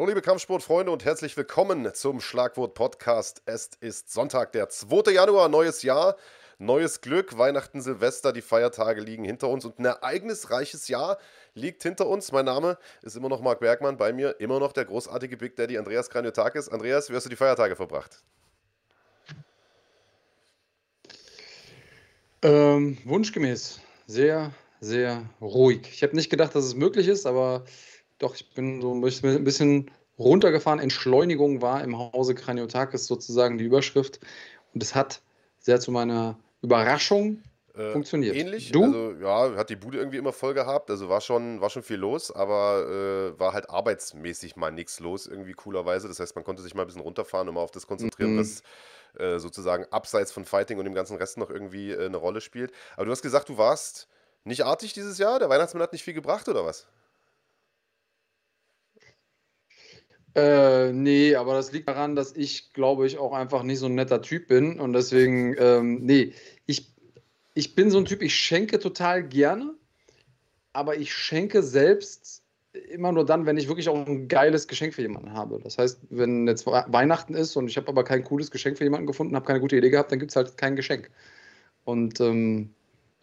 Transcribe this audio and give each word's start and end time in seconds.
Hallo 0.00 0.08
liebe 0.08 0.22
Kampfsportfreunde 0.22 0.90
und 0.90 1.04
herzlich 1.04 1.36
willkommen 1.36 1.92
zum 1.92 2.22
Schlagwort 2.22 2.72
Podcast. 2.72 3.42
Es 3.44 3.72
ist 3.80 4.10
Sonntag, 4.10 4.50
der 4.52 4.70
2. 4.70 5.12
Januar, 5.12 5.50
neues 5.50 5.82
Jahr, 5.82 6.16
neues 6.58 7.02
Glück, 7.02 7.36
Weihnachten, 7.36 7.82
Silvester, 7.82 8.32
die 8.32 8.40
Feiertage 8.40 9.02
liegen 9.02 9.24
hinter 9.24 9.50
uns 9.50 9.66
und 9.66 9.78
ein 9.78 9.84
ereignisreiches 9.84 10.88
Jahr 10.88 11.18
liegt 11.52 11.82
hinter 11.82 12.06
uns. 12.06 12.32
Mein 12.32 12.46
Name 12.46 12.78
ist 13.02 13.14
immer 13.14 13.28
noch 13.28 13.42
Marc 13.42 13.60
Bergmann, 13.60 13.98
bei 13.98 14.14
mir 14.14 14.40
immer 14.40 14.58
noch 14.58 14.72
der 14.72 14.86
großartige 14.86 15.36
Big 15.36 15.54
Daddy 15.56 15.76
Andreas 15.76 16.08
Kranjotakis. 16.08 16.70
Andreas, 16.70 17.10
wie 17.10 17.14
hast 17.14 17.26
du 17.26 17.30
die 17.30 17.36
Feiertage 17.36 17.76
verbracht? 17.76 18.22
Ähm, 22.40 22.96
wunschgemäß. 23.04 23.80
Sehr, 24.06 24.50
sehr 24.80 25.28
ruhig. 25.42 25.82
Ich 25.92 26.02
habe 26.02 26.16
nicht 26.16 26.30
gedacht, 26.30 26.54
dass 26.54 26.64
es 26.64 26.74
möglich 26.74 27.06
ist, 27.06 27.26
aber 27.26 27.66
doch, 28.20 28.34
ich 28.34 28.52
bin 28.54 28.80
so 28.80 28.94
ein 28.94 29.00
bisschen 29.00 29.90
runtergefahren. 30.18 30.78
Entschleunigung 30.78 31.62
war 31.62 31.82
im 31.82 31.98
Hause 31.98 32.34
Kraniotakis 32.34 33.06
sozusagen 33.06 33.58
die 33.58 33.64
Überschrift. 33.64 34.20
Und 34.72 34.82
es 34.82 34.94
hat 34.94 35.22
sehr 35.58 35.80
zu 35.80 35.90
meiner 35.90 36.38
Überraschung 36.62 37.42
äh, 37.74 37.92
funktioniert. 37.92 38.36
Ähnlich. 38.36 38.72
Du? 38.72 38.84
Also, 38.84 39.12
ja, 39.20 39.56
hat 39.56 39.70
die 39.70 39.76
Bude 39.76 39.98
irgendwie 39.98 40.18
immer 40.18 40.32
voll 40.32 40.52
gehabt. 40.52 40.90
Also 40.90 41.08
war 41.08 41.22
schon, 41.22 41.60
war 41.62 41.70
schon 41.70 41.82
viel 41.82 41.96
los, 41.96 42.30
aber 42.30 43.32
äh, 43.34 43.40
war 43.40 43.54
halt 43.54 43.70
arbeitsmäßig 43.70 44.56
mal 44.56 44.70
nichts 44.70 45.00
los, 45.00 45.26
irgendwie 45.26 45.54
coolerweise. 45.54 46.06
Das 46.06 46.20
heißt, 46.20 46.36
man 46.36 46.44
konnte 46.44 46.62
sich 46.62 46.74
mal 46.74 46.82
ein 46.82 46.86
bisschen 46.86 47.02
runterfahren 47.02 47.48
und 47.48 47.54
mal 47.54 47.62
auf 47.62 47.70
das 47.70 47.86
konzentrieren, 47.86 48.34
mhm. 48.34 48.40
was 48.40 48.62
äh, 49.18 49.38
sozusagen 49.38 49.86
abseits 49.90 50.30
von 50.30 50.44
Fighting 50.44 50.78
und 50.78 50.84
dem 50.84 50.94
ganzen 50.94 51.16
Rest 51.16 51.38
noch 51.38 51.48
irgendwie 51.48 51.92
äh, 51.92 52.04
eine 52.04 52.18
Rolle 52.18 52.42
spielt. 52.42 52.70
Aber 52.96 53.06
du 53.06 53.12
hast 53.12 53.22
gesagt, 53.22 53.48
du 53.48 53.56
warst 53.56 54.08
nicht 54.44 54.64
artig 54.64 54.92
dieses 54.92 55.16
Jahr? 55.16 55.38
Der 55.38 55.48
Weihnachtsmann 55.48 55.82
hat 55.82 55.92
nicht 55.92 56.04
viel 56.04 56.14
gebracht, 56.14 56.48
oder 56.48 56.66
was? 56.66 56.86
Äh, 60.34 60.92
nee, 60.92 61.34
aber 61.34 61.54
das 61.54 61.72
liegt 61.72 61.88
daran, 61.88 62.14
dass 62.14 62.36
ich, 62.36 62.72
glaube 62.72 63.06
ich, 63.06 63.18
auch 63.18 63.32
einfach 63.32 63.62
nicht 63.62 63.78
so 63.78 63.86
ein 63.86 63.94
netter 63.94 64.22
Typ 64.22 64.48
bin. 64.48 64.78
Und 64.78 64.92
deswegen, 64.92 65.56
ähm, 65.58 66.00
nee, 66.02 66.32
ich, 66.66 66.92
ich 67.54 67.74
bin 67.74 67.90
so 67.90 67.98
ein 67.98 68.04
Typ, 68.04 68.22
ich 68.22 68.34
schenke 68.34 68.78
total 68.78 69.24
gerne, 69.24 69.74
aber 70.72 70.96
ich 70.96 71.12
schenke 71.12 71.62
selbst 71.62 72.42
immer 72.72 73.10
nur 73.10 73.26
dann, 73.26 73.46
wenn 73.46 73.56
ich 73.56 73.66
wirklich 73.66 73.88
auch 73.88 74.06
ein 74.06 74.28
geiles 74.28 74.68
Geschenk 74.68 74.94
für 74.94 75.02
jemanden 75.02 75.32
habe. 75.32 75.58
Das 75.62 75.78
heißt, 75.78 76.00
wenn 76.10 76.46
jetzt 76.46 76.66
Weihnachten 76.66 77.34
ist 77.34 77.56
und 77.56 77.68
ich 77.68 77.76
habe 77.76 77.88
aber 77.88 78.04
kein 78.04 78.22
cooles 78.22 78.50
Geschenk 78.50 78.78
für 78.78 78.84
jemanden 78.84 79.06
gefunden, 79.06 79.34
habe 79.34 79.46
keine 79.46 79.60
gute 79.60 79.76
Idee 79.76 79.90
gehabt, 79.90 80.12
dann 80.12 80.20
gibt 80.20 80.30
es 80.30 80.36
halt 80.36 80.56
kein 80.56 80.76
Geschenk. 80.76 81.10
Und 81.84 82.20
ähm, 82.20 82.70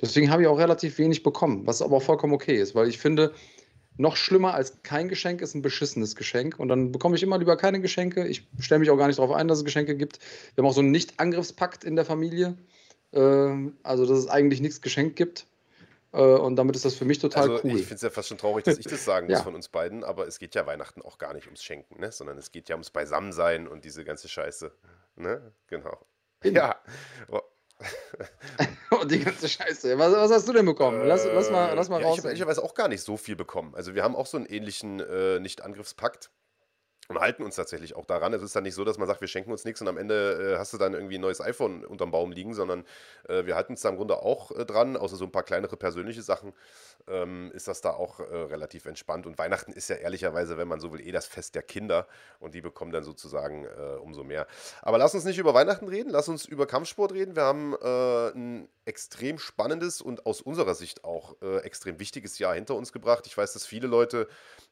deswegen 0.01 0.29
habe 0.29 0.41
ich 0.41 0.47
auch 0.49 0.59
relativ 0.59 0.97
wenig 0.97 1.23
bekommen, 1.23 1.65
was 1.65 1.81
aber 1.81 2.01
vollkommen 2.01 2.33
okay 2.33 2.57
ist, 2.57 2.75
weil 2.75 2.89
ich 2.89 2.97
finde, 2.97 3.33
noch 3.97 4.15
schlimmer 4.15 4.53
als 4.53 4.81
kein 4.83 5.09
Geschenk 5.09 5.41
ist 5.41 5.55
ein 5.55 5.61
beschissenes 5.61 6.15
Geschenk. 6.15 6.59
Und 6.59 6.67
dann 6.69 6.91
bekomme 6.91 7.15
ich 7.15 7.23
immer 7.23 7.37
lieber 7.37 7.57
keine 7.57 7.81
Geschenke. 7.81 8.27
Ich 8.27 8.47
stelle 8.59 8.79
mich 8.79 8.89
auch 8.89 8.97
gar 8.97 9.07
nicht 9.07 9.19
darauf 9.19 9.35
ein, 9.35 9.47
dass 9.47 9.59
es 9.59 9.65
Geschenke 9.65 9.95
gibt. 9.95 10.19
Wir 10.55 10.63
haben 10.63 10.69
auch 10.69 10.75
so 10.75 10.81
einen 10.81 10.91
Nicht-Angriffspakt 10.91 11.83
in 11.83 11.95
der 11.95 12.05
Familie. 12.05 12.55
Äh, 13.11 13.71
also, 13.83 14.05
dass 14.05 14.17
es 14.17 14.27
eigentlich 14.27 14.61
nichts 14.61 14.81
geschenkt 14.81 15.15
gibt. 15.15 15.47
Äh, 16.13 16.21
und 16.21 16.55
damit 16.55 16.75
ist 16.75 16.85
das 16.85 16.95
für 16.95 17.05
mich 17.05 17.19
total 17.19 17.49
also, 17.49 17.63
cool. 17.63 17.79
Ich 17.79 17.85
finde 17.85 17.95
es 17.95 18.01
ja 18.01 18.09
fast 18.09 18.29
schon 18.29 18.37
traurig, 18.37 18.65
dass 18.65 18.77
ich 18.77 18.85
das 18.85 19.03
sagen 19.03 19.27
muss 19.29 19.39
ja. 19.39 19.43
von 19.43 19.55
uns 19.55 19.67
beiden. 19.67 20.03
Aber 20.03 20.27
es 20.27 20.39
geht 20.39 20.55
ja 20.55 20.65
Weihnachten 20.65 21.01
auch 21.01 21.17
gar 21.17 21.33
nicht 21.33 21.45
ums 21.45 21.63
Schenken, 21.63 21.99
ne? 21.99 22.11
sondern 22.11 22.37
es 22.37 22.51
geht 22.51 22.69
ja 22.69 22.75
ums 22.75 22.91
Beisammensein 22.91 23.67
und 23.67 23.83
diese 23.83 24.03
ganze 24.03 24.29
Scheiße. 24.29 24.71
Ne? 25.15 25.41
Genau. 25.67 26.05
Ja. 26.43 26.75
Und 29.01 29.11
die 29.11 29.19
ganze 29.19 29.47
Scheiße. 29.47 29.97
Was, 29.97 30.11
was, 30.13 30.31
hast 30.31 30.47
du 30.47 30.53
denn 30.53 30.65
bekommen? 30.65 31.05
Lass, 31.07 31.25
lass 31.25 31.51
mal, 31.51 31.73
lass 31.75 31.89
mal 31.89 32.01
ja, 32.01 32.07
raus. 32.07 32.15
Ich 32.15 32.19
habe 32.19 32.29
ehrlicherweise 32.29 32.63
auch 32.63 32.73
gar 32.73 32.87
nicht 32.87 33.01
so 33.01 33.17
viel 33.17 33.35
bekommen. 33.35 33.75
Also 33.75 33.93
wir 33.93 34.03
haben 34.03 34.15
auch 34.15 34.25
so 34.25 34.37
einen 34.37 34.45
ähnlichen 34.45 34.99
äh, 34.99 35.39
Nicht-Angriffspakt 35.39 36.31
und 37.09 37.19
halten 37.19 37.43
uns 37.43 37.55
tatsächlich 37.55 37.95
auch 37.95 38.05
daran. 38.05 38.33
Es 38.33 38.41
ist 38.41 38.55
dann 38.55 38.63
nicht 38.63 38.75
so, 38.75 38.83
dass 38.83 38.97
man 38.97 39.07
sagt, 39.07 39.21
wir 39.21 39.27
schenken 39.29 39.51
uns 39.51 39.63
nichts 39.63 39.81
und 39.81 39.87
am 39.87 39.97
Ende 39.97 40.55
äh, 40.55 40.57
hast 40.57 40.73
du 40.73 40.77
dann 40.77 40.93
irgendwie 40.93 41.17
ein 41.17 41.21
neues 41.21 41.39
iPhone 41.39 41.85
unterm 41.85 42.11
Baum 42.11 42.31
liegen, 42.31 42.53
sondern 42.53 42.83
äh, 43.29 43.45
wir 43.45 43.55
halten 43.55 43.73
uns 43.73 43.81
da 43.81 43.89
im 43.89 43.95
Grunde 43.95 44.21
auch 44.21 44.51
äh, 44.51 44.65
dran, 44.65 44.97
außer 44.97 45.15
so 45.15 45.23
ein 45.23 45.31
paar 45.31 45.43
kleinere 45.43 45.77
persönliche 45.77 46.21
Sachen, 46.21 46.53
ähm, 47.07 47.51
ist 47.53 47.69
das 47.69 47.79
da 47.79 47.91
auch 47.91 48.19
äh, 48.19 48.23
relativ 48.23 48.85
entspannt. 48.85 49.25
Und 49.25 49.37
Weihnachten 49.37 49.71
ist 49.71 49.89
ja 49.89 49.95
ehrlicherweise, 49.95 50.57
wenn 50.57 50.67
man 50.67 50.81
so 50.81 50.91
will, 50.91 50.99
eh 50.99 51.13
das 51.13 51.27
Fest 51.27 51.55
der 51.55 51.63
Kinder 51.63 52.07
und 52.39 52.53
die 52.53 52.61
bekommen 52.61 52.91
dann 52.91 53.05
sozusagen 53.05 53.65
äh, 53.65 53.97
umso 54.01 54.25
mehr. 54.25 54.45
Aber 54.81 54.97
lass 54.97 55.15
uns 55.15 55.23
nicht 55.23 55.37
über 55.37 55.53
Weihnachten 55.53 55.87
reden, 55.87 56.09
lass 56.09 56.27
uns 56.27 56.45
über 56.45 56.67
Kampfsport 56.67 57.13
reden. 57.13 57.37
Wir 57.37 57.43
haben 57.43 57.73
äh, 57.81 58.37
ein 58.37 58.69
extrem 58.83 59.39
spannendes 59.39 60.01
und 60.01 60.25
aus 60.25 60.41
unserer 60.41 60.73
Sicht 60.73 61.03
auch 61.03 61.41
extrem 61.41 61.99
wichtiges 61.99 62.39
Jahr 62.39 62.55
hinter 62.55 62.75
uns 62.75 62.93
gebracht. 62.93 63.27
Ich 63.27 63.37
weiß, 63.37 63.51
dass 63.51 63.65
viele 63.65 63.85
Leute 63.85 64.29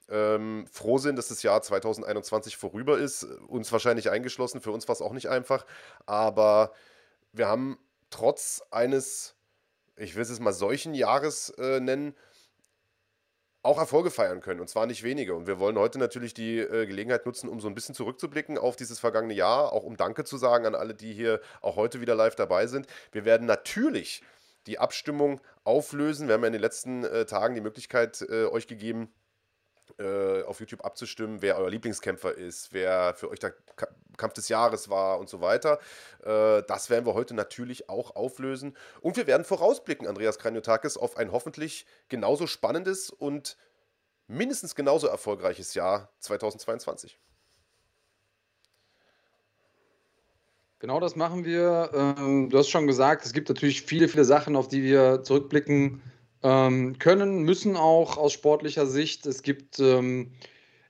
ähm, 0.09 0.65
froh 0.71 0.97
sind, 0.97 1.17
dass 1.17 1.29
das 1.29 1.43
Jahr 1.43 1.61
2021 1.61 2.57
vorüber 2.57 2.97
ist. 2.97 3.23
Uns 3.23 3.71
wahrscheinlich 3.71 4.09
eingeschlossen, 4.09 4.61
für 4.61 4.71
uns 4.71 4.87
war 4.87 4.93
es 4.93 5.01
auch 5.01 5.13
nicht 5.13 5.29
einfach. 5.29 5.65
Aber 6.05 6.71
wir 7.33 7.47
haben 7.47 7.77
trotz 8.09 8.63
eines, 8.71 9.35
ich 9.95 10.15
will 10.15 10.23
es 10.23 10.39
mal 10.39 10.53
solchen 10.53 10.93
Jahres 10.93 11.49
äh, 11.57 11.79
nennen, 11.79 12.15
auch 13.65 13.79
Erfolge 13.79 14.11
feiern 14.11 14.41
können 14.41 14.59
und 14.59 14.69
zwar 14.69 14.85
nicht 14.85 15.01
wenige. 15.01 15.33
Und 15.33 15.47
wir 15.47 15.59
wollen 15.59 15.77
heute 15.77 15.97
natürlich 15.97 16.35
die 16.35 16.59
äh, 16.59 16.85
Gelegenheit 16.85 17.25
nutzen, 17.25 17.49
um 17.49 17.59
so 17.59 17.67
ein 17.67 17.73
bisschen 17.73 17.95
zurückzublicken 17.95 18.59
auf 18.59 18.75
dieses 18.75 18.99
vergangene 18.99 19.33
Jahr, 19.33 19.73
auch 19.73 19.83
um 19.83 19.97
Danke 19.97 20.23
zu 20.23 20.37
sagen 20.37 20.67
an 20.67 20.75
alle, 20.75 20.93
die 20.93 21.13
hier 21.13 21.41
auch 21.61 21.75
heute 21.75 21.99
wieder 21.99 22.13
live 22.13 22.35
dabei 22.35 22.67
sind. 22.67 22.85
Wir 23.11 23.25
werden 23.25 23.47
natürlich 23.47 24.21
die 24.67 24.77
Abstimmung 24.77 25.41
auflösen. 25.63 26.27
Wir 26.27 26.35
haben 26.35 26.41
ja 26.41 26.47
in 26.47 26.53
den 26.53 26.61
letzten 26.61 27.03
äh, 27.03 27.25
Tagen 27.25 27.55
die 27.55 27.61
Möglichkeit 27.61 28.21
äh, 28.29 28.45
euch 28.45 28.67
gegeben, 28.67 29.11
äh, 29.97 30.43
auf 30.43 30.59
YouTube 30.59 30.83
abzustimmen, 30.83 31.41
wer 31.41 31.57
euer 31.57 31.69
Lieblingskämpfer 31.69 32.33
ist, 32.33 32.73
wer 32.73 33.13
für 33.15 33.29
euch 33.29 33.39
der 33.39 33.53
Kampf 34.17 34.33
des 34.33 34.49
Jahres 34.49 34.89
war 34.89 35.19
und 35.19 35.29
so 35.29 35.41
weiter. 35.41 35.79
Äh, 36.23 36.63
das 36.67 36.89
werden 36.89 37.05
wir 37.05 37.13
heute 37.13 37.33
natürlich 37.33 37.89
auch 37.89 38.15
auflösen. 38.15 38.75
Und 39.01 39.17
wir 39.17 39.27
werden 39.27 39.45
vorausblicken, 39.45 40.07
Andreas 40.07 40.39
Kranjotakis, 40.39 40.97
auf 40.97 41.17
ein 41.17 41.31
hoffentlich 41.31 41.85
genauso 42.09 42.47
spannendes 42.47 43.09
und 43.09 43.57
mindestens 44.27 44.75
genauso 44.75 45.07
erfolgreiches 45.07 45.73
Jahr 45.73 46.09
2022. 46.19 47.17
Genau 50.79 50.99
das 50.99 51.15
machen 51.15 51.45
wir. 51.45 51.89
Ähm, 51.93 52.49
du 52.49 52.57
hast 52.57 52.69
schon 52.69 52.85
gesagt, 52.85 53.25
es 53.25 53.33
gibt 53.33 53.49
natürlich 53.49 53.81
viele, 53.81 54.07
viele 54.07 54.25
Sachen, 54.25 54.55
auf 54.55 54.67
die 54.67 54.83
wir 54.83 55.23
zurückblicken 55.23 56.01
ähm, 56.45 56.99
können, 56.99 57.41
müssen 57.41 57.75
auch 57.75 58.17
aus 58.17 58.31
sportlicher 58.31 58.85
Sicht. 58.85 59.25
Es 59.25 59.41
gibt 59.41 59.79
ähm, 59.79 60.31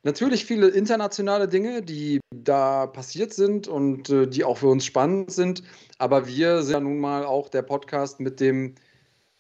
natürlich 0.04 0.44
viele 0.44 0.68
internationale 0.68 1.48
Dinge, 1.48 1.82
die 1.82 2.20
da 2.36 2.88
passiert 2.88 3.34
sind 3.34 3.70
und 3.70 4.10
äh, 4.10 4.28
die 4.28 4.44
auch 4.44 4.58
für 4.58 4.68
uns 4.68 4.86
spannend 4.86 5.32
sind. 5.32 5.64
Aber 5.98 6.28
wir 6.28 6.62
sind 6.62 6.74
ja 6.74 6.80
nun 6.82 7.00
mal 7.00 7.24
auch 7.24 7.48
der 7.48 7.62
Podcast 7.62 8.20
mit 8.20 8.42
dem 8.42 8.76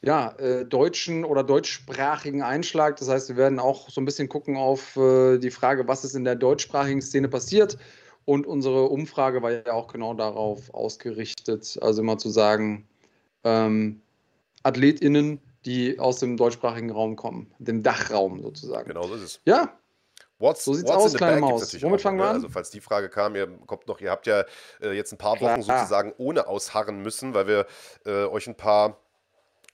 ja, 0.02 0.30
äh, 0.38 0.64
deutschen 0.64 1.26
oder 1.26 1.44
deutschsprachigen 1.44 2.44
Einschlag. 2.44 2.96
Das 2.96 3.10
heißt, 3.10 3.28
wir 3.28 3.36
werden 3.36 3.60
auch 3.60 3.90
so 3.90 4.00
ein 4.00 4.06
bisschen 4.06 4.30
gucken 4.30 4.56
auf 4.56 4.96
äh, 4.96 5.38
die 5.38 5.52
Frage, 5.52 5.86
was 5.86 6.06
ist 6.06 6.16
in 6.16 6.24
der 6.24 6.36
deutschsprachigen 6.36 7.02
Szene 7.02 7.28
passiert. 7.28 7.78
Und 8.24 8.48
unsere 8.48 8.88
Umfrage 8.88 9.42
war 9.42 9.52
ja 9.52 9.74
auch 9.74 9.88
genau 9.88 10.14
darauf 10.14 10.74
ausgerichtet, 10.74 11.78
also 11.82 12.02
immer 12.02 12.18
zu 12.18 12.30
sagen, 12.30 12.88
ähm, 13.44 14.02
AthletInnen 14.64 15.42
die 15.66 16.00
aus 16.00 16.20
dem 16.20 16.38
deutschsprachigen 16.38 16.92
Raum 16.92 17.16
kommen, 17.16 17.54
dem 17.60 17.84
Dachraum 17.84 18.42
sozusagen. 18.42 18.88
Genau 18.88 19.04
so 19.04 19.16
ist 19.16 19.24
es. 19.24 19.42
Ja. 19.46 19.78
What's, 20.38 20.66
so 20.66 20.74
sieht's 20.74 20.92
aus, 20.92 21.14
kleine 21.14 21.40
Maus. 21.40 21.82
Womit 21.82 22.02
fangen 22.02 22.18
wir 22.18 22.26
ne? 22.26 22.30
an? 22.30 22.36
Also 22.36 22.50
falls 22.50 22.70
die 22.70 22.82
Frage 22.82 23.10
kam, 23.10 23.36
ihr 23.36 23.48
kommt 23.66 23.88
noch, 23.88 24.02
ihr 24.02 24.12
habt 24.12 24.28
ja 24.28 24.44
äh, 24.82 24.92
jetzt 24.92 25.14
ein 25.14 25.18
paar 25.18 25.40
Wochen 25.40 25.62
Klar. 25.62 25.80
sozusagen 25.80 26.14
ohne 26.18 26.48
ausharren 26.48 27.02
müssen, 27.02 27.34
weil 27.34 27.48
wir 27.48 27.66
äh, 28.06 28.26
euch 28.26 28.48
ein 28.48 28.56
paar 28.56 29.00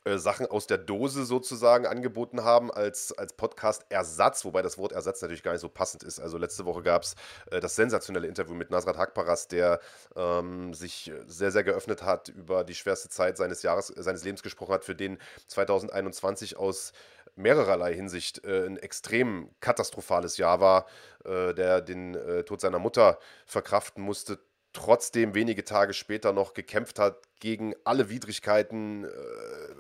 äh, 0.04 0.18
Sachen 0.18 0.48
aus 0.48 0.68
der 0.68 0.78
Dose 0.78 1.26
sozusagen 1.26 1.86
angeboten 1.86 2.44
haben 2.44 2.72
als, 2.72 3.12
als 3.18 3.34
Podcast-Ersatz, 3.34 4.46
wobei 4.46 4.62
das 4.62 4.78
Wort 4.78 4.92
Ersatz 4.94 5.22
natürlich 5.22 5.44
gar 5.44 5.52
nicht 5.52 5.62
so 5.62 5.70
passend 5.70 6.04
ist. 6.04 6.20
Also 6.20 6.38
letzte 6.38 6.66
Woche 6.66 6.82
gab 6.82 7.04
es 7.04 7.16
äh, 7.52 7.60
das 7.60 7.76
sensationelle 7.76 8.28
Interview 8.28 8.56
mit 8.56 8.72
Nasrat 8.72 8.98
Hakparas, 8.98 9.48
der 9.48 9.80
ähm, 10.16 10.74
sich 10.74 11.12
sehr, 11.28 11.52
sehr 11.52 11.64
geöffnet 11.64 12.04
hat, 12.04 12.30
über 12.30 12.64
die 12.64 12.76
schwerste 12.76 13.10
Zeit 13.10 13.38
seines 13.38 13.62
Jahres, 13.62 13.88
seines 13.88 14.24
Lebens 14.24 14.42
gesprochen 14.42 14.74
hat, 14.74 14.86
für 14.86 14.96
den 14.96 15.20
2021 15.48 16.58
aus 16.58 16.94
mehrererlei 17.36 17.94
Hinsicht 17.94 18.44
äh, 18.44 18.66
ein 18.66 18.78
extrem 18.78 19.50
katastrophales 19.60 20.38
Jahr 20.38 20.60
war, 20.60 20.86
äh, 21.26 21.54
der 21.54 21.82
den 21.82 22.16
äh, 22.16 22.44
Tod 22.44 22.62
seiner 22.62 22.80
Mutter 22.80 23.20
verkraften 23.46 24.04
musste, 24.04 24.40
trotzdem 24.74 25.36
wenige 25.36 25.64
Tage 25.64 25.94
später 25.94 26.34
noch 26.34 26.54
gekämpft 26.54 27.00
hat 27.00 27.18
gegen 27.40 27.74
alle 27.84 28.10
Widrigkeiten, 28.10 29.06
äh, 29.06 29.08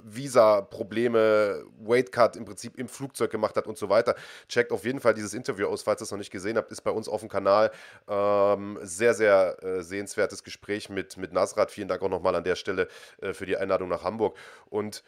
Visa-Probleme, 0.03 1.63
Weightcut 1.79 2.35
im 2.35 2.45
Prinzip 2.45 2.77
im 2.77 2.87
Flugzeug 2.87 3.31
gemacht 3.31 3.55
hat 3.55 3.67
und 3.67 3.77
so 3.77 3.89
weiter. 3.89 4.15
Checkt 4.47 4.71
auf 4.71 4.83
jeden 4.83 4.99
Fall 4.99 5.13
dieses 5.13 5.33
Interview 5.33 5.67
aus, 5.67 5.83
falls 5.83 6.01
ihr 6.01 6.05
es 6.05 6.11
noch 6.11 6.17
nicht 6.17 6.31
gesehen 6.31 6.57
habt, 6.57 6.71
ist 6.71 6.81
bei 6.81 6.91
uns 6.91 7.07
auf 7.07 7.21
dem 7.21 7.29
Kanal. 7.29 7.71
Ähm, 8.07 8.79
sehr, 8.81 9.13
sehr 9.13 9.63
äh, 9.63 9.83
sehenswertes 9.83 10.43
Gespräch 10.43 10.89
mit, 10.89 11.17
mit 11.17 11.31
Nasrat. 11.31 11.71
Vielen 11.71 11.87
Dank 11.87 12.01
auch 12.01 12.09
nochmal 12.09 12.35
an 12.35 12.43
der 12.43 12.55
Stelle 12.55 12.87
äh, 13.21 13.33
für 13.33 13.45
die 13.45 13.57
Einladung 13.57 13.89
nach 13.89 14.03
Hamburg. 14.03 14.35
Und 14.69 15.03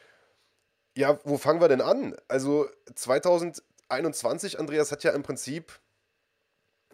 ja, 0.96 1.20
wo 1.24 1.38
fangen 1.38 1.60
wir 1.60 1.68
denn 1.68 1.82
an? 1.82 2.16
Also 2.28 2.68
2021, 2.94 4.60
Andreas, 4.60 4.92
hat 4.92 5.04
ja 5.04 5.12
im 5.12 5.24
Prinzip 5.24 5.80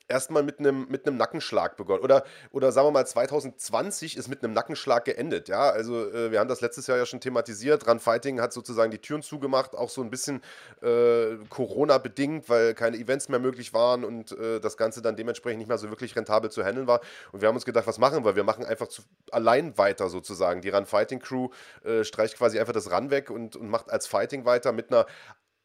erstmal 0.10 0.44
mit 0.44 0.60
einem 0.60 0.88
mit 0.90 1.06
Nackenschlag 1.06 1.78
begonnen. 1.78 2.04
Oder, 2.04 2.24
oder 2.52 2.72
sagen 2.72 2.88
wir 2.88 2.92
mal, 2.92 3.06
2020 3.06 4.18
ist 4.18 4.28
mit 4.28 4.44
einem 4.44 4.54
Nackenschlag 4.54 5.06
geendet. 5.06 5.48
Ja, 5.48 5.70
also 5.70 6.12
äh, 6.12 6.32
wir 6.32 6.40
haben 6.40 6.50
das 6.50 6.62
letztes 6.62 6.88
Jahr 6.88 6.98
ja 6.98 7.06
schon 7.06 7.22
thematisiert. 7.22 7.88
Run 7.88 8.00
Fighting 8.00 8.42
hat 8.42 8.52
sozusagen 8.52 8.92
die 8.92 9.00
Türen 9.00 9.22
zugemacht, 9.22 9.76
auch 9.76 9.90
so 9.90 10.02
ein 10.02 10.10
bisschen 10.10 10.42
äh, 10.82 11.38
Corona-bedingt, 11.50 12.50
weil 12.50 12.74
keine 12.74 12.98
Events 12.98 13.30
mehr 13.30 13.40
möglich 13.40 13.74
waren 13.74 14.04
und 14.04 14.32
äh, 14.32 14.60
das 14.60 14.78
Ganze 14.78 15.02
dann 15.02 15.16
dementsprechend 15.16 15.60
nicht 15.60 15.68
mehr 15.68 15.78
so 15.78 15.90
wirklich 15.90 16.16
rentabel 16.16 16.50
zu 16.52 16.64
handeln 16.64 16.88
war. 16.88 17.02
Und 17.32 17.42
wir 17.42 17.48
haben 17.48 17.56
uns 17.56 17.66
gedacht, 17.66 17.88
was 17.88 18.00
machen 18.00 18.26
wir? 18.26 18.36
Wir 18.36 18.44
machen 18.44 18.66
einfach 18.66 18.88
zu, 18.88 19.04
allein 19.32 19.78
weiter 19.78 20.10
sozusagen. 20.10 20.62
Die 20.62 20.70
Run 20.70 20.86
Fighting 20.86 21.20
Crew 21.20 21.50
äh, 21.84 22.04
streicht 22.04 22.38
quasi 22.38 22.60
einfach 22.60 22.74
das 22.74 22.92
Run 22.92 23.12
weg 23.12 23.30
und, 23.30 23.56
und 23.56 23.70
macht 23.70 23.92
als 23.92 24.08
Fighting 24.08 24.46
weiter 24.46 24.72
mit 24.72 24.92
einer 24.92 25.06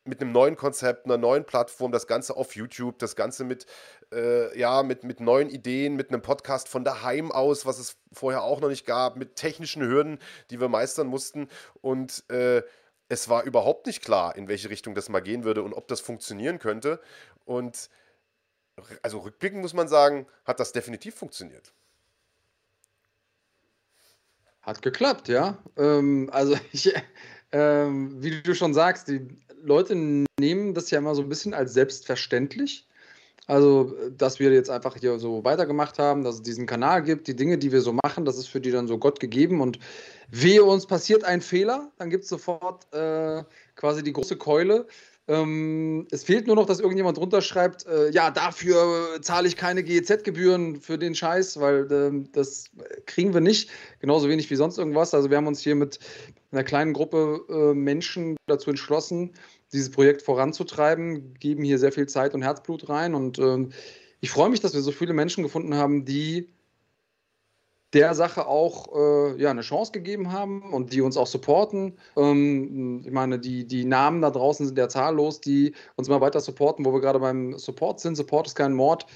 mit 0.05 0.21
einem 0.21 0.33
neuen 0.33 0.57
Konzept, 0.57 1.07
einer 1.07 1.17
neuen 1.17 1.45
Plattform, 1.45 1.91
das 1.91 2.07
Ganze 2.07 2.37
auf 2.37 2.55
YouTube, 2.55 2.99
das 2.99 3.17
Ganze 3.17 3.45
mit, 3.45 3.67
äh, 4.13 4.57
ja, 4.59 4.83
mit, 4.83 5.03
mit 5.03 5.21
neuen 5.21 5.49
Ideen, 5.49 5.97
mit 5.97 6.11
einem 6.11 6.23
Podcast 6.23 6.69
von 6.69 6.85
daheim 6.85 7.33
aus, 7.33 7.65
was 7.65 7.79
es 7.79 7.97
vorher 8.13 8.43
auch 8.43 8.61
noch 8.61 8.69
nicht 8.69 8.87
gab, 8.87 9.17
mit 9.17 9.37
technischen 9.37 9.83
Hürden, 9.83 10.19
die 10.51 10.61
wir 10.61 10.69
meistern 10.69 11.07
mussten. 11.07 11.49
Und 11.81 12.29
äh, 12.31 12.63
es 13.09 13.29
war 13.29 13.45
überhaupt 13.45 13.87
nicht 13.87 14.03
klar, 14.03 14.37
in 14.37 14.49
welche 14.49 14.71
Richtung 14.71 14.95
das 14.95 15.09
mal 15.09 15.21
gehen 15.21 15.45
würde 15.45 15.63
und 15.63 15.73
ob 15.73 15.89
das 15.89 16.01
funktionieren 16.01 16.59
könnte. 16.59 17.01
Und 17.45 17.89
also 19.03 19.19
rückblickend 19.19 19.63
muss 19.63 19.75
man 19.75 19.89
sagen, 19.89 20.27
hat 20.45 20.61
das 20.61 20.73
definitiv 20.73 21.15
funktioniert. 21.15 21.73
Hat 24.65 24.81
geklappt, 24.81 25.29
ja. 25.29 25.59
Ähm, 25.77 26.31
also 26.33 26.57
ich, 26.73 26.93
ähm, 27.55 28.21
wie 28.21 28.43
du 28.43 28.53
schon 28.55 28.75
sagst, 28.75 29.07
die 29.07 29.29
Leute 29.63 29.95
nehmen 30.41 30.75
das 30.75 30.91
ja 30.91 30.99
immer 30.99 31.15
so 31.15 31.23
ein 31.23 31.29
bisschen 31.29 31.55
als 31.55 31.73
selbstverständlich. 31.73 32.87
Also, 33.47 33.95
dass 34.17 34.41
wir 34.41 34.51
jetzt 34.53 34.71
einfach 34.71 34.97
hier 34.97 35.19
so 35.19 35.45
weitergemacht 35.45 35.99
haben, 35.99 36.25
dass 36.25 36.37
es 36.37 36.43
diesen 36.43 36.67
Kanal 36.67 37.03
gibt, 37.03 37.29
die 37.29 37.37
Dinge, 37.37 37.59
die 37.59 37.71
wir 37.71 37.83
so 37.83 37.93
machen, 37.93 38.25
das 38.25 38.39
ist 38.39 38.49
für 38.49 38.61
die 38.61 38.71
dann 38.71 38.89
so 38.89 38.99
Gott 38.99 39.21
gegeben. 39.21 39.61
Und 39.61 39.79
wehe 40.31 40.65
uns 40.65 40.87
passiert 40.87 41.23
ein 41.25 41.43
Fehler, 41.43 41.93
dann 41.99 42.11
gibt 42.11 42.25
es 42.25 42.31
sofort 42.31 42.93
äh, 42.93 43.45
quasi 43.77 44.03
die 44.03 44.15
große 44.15 44.37
Keule. 44.37 44.87
Ähm, 45.27 46.07
es 46.11 46.25
fehlt 46.25 46.47
nur 46.47 46.57
noch, 46.57 46.67
dass 46.67 46.81
irgendjemand 46.81 47.17
drunter 47.17 47.41
schreibt, 47.41 47.87
äh, 47.87 48.11
ja, 48.11 48.31
dafür 48.31 49.21
zahle 49.23 49.49
ich 49.49 49.57
keine 49.57 49.83
GEZ-Gebühren 49.83 50.81
für 50.81 50.99
den 50.99 51.15
Scheiß, 51.15 51.59
weil 51.61 51.91
äh, 51.91 52.29
das 52.33 52.71
kriegen 53.07 53.33
wir 53.33 53.41
nicht, 53.41 53.71
genauso 54.01 54.29
wenig 54.29 54.51
wie 54.51 54.57
sonst 54.57 54.77
irgendwas. 54.77 55.15
Also 55.15 55.31
wir 55.31 55.39
haben 55.39 55.47
uns 55.47 55.61
hier 55.61 55.77
mit 55.77 55.99
einer 56.51 56.63
kleinen 56.63 56.93
Gruppe 56.93 57.41
äh, 57.49 57.75
Menschen 57.75 58.37
dazu 58.47 58.69
entschlossen, 58.69 59.33
dieses 59.73 59.91
Projekt 59.91 60.21
voranzutreiben, 60.21 61.35
geben 61.41 61.65
hier 61.65 61.79
sehr 61.79 61.93
viel 61.93 62.07
Zeit 62.07 62.35
und 62.35 62.43
Herzblut 62.43 62.91
rein 62.91 63.15
und 63.15 63.39
ähm, 63.39 63.71
ich 64.21 64.31
freue 64.31 64.49
mich, 64.49 64.61
dass 64.61 64.73
wir 64.73 64.81
so 64.81 64.93
viele 64.93 65.13
Menschen 65.13 65.43
gefunden 65.43 65.75
haben, 65.75 66.05
die 66.07 66.54
der 67.95 68.15
Sache 68.15 68.47
auch 68.47 68.89
äh, 68.95 69.41
ja, 69.41 69.51
eine 69.51 69.63
Chance 69.63 69.93
gegeben 69.93 70.33
haben 70.33 70.63
und 70.73 70.93
die 70.93 71.01
uns 71.01 71.17
auch 71.17 71.27
supporten. 71.27 71.97
Ähm, 72.17 73.03
ich 73.05 73.13
meine, 73.13 73.39
die, 73.39 73.67
die 73.67 73.85
Namen 73.85 74.21
da 74.21 74.31
draußen 74.31 74.67
sind 74.67 74.77
ja 74.77 74.89
zahllos, 74.89 75.41
die 75.41 75.75
uns 75.97 76.09
mal 76.09 76.21
weiter 76.21 76.41
supporten, 76.41 76.85
wo 76.85 76.93
wir 76.93 77.01
gerade 77.01 77.21
beim 77.21 77.57
Support 77.57 78.01
sind. 78.01 78.17
Support 78.17 78.49
ist 78.49 78.57
kein 78.57 78.75
Mord. 78.75 79.07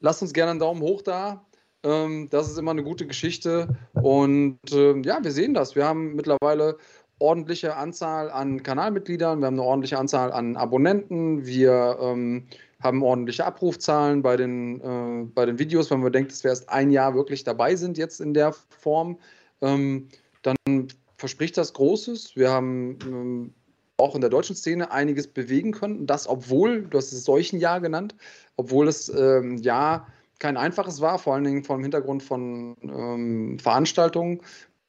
Lasst 0.00 0.22
uns 0.22 0.32
gerne 0.32 0.50
einen 0.50 0.60
Daumen 0.60 0.82
hoch 0.82 1.02
da. 1.02 1.46
Ähm, 1.84 2.28
das 2.30 2.50
ist 2.50 2.58
immer 2.58 2.72
eine 2.72 2.82
gute 2.82 3.06
Geschichte. 3.06 3.68
Und 3.94 4.58
äh, 4.72 5.00
ja, 5.02 5.22
wir 5.22 5.30
sehen 5.30 5.54
das. 5.54 5.76
Wir 5.76 5.86
haben 5.86 6.14
mittlerweile 6.16 6.76
ordentliche 7.20 7.76
Anzahl 7.76 8.30
an 8.30 8.62
Kanalmitgliedern, 8.62 9.40
wir 9.40 9.46
haben 9.46 9.54
eine 9.54 9.62
ordentliche 9.62 9.98
Anzahl 9.98 10.32
an 10.32 10.56
Abonnenten, 10.56 11.46
wir 11.46 11.98
ähm, 12.00 12.46
haben 12.80 13.02
ordentliche 13.02 13.44
Abrufzahlen 13.44 14.22
bei 14.22 14.36
den, 14.36 14.80
äh, 14.80 15.26
bei 15.34 15.46
den 15.46 15.58
Videos, 15.58 15.90
wenn 15.90 16.00
man 16.00 16.12
denkt, 16.12 16.32
dass 16.32 16.44
wir 16.44 16.50
erst 16.50 16.68
ein 16.68 16.90
Jahr 16.90 17.14
wirklich 17.14 17.44
dabei 17.44 17.76
sind 17.76 17.98
jetzt 17.98 18.20
in 18.20 18.34
der 18.34 18.52
Form, 18.52 19.18
ähm, 19.60 20.08
dann 20.42 20.88
verspricht 21.16 21.56
das 21.56 21.72
Großes. 21.74 22.36
Wir 22.36 22.50
haben 22.50 22.98
ähm, 23.04 23.54
auch 23.98 24.14
in 24.14 24.22
der 24.22 24.30
deutschen 24.30 24.56
Szene 24.56 24.90
einiges 24.90 25.26
bewegen 25.26 25.72
können. 25.72 26.06
Das, 26.06 26.26
obwohl, 26.26 26.82
du 26.82 26.96
hast 26.96 27.12
es 27.12 27.24
solchen 27.24 27.60
Jahr 27.60 27.80
genannt, 27.80 28.14
obwohl 28.56 28.88
es 28.88 29.08
ähm, 29.10 29.58
ja 29.58 30.06
kein 30.38 30.56
einfaches 30.56 31.02
war, 31.02 31.18
vor 31.18 31.34
allen 31.34 31.44
Dingen 31.44 31.64
vor 31.64 31.76
dem 31.76 31.82
Hintergrund 31.82 32.22
von 32.22 32.76
ähm, 32.82 33.58
Veranstaltungen. 33.58 34.40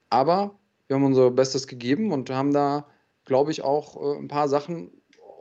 Aber 0.10 0.56
wir 0.88 0.96
haben 0.96 1.04
unser 1.04 1.30
Bestes 1.32 1.68
gegeben 1.68 2.12
und 2.14 2.30
haben 2.30 2.54
da, 2.54 2.88
glaube 3.26 3.52
ich, 3.52 3.62
auch 3.62 3.98
äh, 4.02 4.18
ein 4.18 4.30
paar 4.30 4.48
Sachen, 4.48 4.92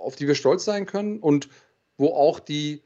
auf 0.01 0.17
die 0.17 0.27
wir 0.27 0.35
stolz 0.35 0.65
sein 0.65 0.87
können 0.87 1.21
und 1.21 1.49
wo 2.01 2.15
auch 2.15 2.41
die 2.41 2.83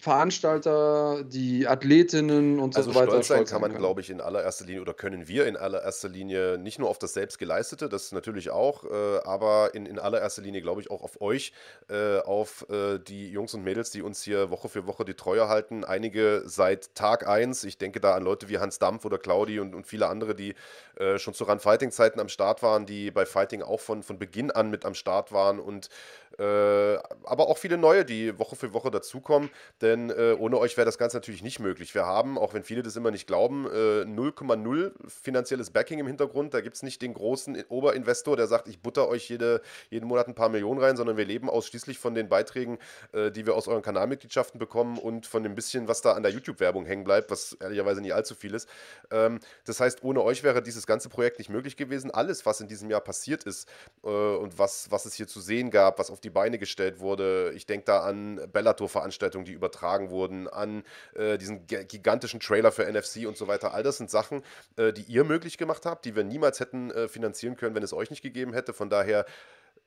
Veranstalter, 0.00 1.24
die 1.24 1.68
Athletinnen 1.68 2.58
und 2.58 2.74
also 2.74 2.90
so 2.90 2.98
weiter. 2.98 3.10
Stolz 3.10 3.28
sein 3.28 3.44
kann 3.44 3.60
man, 3.60 3.74
glaube 3.74 4.00
ich, 4.00 4.08
in 4.08 4.22
allererster 4.22 4.64
Linie 4.64 4.80
oder 4.80 4.94
können 4.94 5.28
wir 5.28 5.46
in 5.46 5.58
allererster 5.58 6.08
Linie 6.08 6.56
nicht 6.56 6.78
nur 6.78 6.88
auf 6.88 6.98
das 6.98 7.12
Selbstgeleistete, 7.12 7.90
das 7.90 8.10
natürlich 8.10 8.48
auch, 8.48 8.84
äh, 8.84 9.18
aber 9.24 9.74
in, 9.74 9.84
in 9.84 9.98
allererster 9.98 10.40
Linie, 10.40 10.62
glaube 10.62 10.80
ich, 10.80 10.90
auch 10.90 11.02
auf 11.02 11.20
euch, 11.20 11.52
äh, 11.90 12.18
auf 12.20 12.64
äh, 12.70 12.98
die 12.98 13.30
Jungs 13.30 13.52
und 13.52 13.62
Mädels, 13.62 13.90
die 13.90 14.00
uns 14.00 14.22
hier 14.22 14.50
Woche 14.50 14.70
für 14.70 14.86
Woche 14.86 15.04
die 15.04 15.12
Treue 15.12 15.48
halten. 15.48 15.84
Einige 15.84 16.44
seit 16.46 16.94
Tag 16.94 17.28
1. 17.28 17.64
Ich 17.64 17.76
denke 17.76 18.00
da 18.00 18.14
an 18.14 18.22
Leute 18.22 18.48
wie 18.48 18.58
Hans 18.58 18.78
Dampf 18.78 19.04
oder 19.04 19.18
Claudi 19.18 19.60
und, 19.60 19.74
und 19.74 19.86
viele 19.86 20.08
andere, 20.08 20.34
die 20.34 20.54
äh, 20.96 21.18
schon 21.18 21.34
zu 21.34 21.44
Run-Fighting-Zeiten 21.44 22.20
am 22.20 22.30
Start 22.30 22.62
waren, 22.62 22.86
die 22.86 23.10
bei 23.10 23.26
Fighting 23.26 23.62
auch 23.62 23.80
von, 23.80 24.02
von 24.02 24.18
Beginn 24.18 24.50
an 24.50 24.70
mit 24.70 24.86
am 24.86 24.94
Start 24.94 25.30
waren 25.30 25.60
und 25.60 25.90
äh, 26.38 26.96
aber 27.24 27.48
auch 27.48 27.58
viele 27.58 27.76
neue, 27.76 28.04
die 28.04 28.38
Woche 28.38 28.56
für 28.56 28.72
Woche 28.72 28.90
dazukommen. 28.90 29.50
Denn 29.90 30.10
äh, 30.10 30.36
ohne 30.38 30.56
euch 30.58 30.76
wäre 30.76 30.84
das 30.84 30.98
Ganze 30.98 31.16
natürlich 31.16 31.42
nicht 31.42 31.58
möglich. 31.58 31.96
Wir 31.96 32.06
haben, 32.06 32.38
auch 32.38 32.54
wenn 32.54 32.62
viele 32.62 32.84
das 32.84 32.94
immer 32.94 33.10
nicht 33.10 33.26
glauben, 33.26 33.66
0,0 33.66 34.86
äh, 34.86 34.90
finanzielles 35.08 35.70
Backing 35.70 35.98
im 35.98 36.06
Hintergrund. 36.06 36.54
Da 36.54 36.60
gibt 36.60 36.76
es 36.76 36.84
nicht 36.84 37.02
den 37.02 37.12
großen 37.12 37.64
Oberinvestor, 37.68 38.36
der 38.36 38.46
sagt, 38.46 38.68
ich 38.68 38.80
butter 38.80 39.08
euch 39.08 39.28
jede, 39.28 39.62
jeden 39.90 40.06
Monat 40.06 40.28
ein 40.28 40.36
paar 40.36 40.48
Millionen 40.48 40.80
rein, 40.80 40.96
sondern 40.96 41.16
wir 41.16 41.24
leben 41.24 41.50
ausschließlich 41.50 41.98
von 41.98 42.14
den 42.14 42.28
Beiträgen, 42.28 42.78
äh, 43.10 43.32
die 43.32 43.46
wir 43.46 43.56
aus 43.56 43.66
euren 43.66 43.82
Kanalmitgliedschaften 43.82 44.60
bekommen 44.60 44.96
und 44.96 45.26
von 45.26 45.42
dem 45.42 45.56
bisschen, 45.56 45.88
was 45.88 46.02
da 46.02 46.12
an 46.12 46.22
der 46.22 46.30
YouTube-Werbung 46.30 46.86
hängen 46.86 47.02
bleibt, 47.02 47.32
was 47.32 47.54
ehrlicherweise 47.54 48.00
nicht 48.00 48.14
allzu 48.14 48.36
viel 48.36 48.54
ist. 48.54 48.68
Ähm, 49.10 49.40
das 49.64 49.80
heißt, 49.80 50.04
ohne 50.04 50.22
euch 50.22 50.44
wäre 50.44 50.62
dieses 50.62 50.86
ganze 50.86 51.08
Projekt 51.08 51.38
nicht 51.38 51.50
möglich 51.50 51.76
gewesen. 51.76 52.12
Alles, 52.12 52.46
was 52.46 52.60
in 52.60 52.68
diesem 52.68 52.90
Jahr 52.90 53.00
passiert 53.00 53.42
ist 53.42 53.68
äh, 54.04 54.06
und 54.06 54.56
was, 54.56 54.88
was 54.92 55.04
es 55.04 55.14
hier 55.14 55.26
zu 55.26 55.40
sehen 55.40 55.72
gab, 55.72 55.98
was 55.98 56.12
auf 56.12 56.20
die 56.20 56.30
Beine 56.30 56.60
gestellt 56.60 57.00
wurde. 57.00 57.52
Ich 57.56 57.66
denke 57.66 57.86
da 57.86 58.04
an 58.04 58.40
Bellator-Veranstaltungen, 58.52 59.44
die 59.44 59.52
übertragen 59.52 59.79
wurden, 60.10 60.48
an 60.48 60.84
äh, 61.14 61.38
diesen 61.38 61.66
gigantischen 61.66 62.40
Trailer 62.40 62.72
für 62.72 62.90
NFC 62.90 63.26
und 63.26 63.36
so 63.36 63.48
weiter. 63.48 63.74
All 63.74 63.82
das 63.82 63.96
sind 63.96 64.10
Sachen, 64.10 64.42
äh, 64.76 64.92
die 64.92 65.02
ihr 65.02 65.24
möglich 65.24 65.58
gemacht 65.58 65.86
habt, 65.86 66.04
die 66.04 66.16
wir 66.16 66.24
niemals 66.24 66.60
hätten 66.60 66.90
äh, 66.90 67.08
finanzieren 67.08 67.56
können, 67.56 67.74
wenn 67.74 67.82
es 67.82 67.92
euch 67.92 68.10
nicht 68.10 68.22
gegeben 68.22 68.52
hätte. 68.52 68.72
Von 68.72 68.90
daher 68.90 69.24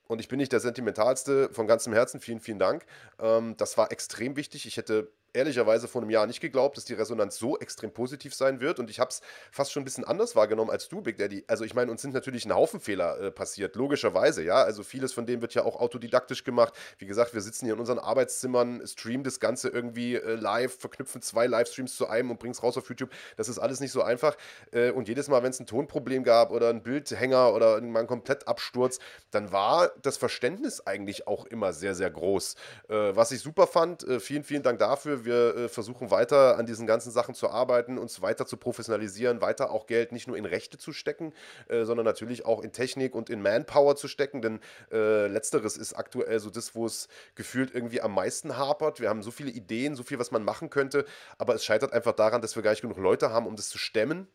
und 0.07 0.19
ich 0.19 0.27
bin 0.27 0.37
nicht 0.37 0.51
der 0.51 0.59
Sentimentalste, 0.59 1.49
von 1.53 1.65
ganzem 1.65 1.93
Herzen 1.93 2.19
vielen, 2.19 2.39
vielen 2.39 2.59
Dank. 2.59 2.85
Ähm, 3.19 3.55
das 3.57 3.77
war 3.77 3.91
extrem 3.91 4.35
wichtig. 4.35 4.65
Ich 4.65 4.77
hätte 4.77 5.11
ehrlicherweise 5.33 5.87
vor 5.87 6.01
einem 6.01 6.11
Jahr 6.11 6.27
nicht 6.27 6.39
geglaubt, 6.39 6.77
dass 6.77 6.85
die 6.85 6.93
Resonanz 6.93 7.37
so 7.37 7.57
extrem 7.57 7.91
positiv 7.91 8.33
sein 8.33 8.61
wird. 8.61 8.79
Und 8.79 8.89
ich 8.89 8.99
habe 8.99 9.09
es 9.09 9.21
fast 9.51 9.71
schon 9.71 9.81
ein 9.81 9.85
bisschen 9.85 10.03
anders 10.03 10.35
wahrgenommen 10.35 10.69
als 10.71 10.87
du, 10.89 11.01
Big 11.01 11.17
Daddy. 11.17 11.43
Also 11.47 11.63
ich 11.63 11.73
meine, 11.73 11.91
uns 11.91 12.01
sind 12.01 12.13
natürlich 12.13 12.45
ein 12.45 12.53
Haufen 12.53 12.79
Fehler 12.79 13.19
äh, 13.19 13.31
passiert, 13.31 13.75
logischerweise, 13.75 14.43
ja. 14.43 14.63
Also 14.63 14.83
vieles 14.83 15.13
von 15.13 15.25
dem 15.25 15.41
wird 15.41 15.53
ja 15.53 15.63
auch 15.63 15.79
autodidaktisch 15.79 16.43
gemacht. 16.43 16.73
Wie 16.97 17.05
gesagt, 17.05 17.33
wir 17.33 17.41
sitzen 17.41 17.65
hier 17.65 17.73
in 17.73 17.79
unseren 17.79 17.99
Arbeitszimmern, 17.99 18.85
streamen 18.85 19.23
das 19.23 19.39
Ganze 19.39 19.69
irgendwie 19.69 20.15
äh, 20.15 20.35
live, 20.35 20.77
verknüpfen 20.77 21.21
zwei 21.21 21.47
Livestreams 21.47 21.95
zu 21.95 22.07
einem 22.07 22.31
und 22.31 22.39
bringen 22.39 22.53
es 22.53 22.63
raus 22.63 22.77
auf 22.77 22.87
YouTube. 22.87 23.09
Das 23.37 23.49
ist 23.49 23.59
alles 23.59 23.79
nicht 23.79 23.91
so 23.91 24.03
einfach. 24.03 24.37
Äh, 24.71 24.91
und 24.91 25.07
jedes 25.07 25.27
Mal, 25.27 25.43
wenn 25.43 25.51
es 25.51 25.59
ein 25.59 25.65
Tonproblem 25.65 26.23
gab 26.23 26.51
oder 26.51 26.69
ein 26.69 26.83
Bildhänger 26.83 27.53
oder 27.53 27.81
mal 27.81 27.99
einen 27.99 28.07
Komplettabsturz, 28.07 28.99
dann 29.31 29.51
war 29.51 29.91
das 30.01 30.17
Verständnis 30.17 30.85
eigentlich 30.85 31.27
auch 31.27 31.45
immer 31.45 31.73
sehr, 31.73 31.95
sehr 31.95 32.11
groß. 32.11 32.55
Äh, 32.89 33.15
was 33.15 33.31
ich 33.31 33.41
super 33.41 33.67
fand, 33.67 34.03
äh, 34.07 34.19
vielen, 34.19 34.43
vielen 34.43 34.63
Dank 34.63 34.79
dafür 34.79 35.22
wir 35.25 35.55
äh, 35.55 35.69
versuchen 35.69 36.11
weiter 36.11 36.57
an 36.57 36.65
diesen 36.65 36.87
ganzen 36.87 37.11
Sachen 37.11 37.35
zu 37.35 37.49
arbeiten, 37.49 37.97
uns 37.97 38.21
weiter 38.21 38.45
zu 38.45 38.57
professionalisieren, 38.57 39.41
weiter 39.41 39.71
auch 39.71 39.87
Geld 39.87 40.11
nicht 40.11 40.27
nur 40.27 40.37
in 40.37 40.45
Rechte 40.45 40.77
zu 40.77 40.93
stecken, 40.93 41.33
äh, 41.67 41.85
sondern 41.85 42.05
natürlich 42.05 42.45
auch 42.45 42.61
in 42.61 42.71
Technik 42.71 43.15
und 43.15 43.29
in 43.29 43.41
Manpower 43.41 43.95
zu 43.95 44.07
stecken, 44.07 44.41
denn 44.41 44.59
äh, 44.91 45.27
letzteres 45.27 45.77
ist 45.77 45.93
aktuell 45.93 46.39
so 46.39 46.49
das, 46.49 46.75
wo 46.75 46.85
es 46.85 47.07
gefühlt 47.35 47.73
irgendwie 47.73 48.01
am 48.01 48.13
meisten 48.13 48.57
hapert. 48.57 48.99
Wir 48.99 49.09
haben 49.09 49.23
so 49.23 49.31
viele 49.31 49.51
Ideen, 49.51 49.95
so 49.95 50.03
viel, 50.03 50.19
was 50.19 50.31
man 50.31 50.43
machen 50.43 50.69
könnte, 50.69 51.05
aber 51.37 51.55
es 51.55 51.65
scheitert 51.65 51.93
einfach 51.93 52.13
daran, 52.13 52.41
dass 52.41 52.55
wir 52.55 52.63
gar 52.63 52.71
nicht 52.71 52.81
genug 52.81 52.97
Leute 52.97 53.31
haben, 53.31 53.47
um 53.47 53.55
das 53.55 53.69
zu 53.69 53.77
stemmen. 53.77 54.27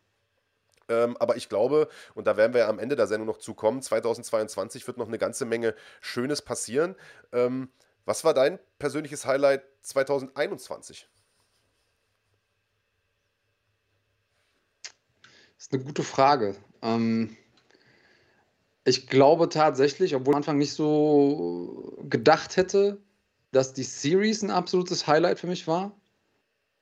Ähm, 0.89 1.15
aber 1.17 1.37
ich 1.37 1.49
glaube, 1.49 1.87
und 2.15 2.27
da 2.27 2.35
werden 2.35 2.53
wir 2.53 2.67
am 2.67 2.79
Ende 2.79 2.95
der 2.95 3.07
Sendung 3.07 3.27
noch 3.27 3.37
zukommen, 3.37 3.81
2022 3.81 4.87
wird 4.87 4.97
noch 4.97 5.07
eine 5.07 5.19
ganze 5.19 5.45
Menge 5.45 5.75
Schönes 6.01 6.41
passieren. 6.41 6.95
Ähm, 7.31 7.69
was 8.09 8.23
war 8.23 8.33
dein 8.33 8.57
persönliches 8.79 9.27
Highlight 9.27 9.61
2021? 9.83 11.07
Das 15.55 15.67
ist 15.67 15.73
eine 15.73 15.83
gute 15.83 16.01
Frage. 16.01 16.55
Ähm, 16.81 17.37
ich 18.83 19.05
glaube 19.05 19.47
tatsächlich, 19.49 20.15
obwohl 20.15 20.31
ich 20.31 20.35
am 20.37 20.39
Anfang 20.39 20.57
nicht 20.57 20.73
so 20.73 21.99
gedacht 22.09 22.57
hätte, 22.57 22.99
dass 23.51 23.73
die 23.73 23.83
Series 23.83 24.41
ein 24.41 24.49
absolutes 24.49 25.05
Highlight 25.05 25.39
für 25.39 25.47
mich 25.47 25.67
war. 25.67 25.95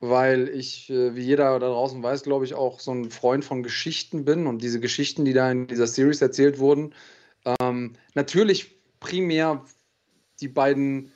weil 0.00 0.48
ich, 0.48 0.88
äh, 0.90 1.16
wie 1.16 1.22
jeder 1.22 1.58
da 1.58 1.68
draußen 1.68 2.00
weiß, 2.02 2.22
glaube 2.22 2.44
ich, 2.44 2.54
auch 2.54 2.78
so 2.80 2.92
ein 2.92 3.10
Freund 3.10 3.44
von 3.44 3.64
Geschichten 3.64 4.24
bin 4.24 4.46
und 4.46 4.62
diese 4.62 4.78
Geschichten, 4.80 5.24
die 5.24 5.32
da 5.32 5.50
in 5.50 5.66
dieser 5.66 5.88
Series 5.88 6.22
erzählt 6.22 6.60
wurden, 6.60 6.94
ähm, 7.60 7.94
natürlich 8.14 8.80
primär 9.00 9.64
die 10.40 10.48
beiden 10.48 11.12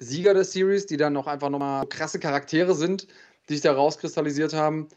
Sieger 0.00 0.34
der 0.34 0.44
Series, 0.44 0.86
die 0.86 0.96
dann 0.96 1.16
auch 1.16 1.26
einfach 1.26 1.50
nochmal 1.50 1.86
krasse 1.86 2.18
Charaktere 2.18 2.74
sind, 2.74 3.06
die 3.48 3.54
sich 3.54 3.62
da 3.62 3.72
rauskristallisiert 3.72 4.54
haben. 4.54 4.88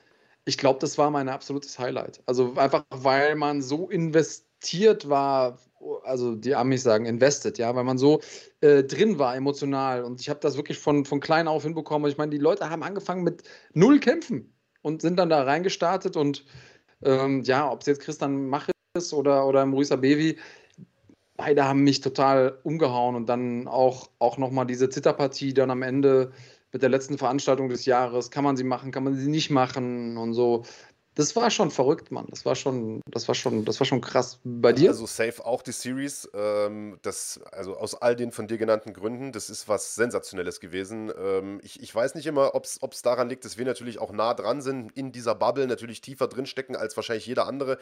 Ich 0.45 0.57
glaube, 0.57 0.79
das 0.79 0.97
war 0.97 1.11
mein 1.11 1.29
absolutes 1.29 1.77
Highlight. 1.77 2.21
Also 2.25 2.55
einfach, 2.55 2.85
weil 2.89 3.35
man 3.35 3.61
so 3.61 3.89
investiert 3.89 5.09
war, 5.09 5.59
also 6.03 6.35
die 6.35 6.55
Amis 6.55 6.83
sagen 6.83 7.05
invested, 7.05 7.57
ja, 7.57 7.75
weil 7.75 7.83
man 7.83 7.97
so 7.97 8.21
äh, 8.61 8.83
drin 8.83 9.19
war 9.19 9.35
emotional. 9.35 10.03
Und 10.03 10.21
ich 10.21 10.29
habe 10.29 10.39
das 10.39 10.55
wirklich 10.55 10.79
von, 10.79 11.05
von 11.05 11.19
klein 11.19 11.47
auf 11.47 11.63
hinbekommen. 11.63 12.09
Ich 12.09 12.17
meine, 12.17 12.31
die 12.31 12.37
Leute 12.37 12.69
haben 12.69 12.83
angefangen 12.83 13.23
mit 13.23 13.43
null 13.73 13.99
Kämpfen 13.99 14.53
und 14.81 15.01
sind 15.01 15.17
dann 15.17 15.29
da 15.29 15.43
reingestartet. 15.43 16.15
Und 16.15 16.45
ähm, 17.03 17.43
ja, 17.43 17.69
ob 17.69 17.81
es 17.81 17.87
jetzt 17.87 18.01
Christian 18.01 18.47
Mach 18.47 18.69
ist 18.97 19.13
oder, 19.13 19.45
oder 19.47 19.65
Maurice 19.65 19.97
Bevi, 19.97 20.37
beide 21.43 21.65
haben 21.65 21.83
mich 21.83 21.99
total 21.99 22.57
umgehauen. 22.63 23.15
Und 23.15 23.27
dann 23.27 23.67
auch, 23.67 24.09
auch 24.19 24.37
nochmal 24.37 24.65
diese 24.65 24.89
Zitterpartie 24.89 25.53
dann 25.53 25.71
am 25.71 25.81
Ende 25.81 26.31
mit 26.71 26.81
der 26.81 26.89
letzten 26.89 27.17
Veranstaltung 27.17 27.69
des 27.69 27.85
Jahres. 27.85 28.31
Kann 28.31 28.43
man 28.43 28.55
sie 28.55 28.63
machen, 28.63 28.91
kann 28.91 29.03
man 29.03 29.15
sie 29.15 29.29
nicht 29.29 29.49
machen 29.49 30.17
und 30.17 30.33
so 30.33 30.63
das 31.15 31.35
war 31.35 31.51
schon 31.51 31.69
verrückt, 31.69 32.11
Mann. 32.11 32.25
Das 32.29 32.45
war 32.45 32.55
schon, 32.55 33.01
das 33.05 33.27
war 33.27 33.35
schon, 33.35 33.65
das 33.65 33.79
war 33.79 33.85
schon 33.85 34.01
krass. 34.01 34.39
Bei 34.43 34.73
dir? 34.73 34.89
Also 34.89 35.05
safe 35.05 35.45
auch 35.45 35.61
die 35.61 35.71
Series. 35.71 36.29
Ähm, 36.33 36.97
das, 37.03 37.39
also 37.51 37.77
aus 37.77 37.93
all 37.95 38.15
den 38.15 38.31
von 38.31 38.47
dir 38.47 38.57
genannten 38.57 38.93
Gründen, 38.93 39.31
das 39.31 39.49
ist 39.49 39.67
was 39.67 39.95
Sensationelles 39.95 40.59
gewesen. 40.59 41.11
Ähm, 41.17 41.59
ich, 41.63 41.81
ich 41.81 41.93
weiß 41.93 42.15
nicht 42.15 42.25
immer, 42.25 42.55
ob 42.55 42.65
es 42.65 43.01
daran 43.03 43.29
liegt, 43.29 43.45
dass 43.45 43.57
wir 43.57 43.65
natürlich 43.65 43.99
auch 43.99 44.11
nah 44.11 44.33
dran 44.33 44.61
sind, 44.61 44.91
in 44.97 45.11
dieser 45.11 45.35
Bubble 45.35 45.67
natürlich 45.67 46.01
tiefer 46.01 46.27
drin 46.27 46.47
stecken 46.47 46.75
als 46.75 46.95
wahrscheinlich 46.95 47.27
jeder 47.27 47.45
andere. 47.45 47.77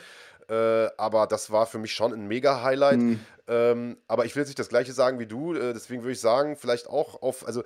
Äh, 0.49 0.89
aber 0.97 1.25
das 1.27 1.51
war 1.51 1.65
für 1.65 1.77
mich 1.77 1.93
schon 1.93 2.13
ein 2.13 2.27
Mega-Highlight. 2.27 2.99
Mhm. 2.99 3.19
Ähm, 3.47 3.97
aber 4.07 4.25
ich 4.25 4.35
will 4.35 4.41
jetzt 4.41 4.49
nicht 4.49 4.59
das 4.59 4.69
gleiche 4.69 4.91
sagen 4.91 5.19
wie 5.19 5.25
du. 5.25 5.53
Äh, 5.53 5.73
deswegen 5.73 6.03
würde 6.03 6.13
ich 6.13 6.19
sagen, 6.19 6.57
vielleicht 6.57 6.87
auch 6.87 7.21
auf, 7.21 7.47
also 7.47 7.63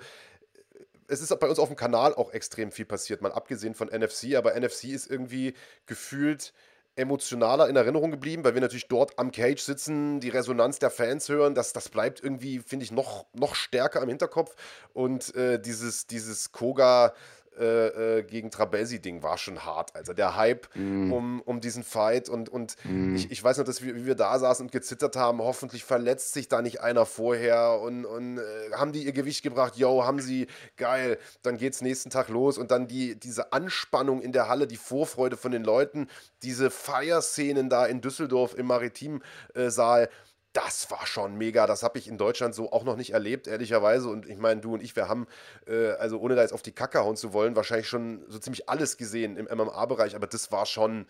es 1.08 1.20
ist 1.20 1.38
bei 1.38 1.48
uns 1.48 1.58
auf 1.58 1.68
dem 1.68 1.76
Kanal 1.76 2.14
auch 2.14 2.32
extrem 2.32 2.72
viel 2.72 2.86
passiert, 2.86 3.22
mal 3.22 3.32
abgesehen 3.32 3.74
von 3.74 3.88
NFC, 3.88 4.34
aber 4.36 4.58
NFC 4.58 4.84
ist 4.84 5.10
irgendwie 5.10 5.54
gefühlt 5.86 6.52
emotionaler 6.96 7.68
in 7.68 7.76
Erinnerung 7.76 8.10
geblieben, 8.10 8.42
weil 8.42 8.54
wir 8.54 8.62
natürlich 8.62 8.88
dort 8.88 9.18
am 9.18 9.30
Cage 9.30 9.60
sitzen, 9.60 10.18
die 10.18 10.30
Resonanz 10.30 10.78
der 10.78 10.90
Fans 10.90 11.28
hören, 11.28 11.54
das, 11.54 11.74
das 11.74 11.90
bleibt 11.90 12.22
irgendwie, 12.24 12.58
finde 12.58 12.84
ich, 12.84 12.90
noch, 12.90 13.26
noch 13.34 13.54
stärker 13.54 14.02
im 14.02 14.08
Hinterkopf. 14.08 14.54
Und 14.94 15.34
äh, 15.34 15.60
dieses, 15.60 16.06
dieses 16.06 16.52
Koga 16.52 17.12
äh, 17.58 18.18
äh, 18.18 18.22
gegen 18.22 18.50
Trabelsi-Ding 18.50 19.22
war 19.22 19.38
schon 19.38 19.64
hart. 19.64 19.94
Also 19.94 20.12
der 20.12 20.36
Hype 20.36 20.68
mm. 20.74 21.12
um, 21.12 21.40
um 21.42 21.60
diesen 21.60 21.84
Fight 21.84 22.28
und, 22.28 22.48
und 22.48 22.76
mm. 22.84 23.16
ich, 23.16 23.30
ich 23.30 23.42
weiß 23.42 23.58
noch, 23.58 23.64
dass 23.64 23.82
wir, 23.82 23.96
wie 23.96 24.06
wir 24.06 24.14
da 24.14 24.38
saßen 24.38 24.66
und 24.66 24.72
gezittert 24.72 25.16
haben, 25.16 25.40
hoffentlich 25.40 25.84
verletzt 25.84 26.32
sich 26.32 26.48
da 26.48 26.62
nicht 26.62 26.80
einer 26.80 27.06
vorher 27.06 27.80
und, 27.80 28.04
und 28.04 28.38
äh, 28.38 28.42
haben 28.72 28.92
die 28.92 29.04
ihr 29.04 29.12
Gewicht 29.12 29.42
gebracht, 29.42 29.76
yo, 29.76 30.04
haben 30.04 30.20
sie, 30.20 30.46
geil, 30.76 31.18
dann 31.42 31.56
geht's 31.56 31.80
nächsten 31.80 32.10
Tag 32.10 32.28
los 32.28 32.58
und 32.58 32.70
dann 32.70 32.88
die, 32.88 33.18
diese 33.18 33.52
Anspannung 33.52 34.20
in 34.20 34.32
der 34.32 34.48
Halle, 34.48 34.66
die 34.66 34.76
Vorfreude 34.76 35.36
von 35.36 35.52
den 35.52 35.64
Leuten, 35.64 36.08
diese 36.42 36.70
Feierszenen 36.70 37.68
da 37.68 37.86
in 37.86 38.00
Düsseldorf 38.00 38.54
im 38.56 38.66
Maritimsaal, 38.66 40.04
äh, 40.04 40.08
das 40.56 40.90
war 40.90 41.06
schon 41.06 41.36
mega. 41.36 41.66
Das 41.66 41.82
habe 41.82 41.98
ich 41.98 42.08
in 42.08 42.16
Deutschland 42.16 42.54
so 42.54 42.72
auch 42.72 42.82
noch 42.82 42.96
nicht 42.96 43.10
erlebt, 43.10 43.46
ehrlicherweise. 43.46 44.08
Und 44.08 44.26
ich 44.26 44.38
meine, 44.38 44.62
du 44.62 44.72
und 44.72 44.82
ich, 44.82 44.96
wir 44.96 45.06
haben, 45.06 45.26
äh, 45.66 45.90
also 45.92 46.18
ohne 46.18 46.34
da 46.34 46.40
jetzt 46.40 46.54
auf 46.54 46.62
die 46.62 46.72
Kacke 46.72 47.00
hauen 47.00 47.16
zu 47.16 47.34
wollen, 47.34 47.56
wahrscheinlich 47.56 47.88
schon 47.88 48.24
so 48.28 48.38
ziemlich 48.38 48.66
alles 48.68 48.96
gesehen 48.96 49.36
im 49.36 49.44
MMA-Bereich. 49.54 50.16
Aber 50.16 50.26
das 50.26 50.50
war 50.52 50.64
schon 50.64 51.06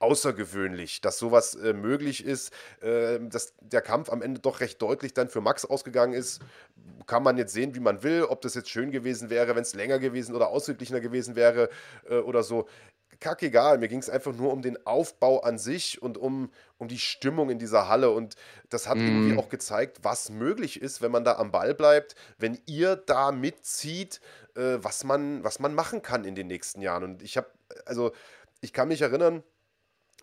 außergewöhnlich, 0.00 1.00
dass 1.00 1.18
sowas 1.18 1.54
äh, 1.54 1.74
möglich 1.74 2.24
ist. 2.24 2.52
Äh, 2.80 3.20
dass 3.20 3.54
der 3.60 3.82
Kampf 3.82 4.10
am 4.10 4.20
Ende 4.20 4.40
doch 4.40 4.58
recht 4.58 4.82
deutlich 4.82 5.14
dann 5.14 5.28
für 5.28 5.40
Max 5.40 5.64
ausgegangen 5.64 6.14
ist, 6.14 6.40
kann 7.06 7.22
man 7.22 7.38
jetzt 7.38 7.52
sehen, 7.52 7.76
wie 7.76 7.80
man 7.80 8.02
will. 8.02 8.24
Ob 8.24 8.40
das 8.40 8.54
jetzt 8.54 8.70
schön 8.70 8.90
gewesen 8.90 9.30
wäre, 9.30 9.54
wenn 9.54 9.62
es 9.62 9.74
länger 9.74 10.00
gewesen 10.00 10.34
oder 10.34 10.48
ausgeglichener 10.48 11.00
gewesen 11.00 11.36
wäre 11.36 11.68
äh, 12.10 12.16
oder 12.16 12.42
so 12.42 12.66
kackegal. 13.20 13.78
Mir 13.78 13.88
ging 13.88 13.98
es 13.98 14.10
einfach 14.10 14.34
nur 14.34 14.52
um 14.52 14.62
den 14.62 14.84
Aufbau 14.86 15.40
an 15.40 15.58
sich 15.58 16.00
und 16.02 16.18
um, 16.18 16.50
um 16.78 16.88
die 16.88 16.98
Stimmung 16.98 17.50
in 17.50 17.58
dieser 17.58 17.88
Halle. 17.88 18.10
Und 18.10 18.36
das 18.68 18.88
hat 18.88 18.96
mm. 18.98 19.06
irgendwie 19.06 19.32
mhm. 19.32 19.38
auch 19.38 19.48
gezeigt, 19.48 19.98
was 20.02 20.30
möglich 20.30 20.80
ist, 20.80 21.02
wenn 21.02 21.10
man 21.10 21.24
da 21.24 21.36
am 21.36 21.50
Ball 21.50 21.74
bleibt, 21.74 22.14
wenn 22.38 22.58
ihr 22.66 22.96
da 22.96 23.32
mitzieht, 23.32 24.20
äh, 24.56 24.78
was, 24.78 25.04
man, 25.04 25.42
was 25.44 25.58
man 25.58 25.74
machen 25.74 26.02
kann 26.02 26.24
in 26.24 26.34
den 26.34 26.46
nächsten 26.46 26.80
Jahren. 26.80 27.04
Und 27.04 27.22
ich 27.22 27.36
habe, 27.36 27.48
also 27.86 28.12
ich 28.60 28.72
kann 28.72 28.88
mich 28.88 29.02
erinnern, 29.02 29.42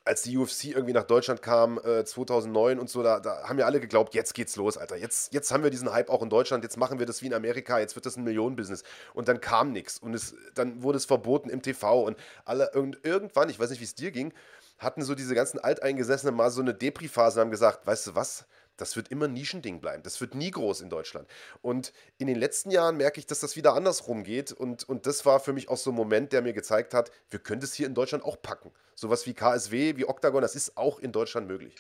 als 0.06 0.22
die 0.22 0.38
UFC 0.38 0.66
irgendwie 0.66 0.94
nach 0.94 1.04
Deutschland 1.04 1.42
kam, 1.42 1.80
äh, 1.84 2.06
2009 2.06 2.80
und 2.80 2.90
so, 2.90 3.02
da, 3.02 3.20
da, 3.20 3.50
haben 3.50 3.58
ja 3.58 3.66
alle 3.66 3.80
geglaubt, 3.80 4.14
jetzt 4.14 4.36
geht's 4.36 4.56
los, 4.56 4.78
Alter. 4.78 4.96
Jetzt, 4.96 5.34
jetzt 5.34 5.52
haben 5.52 5.64
wir 5.64 5.72
diesen 5.72 5.92
Hype 5.92 6.12
auch 6.12 6.22
in 6.22 6.30
Deutschland, 6.30 6.64
jetzt 6.64 6.78
machen 6.78 7.00
wir 7.00 7.08
das 7.08 7.24
wie 7.24 7.28
in 7.28 7.34
Amerika, 7.34 7.80
jetzt 7.80 7.96
wird 7.96 8.06
das 8.06 8.16
ein 8.16 8.24
Millionenbusiness. 8.24 8.84
Und 9.16 9.28
dann 9.28 9.42
kam 9.42 9.72
nichts 9.72 9.98
und 9.98 10.14
es, 10.14 10.36
dann 10.54 10.84
wurde 10.84 10.98
es 10.98 11.06
verboten 11.06 11.50
im 11.50 11.64
TV 11.64 12.04
und 12.04 12.18
alle, 12.46 12.70
und 12.72 13.00
irgendwann, 13.04 13.50
ich 13.50 13.60
weiß 13.60 13.72
nicht, 13.72 13.80
wie 13.80 13.86
es 13.86 13.96
dir 13.96 14.12
ging, 14.12 14.32
hatten 14.78 15.02
so 15.02 15.16
diese 15.16 15.34
ganzen 15.34 15.58
Alteingesessenen 15.58 16.36
mal 16.36 16.52
so 16.52 16.62
eine 16.62 16.76
Depri-Phase 16.76 17.40
und 17.40 17.46
haben 17.46 17.52
gesagt, 17.52 17.88
weißt 17.88 18.08
du 18.08 18.16
was, 18.16 18.46
das 18.78 18.96
wird 18.96 19.10
immer 19.10 19.26
ein 19.26 19.34
Nischending 19.34 19.80
bleiben. 19.80 20.04
Das 20.04 20.20
wird 20.22 20.36
nie 20.36 20.52
groß 20.52 20.82
in 20.82 20.90
Deutschland. 20.90 21.28
Und 21.62 21.94
in 22.18 22.28
den 22.28 22.38
letzten 22.38 22.72
Jahren 22.72 22.98
merke 22.98 23.20
ich, 23.20 23.26
dass 23.26 23.40
das 23.40 23.56
wieder 23.56 23.74
andersrum 23.74 24.24
geht. 24.24 24.52
Und, 24.52 24.88
und 24.88 25.06
das 25.06 25.26
war 25.26 25.40
für 25.40 25.54
mich 25.54 25.70
auch 25.70 25.78
so 25.78 25.92
ein 25.92 25.96
Moment, 25.96 26.34
der 26.34 26.42
mir 26.42 26.54
gezeigt 26.54 26.94
hat, 26.94 27.12
wir 27.30 27.40
können 27.40 27.62
das 27.62 27.74
hier 27.74 27.88
in 27.88 27.94
Deutschland 27.94 28.24
auch 28.24 28.42
packen. 28.42 28.72
Sowas 28.96 29.26
wie 29.26 29.34
KSW, 29.34 29.98
wie 29.98 30.08
Octagon, 30.08 30.42
das 30.42 30.56
ist 30.56 30.78
auch 30.78 31.00
in 31.00 31.12
Deutschland 31.12 31.48
möglich. 31.48 31.76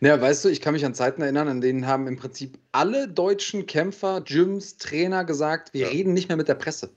Naja, 0.00 0.20
weißt 0.20 0.44
du, 0.44 0.48
ich 0.48 0.60
kann 0.60 0.74
mich 0.74 0.84
an 0.84 0.94
Zeiten 0.94 1.22
erinnern, 1.22 1.48
an 1.48 1.60
denen 1.60 1.86
haben 1.86 2.06
im 2.06 2.16
Prinzip 2.16 2.58
alle 2.70 3.08
deutschen 3.08 3.66
Kämpfer, 3.66 4.20
Gyms, 4.20 4.76
Trainer 4.76 5.24
gesagt, 5.24 5.74
wir 5.74 5.82
ja. 5.82 5.88
reden 5.88 6.14
nicht 6.14 6.28
mehr 6.28 6.36
mit 6.36 6.46
der 6.46 6.54
Presse. 6.54 6.90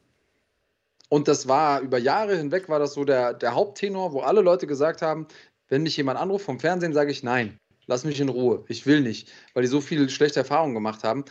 Und 1.09 1.27
das 1.27 1.47
war 1.47 1.81
über 1.81 1.97
Jahre 1.97 2.37
hinweg, 2.37 2.69
war 2.69 2.79
das 2.79 2.93
so 2.93 3.03
der, 3.03 3.33
der 3.33 3.53
Haupttenor, 3.53 4.13
wo 4.13 4.21
alle 4.21 4.39
Leute 4.39 4.65
gesagt 4.65 5.01
haben, 5.01 5.27
wenn 5.71 5.83
mich 5.83 5.97
jemand 5.97 6.19
anruft 6.19 6.45
vom 6.45 6.59
Fernsehen, 6.59 6.93
sage 6.93 7.11
ich 7.11 7.23
nein, 7.23 7.57
lass 7.87 8.03
mich 8.03 8.19
in 8.19 8.29
Ruhe, 8.29 8.63
ich 8.67 8.85
will 8.85 9.01
nicht, 9.01 9.31
weil 9.53 9.63
die 9.63 9.69
so 9.69 9.81
viel 9.81 10.09
schlechte 10.09 10.39
Erfahrungen 10.39 10.75
gemacht 10.75 11.03
haben. 11.03 11.23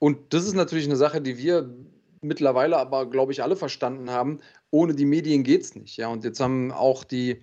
Und 0.00 0.34
das 0.34 0.44
ist 0.44 0.54
natürlich 0.54 0.84
eine 0.84 0.96
Sache, 0.96 1.22
die 1.22 1.38
wir 1.38 1.72
mittlerweile 2.20 2.76
aber, 2.76 3.08
glaube 3.08 3.32
ich, 3.32 3.42
alle 3.42 3.54
verstanden 3.54 4.10
haben. 4.10 4.40
Ohne 4.70 4.94
die 4.94 5.04
Medien 5.04 5.44
geht 5.44 5.62
es 5.62 5.76
nicht. 5.76 5.96
Ja? 5.96 6.08
Und 6.08 6.24
jetzt 6.24 6.40
haben 6.40 6.72
auch 6.72 7.04
die, 7.04 7.40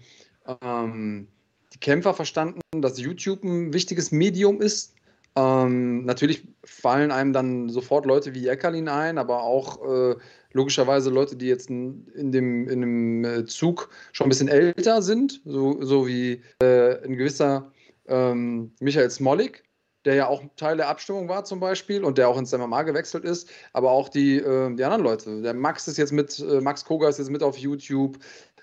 ähm, 0.61 1.29
die 1.73 1.79
Kämpfer 1.79 2.13
verstanden, 2.13 2.59
dass 2.75 2.99
YouTube 2.99 3.43
ein 3.43 3.73
wichtiges 3.73 4.11
Medium 4.11 4.61
ist. 4.61 4.93
Ähm, 5.35 6.03
natürlich 6.03 6.47
fallen 6.63 7.11
einem 7.11 7.31
dann 7.31 7.69
sofort 7.69 8.05
Leute 8.05 8.35
wie 8.35 8.47
Eckerlin 8.47 8.89
ein, 8.89 9.17
aber 9.17 9.43
auch 9.43 9.81
äh, 9.85 10.15
logischerweise 10.51 11.09
Leute, 11.09 11.35
die 11.35 11.47
jetzt 11.47 11.69
in, 11.69 12.31
dem, 12.31 12.67
in 12.67 12.81
dem 12.81 13.23
äh, 13.23 13.45
Zug 13.45 13.89
schon 14.11 14.27
ein 14.27 14.29
bisschen 14.29 14.49
älter 14.49 15.01
sind, 15.01 15.41
so, 15.45 15.81
so 15.81 16.05
wie 16.07 16.41
äh, 16.61 17.01
ein 17.03 17.15
gewisser 17.15 17.71
ähm, 18.07 18.73
Michael 18.81 19.09
Smolik, 19.09 19.63
der 20.03 20.15
ja 20.15 20.27
auch 20.27 20.43
Teil 20.57 20.77
der 20.77 20.89
Abstimmung 20.89 21.29
war 21.29 21.45
zum 21.45 21.59
Beispiel 21.59 22.03
und 22.03 22.17
der 22.17 22.27
auch 22.27 22.37
ins 22.37 22.51
MMA 22.51 22.83
gewechselt 22.83 23.23
ist, 23.23 23.49
aber 23.71 23.91
auch 23.91 24.09
die, 24.09 24.37
äh, 24.37 24.75
die 24.75 24.83
anderen 24.83 25.03
Leute. 25.03 25.41
Der 25.41 25.53
Max 25.53 25.87
ist 25.87 25.97
jetzt 25.97 26.11
mit, 26.11 26.39
äh, 26.39 26.59
Max 26.59 26.83
Koga 26.83 27.07
ist 27.07 27.19
jetzt 27.19 27.31
mit 27.31 27.43
auf 27.43 27.57
YouTube. 27.57 28.17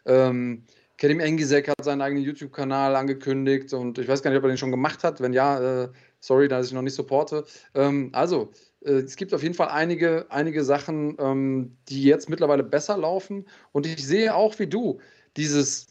Ähm, 0.04 0.64
Kedim 0.98 1.20
Engisek 1.20 1.68
hat 1.68 1.84
seinen 1.84 2.02
eigenen 2.02 2.24
YouTube-Kanal 2.24 2.96
angekündigt 2.96 3.72
und 3.72 3.98
ich 3.98 4.08
weiß 4.08 4.20
gar 4.20 4.30
nicht, 4.30 4.38
ob 4.38 4.44
er 4.44 4.48
den 4.48 4.58
schon 4.58 4.72
gemacht 4.72 5.04
hat. 5.04 5.20
Wenn 5.20 5.32
ja, 5.32 5.84
äh, 5.84 5.88
sorry, 6.20 6.48
dass 6.48 6.66
ich 6.66 6.72
noch 6.72 6.82
nicht 6.82 6.94
supporte. 6.94 7.44
Ähm, 7.74 8.10
also, 8.12 8.50
äh, 8.84 8.92
es 8.92 9.16
gibt 9.16 9.34
auf 9.34 9.42
jeden 9.42 9.54
Fall 9.54 9.68
einige, 9.68 10.26
einige 10.30 10.64
Sachen, 10.64 11.16
ähm, 11.18 11.76
die 11.88 12.04
jetzt 12.04 12.28
mittlerweile 12.28 12.62
besser 12.62 12.96
laufen. 12.96 13.46
Und 13.72 13.86
ich 13.86 14.04
sehe 14.06 14.34
auch 14.34 14.58
wie 14.58 14.66
du 14.66 15.00
dieses, 15.36 15.86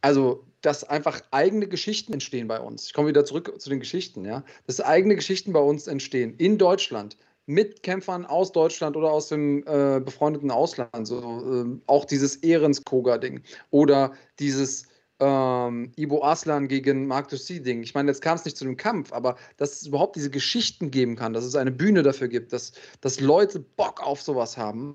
also 0.00 0.44
dass 0.62 0.82
einfach 0.82 1.20
eigene 1.30 1.68
Geschichten 1.68 2.12
entstehen 2.12 2.48
bei 2.48 2.58
uns. 2.58 2.86
Ich 2.86 2.92
komme 2.92 3.08
wieder 3.08 3.24
zurück 3.24 3.54
zu 3.60 3.70
den 3.70 3.78
Geschichten, 3.78 4.24
ja. 4.24 4.42
Dass 4.66 4.80
eigene 4.80 5.14
Geschichten 5.14 5.52
bei 5.52 5.60
uns 5.60 5.86
entstehen 5.86 6.34
in 6.38 6.58
Deutschland 6.58 7.16
mit 7.46 7.84
Kämpfern 7.84 8.26
aus 8.26 8.50
Deutschland 8.50 8.96
oder 8.96 9.12
aus 9.12 9.28
dem 9.28 9.62
äh, 9.66 10.00
befreundeten 10.00 10.50
Ausland. 10.50 11.06
So, 11.06 11.20
äh, 11.20 11.80
auch 11.86 12.04
dieses 12.04 12.36
Ehrens-Koga-Ding 12.36 13.42
oder 13.70 14.12
dieses 14.40 14.88
ähm, 15.20 15.92
Ibo 15.96 16.22
Aslan 16.22 16.68
gegen 16.68 17.06
Mark 17.06 17.28
Dussi-Ding. 17.28 17.82
Ich 17.82 17.94
meine, 17.94 18.10
jetzt 18.10 18.20
kam 18.20 18.36
es 18.36 18.44
nicht 18.44 18.56
zu 18.56 18.64
dem 18.64 18.76
Kampf, 18.76 19.12
aber 19.12 19.36
dass 19.56 19.80
es 19.80 19.86
überhaupt 19.86 20.16
diese 20.16 20.30
Geschichten 20.30 20.90
geben 20.90 21.16
kann, 21.16 21.32
dass 21.32 21.44
es 21.44 21.54
eine 21.54 21.70
Bühne 21.70 22.02
dafür 22.02 22.28
gibt, 22.28 22.52
dass, 22.52 22.72
dass 23.00 23.20
Leute 23.20 23.60
Bock 23.60 24.02
auf 24.02 24.20
sowas 24.22 24.56
haben. 24.56 24.94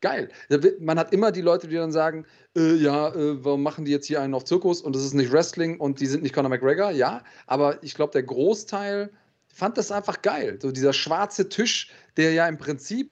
Geil. 0.00 0.28
Man 0.78 0.98
hat 0.98 1.12
immer 1.12 1.32
die 1.32 1.40
Leute, 1.40 1.68
die 1.68 1.76
dann 1.76 1.90
sagen, 1.90 2.26
äh, 2.56 2.74
ja, 2.74 3.08
äh, 3.14 3.44
warum 3.44 3.62
machen 3.62 3.84
die 3.86 3.92
jetzt 3.92 4.06
hier 4.06 4.20
einen 4.20 4.34
auf 4.34 4.44
Zirkus 4.44 4.82
und 4.82 4.94
das 4.94 5.02
ist 5.02 5.14
nicht 5.14 5.32
Wrestling 5.32 5.80
und 5.80 6.00
die 6.00 6.06
sind 6.06 6.22
nicht 6.22 6.34
Conor 6.34 6.50
McGregor? 6.50 6.90
Ja, 6.90 7.24
aber 7.46 7.82
ich 7.82 7.94
glaube, 7.94 8.12
der 8.12 8.22
Großteil 8.22 9.10
fand 9.48 9.78
das 9.78 9.90
einfach 9.90 10.20
geil. 10.20 10.58
So 10.60 10.70
dieser 10.70 10.92
schwarze 10.92 11.48
Tisch, 11.48 11.90
der 12.18 12.32
ja 12.32 12.46
im 12.46 12.58
Prinzip 12.58 13.10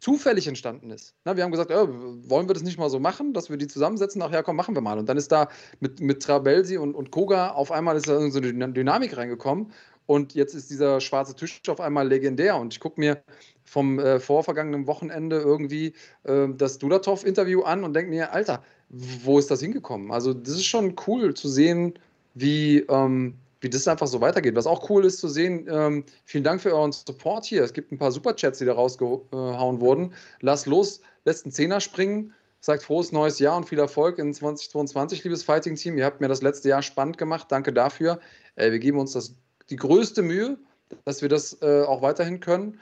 zufällig 0.00 0.48
entstanden 0.48 0.90
ist. 0.90 1.14
Na, 1.24 1.36
wir 1.36 1.44
haben 1.44 1.50
gesagt, 1.50 1.70
äh, 1.70 1.86
wollen 2.28 2.48
wir 2.48 2.54
das 2.54 2.62
nicht 2.62 2.78
mal 2.78 2.90
so 2.90 2.98
machen, 2.98 3.32
dass 3.32 3.50
wir 3.50 3.56
die 3.56 3.68
zusammensetzen? 3.68 4.20
Ach 4.22 4.32
ja, 4.32 4.42
komm, 4.42 4.56
machen 4.56 4.74
wir 4.74 4.82
mal. 4.82 4.98
Und 4.98 5.08
dann 5.08 5.16
ist 5.16 5.30
da 5.30 5.48
mit, 5.78 6.00
mit 6.00 6.22
Trabelsi 6.22 6.78
und, 6.78 6.94
und 6.94 7.10
Koga 7.10 7.50
auf 7.50 7.70
einmal 7.70 7.96
ist 7.96 8.08
da 8.08 8.30
so 8.30 8.38
eine 8.38 8.72
Dynamik 8.72 9.16
reingekommen. 9.16 9.72
Und 10.06 10.34
jetzt 10.34 10.54
ist 10.54 10.70
dieser 10.70 11.00
schwarze 11.00 11.36
Tisch 11.36 11.60
auf 11.68 11.80
einmal 11.80 12.08
legendär. 12.08 12.56
Und 12.56 12.72
ich 12.72 12.80
gucke 12.80 12.98
mir 12.98 13.22
vom 13.64 14.00
äh, 14.00 14.18
vorvergangenen 14.18 14.86
Wochenende 14.88 15.36
irgendwie 15.36 15.94
äh, 16.24 16.48
das 16.56 16.78
Dudatov-Interview 16.78 17.62
an 17.62 17.84
und 17.84 17.94
denke 17.94 18.10
mir, 18.10 18.32
Alter, 18.32 18.64
wo 18.88 19.38
ist 19.38 19.50
das 19.50 19.60
hingekommen? 19.60 20.10
Also, 20.10 20.34
das 20.34 20.54
ist 20.54 20.64
schon 20.64 20.96
cool 21.06 21.34
zu 21.34 21.48
sehen, 21.48 21.94
wie, 22.34 22.78
ähm, 22.88 23.34
wie 23.60 23.70
das 23.70 23.86
einfach 23.88 24.06
so 24.06 24.20
weitergeht. 24.20 24.54
Was 24.54 24.66
auch 24.66 24.88
cool 24.90 25.04
ist 25.04 25.18
zu 25.18 25.28
sehen, 25.28 25.68
ähm, 25.70 26.04
vielen 26.24 26.44
Dank 26.44 26.60
für 26.62 26.74
euren 26.74 26.92
Support 26.92 27.44
hier. 27.44 27.62
Es 27.62 27.72
gibt 27.72 27.92
ein 27.92 27.98
paar 27.98 28.12
Superchats, 28.12 28.58
die 28.58 28.64
da 28.64 28.72
rausgehauen 28.72 29.80
wurden. 29.80 30.14
Lass 30.40 30.66
los, 30.66 31.00
einen 31.26 31.52
Zehner 31.52 31.80
springen, 31.80 32.32
sagt 32.60 32.82
frohes 32.82 33.12
neues 33.12 33.38
Jahr 33.38 33.56
und 33.56 33.68
viel 33.68 33.78
Erfolg 33.78 34.18
in 34.18 34.32
2022, 34.32 35.24
liebes 35.24 35.42
Fighting-Team. 35.42 35.98
Ihr 35.98 36.04
habt 36.04 36.20
mir 36.20 36.28
das 36.28 36.42
letzte 36.42 36.68
Jahr 36.68 36.82
spannend 36.82 37.18
gemacht. 37.18 37.46
Danke 37.50 37.72
dafür. 37.72 38.20
Äh, 38.56 38.72
wir 38.72 38.78
geben 38.78 38.98
uns 38.98 39.12
das, 39.12 39.34
die 39.68 39.76
größte 39.76 40.22
Mühe, 40.22 40.58
dass 41.04 41.22
wir 41.22 41.28
das 41.28 41.60
äh, 41.62 41.82
auch 41.82 42.02
weiterhin 42.02 42.40
können. 42.40 42.80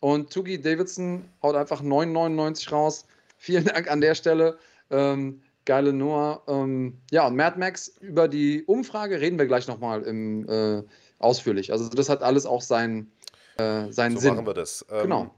Und 0.00 0.32
Tugi 0.32 0.60
Davidson 0.60 1.24
haut 1.42 1.56
einfach 1.56 1.82
9,99 1.82 2.70
raus. 2.70 3.06
Vielen 3.36 3.64
Dank 3.64 3.90
an 3.90 4.00
der 4.00 4.14
Stelle. 4.14 4.58
Ähm, 4.90 5.42
geile 5.68 5.92
Nummer. 5.92 6.42
Ähm, 6.48 6.98
ja, 7.10 7.26
und 7.26 7.36
Mad 7.36 7.58
Max, 7.58 7.88
über 8.00 8.26
die 8.26 8.64
Umfrage 8.64 9.20
reden 9.20 9.38
wir 9.38 9.46
gleich 9.46 9.68
nochmal 9.68 10.02
äh, 10.06 10.82
ausführlich. 11.18 11.70
Also 11.70 11.88
das 11.90 12.08
hat 12.08 12.22
alles 12.22 12.46
auch 12.46 12.62
seinen, 12.62 13.12
äh, 13.58 13.92
seinen 13.92 14.14
so 14.16 14.22
Sinn. 14.22 14.34
machen 14.34 14.46
wir 14.46 14.54
das. 14.54 14.84
Ähm, 14.90 15.02
genau. 15.02 15.34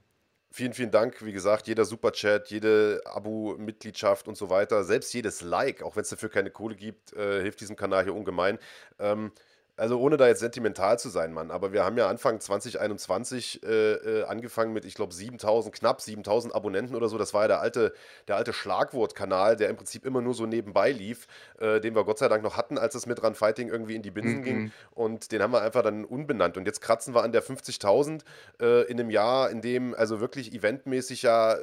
Vielen, 0.52 0.72
vielen 0.72 0.90
Dank. 0.90 1.24
Wie 1.24 1.32
gesagt, 1.32 1.66
jeder 1.68 1.84
Superchat, 1.84 2.48
jede 2.48 3.00
Abo-Mitgliedschaft 3.04 4.28
und 4.28 4.36
so 4.36 4.50
weiter, 4.50 4.82
selbst 4.84 5.12
jedes 5.14 5.42
Like, 5.42 5.82
auch 5.82 5.96
wenn 5.96 6.02
es 6.02 6.10
dafür 6.10 6.28
keine 6.28 6.50
Kohle 6.50 6.76
gibt, 6.76 7.12
äh, 7.12 7.42
hilft 7.42 7.60
diesem 7.60 7.76
Kanal 7.76 8.04
hier 8.04 8.14
ungemein. 8.14 8.58
Ähm, 8.98 9.32
also 9.80 9.98
ohne 9.98 10.18
da 10.18 10.28
jetzt 10.28 10.40
sentimental 10.40 10.98
zu 10.98 11.08
sein, 11.08 11.32
Mann, 11.32 11.50
aber 11.50 11.72
wir 11.72 11.84
haben 11.84 11.96
ja 11.96 12.06
Anfang 12.06 12.38
2021 12.38 13.62
äh, 13.62 13.92
äh, 13.94 14.24
angefangen 14.24 14.74
mit, 14.74 14.84
ich 14.84 14.94
glaube, 14.94 15.14
7000, 15.14 15.74
knapp 15.74 16.02
7000 16.02 16.54
Abonnenten 16.54 16.94
oder 16.94 17.08
so. 17.08 17.16
Das 17.16 17.32
war 17.32 17.42
ja 17.42 17.48
der 17.48 17.60
alte, 17.62 17.94
der 18.28 18.36
alte 18.36 18.52
Schlagwortkanal, 18.52 19.56
der 19.56 19.70
im 19.70 19.76
Prinzip 19.76 20.04
immer 20.04 20.20
nur 20.20 20.34
so 20.34 20.44
nebenbei 20.44 20.92
lief, 20.92 21.26
äh, 21.60 21.80
den 21.80 21.94
wir 21.94 22.04
Gott 22.04 22.18
sei 22.18 22.28
Dank 22.28 22.42
noch 22.42 22.58
hatten, 22.58 22.76
als 22.76 22.94
es 22.94 23.06
mit 23.06 23.22
Run 23.22 23.34
Fighting 23.34 23.70
irgendwie 23.70 23.96
in 23.96 24.02
die 24.02 24.10
Binsen 24.10 24.40
mhm. 24.40 24.44
ging. 24.44 24.72
Und 24.90 25.32
den 25.32 25.40
haben 25.40 25.52
wir 25.52 25.62
einfach 25.62 25.82
dann 25.82 26.04
unbenannt. 26.04 26.58
Und 26.58 26.66
jetzt 26.66 26.82
kratzen 26.82 27.14
wir 27.14 27.22
an 27.22 27.32
der 27.32 27.42
50.000 27.42 28.20
äh, 28.60 28.82
in 28.82 29.00
einem 29.00 29.08
Jahr, 29.08 29.48
in 29.48 29.62
dem 29.62 29.94
also 29.94 30.20
wirklich 30.20 30.52
eventmäßig 30.52 31.22
ja 31.22 31.54
äh, 31.54 31.58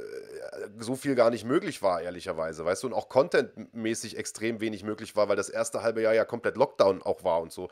so 0.80 0.96
viel 0.96 1.14
gar 1.14 1.30
nicht 1.30 1.46
möglich 1.46 1.84
war, 1.84 2.02
ehrlicherweise, 2.02 2.66
weißt 2.66 2.82
du, 2.82 2.88
und 2.88 2.94
auch 2.94 3.10
contentmäßig 3.10 4.18
extrem 4.18 4.60
wenig 4.60 4.84
möglich 4.84 5.16
war, 5.16 5.30
weil 5.30 5.36
das 5.36 5.50
erste 5.50 5.84
halbe 5.84 6.02
Jahr 6.02 6.16
ja 6.16 6.26
komplett 6.26 6.58
Lockdown 6.58 7.04
auch 7.04 7.24
war 7.24 7.42
und 7.42 7.52
so. 7.52 7.70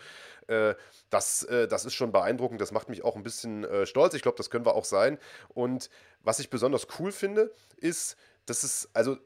Äh, 0.47 0.75
das, 1.09 1.43
äh, 1.43 1.67
das 1.67 1.85
ist 1.85 1.93
schon 1.93 2.11
beeindruckend. 2.11 2.61
Das 2.61 2.71
macht 2.71 2.89
mich 2.89 3.03
auch 3.03 3.15
ein 3.15 3.23
bisschen 3.23 3.63
äh, 3.63 3.85
stolz. 3.85 4.13
Ich 4.13 4.21
glaube, 4.21 4.37
das 4.37 4.49
können 4.49 4.65
wir 4.65 4.75
auch 4.75 4.85
sein. 4.85 5.17
Und 5.49 5.89
was 6.21 6.39
ich 6.39 6.49
besonders 6.49 6.87
cool 6.99 7.11
finde, 7.11 7.51
ist, 7.77 8.15
dass 8.45 8.63
es, 8.63 8.89
also 8.93 9.17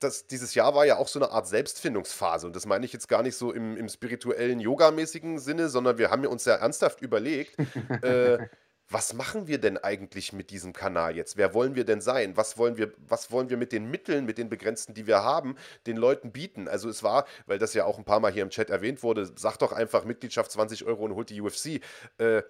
das, 0.00 0.26
dieses 0.26 0.54
Jahr 0.54 0.74
war 0.74 0.84
ja 0.84 0.98
auch 0.98 1.08
so 1.08 1.18
eine 1.18 1.30
Art 1.30 1.46
Selbstfindungsphase. 1.46 2.46
Und 2.46 2.56
das 2.56 2.66
meine 2.66 2.84
ich 2.84 2.92
jetzt 2.92 3.08
gar 3.08 3.22
nicht 3.22 3.36
so 3.36 3.52
im, 3.52 3.76
im 3.76 3.88
spirituellen, 3.88 4.60
yogamäßigen 4.60 5.38
Sinne, 5.38 5.68
sondern 5.68 5.98
wir 5.98 6.10
haben 6.10 6.22
ja 6.22 6.28
uns 6.28 6.44
ja 6.44 6.54
ernsthaft 6.56 7.00
überlegt, 7.00 7.56
äh, 8.02 8.38
was 8.88 9.14
machen 9.14 9.48
wir 9.48 9.58
denn 9.58 9.78
eigentlich 9.78 10.32
mit 10.32 10.50
diesem 10.50 10.72
Kanal 10.72 11.16
jetzt? 11.16 11.36
Wer 11.36 11.54
wollen 11.54 11.74
wir 11.74 11.84
denn 11.84 12.00
sein? 12.00 12.36
Was 12.36 12.56
wollen 12.56 12.76
wir, 12.76 12.92
was 13.08 13.32
wollen 13.32 13.50
wir 13.50 13.56
mit 13.56 13.72
den 13.72 13.90
Mitteln, 13.90 14.26
mit 14.26 14.38
den 14.38 14.48
begrenzten, 14.48 14.94
die 14.94 15.06
wir 15.06 15.24
haben, 15.24 15.56
den 15.86 15.96
Leuten 15.96 16.30
bieten? 16.30 16.68
Also 16.68 16.88
es 16.88 17.02
war, 17.02 17.26
weil 17.46 17.58
das 17.58 17.74
ja 17.74 17.84
auch 17.84 17.98
ein 17.98 18.04
paar 18.04 18.20
Mal 18.20 18.32
hier 18.32 18.42
im 18.42 18.50
Chat 18.50 18.70
erwähnt 18.70 19.02
wurde, 19.02 19.30
sag 19.36 19.56
doch 19.58 19.72
einfach 19.72 20.04
Mitgliedschaft 20.04 20.52
20 20.52 20.84
Euro 20.84 21.04
und 21.04 21.14
holt 21.14 21.30
die 21.30 21.40
UFC. 21.40 21.80
Äh, 22.18 22.42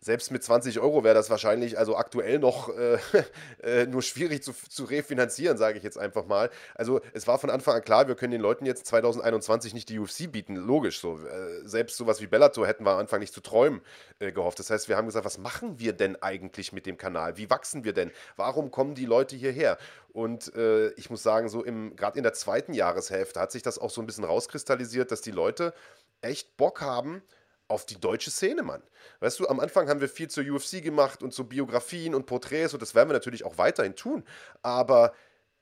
selbst 0.00 0.30
mit 0.30 0.44
20 0.44 0.78
Euro 0.80 1.02
wäre 1.02 1.14
das 1.14 1.28
wahrscheinlich 1.28 1.78
also 1.78 1.96
aktuell 1.96 2.38
noch 2.38 2.68
äh, 2.76 2.98
äh, 3.62 3.86
nur 3.86 4.02
schwierig 4.02 4.42
zu, 4.42 4.52
zu 4.52 4.84
refinanzieren, 4.84 5.58
sage 5.58 5.78
ich 5.78 5.84
jetzt 5.84 5.98
einfach 5.98 6.26
mal. 6.26 6.50
Also 6.74 7.00
es 7.12 7.26
war 7.26 7.38
von 7.38 7.50
Anfang 7.50 7.74
an 7.74 7.82
klar, 7.82 8.08
wir 8.08 8.14
können 8.14 8.30
den 8.30 8.40
Leuten 8.40 8.64
jetzt 8.64 8.86
2021 8.86 9.74
nicht 9.74 9.88
die 9.88 9.98
UFC 9.98 10.30
bieten, 10.30 10.56
logisch 10.56 11.00
so. 11.00 11.18
Äh, 11.18 11.66
selbst 11.66 11.96
sowas 11.96 12.20
wie 12.20 12.26
Bellator 12.26 12.66
hätten 12.66 12.84
wir 12.84 12.92
am 12.92 12.98
Anfang 12.98 13.20
nicht 13.20 13.34
zu 13.34 13.40
träumen 13.40 13.80
äh, 14.20 14.30
gehofft. 14.30 14.58
Das 14.58 14.70
heißt, 14.70 14.88
wir 14.88 14.96
haben 14.96 15.06
gesagt, 15.06 15.24
was 15.24 15.38
machen 15.38 15.78
wir 15.80 15.92
denn 15.92 16.16
eigentlich 16.22 16.72
mit 16.72 16.86
dem 16.86 16.96
Kanal? 16.96 17.36
Wie 17.36 17.50
wachsen 17.50 17.84
wir 17.84 17.92
denn? 17.92 18.12
Warum 18.36 18.70
kommen 18.70 18.94
die 18.94 19.06
Leute 19.06 19.36
hierher? 19.36 19.78
Und 20.12 20.54
äh, 20.54 20.90
ich 20.90 21.10
muss 21.10 21.22
sagen, 21.22 21.48
so 21.48 21.64
im 21.64 21.96
gerade 21.96 22.18
in 22.18 22.22
der 22.22 22.32
zweiten 22.34 22.72
Jahreshälfte 22.72 23.40
hat 23.40 23.52
sich 23.52 23.62
das 23.62 23.78
auch 23.78 23.90
so 23.90 24.00
ein 24.00 24.06
bisschen 24.06 24.24
rauskristallisiert, 24.24 25.10
dass 25.10 25.20
die 25.20 25.30
Leute 25.30 25.74
echt 26.20 26.56
Bock 26.56 26.80
haben, 26.80 27.22
auf 27.68 27.86
die 27.86 28.00
deutsche 28.00 28.30
Szene, 28.30 28.62
Mann. 28.62 28.82
Weißt 29.20 29.38
du, 29.38 29.48
am 29.48 29.60
Anfang 29.60 29.88
haben 29.88 30.00
wir 30.00 30.08
viel 30.08 30.28
zur 30.28 30.44
UFC 30.44 30.82
gemacht 30.82 31.22
und 31.22 31.32
zu 31.32 31.44
Biografien 31.44 32.14
und 32.14 32.26
Porträts 32.26 32.72
und 32.72 32.80
das 32.80 32.94
werden 32.94 33.10
wir 33.10 33.14
natürlich 33.14 33.44
auch 33.44 33.58
weiterhin 33.58 33.94
tun. 33.94 34.24
Aber 34.62 35.12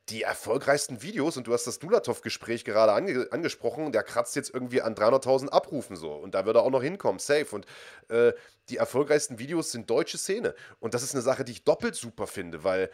die 0.08 0.22
erfolgreichsten 0.22 1.02
Videos, 1.02 1.36
und 1.36 1.48
du 1.48 1.52
hast 1.52 1.66
das 1.66 1.80
Dulatov-Gespräch 1.80 2.64
gerade 2.64 2.92
ange 2.92 3.26
angesprochen, 3.32 3.90
der 3.90 4.04
kratzt 4.04 4.36
jetzt 4.36 4.54
irgendwie 4.54 4.80
an 4.80 4.94
300.000 4.94 5.48
Abrufen 5.48 5.96
so. 5.96 6.12
Und 6.12 6.34
da 6.36 6.46
wird 6.46 6.56
er 6.56 6.62
auch 6.62 6.70
noch 6.70 6.82
hinkommen, 6.82 7.18
safe. 7.18 7.48
Und 7.50 7.66
äh, 8.08 8.32
die 8.68 8.76
erfolgreichsten 8.76 9.40
Videos 9.40 9.72
sind 9.72 9.90
deutsche 9.90 10.16
Szene. 10.16 10.54
Und 10.78 10.94
das 10.94 11.02
ist 11.02 11.14
eine 11.14 11.22
Sache, 11.22 11.44
die 11.44 11.52
ich 11.52 11.64
doppelt 11.64 11.96
super 11.96 12.28
finde, 12.28 12.62
weil 12.62 12.90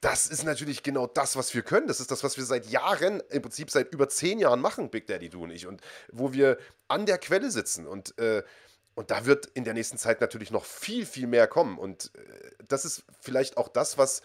das 0.00 0.26
ist 0.26 0.44
natürlich 0.44 0.82
genau 0.82 1.06
das, 1.06 1.36
was 1.36 1.54
wir 1.54 1.62
können. 1.62 1.86
Das 1.86 2.00
ist 2.00 2.10
das, 2.10 2.22
was 2.22 2.36
wir 2.36 2.44
seit 2.44 2.66
Jahren, 2.66 3.22
im 3.30 3.42
Prinzip 3.42 3.70
seit 3.70 3.92
über 3.92 4.08
zehn 4.08 4.38
Jahren 4.38 4.60
machen, 4.60 4.90
Big 4.90 5.06
Daddy, 5.06 5.30
du 5.30 5.44
und 5.44 5.50
ich. 5.50 5.66
Und 5.66 5.80
wo 6.12 6.32
wir 6.32 6.58
an 6.88 7.06
der 7.06 7.18
Quelle 7.18 7.50
sitzen. 7.50 7.86
Und, 7.86 8.18
äh, 8.18 8.42
und 8.94 9.10
da 9.10 9.24
wird 9.24 9.46
in 9.46 9.64
der 9.64 9.74
nächsten 9.74 9.96
Zeit 9.96 10.20
natürlich 10.20 10.50
noch 10.50 10.64
viel, 10.64 11.06
viel 11.06 11.26
mehr 11.26 11.46
kommen. 11.46 11.78
Und 11.78 12.12
äh, 12.14 12.50
das 12.68 12.84
ist 12.84 13.04
vielleicht 13.20 13.56
auch 13.56 13.68
das, 13.68 13.96
was, 13.96 14.20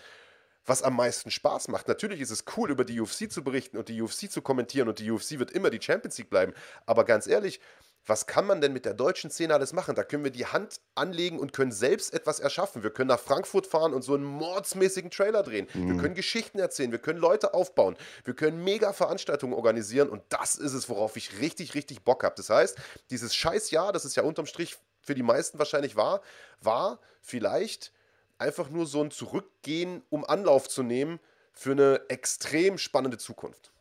was 0.66 0.84
am 0.84 0.96
meisten 0.96 1.32
Spaß 1.32 1.70
macht. 1.70 1.88
Natürlich 1.88 2.20
ist 2.20 2.32
es 2.32 2.44
cool, 2.58 2.70
über 2.72 2.84
die 2.84 3.00
UFC 3.00 3.32
zu 3.32 3.44
berichten 3.44 3.78
und 3.78 3.88
die 3.88 4.02
UFC 4.02 4.30
zu 4.30 4.42
kommentieren. 4.42 4.90
Und 4.90 5.00
die 5.00 5.10
UFC 5.10 5.40
wird 5.40 5.52
immer 5.52 5.70
die 5.70 5.82
Champions 5.82 6.18
League 6.18 6.30
bleiben. 6.30 6.54
Aber 6.86 7.06
ganz 7.06 7.26
ehrlich, 7.26 7.62
was 8.10 8.26
kann 8.26 8.46
man 8.46 8.60
denn 8.60 8.74
mit 8.74 8.86
der 8.86 8.94
deutschen 8.94 9.30
Szene 9.30 9.54
alles 9.54 9.72
machen? 9.72 9.96
Da 9.96 10.04
können 10.04 10.24
wir 10.24 10.32
die 10.32 10.48
Hand 10.48 10.82
anlegen 10.96 11.40
und 11.40 11.54
können 11.54 11.72
selbst 11.72 12.14
etwas 12.14 12.40
erschaffen. 12.40 12.84
Wir 12.84 12.90
können 12.90 13.08
nach 13.08 13.20
Frankfurt 13.20 13.68
fahren 13.68 13.94
und 13.94 14.02
so 14.02 14.16
einen 14.16 14.24
mordsmäßigen 14.24 15.12
Trailer 15.12 15.44
drehen. 15.44 15.68
Mhm. 15.74 15.94
Wir 15.94 16.02
können 16.02 16.16
Geschichten 16.16 16.60
erzählen, 16.60 16.92
wir 16.92 17.00
können 17.00 17.20
Leute 17.20 17.54
aufbauen, 17.54 17.96
wir 18.26 18.34
können 18.34 18.64
mega 18.64 18.92
Veranstaltungen 18.94 19.54
organisieren 19.54 20.10
und 20.10 20.24
das 20.30 20.56
ist 20.56 20.74
es, 20.74 20.90
worauf 20.90 21.16
ich 21.16 21.40
richtig, 21.40 21.76
richtig 21.76 22.04
Bock 22.04 22.24
habe. 22.24 22.36
Das 22.36 22.50
heißt, 22.50 22.78
dieses 23.12 23.36
Scheißjahr, 23.36 23.94
das 23.94 24.06
ist 24.06 24.16
ja 24.16 24.24
unterm 24.24 24.48
Strich 24.48 24.78
für 25.02 25.16
die 25.16 25.24
meisten 25.24 25.60
wahrscheinlich 25.60 25.96
war, 25.96 26.22
war 26.62 27.00
vielleicht 27.22 27.92
einfach 28.38 28.70
nur 28.70 28.86
so 28.86 29.04
ein 29.04 29.12
Zurückgehen, 29.12 30.02
um 30.10 30.26
Anlauf 30.26 30.68
zu 30.68 30.84
nehmen 30.84 31.20
für 31.54 31.72
eine 31.72 32.02
extrem 32.10 32.78
spannende 32.78 33.18
Zukunft. 33.18 33.72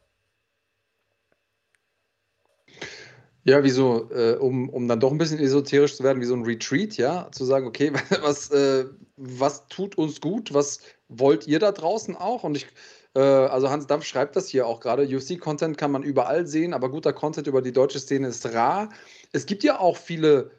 Ja, 3.48 3.64
wieso, 3.64 4.10
äh, 4.10 4.34
um, 4.34 4.68
um 4.68 4.88
dann 4.88 5.00
doch 5.00 5.10
ein 5.10 5.16
bisschen 5.16 5.38
esoterisch 5.38 5.96
zu 5.96 6.04
werden, 6.04 6.20
wie 6.20 6.26
so 6.26 6.34
ein 6.34 6.44
Retreat, 6.44 6.98
ja, 6.98 7.30
zu 7.32 7.46
sagen, 7.46 7.66
okay, 7.66 7.90
was, 8.20 8.50
äh, 8.50 8.84
was 9.16 9.66
tut 9.68 9.96
uns 9.96 10.20
gut, 10.20 10.52
was 10.52 10.80
wollt 11.08 11.46
ihr 11.46 11.58
da 11.58 11.72
draußen 11.72 12.14
auch? 12.14 12.44
Und 12.44 12.58
ich, 12.58 12.66
äh, 13.14 13.20
also 13.20 13.70
Hans 13.70 13.86
Dampf 13.86 14.04
schreibt 14.04 14.36
das 14.36 14.48
hier 14.48 14.66
auch 14.66 14.80
gerade, 14.80 15.04
UFC-Content 15.04 15.78
kann 15.78 15.90
man 15.90 16.02
überall 16.02 16.46
sehen, 16.46 16.74
aber 16.74 16.90
guter 16.90 17.14
Content 17.14 17.46
über 17.46 17.62
die 17.62 17.72
deutsche 17.72 17.98
Szene 18.00 18.28
ist 18.28 18.44
rar. 18.52 18.90
Es 19.32 19.46
gibt 19.46 19.64
ja 19.64 19.80
auch 19.80 19.96
viele 19.96 20.50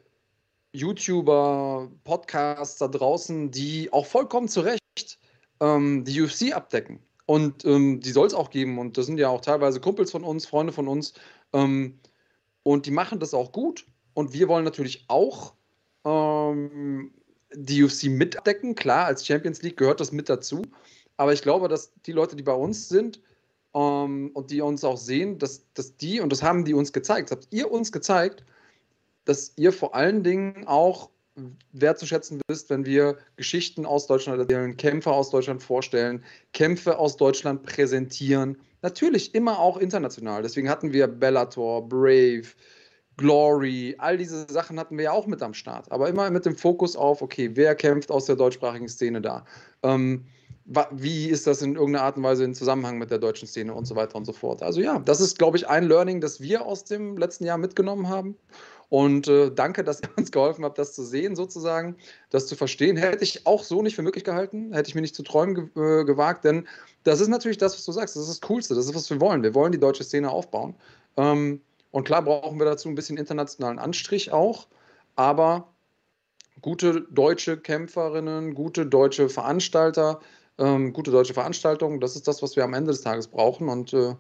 YouTuber, 0.74 1.92
Podcasts 2.04 2.80
da 2.80 2.88
draußen, 2.88 3.52
die 3.52 3.94
auch 3.94 4.08
vollkommen 4.08 4.48
zu 4.48 4.62
Recht 4.62 5.20
ähm, 5.60 6.06
die 6.06 6.20
UFC 6.20 6.56
abdecken. 6.56 7.04
Und 7.28 7.66
ähm, 7.66 8.00
die 8.00 8.10
soll 8.10 8.26
es 8.26 8.34
auch 8.34 8.50
geben. 8.50 8.80
Und 8.80 8.98
das 8.98 9.06
sind 9.06 9.20
ja 9.20 9.30
auch 9.30 9.42
teilweise 9.42 9.80
Kumpels 9.80 10.10
von 10.10 10.24
uns, 10.24 10.48
Freunde 10.48 10.74
von 10.74 10.88
uns. 10.88 11.14
Ähm, 11.54 12.00
und 12.70 12.86
die 12.86 12.92
machen 12.92 13.20
das 13.20 13.34
auch 13.34 13.52
gut. 13.52 13.88
Und 14.14 14.32
wir 14.32 14.48
wollen 14.48 14.64
natürlich 14.64 15.06
auch 15.08 15.56
ähm, 16.06 17.12
die 17.52 17.84
UFC 17.84 18.04
mitdecken. 18.04 18.76
Klar, 18.76 19.08
als 19.08 19.26
Champions 19.26 19.64
League 19.64 19.78
gehört 19.78 20.00
das 20.00 20.12
mit 20.12 20.30
dazu. 20.30 20.62
Aber 21.18 21.34
ich 21.34 21.42
glaube, 21.42 21.68
dass 21.68 21.92
die 22.06 22.12
Leute, 22.12 22.36
die 22.36 22.44
bei 22.44 22.54
uns 22.54 22.88
sind 22.88 23.24
ähm, 23.74 24.30
und 24.36 24.52
die 24.52 24.62
uns 24.62 24.84
auch 24.84 24.98
sehen, 24.98 25.40
dass, 25.40 25.66
dass 25.74 25.98
die, 25.98 26.20
und 26.20 26.32
das 26.32 26.44
haben 26.44 26.64
die 26.64 26.76
uns 26.76 26.94
gezeigt, 26.94 27.32
habt 27.32 27.48
ihr 27.50 27.72
uns 27.72 27.92
gezeigt, 27.92 28.46
dass 29.26 29.54
ihr 29.56 29.74
vor 29.74 29.96
allen 29.96 30.22
Dingen 30.22 30.68
auch 30.68 31.10
wertzuschätzen 31.72 32.42
wisst, 32.48 32.70
wenn 32.70 32.86
wir 32.86 33.18
Geschichten 33.38 33.86
aus 33.86 34.08
Deutschland 34.08 34.40
erzählen, 34.40 34.76
Kämpfe 34.76 35.12
aus 35.12 35.30
Deutschland 35.30 35.64
vorstellen, 35.64 36.24
Kämpfe 36.54 36.98
aus 36.98 37.18
Deutschland 37.18 37.64
präsentieren 37.64 38.58
Natürlich 38.82 39.36
immer 39.36 39.60
auch 39.60 39.78
international. 39.78 40.42
Deswegen 40.42 40.70
hatten 40.70 40.94
wir 40.94 41.08
Bellator, 41.08 41.88
Brave, 41.88 42.44
Glory, 43.18 43.96
all 43.98 44.18
diese 44.18 44.48
Sachen 44.50 44.80
hatten 44.80 44.98
wir 44.98 45.06
ja 45.06 45.12
auch 45.12 45.28
mit 45.28 45.42
am 45.42 45.54
Start. 45.54 45.92
Aber 45.92 46.08
immer 46.08 46.30
mit 46.30 46.46
dem 46.46 46.56
Fokus 46.56 46.96
auf, 46.96 47.22
okay, 47.22 47.52
wer 47.56 47.76
kämpft 47.76 48.12
aus 48.12 48.26
der 48.26 48.38
deutschsprachigen 48.38 48.88
Szene 48.88 49.22
da? 49.22 49.44
Ähm, 49.84 50.26
wie 50.92 51.28
ist 51.28 51.48
das 51.48 51.62
in 51.62 51.76
irgendeiner 51.76 52.06
Art 52.06 52.16
und 52.16 52.24
Weise 52.24 52.46
in 52.46 52.54
Zusammenhang 52.54 53.00
mit 53.00 53.12
der 53.12 53.18
deutschen 53.18 53.48
Szene 53.48 53.74
und 53.74 53.86
so 53.86 53.96
weiter 53.96 54.16
und 54.16 54.26
so 54.26 54.34
fort. 54.34 54.62
Also 54.62 54.80
ja, 54.82 55.00
das 55.00 55.20
ist, 55.20 55.40
glaube 55.40 55.58
ich, 55.58 55.68
ein 55.68 55.84
Learning, 55.84 56.22
das 56.22 56.42
wir 56.42 56.64
aus 56.64 56.84
dem 56.84 57.18
letzten 57.18 57.44
Jahr 57.44 57.58
mitgenommen 57.58 58.08
haben. 58.08 58.38
Und 58.90 59.28
äh, 59.28 59.52
danke, 59.52 59.84
dass 59.84 60.02
ihr 60.02 60.10
uns 60.18 60.32
geholfen 60.32 60.66
habt, 60.66 60.78
das 60.78 60.94
zu 60.94 61.04
sehen, 61.04 61.36
sozusagen, 61.36 61.96
das 62.32 62.48
zu 62.48 62.56
verstehen. 62.56 62.98
Hätte 62.98 63.24
ich 63.24 63.46
auch 63.46 63.64
so 63.64 63.82
nicht 63.82 63.96
für 63.96 64.02
möglich 64.02 64.24
gehalten, 64.24 64.74
hätte 64.74 64.90
ich 64.90 64.96
mir 64.96 65.02
nicht 65.02 65.16
zu 65.16 65.24
träumen 65.24 65.56
ge 65.56 66.02
äh, 66.02 66.06
gewagt, 66.06 66.44
denn 66.44 66.68
das 67.04 67.22
ist 67.22 67.28
natürlich 67.28 67.58
das, 67.58 67.76
was 67.76 67.86
du 67.86 67.92
sagst. 67.92 68.16
Das 68.16 68.24
ist 68.24 68.30
das 68.30 68.42
Coolste, 68.42 68.76
das 68.76 68.88
ist, 68.88 68.96
was 68.96 69.10
wir 69.10 69.22
wollen. 69.22 69.44
Wir 69.44 69.54
wollen 69.54 69.72
die 69.72 69.80
deutsche 69.80 70.04
Szene 70.04 70.30
aufbauen. 70.30 70.76
Ähm, 71.18 71.62
und 71.92 72.04
klar 72.04 72.24
brauchen 72.24 72.60
wir 72.60 72.66
dazu 72.66 72.90
ein 72.90 72.96
bisschen 72.96 73.18
internationalen 73.18 73.80
Anstrich 73.80 74.32
auch, 74.32 74.68
aber 75.16 75.68
gute 76.62 77.02
deutsche 77.10 77.58
Kämpferinnen, 77.58 78.54
gute 78.54 78.86
deutsche 78.86 79.30
Veranstalter, 79.30 80.20
ähm, 80.58 80.94
gute 80.94 81.12
deutsche 81.12 81.34
Veranstaltungen, 81.34 82.00
das 82.00 82.16
ist 82.16 82.28
das, 82.28 82.42
was 82.42 82.56
wir 82.56 82.64
am 82.64 82.74
Ende 82.74 82.92
des 82.92 83.02
Tages 83.02 83.28
brauchen. 83.28 83.70
Und 83.70 83.94
äh, 83.94 84.16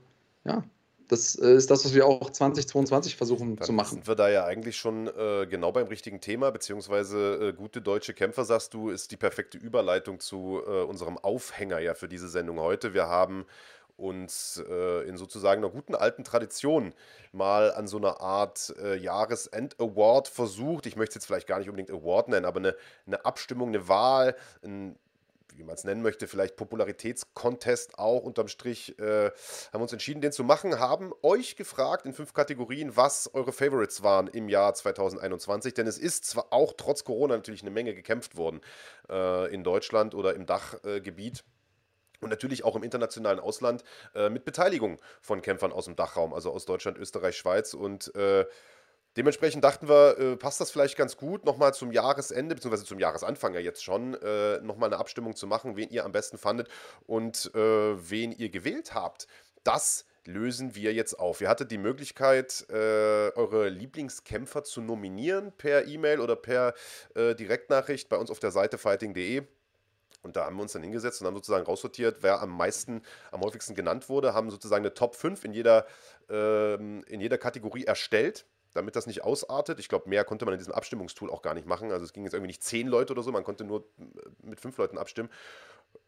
ja, 0.45 0.63
das 1.09 1.35
äh, 1.35 1.55
ist 1.55 1.69
das, 1.71 1.83
was 1.83 1.93
wir 1.93 2.05
auch 2.05 2.29
2022 2.29 3.15
versuchen 3.15 3.55
Dann 3.55 3.65
zu 3.65 3.73
machen. 3.73 3.95
sind 3.95 4.07
wir 4.07 4.15
da 4.15 4.29
ja 4.29 4.45
eigentlich 4.45 4.77
schon 4.77 5.07
äh, 5.07 5.47
genau 5.47 5.71
beim 5.71 5.87
richtigen 5.87 6.21
Thema, 6.21 6.51
beziehungsweise 6.51 7.49
äh, 7.49 7.53
gute 7.53 7.81
deutsche 7.81 8.13
Kämpfer, 8.13 8.45
sagst 8.45 8.73
du, 8.73 8.89
ist 8.89 9.11
die 9.11 9.17
perfekte 9.17 9.57
Überleitung 9.57 10.19
zu 10.19 10.61
äh, 10.65 10.83
unserem 10.83 11.17
Aufhänger 11.17 11.79
ja 11.79 11.95
für 11.95 12.07
diese 12.07 12.29
Sendung 12.29 12.59
heute. 12.59 12.93
Wir 12.93 13.07
haben 13.07 13.45
uns 13.97 14.63
äh, 14.69 15.07
in 15.09 15.17
sozusagen 15.17 15.63
einer 15.63 15.73
guten 15.73 15.95
alten 15.95 16.23
Tradition 16.23 16.93
mal 17.33 17.73
an 17.73 17.87
so 17.87 17.97
einer 17.97 18.21
Art 18.21 18.73
äh, 18.81 18.95
Jahresend-Award 18.95 20.27
versucht. 20.27 20.85
Ich 20.85 20.95
möchte 20.95 21.11
es 21.11 21.15
jetzt 21.15 21.25
vielleicht 21.25 21.47
gar 21.47 21.59
nicht 21.59 21.69
unbedingt 21.69 21.91
Award 21.91 22.29
nennen, 22.29 22.45
aber 22.45 22.59
eine, 22.59 22.75
eine 23.07 23.25
Abstimmung, 23.25 23.69
eine 23.69 23.87
Wahl, 23.87 24.35
ein 24.63 24.95
wie 25.59 25.63
man 25.63 25.75
es 25.75 25.83
nennen 25.83 26.01
möchte, 26.01 26.27
vielleicht 26.27 26.55
Popularitätskontest 26.55 27.99
auch 27.99 28.23
unterm 28.23 28.47
Strich, 28.47 28.97
äh, 28.97 29.31
haben 29.71 29.81
uns 29.81 29.93
entschieden, 29.93 30.21
den 30.21 30.31
zu 30.31 30.43
machen, 30.43 30.79
haben 30.79 31.11
euch 31.21 31.55
gefragt 31.55 32.05
in 32.05 32.13
fünf 32.13 32.33
Kategorien, 32.33 32.95
was 32.95 33.33
eure 33.33 33.51
Favorites 33.51 34.01
waren 34.01 34.27
im 34.27 34.49
Jahr 34.49 34.73
2021, 34.73 35.73
denn 35.73 35.85
es 35.85 35.97
ist 35.97 36.25
zwar 36.25 36.51
auch 36.51 36.73
trotz 36.77 37.03
Corona 37.03 37.35
natürlich 37.35 37.61
eine 37.61 37.71
Menge 37.71 37.93
gekämpft 37.93 38.37
worden 38.37 38.61
äh, 39.09 39.53
in 39.53 39.63
Deutschland 39.63 40.15
oder 40.15 40.33
im 40.33 40.45
Dachgebiet. 40.45 41.39
Äh, 41.39 41.43
und 42.21 42.29
natürlich 42.29 42.65
auch 42.65 42.75
im 42.75 42.83
internationalen 42.83 43.39
Ausland 43.39 43.83
äh, 44.13 44.29
mit 44.29 44.43
Beteiligung 44.43 44.99
von 45.21 45.41
Kämpfern 45.41 45.71
aus 45.71 45.85
dem 45.85 45.95
Dachraum, 45.95 46.33
also 46.33 46.51
aus 46.51 46.65
Deutschland, 46.65 46.97
Österreich, 46.97 47.37
Schweiz. 47.37 47.73
Und 47.73 48.13
äh, 48.13 48.45
dementsprechend 49.17 49.63
dachten 49.63 49.87
wir, 49.87 50.17
äh, 50.17 50.37
passt 50.37 50.61
das 50.61 50.71
vielleicht 50.71 50.97
ganz 50.97 51.17
gut, 51.17 51.45
nochmal 51.45 51.73
zum 51.73 51.91
Jahresende, 51.91 52.55
beziehungsweise 52.55 52.85
zum 52.85 52.99
Jahresanfang 52.99 53.53
ja 53.53 53.59
jetzt 53.59 53.83
schon, 53.83 54.13
äh, 54.15 54.59
nochmal 54.61 54.89
eine 54.89 54.97
Abstimmung 54.97 55.35
zu 55.35 55.47
machen, 55.47 55.75
wen 55.75 55.89
ihr 55.89 56.05
am 56.05 56.11
besten 56.11 56.37
fandet 56.37 56.67
und 57.05 57.51
äh, 57.53 57.59
wen 57.59 58.31
ihr 58.31 58.49
gewählt 58.49 58.93
habt. 58.93 59.27
Das 59.63 60.05
lösen 60.25 60.75
wir 60.75 60.93
jetzt 60.93 61.19
auf. 61.19 61.41
Ihr 61.41 61.49
hattet 61.49 61.71
die 61.71 61.77
Möglichkeit, 61.77 62.65
äh, 62.69 62.73
eure 63.35 63.69
Lieblingskämpfer 63.69 64.63
zu 64.63 64.81
nominieren 64.81 65.51
per 65.51 65.87
E-Mail 65.87 66.19
oder 66.19 66.35
per 66.35 66.73
äh, 67.15 67.35
Direktnachricht 67.35 68.09
bei 68.09 68.17
uns 68.17 68.29
auf 68.29 68.39
der 68.39 68.51
Seite 68.51 68.77
fighting.de. 68.77 69.43
Und 70.21 70.35
da 70.35 70.45
haben 70.45 70.57
wir 70.57 70.63
uns 70.63 70.73
dann 70.73 70.83
hingesetzt 70.83 71.21
und 71.21 71.27
haben 71.27 71.35
sozusagen 71.35 71.65
raussortiert, 71.65 72.17
wer 72.21 72.41
am 72.41 72.55
meisten, 72.55 73.01
am 73.31 73.41
häufigsten 73.41 73.73
genannt 73.73 74.09
wurde, 74.09 74.33
haben 74.33 74.49
sozusagen 74.51 74.83
eine 74.83 74.93
Top 74.93 75.15
5 75.15 75.45
in 75.45 75.53
jeder, 75.53 75.87
ähm, 76.29 77.03
in 77.07 77.21
jeder 77.21 77.37
Kategorie 77.37 77.85
erstellt, 77.85 78.45
damit 78.73 78.95
das 78.95 79.07
nicht 79.07 79.23
ausartet. 79.23 79.79
Ich 79.79 79.89
glaube, 79.89 80.09
mehr 80.09 80.23
konnte 80.23 80.45
man 80.45 80.53
in 80.53 80.59
diesem 80.59 80.73
Abstimmungstool 80.73 81.29
auch 81.29 81.41
gar 81.41 81.53
nicht 81.53 81.67
machen. 81.67 81.91
Also 81.91 82.05
es 82.05 82.13
ging 82.13 82.23
jetzt 82.23 82.33
irgendwie 82.33 82.47
nicht 82.47 82.63
zehn 82.63 82.87
Leute 82.87 83.13
oder 83.13 83.23
so, 83.23 83.31
man 83.31 83.43
konnte 83.43 83.63
nur 83.63 83.85
mit 84.43 84.59
fünf 84.59 84.77
Leuten 84.77 84.97
abstimmen. 84.97 85.29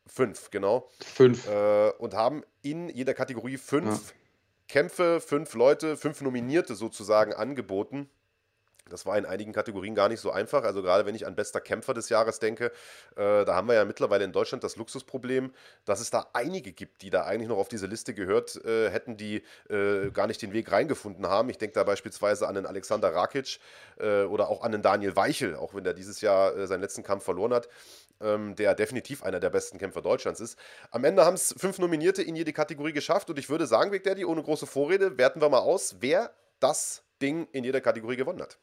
Fünf, 0.05 0.51
genau. 0.51 0.89
Fünf. 0.99 1.47
Äh, 1.47 1.91
und 1.97 2.13
haben 2.13 2.43
in 2.61 2.89
jeder 2.89 3.13
Kategorie 3.13 3.57
fünf 3.57 4.09
ja. 4.09 4.15
Kämpfe, 4.67 5.21
fünf 5.21 5.53
Leute, 5.53 5.97
fünf 5.97 6.21
Nominierte 6.21 6.75
sozusagen 6.75 7.33
angeboten 7.33 8.09
das 8.89 9.05
war 9.05 9.17
in 9.17 9.25
einigen 9.25 9.53
Kategorien 9.53 9.95
gar 9.95 10.09
nicht 10.09 10.19
so 10.19 10.31
einfach. 10.31 10.63
Also 10.63 10.81
gerade 10.81 11.05
wenn 11.05 11.15
ich 11.15 11.25
an 11.25 11.35
bester 11.35 11.61
Kämpfer 11.61 11.93
des 11.93 12.09
Jahres 12.09 12.39
denke, 12.39 12.71
äh, 13.15 13.45
da 13.45 13.55
haben 13.55 13.67
wir 13.67 13.75
ja 13.75 13.85
mittlerweile 13.85 14.23
in 14.23 14.31
Deutschland 14.31 14.63
das 14.63 14.75
Luxusproblem, 14.75 15.53
dass 15.85 15.99
es 16.01 16.09
da 16.09 16.27
einige 16.33 16.71
gibt, 16.71 17.01
die 17.01 17.09
da 17.09 17.23
eigentlich 17.23 17.47
noch 17.47 17.57
auf 17.57 17.69
diese 17.69 17.87
Liste 17.87 18.13
gehört 18.13 18.63
äh, 18.65 18.89
hätten, 18.89 19.17
die 19.17 19.43
äh, 19.69 20.11
gar 20.11 20.27
nicht 20.27 20.41
den 20.41 20.53
Weg 20.53 20.71
reingefunden 20.71 21.27
haben. 21.27 21.49
Ich 21.49 21.57
denke 21.57 21.73
da 21.73 21.83
beispielsweise 21.83 22.47
an 22.47 22.55
den 22.55 22.65
Alexander 22.65 23.13
Rakic 23.13 23.59
äh, 23.99 24.23
oder 24.23 24.49
auch 24.49 24.63
an 24.63 24.71
den 24.71 24.81
Daniel 24.81 25.15
Weichel, 25.15 25.55
auch 25.55 25.73
wenn 25.73 25.83
der 25.83 25.93
dieses 25.93 26.21
Jahr 26.21 26.55
äh, 26.55 26.67
seinen 26.67 26.81
letzten 26.81 27.03
Kampf 27.03 27.23
verloren 27.23 27.53
hat. 27.53 27.69
Ähm, 28.19 28.55
der 28.55 28.75
definitiv 28.75 29.23
einer 29.23 29.39
der 29.39 29.49
besten 29.49 29.79
Kämpfer 29.79 30.03
Deutschlands 30.03 30.39
ist. 30.39 30.55
Am 30.91 31.03
Ende 31.03 31.25
haben 31.25 31.33
es 31.33 31.55
fünf 31.57 31.79
Nominierte 31.79 32.21
in 32.21 32.35
jede 32.35 32.53
Kategorie 32.53 32.93
geschafft 32.93 33.31
und 33.31 33.39
ich 33.39 33.49
würde 33.49 33.65
sagen, 33.65 33.89
Big 33.89 34.03
Daddy, 34.03 34.25
ohne 34.25 34.43
große 34.43 34.67
Vorrede, 34.67 35.17
werten 35.17 35.41
wir 35.41 35.49
mal 35.49 35.57
aus, 35.57 35.95
wer 36.01 36.31
das 36.59 37.01
Ding 37.19 37.47
in 37.51 37.63
jeder 37.63 37.81
Kategorie 37.81 38.17
gewonnen 38.17 38.41
hat. 38.41 38.59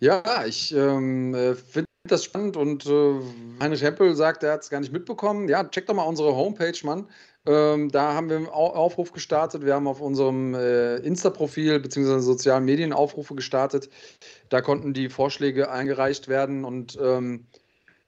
Ja, 0.00 0.44
ich 0.46 0.74
ähm, 0.74 1.34
äh, 1.34 1.54
finde 1.54 1.88
das 2.06 2.24
spannend 2.24 2.56
und 2.56 2.84
äh, 2.86 3.20
Heinrich 3.60 3.82
Hempel 3.82 4.14
sagt, 4.14 4.42
er 4.42 4.52
hat 4.52 4.62
es 4.62 4.70
gar 4.70 4.80
nicht 4.80 4.92
mitbekommen. 4.92 5.48
Ja, 5.48 5.64
check 5.64 5.86
doch 5.86 5.94
mal 5.94 6.02
unsere 6.02 6.36
Homepage, 6.36 6.78
Mann. 6.82 7.08
Ähm, 7.46 7.90
da 7.90 8.14
haben 8.14 8.28
wir 8.28 8.36
einen 8.36 8.48
Aufruf 8.48 9.12
gestartet. 9.12 9.64
Wir 9.64 9.74
haben 9.74 9.86
auf 9.86 10.00
unserem 10.00 10.54
äh, 10.54 10.96
Insta-Profil 10.96 11.80
bzw. 11.80 12.18
sozialen 12.20 12.64
Medien 12.64 12.92
Aufrufe 12.92 13.34
gestartet. 13.34 13.88
Da 14.48 14.60
konnten 14.60 14.92
die 14.92 15.08
Vorschläge 15.08 15.70
eingereicht 15.70 16.28
werden. 16.28 16.64
Und 16.64 16.98
ähm, 17.00 17.46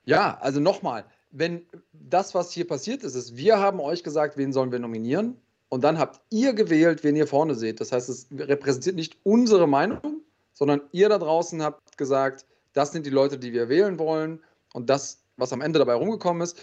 ja, 0.05 0.38
also 0.40 0.61
nochmal, 0.61 1.05
wenn 1.31 1.66
das, 1.92 2.35
was 2.35 2.53
hier 2.53 2.66
passiert 2.66 3.03
ist, 3.03 3.14
ist, 3.14 3.37
wir 3.37 3.59
haben 3.59 3.81
euch 3.81 4.03
gesagt, 4.03 4.37
wen 4.37 4.53
sollen 4.53 4.72
wir 4.72 4.79
nominieren. 4.79 5.37
Und 5.68 5.85
dann 5.85 5.99
habt 5.99 6.20
ihr 6.31 6.53
gewählt, 6.53 7.03
wen 7.03 7.16
ihr 7.16 7.27
vorne 7.27 7.55
seht. 7.55 7.81
Das 7.81 7.92
heißt, 7.92 8.09
es 8.09 8.29
repräsentiert 8.31 8.96
nicht 8.96 9.18
unsere 9.25 9.66
Meinung, 9.66 10.15
sondern 10.57 10.81
ihr 10.90 11.09
da 11.09 11.19
draußen 11.19 11.62
habt 11.62 11.99
gesagt, 11.99 12.47
das 12.73 12.90
sind 12.90 13.07
die 13.07 13.11
Leute, 13.11 13.38
die 13.38 13.53
wir 13.53 13.69
wählen 13.69 13.99
wollen 13.99 14.42
und 14.73 14.90
das, 14.90 15.23
was 15.37 15.53
am 15.53 15.61
Ende 15.61 15.79
dabei 15.79 15.95
rumgekommen 15.95 16.42
ist. 16.42 16.59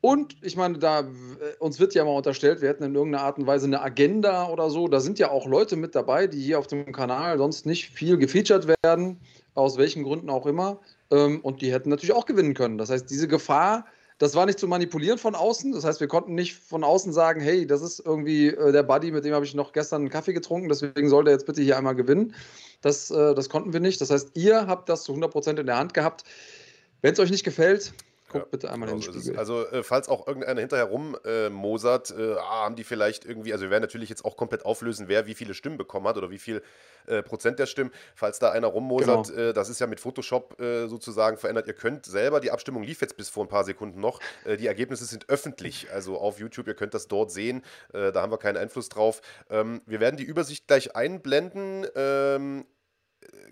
Und 0.00 0.36
ich 0.42 0.56
meine, 0.56 0.78
da 0.78 1.00
äh, 1.00 1.04
uns 1.58 1.78
wird 1.78 1.94
ja 1.94 2.04
mal 2.04 2.16
unterstellt, 2.16 2.60
wir 2.60 2.68
hätten 2.70 2.84
in 2.84 2.94
irgendeiner 2.94 3.24
Art 3.24 3.38
und 3.38 3.46
Weise 3.46 3.66
eine 3.66 3.82
Agenda 3.82 4.48
oder 4.48 4.70
so. 4.70 4.88
Da 4.88 4.98
sind 4.98 5.18
ja 5.18 5.30
auch 5.30 5.46
Leute 5.46 5.76
mit 5.76 5.94
dabei, 5.94 6.26
die 6.26 6.40
hier 6.40 6.58
auf 6.58 6.66
dem 6.66 6.90
Kanal 6.92 7.38
sonst 7.38 7.66
nicht 7.66 7.90
viel 7.90 8.16
gefeatured 8.16 8.66
werden, 8.82 9.20
aus 9.54 9.76
welchen 9.76 10.02
Gründen 10.02 10.30
auch 10.30 10.46
immer. 10.46 10.80
Ähm, 11.10 11.40
und 11.42 11.60
die 11.60 11.72
hätten 11.72 11.90
natürlich 11.90 12.14
auch 12.14 12.26
gewinnen 12.26 12.54
können. 12.54 12.78
Das 12.78 12.90
heißt, 12.90 13.10
diese 13.10 13.28
Gefahr 13.28 13.84
das 14.20 14.34
war 14.34 14.44
nicht 14.44 14.58
zu 14.58 14.68
manipulieren 14.68 15.16
von 15.16 15.34
außen. 15.34 15.72
Das 15.72 15.82
heißt, 15.82 15.98
wir 16.00 16.06
konnten 16.06 16.34
nicht 16.34 16.54
von 16.54 16.84
außen 16.84 17.10
sagen, 17.10 17.40
hey, 17.40 17.66
das 17.66 17.80
ist 17.80 18.00
irgendwie 18.04 18.48
äh, 18.48 18.70
der 18.70 18.82
Buddy, 18.82 19.12
mit 19.12 19.24
dem 19.24 19.32
habe 19.32 19.46
ich 19.46 19.54
noch 19.54 19.72
gestern 19.72 20.02
einen 20.02 20.10
Kaffee 20.10 20.34
getrunken, 20.34 20.68
deswegen 20.68 21.08
soll 21.08 21.24
der 21.24 21.32
jetzt 21.32 21.46
bitte 21.46 21.62
hier 21.62 21.78
einmal 21.78 21.94
gewinnen. 21.94 22.34
Das, 22.82 23.10
äh, 23.10 23.34
das 23.34 23.48
konnten 23.48 23.72
wir 23.72 23.80
nicht. 23.80 23.98
Das 24.02 24.10
heißt, 24.10 24.32
ihr 24.34 24.66
habt 24.66 24.90
das 24.90 25.04
zu 25.04 25.14
100% 25.14 25.58
in 25.58 25.64
der 25.64 25.78
Hand 25.78 25.94
gehabt. 25.94 26.24
Wenn 27.00 27.14
es 27.14 27.18
euch 27.18 27.30
nicht 27.30 27.44
gefällt, 27.44 27.94
Guck 28.30 28.42
ja, 28.42 28.46
bitte 28.48 28.70
einmal 28.70 28.88
genau 28.88 29.00
in 29.00 29.12
den 29.12 29.20
Spiegel. 29.20 29.38
Also, 29.38 29.66
äh, 29.66 29.82
falls 29.82 30.08
auch 30.08 30.26
irgendeiner 30.26 30.60
hinterher 30.60 30.86
rummosert, 30.86 32.10
äh, 32.10 32.32
äh, 32.32 32.36
ah, 32.36 32.64
haben 32.64 32.76
die 32.76 32.84
vielleicht 32.84 33.24
irgendwie, 33.24 33.52
also 33.52 33.64
wir 33.64 33.70
werden 33.70 33.82
natürlich 33.82 34.08
jetzt 34.08 34.24
auch 34.24 34.36
komplett 34.36 34.64
auflösen, 34.64 35.08
wer 35.08 35.26
wie 35.26 35.34
viele 35.34 35.52
Stimmen 35.52 35.76
bekommen 35.76 36.06
hat 36.06 36.16
oder 36.16 36.30
wie 36.30 36.38
viel 36.38 36.62
äh, 37.06 37.22
Prozent 37.22 37.58
der 37.58 37.66
Stimmen. 37.66 37.90
Falls 38.14 38.38
da 38.38 38.50
einer 38.50 38.68
rummosert, 38.68 39.28
genau. 39.28 39.48
Äh, 39.48 39.52
das 39.52 39.68
ist 39.68 39.80
ja 39.80 39.88
mit 39.88 39.98
Photoshop 39.98 40.60
äh, 40.60 40.86
sozusagen 40.86 41.36
verändert. 41.36 41.66
Ihr 41.66 41.74
könnt 41.74 42.06
selber, 42.06 42.40
die 42.40 42.52
Abstimmung 42.52 42.84
lief 42.84 43.00
jetzt 43.00 43.16
bis 43.16 43.28
vor 43.28 43.44
ein 43.44 43.48
paar 43.48 43.64
Sekunden 43.64 44.00
noch. 44.00 44.20
die 44.46 44.66
Ergebnisse 44.66 45.04
sind 45.04 45.28
öffentlich, 45.28 45.90
also 45.92 46.18
auf 46.18 46.38
YouTube, 46.38 46.68
ihr 46.68 46.74
könnt 46.74 46.94
das 46.94 47.08
dort 47.08 47.30
sehen. 47.30 47.62
da 47.92 48.12
haben 48.14 48.30
wir 48.30 48.38
keinen 48.38 48.56
Einfluss 48.56 48.88
drauf. 48.88 49.20
Ähm, 49.50 49.80
wir 49.86 50.00
werden 50.00 50.16
die 50.16 50.24
Übersicht 50.24 50.66
gleich 50.66 50.94
einblenden. 50.94 51.86
Ähm, 51.94 52.64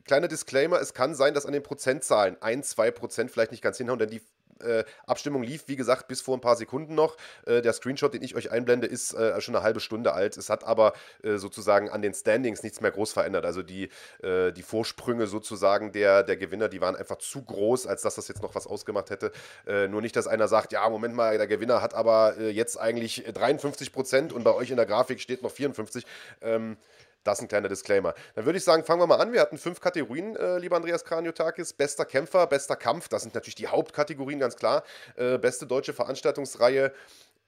kleiner 0.05 0.29
Disclaimer, 0.29 0.81
es 0.81 0.95
kann 0.95 1.15
sein, 1.15 1.35
dass 1.35 1.47
an 1.47 1.53
den 1.53 1.63
Prozentzahlen 1.63 2.37
ein, 2.41 2.63
zwei 2.63 2.91
Prozent 2.91 3.31
vielleicht 3.31 3.53
nicht 3.53 3.63
ganz 3.63 3.79
hinhauen, 3.79 3.99
denn 3.99 4.11
die 4.11 4.23
äh, 4.63 4.85
Abstimmung 5.07 5.43
lief, 5.43 5.65
wie 5.67 5.77
gesagt, 5.77 6.09
bis 6.09 6.21
vor 6.21 6.37
ein 6.37 6.41
paar 6.41 6.57
Sekunden 6.57 6.95
noch. 6.95 7.17
Äh, 7.47 7.63
der 7.63 7.73
Screenshot, 7.73 8.15
den 8.15 8.23
ich 8.23 8.35
euch 8.35 8.51
einblende, 8.51 8.87
ist 8.87 9.15
äh, 9.15 9.41
schon 9.41 9.55
eine 9.55 9.63
halbe 9.65 9.81
Stunde 9.81 10.13
alt. 10.13 10.37
Es 10.37 10.51
hat 10.51 10.65
aber 10.65 10.95
äh, 11.23 11.37
sozusagen 11.37 11.91
an 11.91 12.03
den 12.03 12.15
Standings 12.15 12.63
nichts 12.63 12.81
mehr 12.81 12.91
groß 12.91 13.13
verändert. 13.13 13.45
Also 13.45 13.63
die, 13.63 13.89
äh, 14.23 14.53
die 14.53 14.63
Vorsprünge 14.63 15.27
sozusagen 15.27 15.93
der, 15.93 16.23
der 16.23 16.37
Gewinner, 16.37 16.69
die 16.69 16.81
waren 16.81 16.97
einfach 16.97 17.19
zu 17.19 17.43
groß, 17.43 17.87
als 17.87 18.03
dass 18.03 18.17
das 18.17 18.29
jetzt 18.29 18.43
noch 18.43 18.55
was 18.55 18.67
ausgemacht 18.67 19.11
hätte. 19.11 19.33
Äh, 19.67 19.89
nur 19.89 20.03
nicht, 20.03 20.17
dass 20.17 20.27
einer 20.27 20.49
sagt, 20.49 20.73
ja, 20.73 20.89
Moment 20.89 21.15
mal, 21.15 21.39
der 21.39 21.47
Gewinner 21.47 21.83
hat 21.83 21.95
aber 21.95 22.41
jetzt 22.41 22.79
eigentlich 22.79 23.25
53 23.33 23.93
Prozent 23.93 24.33
und 24.33 24.45
bei 24.45 24.55
euch 24.55 24.71
in 24.71 24.77
der 24.77 24.87
Grafik 24.87 25.21
steht 25.21 25.43
noch 25.43 25.51
54. 25.51 26.05
Ähm, 26.41 26.77
das 27.25 27.39
ist 27.39 27.45
ein 27.45 27.49
kleiner 27.49 27.69
Disclaimer. 27.69 28.15
Dann 28.35 28.47
würde 28.47 28.59
ich 28.59 28.65
sagen, 28.65 28.85
fangen 28.85 29.01
wir 29.01 29.07
mal 29.07 29.21
an. 29.21 29.33
Wir 29.33 29.41
hatten 29.41 29.59
fünf 29.59 29.81
Kategorien, 29.81 30.37
äh, 30.37 30.59
lieber 30.59 30.77
Andreas 30.77 31.05
Kraniotakis. 31.05 31.73
Bester 31.73 32.05
Kämpfer, 32.05 32.47
bester 32.47 32.77
Kampf, 32.77 33.09
das 33.09 33.23
sind 33.23 33.35
natürlich 33.35 33.57
die 33.57 33.69
Hauptkategorien, 33.69 34.39
ganz 34.39 34.57
klar. 34.57 34.85
Äh, 35.17 35.39
beste 35.39 35.67
deutsche 35.67 35.93
Veranstaltungsreihe 35.93 36.93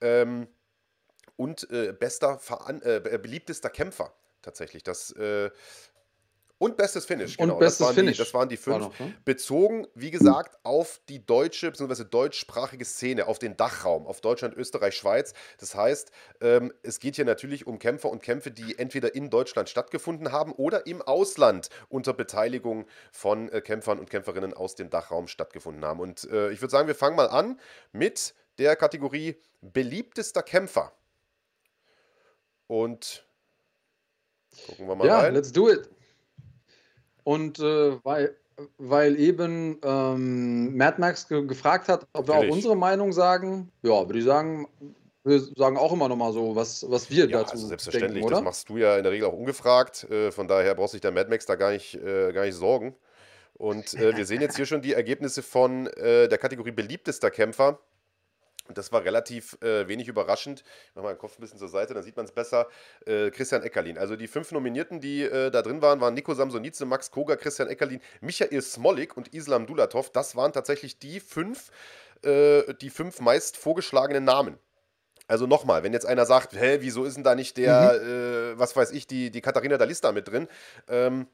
ähm, 0.01 0.47
und 1.35 1.69
äh, 1.71 1.93
bester 1.93 2.39
Veran 2.39 2.81
äh, 2.81 2.99
beliebtester 2.99 3.69
Kämpfer 3.69 4.13
tatsächlich. 4.41 4.83
Das 4.83 5.11
äh, 5.11 5.49
Und 6.61 6.77
bestes 6.77 7.07
Finish, 7.07 7.37
genau. 7.37 7.53
Und 7.53 7.59
bestes 7.59 7.79
das 7.79 7.87
waren 7.87 7.95
Finish. 7.95 8.17
Die, 8.17 8.23
das 8.23 8.33
waren 8.35 8.47
die 8.47 8.55
fünf. 8.55 8.77
Noch, 8.77 8.99
ne? 8.99 9.15
Bezogen, 9.25 9.87
wie 9.95 10.11
gesagt, 10.11 10.59
auf 10.61 11.01
die 11.09 11.25
deutsche 11.25 11.71
bzw. 11.71 12.03
deutschsprachige 12.03 12.85
Szene, 12.85 13.25
auf 13.25 13.39
den 13.39 13.57
Dachraum, 13.57 14.05
auf 14.05 14.21
Deutschland, 14.21 14.55
Österreich, 14.55 14.95
Schweiz. 14.95 15.33
Das 15.57 15.73
heißt, 15.73 16.11
ähm, 16.39 16.71
es 16.83 16.99
geht 16.99 17.15
hier 17.15 17.25
natürlich 17.25 17.65
um 17.65 17.79
Kämpfer 17.79 18.11
und 18.11 18.21
Kämpfe, 18.21 18.51
die 18.51 18.77
entweder 18.77 19.15
in 19.15 19.31
Deutschland 19.31 19.69
stattgefunden 19.69 20.31
haben 20.31 20.51
oder 20.51 20.85
im 20.85 21.01
Ausland 21.01 21.69
unter 21.89 22.13
Beteiligung 22.13 22.85
von 23.11 23.49
äh, 23.49 23.61
Kämpfern 23.61 23.97
und 23.97 24.11
Kämpferinnen 24.11 24.53
aus 24.53 24.75
dem 24.75 24.91
Dachraum 24.91 25.27
stattgefunden 25.27 25.83
haben. 25.83 25.99
Und 25.99 26.25
äh, 26.25 26.51
ich 26.51 26.61
würde 26.61 26.69
sagen, 26.69 26.87
wir 26.87 26.93
fangen 26.93 27.15
mal 27.15 27.29
an 27.29 27.59
mit 27.91 28.35
der 28.59 28.75
Kategorie 28.75 29.35
beliebtester 29.61 30.43
Kämpfer. 30.43 30.91
Und 32.67 33.25
gucken 34.67 34.87
wir 34.87 34.95
mal 34.95 35.07
ja, 35.07 35.15
rein. 35.21 35.33
Ja, 35.33 35.39
let's 35.39 35.51
do 35.51 35.67
it. 35.67 35.89
Und 37.23 37.59
äh, 37.59 37.97
weil, 38.03 38.35
weil 38.77 39.19
eben 39.19 39.79
ähm, 39.83 40.75
Mad 40.75 40.99
Max 40.99 41.27
ge 41.27 41.45
gefragt 41.45 41.87
hat, 41.87 42.07
ob 42.13 42.27
wir 42.27 42.35
auch 42.35 42.49
unsere 42.49 42.75
Meinung 42.75 43.13
sagen, 43.13 43.71
ja, 43.83 44.07
würde 44.07 44.19
ich 44.19 44.25
sagen, 44.25 44.67
wir 45.23 45.39
sagen 45.39 45.77
auch 45.77 45.93
immer 45.93 46.09
noch 46.09 46.15
mal 46.15 46.33
so, 46.33 46.55
was, 46.55 46.89
was 46.89 47.09
wir 47.11 47.25
ja, 47.25 47.39
dazu 47.39 47.53
also 47.53 47.67
selbstverständlich, 47.67 48.13
denken, 48.13 48.27
oder? 48.27 48.37
das 48.37 48.43
machst 48.43 48.69
du 48.69 48.77
ja 48.77 48.97
in 48.97 49.03
der 49.03 49.11
Regel 49.11 49.27
auch 49.27 49.33
ungefragt. 49.33 50.09
Äh, 50.09 50.31
von 50.31 50.47
daher 50.47 50.73
brauchst 50.75 50.93
du 50.93 50.97
dich 50.97 51.01
der 51.01 51.11
Mad 51.11 51.29
Max 51.29 51.45
da 51.45 51.55
gar 51.55 51.71
nicht, 51.71 51.95
äh, 51.95 52.31
gar 52.33 52.45
nicht 52.45 52.55
sorgen. 52.55 52.95
Und 53.53 53.93
äh, 53.93 54.17
wir 54.17 54.25
sehen 54.25 54.41
jetzt 54.41 54.55
hier 54.55 54.65
schon 54.65 54.81
die 54.81 54.93
Ergebnisse 54.93 55.43
von 55.43 55.85
äh, 55.85 56.27
der 56.27 56.37
Kategorie 56.39 56.71
beliebtester 56.71 57.29
Kämpfer. 57.29 57.79
Und 58.71 58.77
das 58.77 58.93
war 58.93 59.03
relativ 59.03 59.57
äh, 59.61 59.85
wenig 59.89 60.07
überraschend. 60.07 60.63
Ich 60.87 60.95
mache 60.95 61.03
mal 61.03 61.13
den 61.13 61.17
Kopf 61.17 61.37
ein 61.37 61.41
bisschen 61.41 61.59
zur 61.59 61.67
Seite, 61.67 61.93
dann 61.93 62.03
sieht 62.03 62.15
man 62.15 62.23
es 62.23 62.31
besser. 62.31 62.69
Äh, 63.05 63.29
Christian 63.29 63.63
Eckerlin. 63.63 63.97
Also 63.97 64.15
die 64.15 64.29
fünf 64.29 64.53
Nominierten, 64.53 65.01
die 65.01 65.23
äh, 65.23 65.51
da 65.51 65.61
drin 65.61 65.81
waren, 65.81 65.99
waren 65.99 66.13
Nico 66.13 66.33
Samsonice, 66.33 66.85
Max 66.85 67.11
Koga, 67.11 67.35
Christian 67.35 67.67
Eckerlin, 67.67 67.99
Michael 68.21 68.61
Smolik 68.61 69.17
und 69.17 69.27
Islam 69.33 69.65
Dulatov. 69.65 70.09
Das 70.11 70.37
waren 70.37 70.53
tatsächlich 70.53 70.99
die 70.99 71.19
fünf, 71.19 71.69
äh, 72.23 72.73
die 72.75 72.89
fünf 72.89 73.19
meist 73.19 73.57
vorgeschlagenen 73.57 74.23
Namen. 74.23 74.57
Also 75.27 75.47
nochmal, 75.47 75.83
wenn 75.83 75.91
jetzt 75.91 76.05
einer 76.05 76.25
sagt, 76.25 76.53
hä, 76.53 76.77
wieso 76.79 77.03
ist 77.03 77.15
denn 77.15 77.25
da 77.25 77.35
nicht 77.35 77.57
der, 77.57 77.99
mhm. 78.01 78.53
Äh, 78.55 78.59
was 78.59 78.73
weiß 78.77 78.91
ich, 78.91 79.05
die, 79.05 79.31
die 79.31 79.41
Katharina 79.41 79.77
Dalista 79.77 80.13
mit 80.13 80.29
drin? 80.29 80.47
Ähm, 80.87 81.27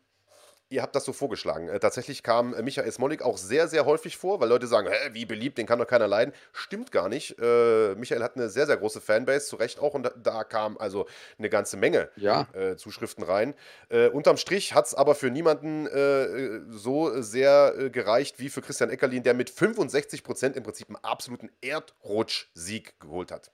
Ihr 0.69 0.81
habt 0.81 0.95
das 0.95 1.05
so 1.05 1.13
vorgeschlagen. 1.13 1.69
Äh, 1.69 1.79
tatsächlich 1.79 2.23
kam 2.23 2.53
äh, 2.53 2.61
Michael 2.61 2.91
Smolik 2.91 3.21
auch 3.21 3.37
sehr, 3.37 3.69
sehr 3.69 3.85
häufig 3.85 4.17
vor, 4.17 4.41
weil 4.41 4.49
Leute 4.49 4.67
sagen, 4.67 4.89
Hä, 4.89 5.11
wie 5.13 5.25
beliebt, 5.25 5.57
den 5.57 5.65
kann 5.65 5.79
doch 5.79 5.87
keiner 5.87 6.07
leiden. 6.07 6.33
Stimmt 6.51 6.91
gar 6.91 7.07
nicht. 7.07 7.39
Äh, 7.39 7.95
Michael 7.95 8.21
hat 8.21 8.35
eine 8.35 8.49
sehr, 8.49 8.65
sehr 8.65 8.75
große 8.75 8.99
Fanbase, 8.99 9.45
zu 9.47 9.55
Recht 9.55 9.79
auch, 9.79 9.93
und 9.93 10.03
da, 10.03 10.09
da 10.21 10.43
kam 10.43 10.77
also 10.77 11.07
eine 11.37 11.49
ganze 11.49 11.77
Menge 11.77 12.09
ja. 12.17 12.47
äh, 12.53 12.75
Zuschriften 12.75 13.23
rein. 13.23 13.55
Äh, 13.87 14.09
unterm 14.09 14.35
Strich 14.35 14.73
hat 14.73 14.87
es 14.87 14.93
aber 14.93 15.15
für 15.15 15.31
niemanden 15.31 15.87
äh, 15.87 16.59
so 16.69 17.21
sehr 17.21 17.89
gereicht 17.89 18.39
wie 18.39 18.49
für 18.49 18.61
Christian 18.61 18.89
Eckerlin, 18.89 19.23
der 19.23 19.35
mit 19.35 19.49
65 19.49 20.23
Prozent 20.23 20.57
im 20.57 20.63
Prinzip 20.63 20.89
einen 20.89 20.97
absoluten 20.97 21.49
Erdrutsch-Sieg 21.61 22.99
geholt 22.99 23.31
hat. 23.31 23.51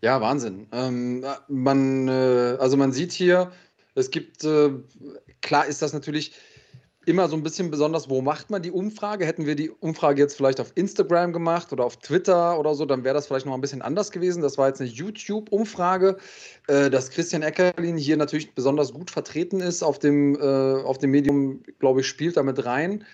Ja, 0.00 0.20
Wahnsinn. 0.20 0.68
Ähm, 0.72 1.24
man, 1.48 2.08
also 2.08 2.76
man 2.76 2.92
sieht 2.92 3.12
hier, 3.12 3.52
es 3.94 4.10
gibt, 4.10 4.44
äh, 4.44 4.70
klar 5.40 5.66
ist 5.66 5.82
das 5.82 5.92
natürlich 5.92 6.32
immer 7.06 7.28
so 7.28 7.36
ein 7.36 7.42
bisschen 7.42 7.70
besonders, 7.70 8.08
wo 8.08 8.22
macht 8.22 8.50
man 8.50 8.62
die 8.62 8.70
Umfrage? 8.70 9.26
Hätten 9.26 9.46
wir 9.46 9.56
die 9.56 9.70
Umfrage 9.70 10.22
jetzt 10.22 10.36
vielleicht 10.36 10.60
auf 10.60 10.72
Instagram 10.74 11.32
gemacht 11.32 11.72
oder 11.72 11.84
auf 11.84 11.98
Twitter 11.98 12.58
oder 12.58 12.74
so, 12.74 12.86
dann 12.86 13.04
wäre 13.04 13.14
das 13.14 13.26
vielleicht 13.26 13.46
noch 13.46 13.54
ein 13.54 13.60
bisschen 13.60 13.82
anders 13.82 14.10
gewesen. 14.10 14.42
Das 14.42 14.58
war 14.58 14.68
jetzt 14.68 14.80
eine 14.80 14.90
YouTube-Umfrage, 14.90 16.16
äh, 16.68 16.90
dass 16.90 17.10
Christian 17.10 17.42
Eckerlin 17.42 17.96
hier 17.96 18.16
natürlich 18.16 18.54
besonders 18.54 18.92
gut 18.92 19.10
vertreten 19.10 19.60
ist 19.60 19.82
auf 19.82 19.98
dem, 19.98 20.36
äh, 20.36 20.82
auf 20.82 20.98
dem 20.98 21.10
Medium, 21.10 21.62
glaube 21.78 22.00
ich, 22.00 22.06
spielt 22.06 22.36
damit 22.36 22.64
rein. 22.64 23.04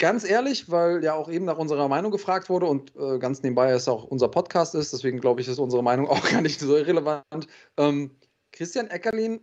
Ganz 0.00 0.28
ehrlich, 0.28 0.70
weil 0.70 1.02
ja 1.02 1.14
auch 1.14 1.28
eben 1.28 1.44
nach 1.44 1.58
unserer 1.58 1.88
Meinung 1.88 2.12
gefragt 2.12 2.48
wurde 2.48 2.66
und 2.66 2.92
äh, 2.96 3.18
ganz 3.18 3.42
nebenbei 3.42 3.70
es 3.72 3.88
auch 3.88 4.04
unser 4.04 4.28
Podcast 4.28 4.76
ist, 4.76 4.92
deswegen 4.92 5.20
glaube 5.20 5.40
ich, 5.40 5.48
ist 5.48 5.58
unsere 5.58 5.82
Meinung 5.82 6.06
auch 6.08 6.28
gar 6.28 6.40
nicht 6.40 6.60
so 6.60 6.76
irrelevant. 6.76 7.48
Ähm, 7.76 8.12
Christian 8.58 8.90
Eckerlin 8.90 9.38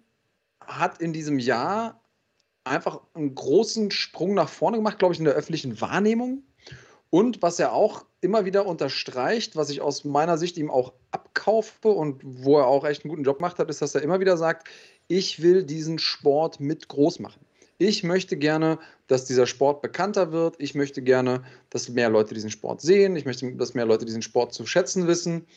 hat 0.60 0.99
in 1.01 1.13
diesem 1.13 1.39
Jahr 1.39 2.04
einfach 2.65 2.99
einen 3.13 3.34
großen 3.34 3.89
Sprung 3.89 4.34
nach 4.34 4.49
vorne 4.49 4.75
gemacht, 4.75 4.99
glaube 4.99 5.13
ich, 5.13 5.19
in 5.19 5.25
der 5.25 5.36
öffentlichen 5.36 5.80
Wahrnehmung. 5.80 6.43
Und 7.12 7.41
was 7.41 7.58
er 7.58 7.71
auch 7.71 8.06
immer 8.19 8.43
wieder 8.43 8.65
unterstreicht, 8.65 9.56
was 9.56 9.69
ich 9.69 9.80
aus 9.80 10.04
meiner 10.04 10.38
Sicht 10.38 10.58
ihm 10.58 10.69
auch 10.69 10.91
abkaufe 11.12 11.88
und 11.88 12.21
wo 12.25 12.58
er 12.58 12.67
auch 12.67 12.84
echt 12.84 13.06
einen 13.06 13.12
guten 13.12 13.23
Job 13.23 13.38
gemacht 13.38 13.58
hat, 13.58 13.69
ist, 13.69 13.82
dass 13.82 13.95
er 13.95 14.01
immer 14.01 14.19
wieder 14.19 14.36
sagt, 14.36 14.67
ich 15.08 15.41
will 15.41 15.63
diesen 15.63 15.97
Sport 15.97 16.60
mit 16.60 16.89
groß 16.89 17.19
machen. 17.19 17.39
Ich 17.78 18.04
möchte 18.04 18.36
gerne, 18.36 18.80
dass 19.08 19.23
dieser 19.23 19.47
Sport 19.47 19.82
bekannter 19.82 20.34
wird. 20.34 20.56
Ich 20.60 20.75
möchte 20.75 21.01
gerne, 21.01 21.41
dass 21.69 21.88
mehr 21.88 22.10
Leute 22.10 22.34
diesen 22.34 22.49
Sport 22.49 22.82
sehen. 22.82 23.15
Ich 23.15 23.23
möchte, 23.23 23.49
dass 23.56 23.75
mehr 23.75 23.86
Leute 23.86 24.04
diesen 24.04 24.23
Sport 24.23 24.54
zu 24.54 24.65
schätzen 24.65 25.08
wissen. 25.08 25.47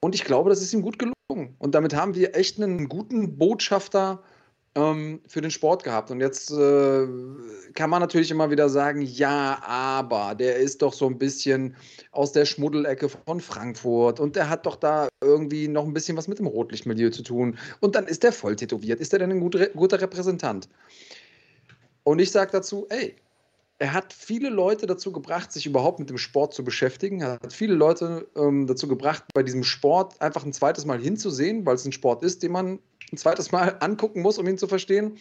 Und 0.00 0.14
ich 0.14 0.24
glaube, 0.24 0.50
das 0.50 0.60
ist 0.60 0.74
ihm 0.74 0.82
gut 0.82 0.98
gelungen. 0.98 1.14
Und 1.30 1.74
damit 1.74 1.94
haben 1.94 2.14
wir 2.14 2.34
echt 2.34 2.58
einen 2.58 2.88
guten 2.88 3.36
Botschafter 3.36 4.22
ähm, 4.74 5.20
für 5.26 5.42
den 5.42 5.50
Sport 5.50 5.84
gehabt. 5.84 6.10
Und 6.10 6.20
jetzt 6.20 6.50
äh, 6.50 7.06
kann 7.74 7.90
man 7.90 8.00
natürlich 8.00 8.30
immer 8.30 8.50
wieder 8.50 8.70
sagen, 8.70 9.02
ja, 9.02 9.58
aber 9.62 10.34
der 10.34 10.56
ist 10.56 10.80
doch 10.80 10.94
so 10.94 11.06
ein 11.06 11.18
bisschen 11.18 11.76
aus 12.12 12.32
der 12.32 12.46
Schmuddelecke 12.46 13.10
von 13.10 13.40
Frankfurt 13.40 14.20
und 14.20 14.36
der 14.36 14.48
hat 14.48 14.64
doch 14.64 14.76
da 14.76 15.08
irgendwie 15.20 15.68
noch 15.68 15.84
ein 15.84 15.92
bisschen 15.92 16.16
was 16.16 16.28
mit 16.28 16.38
dem 16.38 16.46
Rotlichtmilieu 16.46 17.10
zu 17.10 17.22
tun. 17.22 17.58
Und 17.80 17.94
dann 17.94 18.06
ist 18.06 18.22
der 18.22 18.32
voll 18.32 18.56
tätowiert. 18.56 18.98
Ist 18.98 19.12
er 19.12 19.18
denn 19.18 19.30
ein 19.30 19.40
guter, 19.40 19.66
guter 19.68 20.00
Repräsentant? 20.00 20.70
Und 22.04 22.20
ich 22.20 22.30
sage 22.30 22.52
dazu, 22.52 22.86
ey, 22.88 23.16
er 23.78 23.92
hat 23.92 24.12
viele 24.12 24.48
Leute 24.48 24.86
dazu 24.86 25.12
gebracht, 25.12 25.52
sich 25.52 25.66
überhaupt 25.66 26.00
mit 26.00 26.10
dem 26.10 26.18
Sport 26.18 26.52
zu 26.52 26.64
beschäftigen. 26.64 27.20
Er 27.20 27.32
hat 27.32 27.52
viele 27.52 27.74
Leute 27.74 28.26
ähm, 28.36 28.66
dazu 28.66 28.88
gebracht, 28.88 29.24
bei 29.32 29.44
diesem 29.44 29.62
Sport 29.62 30.20
einfach 30.20 30.44
ein 30.44 30.52
zweites 30.52 30.84
Mal 30.84 31.00
hinzusehen, 31.00 31.64
weil 31.64 31.76
es 31.76 31.84
ein 31.84 31.92
Sport 31.92 32.24
ist, 32.24 32.42
den 32.42 32.52
man 32.52 32.80
ein 33.12 33.16
zweites 33.16 33.52
Mal 33.52 33.76
angucken 33.80 34.22
muss, 34.22 34.38
um 34.38 34.48
ihn 34.48 34.58
zu 34.58 34.66
verstehen. 34.66 35.18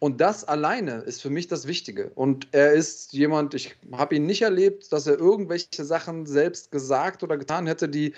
Und 0.00 0.20
das 0.20 0.44
alleine 0.44 0.98
ist 0.98 1.22
für 1.22 1.30
mich 1.30 1.48
das 1.48 1.66
Wichtige. 1.66 2.10
Und 2.14 2.48
er 2.52 2.72
ist 2.72 3.14
jemand, 3.14 3.54
ich 3.54 3.74
habe 3.92 4.16
ihn 4.16 4.26
nicht 4.26 4.42
erlebt, 4.42 4.92
dass 4.92 5.06
er 5.06 5.18
irgendwelche 5.18 5.84
Sachen 5.84 6.26
selbst 6.26 6.70
gesagt 6.70 7.22
oder 7.22 7.38
getan 7.38 7.66
hätte, 7.66 7.88
die, 7.88 8.12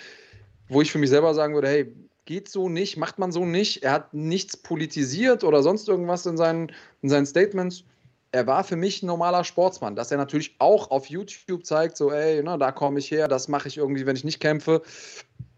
wo 0.68 0.82
ich 0.82 0.90
für 0.90 0.98
mich 0.98 1.10
selber 1.10 1.32
sagen 1.34 1.54
würde, 1.54 1.68
hey, 1.68 1.94
geht 2.24 2.48
so 2.48 2.68
nicht, 2.68 2.96
macht 2.96 3.20
man 3.20 3.30
so 3.30 3.46
nicht. 3.46 3.84
Er 3.84 3.92
hat 3.92 4.14
nichts 4.14 4.56
politisiert 4.56 5.44
oder 5.44 5.62
sonst 5.62 5.88
irgendwas 5.88 6.26
in 6.26 6.36
seinen, 6.36 6.72
in 7.02 7.08
seinen 7.08 7.26
Statements 7.26 7.84
er 8.32 8.46
war 8.46 8.64
für 8.64 8.76
mich 8.76 9.02
ein 9.02 9.06
normaler 9.06 9.44
Sportsmann. 9.44 9.96
Dass 9.96 10.10
er 10.10 10.18
natürlich 10.18 10.56
auch 10.58 10.90
auf 10.90 11.06
YouTube 11.06 11.64
zeigt, 11.64 11.96
so, 11.96 12.10
ey, 12.12 12.42
ne, 12.42 12.58
da 12.58 12.72
komme 12.72 12.98
ich 12.98 13.10
her, 13.10 13.28
das 13.28 13.48
mache 13.48 13.68
ich 13.68 13.76
irgendwie, 13.76 14.06
wenn 14.06 14.16
ich 14.16 14.24
nicht 14.24 14.40
kämpfe, 14.40 14.82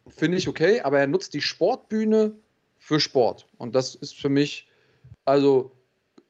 finde 0.09 0.39
ich 0.39 0.49
okay. 0.49 0.81
Aber 0.81 0.99
er 0.99 1.07
nutzt 1.07 1.35
die 1.35 1.41
Sportbühne 1.41 2.33
für 2.79 3.01
Sport. 3.01 3.47
Und 3.59 3.75
das 3.75 3.95
ist 3.95 4.15
für 4.15 4.29
mich, 4.29 4.69
also 5.25 5.73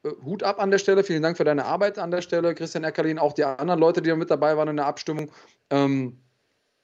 äh, 0.03 0.09
Hut 0.23 0.43
ab 0.43 0.59
an 0.59 0.71
der 0.71 0.77
Stelle. 0.77 1.03
Vielen 1.03 1.23
Dank 1.23 1.37
für 1.37 1.43
deine 1.43 1.65
Arbeit 1.65 1.99
an 1.99 2.11
der 2.11 2.21
Stelle, 2.21 2.55
Christian 2.55 2.83
Eckerlin, 2.83 3.19
auch 3.19 3.33
die 3.33 3.43
anderen 3.43 3.79
Leute, 3.79 4.01
die 4.01 4.09
da 4.09 4.15
mit 4.15 4.31
dabei 4.31 4.57
waren 4.57 4.69
in 4.69 4.77
der 4.77 4.85
Abstimmung. 4.85 5.31
Ähm, 5.69 6.17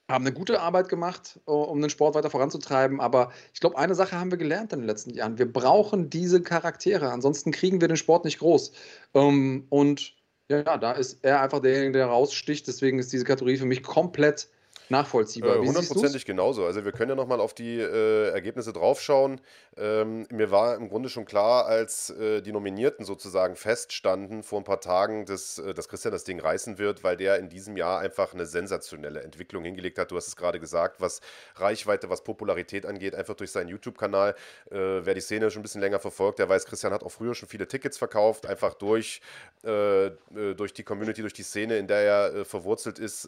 haben 0.09 0.25
eine 0.25 0.33
gute 0.33 0.61
Arbeit 0.61 0.89
gemacht, 0.89 1.39
um 1.45 1.81
den 1.81 1.89
Sport 1.89 2.15
weiter 2.15 2.29
voranzutreiben. 2.29 2.99
Aber 3.01 3.31
ich 3.53 3.59
glaube, 3.59 3.77
eine 3.77 3.95
Sache 3.95 4.19
haben 4.19 4.29
wir 4.29 4.37
gelernt 4.37 4.71
in 4.71 4.79
den 4.79 4.87
letzten 4.87 5.11
Jahren. 5.11 5.39
Wir 5.39 5.51
brauchen 5.51 6.09
diese 6.09 6.41
Charaktere. 6.41 7.11
Ansonsten 7.11 7.51
kriegen 7.51 7.81
wir 7.81 7.87
den 7.87 7.97
Sport 7.97 8.25
nicht 8.25 8.39
groß. 8.39 8.71
Ähm, 9.15 9.65
und 9.69 10.13
ja, 10.49 10.77
da 10.77 10.91
ist 10.91 11.19
er 11.23 11.41
einfach 11.41 11.59
derjenige, 11.59 11.93
der 11.93 12.07
raussticht. 12.07 12.67
Deswegen 12.67 12.99
ist 12.99 13.11
diese 13.13 13.25
Kategorie 13.25 13.57
für 13.57 13.65
mich 13.65 13.81
komplett 13.81 14.49
nachvollziehbar. 14.89 15.57
Äh, 15.57 15.65
hundertprozentig 15.65 16.25
genauso. 16.25 16.65
Also 16.65 16.85
wir 16.85 16.91
können 16.91 17.09
ja 17.09 17.15
nochmal 17.15 17.39
auf 17.39 17.53
die 17.53 17.79
äh, 17.79 18.29
Ergebnisse 18.29 18.73
draufschauen. 18.73 19.41
Ähm, 19.77 20.25
mir 20.31 20.51
war 20.51 20.75
im 20.75 20.89
Grunde 20.89 21.09
schon 21.09 21.25
klar, 21.25 21.65
als 21.65 22.09
äh, 22.11 22.41
die 22.41 22.51
Nominierten 22.51 23.05
sozusagen 23.05 23.55
feststanden 23.55 24.43
vor 24.43 24.59
ein 24.59 24.63
paar 24.63 24.79
Tagen, 24.79 25.25
dass, 25.25 25.59
äh, 25.59 25.73
dass 25.73 25.89
Christian 25.89 26.11
das 26.11 26.23
Ding 26.23 26.39
reißen 26.39 26.77
wird, 26.77 27.03
weil 27.03 27.17
der 27.17 27.39
in 27.39 27.49
diesem 27.49 27.75
Jahr 27.75 27.99
einfach 27.99 28.33
eine 28.33 28.45
sensationelle 28.45 29.21
Entwicklung 29.21 29.63
hingelegt 29.63 29.97
hat. 29.97 30.11
Du 30.11 30.15
hast 30.15 30.27
es 30.27 30.35
gerade 30.35 30.59
gesagt, 30.59 31.01
was 31.01 31.21
Reichweite, 31.55 32.09
was 32.09 32.23
Popularität 32.23 32.85
angeht, 32.85 33.15
einfach 33.15 33.35
durch 33.35 33.51
seinen 33.51 33.69
YouTube-Kanal. 33.69 34.35
Äh, 34.69 34.75
wer 34.77 35.13
die 35.13 35.21
Szene 35.21 35.51
schon 35.51 35.61
ein 35.61 35.63
bisschen 35.63 35.81
länger 35.81 35.99
verfolgt, 35.99 36.39
der 36.39 36.47
weiß, 36.47 36.65
Christian 36.65 36.93
hat 36.93 37.03
auch 37.03 37.11
früher 37.11 37.35
schon 37.35 37.49
viele 37.49 37.67
Tickets 37.67 37.97
verkauft, 37.97 38.45
einfach 38.45 38.73
durch, 38.75 39.21
äh, 39.63 40.11
durch 40.55 40.73
die 40.73 40.83
Community, 40.83 41.21
durch 41.21 41.33
die 41.33 41.43
Szene, 41.43 41.77
in 41.77 41.87
der 41.87 41.99
er 41.99 42.45
verwurzelt 42.45 42.99
ist, 42.99 43.27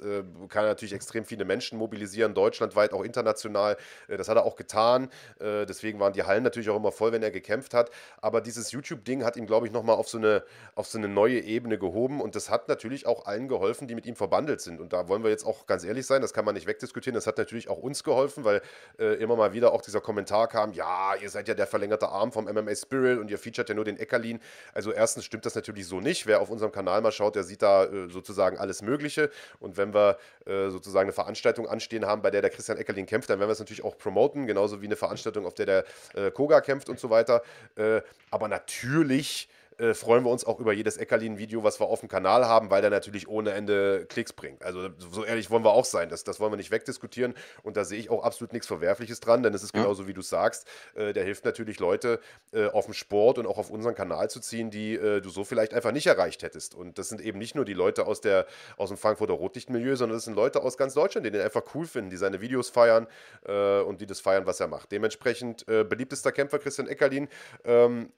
kann 0.50 0.64
er 0.64 0.70
natürlich 0.70 0.94
extrem 0.94 1.26
viele 1.26 1.46
Menschen 1.48 1.78
mobilisieren, 1.78 2.34
deutschlandweit, 2.34 2.94
auch 2.94 3.04
international. 3.04 3.78
Äh, 4.08 4.18
das 4.18 4.30
hat 4.30 4.38
er 4.38 4.46
auch 4.46 4.56
getan. 4.56 5.10
Äh, 5.40 5.66
deswegen 5.66 6.00
waren 6.00 6.14
die 6.14 6.24
Hallen 6.24 6.44
natürlich 6.44 6.70
auch 6.70 6.76
immer 6.76 6.92
voll, 6.92 7.12
wenn 7.12 7.24
er 7.24 7.32
gekämpft 7.32 7.74
hat. 7.74 7.90
Aber 8.22 8.42
dieses 8.42 8.72
YouTube-Ding 8.72 9.24
hat 9.24 9.38
ihm, 9.38 9.48
glaube 9.48 9.68
ich, 9.68 9.74
nochmal 9.74 9.96
auf, 9.96 10.10
so 10.10 10.18
eine, 10.18 10.44
auf 10.76 10.88
so 10.88 10.98
eine 10.98 11.08
neue 11.08 11.40
Ebene 11.40 11.78
gehoben. 11.78 12.22
Und 12.22 12.36
das 12.36 12.50
hat 12.50 12.68
natürlich 12.68 13.06
auch 13.06 13.26
allen 13.26 13.48
geholfen, 13.48 13.88
die 13.88 13.96
mit 13.96 14.06
ihm 14.06 14.16
verbandelt 14.16 14.62
sind. 14.62 14.80
Und 14.80 14.94
da 14.94 15.08
wollen 15.08 15.24
wir 15.24 15.30
jetzt 15.30 15.46
auch 15.46 15.66
ganz 15.66 15.84
ehrlich 15.84 16.06
sein, 16.06 16.22
das 16.22 16.34
kann 16.34 16.46
man 16.46 16.56
nicht 16.56 16.68
wegdiskutieren. 16.68 17.16
Das 17.16 17.28
hat 17.28 17.38
natürlich 17.38 17.70
auch 17.70 17.78
uns 17.78 18.04
geholfen, 18.04 18.44
weil 18.44 18.62
äh, 19.00 19.16
immer 19.16 19.36
mal 19.36 19.54
wieder 19.54 19.72
auch 19.74 19.82
dieser 19.82 20.02
Kommentar 20.02 20.48
kam: 20.48 20.74
Ja, 20.74 21.16
ihr 21.16 21.30
seid 21.30 21.48
ja 21.48 21.54
der 21.54 21.68
verlängerte 21.68 22.10
Arm 22.10 22.32
vom 22.32 22.46
MMA 22.46 22.76
Spirit 22.76 23.20
und 23.20 23.32
ihr 23.32 23.38
featuret 23.38 23.70
ja 23.70 23.76
nur 23.76 23.86
den 23.86 23.98
Eckerlin. 23.98 24.40
Also, 24.74 24.92
erstens 24.92 25.26
stimmt 25.26 25.46
das 25.46 25.56
natürlich 25.56 25.88
so 25.88 26.02
nicht. 26.02 26.28
Wer 26.28 26.42
auf 26.42 26.50
unserem 26.50 26.72
Kanal 26.72 27.02
mal 27.02 27.12
schaut, 27.12 27.36
der 27.36 27.44
sieht 27.44 27.62
da 27.62 27.88
sozusagen 28.10 28.58
alles 28.58 28.82
Mögliche. 28.82 29.30
Und 29.60 29.78
wenn 29.78 29.94
wir 29.94 30.18
sozusagen 30.46 31.08
eine 31.08 31.14
Veranstaltung 31.14 31.37
anstehen 31.46 32.06
haben, 32.06 32.22
bei 32.22 32.32
der 32.32 32.42
der 32.42 32.50
Christian 32.50 32.78
Eckerlin 32.78 33.06
kämpft, 33.06 33.30
dann 33.30 33.40
werden 33.40 33.50
wir 33.50 33.54
es 33.54 33.60
natürlich 33.60 33.84
auch 33.84 33.98
promoten, 33.98 34.48
genauso 34.48 34.82
wie 34.82 34.86
eine 34.86 34.96
Veranstaltung, 34.96 35.46
auf 35.46 35.54
der 35.54 35.66
der 35.66 35.86
äh, 36.16 36.32
Koga 36.32 36.62
kämpft 36.62 36.90
und 36.90 37.00
so 37.00 37.10
weiter. 37.10 37.42
Äh, 37.76 38.02
aber 38.32 38.48
natürlich 38.48 39.50
äh, 39.78 39.94
freuen 39.94 40.24
wir 40.24 40.32
uns 40.32 40.46
auch 40.46 40.60
über 40.60 40.74
jedes 40.74 40.98
Eckerlin-Video, 40.98 41.64
was 41.64 41.80
wir 41.80 41.88
auf 41.88 42.00
dem 42.00 42.10
Kanal 42.10 42.46
haben, 42.46 42.70
weil 42.72 42.82
der 42.82 42.90
natürlich 42.90 43.28
ohne 43.28 43.52
Ende 43.52 44.06
Klicks 44.08 44.34
bringt. 44.34 44.64
Also 44.64 44.90
so 45.12 45.24
ehrlich 45.24 45.50
wollen 45.50 45.64
wir 45.64 45.72
auch 45.72 45.86
sein, 45.86 46.10
das, 46.10 46.24
das 46.24 46.40
wollen 46.40 46.52
wir 46.52 46.58
nicht 46.58 46.72
wegdiskutieren 46.72 47.34
und 47.64 47.78
da 47.78 47.86
sehe 47.86 48.00
ich 48.00 48.10
auch 48.10 48.24
absolut 48.24 48.54
nichts 48.54 48.68
Verwerfliches 48.68 49.20
dran, 49.20 49.44
denn 49.44 49.54
es 49.54 49.64
ist 49.64 49.74
genauso, 49.74 50.04
ja. 50.04 50.08
wie 50.08 50.14
du 50.14 50.22
sagst, 50.22 50.68
äh, 50.96 51.14
der 51.14 51.24
hilft 51.24 51.46
natürlich 51.46 51.80
Leute 51.80 52.20
äh, 52.54 52.68
auf 52.68 52.86
dem 52.86 52.94
Sport 52.94 53.38
und 53.38 53.46
auch 53.46 53.58
auf 53.58 53.70
unseren 53.70 53.96
Kanal 53.96 54.30
zu 54.30 54.40
ziehen, 54.40 54.72
die 54.72 54.96
äh, 54.96 55.22
du 55.22 55.30
so 55.30 55.44
vielleicht 55.44 55.74
einfach 55.74 55.92
nicht 55.92 56.08
erreicht 56.08 56.44
hättest. 56.44 56.74
Und 56.74 56.98
das 56.98 57.10
sind 57.10 57.22
eben 57.22 57.38
nicht 57.38 57.56
nur 57.56 57.66
die 57.66 57.74
Leute 57.74 58.08
aus, 58.08 58.22
der, 58.22 58.48
aus 58.78 58.90
dem 58.90 58.98
Frankfurter 58.98 59.34
Rotlichtmilieu, 59.34 59.96
sondern 59.96 60.18
das 60.18 60.26
sind 60.26 60.36
Leute 60.36 60.64
aus 60.64 60.78
ganz 60.78 60.94
Deutschland, 60.94 61.26
die 61.26 61.32
den 61.32 61.42
einfach 61.42 61.64
cool 61.76 61.86
finden, 61.86 62.10
die 62.10 62.18
seine 62.18 62.42
Videos 62.42 62.70
feiern 62.70 63.08
äh, 63.46 63.80
und 63.82 64.02
die 64.02 64.06
das 64.06 64.20
feiern, 64.20 64.46
was 64.46 64.60
er 64.60 64.68
macht. 64.68 64.92
Dementsprechend 64.92 65.66
beliebtester 65.68 66.32
Kämpfer 66.32 66.60
Christian 66.60 66.88
Eckerlin. 66.88 67.28
Ähm, 67.64 68.12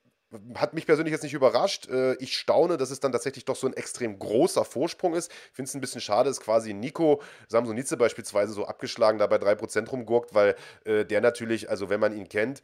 hat 0.55 0.73
mich 0.73 0.85
persönlich 0.85 1.11
jetzt 1.11 1.23
nicht 1.23 1.33
überrascht. 1.33 1.89
Äh, 1.89 2.13
ich 2.15 2.37
staune, 2.37 2.77
dass 2.77 2.91
es 2.91 2.99
dann 2.99 3.11
tatsächlich 3.11 3.45
doch 3.45 3.55
so 3.55 3.67
ein 3.67 3.73
extrem 3.73 4.19
großer 4.19 4.63
Vorsprung 4.63 5.15
ist. 5.15 5.31
Ich 5.31 5.53
finde 5.53 5.69
es 5.69 5.75
ein 5.75 5.81
bisschen 5.81 6.01
schade, 6.01 6.29
dass 6.29 6.39
quasi 6.39 6.73
Nico 6.73 7.21
Samsonice 7.47 7.97
beispielsweise 7.97 8.53
so 8.53 8.65
abgeschlagen 8.65 9.17
da 9.17 9.27
bei 9.27 9.37
3% 9.37 9.89
rumgurkt, 9.89 10.33
weil 10.33 10.55
äh, 10.85 11.05
der 11.05 11.21
natürlich, 11.21 11.69
also 11.69 11.89
wenn 11.89 11.99
man 11.99 12.15
ihn 12.15 12.29
kennt, 12.29 12.63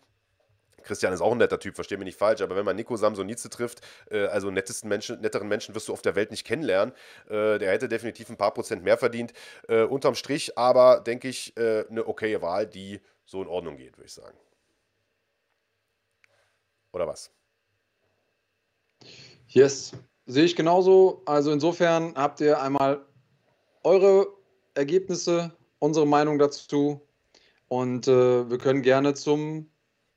Christian 0.83 1.13
ist 1.13 1.21
auch 1.21 1.31
ein 1.31 1.39
netter 1.39 1.59
Typ, 1.59 1.73
verstehe 1.75 1.97
mich 1.97 2.05
nicht 2.05 2.19
falsch, 2.19 2.41
aber 2.41 2.55
wenn 2.55 2.65
man 2.65 2.75
Nico 2.75 2.95
Samsonice 2.95 3.49
trifft, 3.49 3.81
äh, 4.11 4.25
also 4.27 4.51
nettesten 4.51 4.87
Menschen, 4.87 5.19
netteren 5.21 5.47
Menschen 5.47 5.73
wirst 5.73 5.87
du 5.87 5.93
auf 5.93 6.03
der 6.03 6.15
Welt 6.15 6.29
nicht 6.31 6.45
kennenlernen. 6.45 6.93
Äh, 7.27 7.57
der 7.57 7.71
hätte 7.71 7.89
definitiv 7.89 8.29
ein 8.29 8.37
paar 8.37 8.53
Prozent 8.53 8.83
mehr 8.83 8.97
verdient. 8.97 9.33
Äh, 9.67 9.83
unterm 9.83 10.13
Strich 10.13 10.57
aber, 10.57 10.99
denke 10.99 11.27
ich, 11.27 11.57
äh, 11.57 11.85
eine 11.89 12.07
okaye 12.07 12.41
Wahl, 12.41 12.67
die 12.67 13.01
so 13.25 13.41
in 13.41 13.47
Ordnung 13.47 13.77
geht, 13.77 13.97
würde 13.97 14.05
ich 14.05 14.13
sagen. 14.13 14.37
Oder 16.93 17.07
was? 17.07 17.31
Yes, 19.47 19.93
sehe 20.25 20.45
ich 20.45 20.55
genauso. 20.55 21.21
Also 21.25 21.51
insofern 21.51 22.13
habt 22.15 22.41
ihr 22.41 22.61
einmal 22.61 23.05
eure 23.83 24.27
Ergebnisse, 24.73 25.51
unsere 25.79 26.07
Meinung 26.07 26.39
dazu 26.39 27.01
und 27.67 28.07
äh, 28.07 28.49
wir 28.49 28.57
können 28.57 28.81
gerne 28.81 29.13
zum 29.13 29.69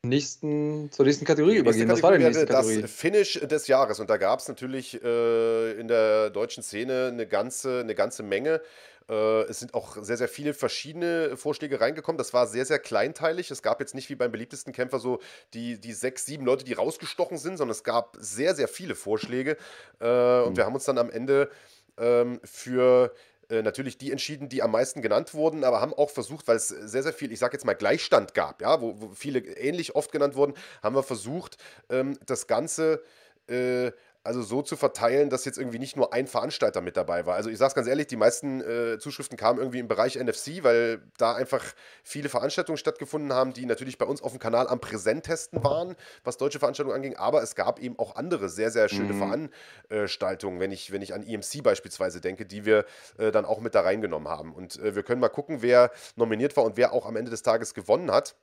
nächsten, 0.03 0.91
zur 0.93 1.05
nächsten 1.05 1.25
Kategorie 1.25 1.55
die 1.55 1.59
übergehen. 1.59 1.89
Was 1.89 2.03
war 2.03 2.13
denn 2.13 2.21
die 2.21 2.27
nächste 2.27 2.47
Kategorie? 2.47 2.83
Das 2.83 2.91
Finish 2.91 3.41
des 3.41 3.67
Jahres 3.67 4.01
und 4.01 4.11
da 4.11 4.17
gab 4.17 4.41
es 4.41 4.49
natürlich 4.49 5.03
äh, 5.03 5.73
in 5.73 5.89
der 5.89 6.31
deutschen 6.31 6.63
Szene 6.63 7.11
eine 7.13 7.27
ganze, 7.27 7.81
eine 7.81 7.95
ganze 7.95 8.23
Menge. 8.23 8.61
Äh, 9.09 9.43
es 9.43 9.59
sind 9.59 9.75
auch 9.75 9.97
sehr, 10.03 10.17
sehr 10.17 10.29
viele 10.29 10.55
verschiedene 10.55 11.37
Vorschläge 11.37 11.81
reingekommen. 11.81 12.19
Das 12.19 12.33
war 12.33 12.47
sehr, 12.47 12.65
sehr 12.65 12.79
kleinteilig. 12.79 13.51
Es 13.51 13.63
gab 13.63 13.81
jetzt 13.81 13.95
nicht 13.95 14.09
wie 14.11 14.15
beim 14.15 14.31
beliebtesten 14.31 14.73
Kämpfer 14.73 14.99
so 14.99 15.21
die, 15.55 15.81
die 15.81 15.93
sechs, 15.93 16.27
sieben 16.27 16.45
Leute, 16.45 16.65
die 16.65 16.75
rausgestochen 16.75 17.39
sind, 17.39 17.57
sondern 17.57 17.73
es 17.73 17.85
gab 17.85 18.17
sehr, 18.19 18.55
sehr 18.55 18.69
viele 18.69 18.95
Vorschläge. 18.95 19.57
Äh, 20.01 20.41
und 20.41 20.57
wir 20.57 20.65
haben 20.65 20.75
uns 20.75 20.85
dann 20.85 20.99
am 20.99 21.11
Ende 21.11 21.51
ähm, 21.97 22.41
für 22.45 23.13
äh, 23.51 23.63
natürlich 23.63 23.97
die 23.97 24.13
entschieden, 24.13 24.49
die 24.51 24.63
am 24.63 24.73
meisten 24.73 25.01
genannt 25.01 25.33
wurden, 25.33 25.65
aber 25.65 25.81
haben 25.81 25.95
auch 25.95 26.11
versucht, 26.11 26.47
weil 26.49 26.57
es 26.57 26.69
sehr, 26.69 27.03
sehr 27.03 27.15
viel, 27.15 27.33
ich 27.33 27.39
sage 27.39 27.55
jetzt 27.55 27.65
mal, 27.65 27.75
Gleichstand 27.75 28.35
gab, 28.35 28.61
ja, 28.61 28.81
wo, 28.83 29.01
wo 29.01 29.09
viele 29.15 29.41
ähnlich 29.41 29.95
oft 29.95 30.13
genannt 30.13 30.35
wurden, 30.35 30.53
haben 30.83 30.95
wir 30.95 31.03
versucht, 31.03 31.57
ähm, 31.89 32.19
das 32.27 32.47
Ganze 32.47 33.03
äh, 33.49 33.93
also 34.25 34.43
so 34.43 34.63
zu 34.63 34.77
verteilen, 34.77 35.31
dass 35.31 35.45
jetzt 35.45 35.59
irgendwie 35.59 35.79
nicht 35.79 35.97
nur 35.97 36.13
ein 36.13 36.27
Veranstalter 36.27 36.81
mit 36.81 36.97
dabei 36.97 37.25
war. 37.25 37.35
Also 37.35 37.51
ich 37.51 37.59
sage 37.59 37.69
es 37.69 37.75
ganz 37.75 37.89
ehrlich, 37.89 38.09
die 38.09 38.17
meisten 38.17 38.61
äh, 38.61 38.99
Zuschriften 38.99 39.39
kamen 39.39 39.59
irgendwie 39.59 39.79
im 39.79 39.89
Bereich 39.89 40.17
NFC, 40.17 40.63
weil 40.63 41.03
da 41.17 41.35
einfach 41.35 41.65
viele 42.03 42.29
Veranstaltungen 42.29 42.79
stattgefunden 42.79 43.33
haben, 43.33 43.53
die 43.53 43.65
natürlich 43.65 43.97
bei 43.97 44.05
uns 44.05 44.23
auf 44.23 44.33
dem 44.33 44.39
Kanal 44.39 44.69
am 44.69 44.81
Präsenttesten 44.81 45.63
waren, 45.65 45.97
was 46.25 46.37
deutsche 46.37 46.59
Veranstaltungen 46.59 46.97
anging. 46.97 47.17
Aber 47.17 47.43
es 47.43 47.55
gab 47.55 47.79
eben 47.79 47.99
auch 47.99 48.17
andere 48.17 48.49
sehr, 48.49 48.71
sehr 48.71 48.89
schöne 48.89 49.15
mhm. 49.15 49.49
Veranstaltungen, 49.89 50.61
wenn 50.61 50.73
ich, 50.73 50.93
wenn 50.93 51.03
ich 51.03 51.15
an 51.15 51.23
EMC 51.23 51.63
beispielsweise 51.63 52.21
denke, 52.21 52.45
die 52.45 52.65
wir 52.65 52.85
äh, 53.19 53.31
dann 53.31 53.45
auch 53.45 53.61
mit 53.61 53.75
da 53.75 53.81
reingenommen 53.81 54.29
haben. 54.29 54.53
Und 54.53 54.79
äh, 54.79 54.95
wir 54.95 55.05
können 55.05 55.21
mal 55.21 55.29
gucken, 55.29 55.63
wer 55.63 55.91
nominiert 56.17 56.57
war 56.57 56.65
und 56.65 56.77
wer 56.77 56.93
auch 56.93 57.07
am 57.07 57.17
Ende 57.17 57.31
des 57.31 57.43
Tages 57.43 57.73
gewonnen 57.73 58.11
hat. 58.11 58.37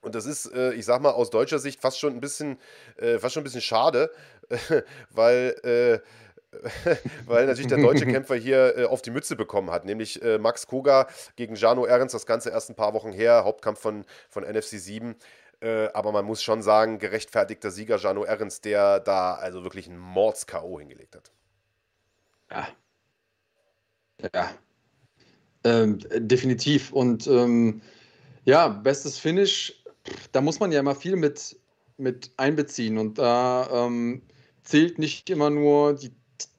Und 0.00 0.14
das 0.14 0.26
ist, 0.26 0.52
äh, 0.52 0.72
ich 0.74 0.84
sag 0.84 1.00
mal, 1.02 1.10
aus 1.10 1.30
deutscher 1.30 1.58
Sicht 1.58 1.80
fast 1.80 1.98
schon 1.98 2.14
ein 2.14 2.20
bisschen, 2.20 2.58
äh, 2.96 3.18
fast 3.18 3.34
schon 3.34 3.40
ein 3.40 3.44
bisschen 3.44 3.60
schade, 3.60 4.10
weil, 5.10 5.54
äh, 5.62 5.98
weil 7.26 7.46
natürlich 7.46 7.68
der 7.68 7.78
deutsche 7.78 8.06
Kämpfer 8.06 8.36
hier 8.36 8.76
äh, 8.76 8.84
auf 8.84 9.02
die 9.02 9.10
Mütze 9.10 9.36
bekommen 9.36 9.70
hat, 9.70 9.84
nämlich 9.84 10.22
äh, 10.22 10.38
Max 10.38 10.66
Koga 10.66 11.08
gegen 11.36 11.54
Jano 11.54 11.84
Ernst, 11.84 12.14
das 12.14 12.26
Ganze 12.26 12.50
erst 12.50 12.70
ein 12.70 12.74
paar 12.76 12.94
Wochen 12.94 13.12
her, 13.12 13.44
Hauptkampf 13.44 13.80
von, 13.80 14.04
von 14.28 14.44
NFC 14.44 14.78
7. 14.78 15.16
Äh, 15.60 15.88
aber 15.92 16.12
man 16.12 16.24
muss 16.24 16.42
schon 16.42 16.62
sagen, 16.62 16.98
gerechtfertigter 16.98 17.70
Sieger 17.70 17.96
Jano 17.96 18.24
Ernst, 18.24 18.64
der 18.64 19.00
da 19.00 19.34
also 19.34 19.64
wirklich 19.64 19.88
einen 19.88 19.98
Mords-K.O. 19.98 20.78
hingelegt 20.78 21.16
hat. 21.16 21.32
Ja. 22.50 22.68
Ja. 24.34 24.50
Ähm, 25.64 25.98
definitiv. 26.14 26.92
Und 26.92 27.26
ähm, 27.26 27.82
ja, 28.44 28.68
bestes 28.68 29.18
Finish 29.18 29.78
da 30.32 30.40
muss 30.40 30.60
man 30.60 30.72
ja 30.72 30.80
immer 30.80 30.94
viel 30.94 31.16
mit, 31.16 31.58
mit 31.96 32.32
einbeziehen 32.36 32.98
und 32.98 33.18
da 33.18 33.68
ähm, 33.72 34.22
zählt 34.68 34.98
nicht 34.98 35.30
immer 35.30 35.48
nur 35.48 35.94
die 35.94 36.12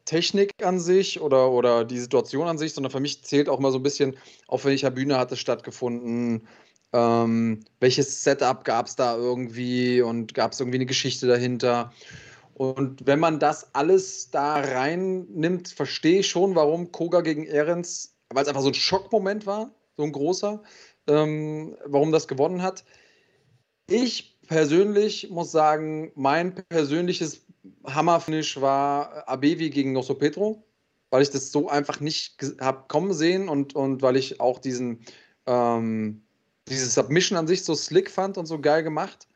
Technik 0.06 0.66
an 0.66 0.80
sich 0.80 1.22
oder, 1.22 1.52
oder 1.52 1.86
die 1.86 2.00
Situation 2.00 2.48
an 2.48 2.58
sich, 2.58 2.74
sondern 2.74 2.92
für 2.92 3.00
mich 3.00 3.24
zählt 3.24 3.48
auch 3.48 3.60
mal 3.60 3.72
so 3.72 3.78
ein 3.78 3.84
bisschen, 3.84 4.18
auf 4.48 4.66
welcher 4.66 4.90
Bühne 4.90 5.20
hat 5.20 5.32
es 5.32 5.40
stattgefunden, 5.40 6.48
ähm, 6.92 7.64
welches 7.80 8.24
Setup 8.24 8.64
gab 8.64 8.88
es 8.88 8.96
da 8.96 9.16
irgendwie 9.16 10.02
und 10.02 10.34
gab 10.34 10.54
es 10.54 10.60
irgendwie 10.60 10.80
eine 10.80 10.88
Geschichte 10.88 11.28
dahinter. 11.28 11.94
Und 12.56 13.06
wenn 13.06 13.20
man 13.20 13.40
das 13.40 13.76
alles 13.76 14.32
da 14.32 14.56
reinnimmt, 14.56 15.68
verstehe 15.68 16.22
ich 16.22 16.30
schon, 16.30 16.56
warum 16.56 16.92
Koga 16.92 17.22
gegen 17.22 17.46
Ehrens, 17.46 18.16
weil 18.30 18.42
es 18.42 18.50
einfach 18.50 18.64
so 18.64 18.70
ein 18.70 18.74
Schockmoment 18.74 19.46
war, 19.46 19.70
so 19.98 20.04
ein 20.04 20.12
großer, 20.12 20.64
ähm, 21.06 21.78
warum 21.86 22.12
das 22.12 22.28
gewonnen 22.28 22.64
hat. 22.64 22.84
Ich 23.88 24.40
persönlich 24.48 25.30
muss 25.30 25.52
sagen, 25.52 26.12
mein 26.16 26.56
persönliches 26.56 27.46
Hammerfinish 27.86 28.60
war 28.62 29.28
Abevi 29.28 29.70
gegen 29.70 29.94
Nosso 29.94 30.16
Petro, 30.16 30.64
weil 31.10 31.22
ich 31.22 31.30
das 31.30 31.52
so 31.52 31.70
einfach 31.70 32.00
nicht 32.00 32.38
habe 32.62 32.86
kommen 32.88 33.14
sehen 33.14 33.50
und, 33.50 33.76
und 33.76 34.02
weil 34.02 34.16
ich 34.16 34.40
auch 34.40 34.60
diesen 34.60 35.00
ähm, 35.46 36.22
diese 36.70 36.88
Submission 36.88 37.38
an 37.38 37.48
sich 37.48 37.64
so 37.64 37.76
slick 37.76 38.10
fand 38.10 38.38
und 38.38 38.46
so 38.46 38.60
geil 38.60 38.84
gemacht. 38.84 39.28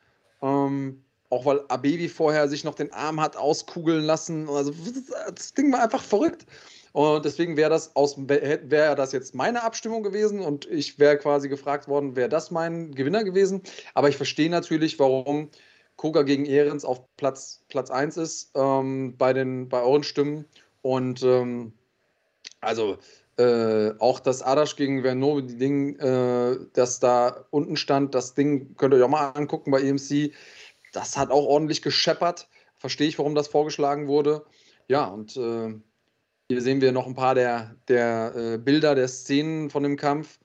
Ähm, 0.42 1.04
auch 1.30 1.46
weil 1.46 1.62
Abevi 1.68 2.10
vorher 2.10 2.48
sich 2.48 2.64
noch 2.64 2.76
den 2.76 2.94
Arm 2.94 3.20
hat 3.20 3.36
auskugeln 3.36 4.04
lassen. 4.04 4.48
Also 4.48 4.72
das 5.34 5.54
Ding 5.54 5.72
war 5.72 5.84
einfach 5.84 6.04
verrückt. 6.04 6.46
Und 6.92 7.26
deswegen 7.26 7.58
wäre 7.58 7.72
das 7.72 7.96
aus 7.96 8.18
wäre 8.20 8.96
das 8.96 9.14
jetzt 9.14 9.34
meine 9.34 9.64
Abstimmung 9.64 10.04
gewesen 10.04 10.42
und 10.42 10.68
ich 10.68 11.00
wäre 11.00 11.18
quasi 11.18 11.50
gefragt 11.50 11.88
worden, 11.88 12.16
wäre 12.16 12.30
das 12.30 12.52
mein 12.52 12.94
Gewinner 12.94 13.24
gewesen. 13.24 13.64
Aber 13.96 14.10
ich 14.10 14.16
verstehe 14.16 14.52
natürlich, 14.52 15.00
warum 15.00 15.50
Koga 15.96 16.24
gegen 16.24 16.46
Ehrens 16.46 16.86
auf 16.86 17.02
Platz, 17.18 17.64
Platz 17.70 17.90
1 17.90 18.18
ist 18.18 18.52
ähm, 18.56 19.16
bei, 19.18 19.34
den, 19.34 19.70
bei 19.70 19.82
euren 19.82 20.04
Stimmen. 20.04 20.46
Und 20.82 21.24
ähm, 21.24 21.74
also 22.62 22.98
äh, 23.38 23.92
auch 24.00 24.20
das 24.20 24.42
Adasch 24.42 24.76
gegen 24.76 25.02
Verno, 25.02 25.42
die 25.42 25.58
Ding, 25.58 25.98
äh, 26.00 26.58
das 26.74 27.00
da 27.00 27.46
unten 27.50 27.78
stand, 27.78 28.14
das 28.16 28.34
Ding 28.34 28.76
könnt 28.76 28.94
ihr 28.94 28.98
euch 28.98 29.04
auch 29.04 29.10
mal 29.10 29.30
angucken 29.30 29.72
bei 29.72 29.82
EMC. 29.82 30.34
Das 30.92 31.18
hat 31.18 31.32
auch 31.32 31.46
ordentlich 31.46 31.82
gescheppert. 31.82 32.48
Verstehe 32.78 33.08
ich, 33.08 33.18
warum 33.18 33.34
das 33.34 33.48
vorgeschlagen 33.48 34.08
wurde. 34.08 34.46
Ja, 34.88 35.06
und 35.06 35.38
äh, 35.38 35.74
hier 36.50 36.62
sehen 36.62 36.82
wir 36.82 36.92
noch 36.92 37.08
ein 37.08 37.16
paar 37.16 37.34
der, 37.34 37.76
der 37.88 38.34
äh, 38.36 38.58
Bilder, 38.58 38.94
der 38.94 39.08
Szenen 39.08 39.70
von 39.70 39.84
dem 39.84 39.96
Kampf. 39.96 40.40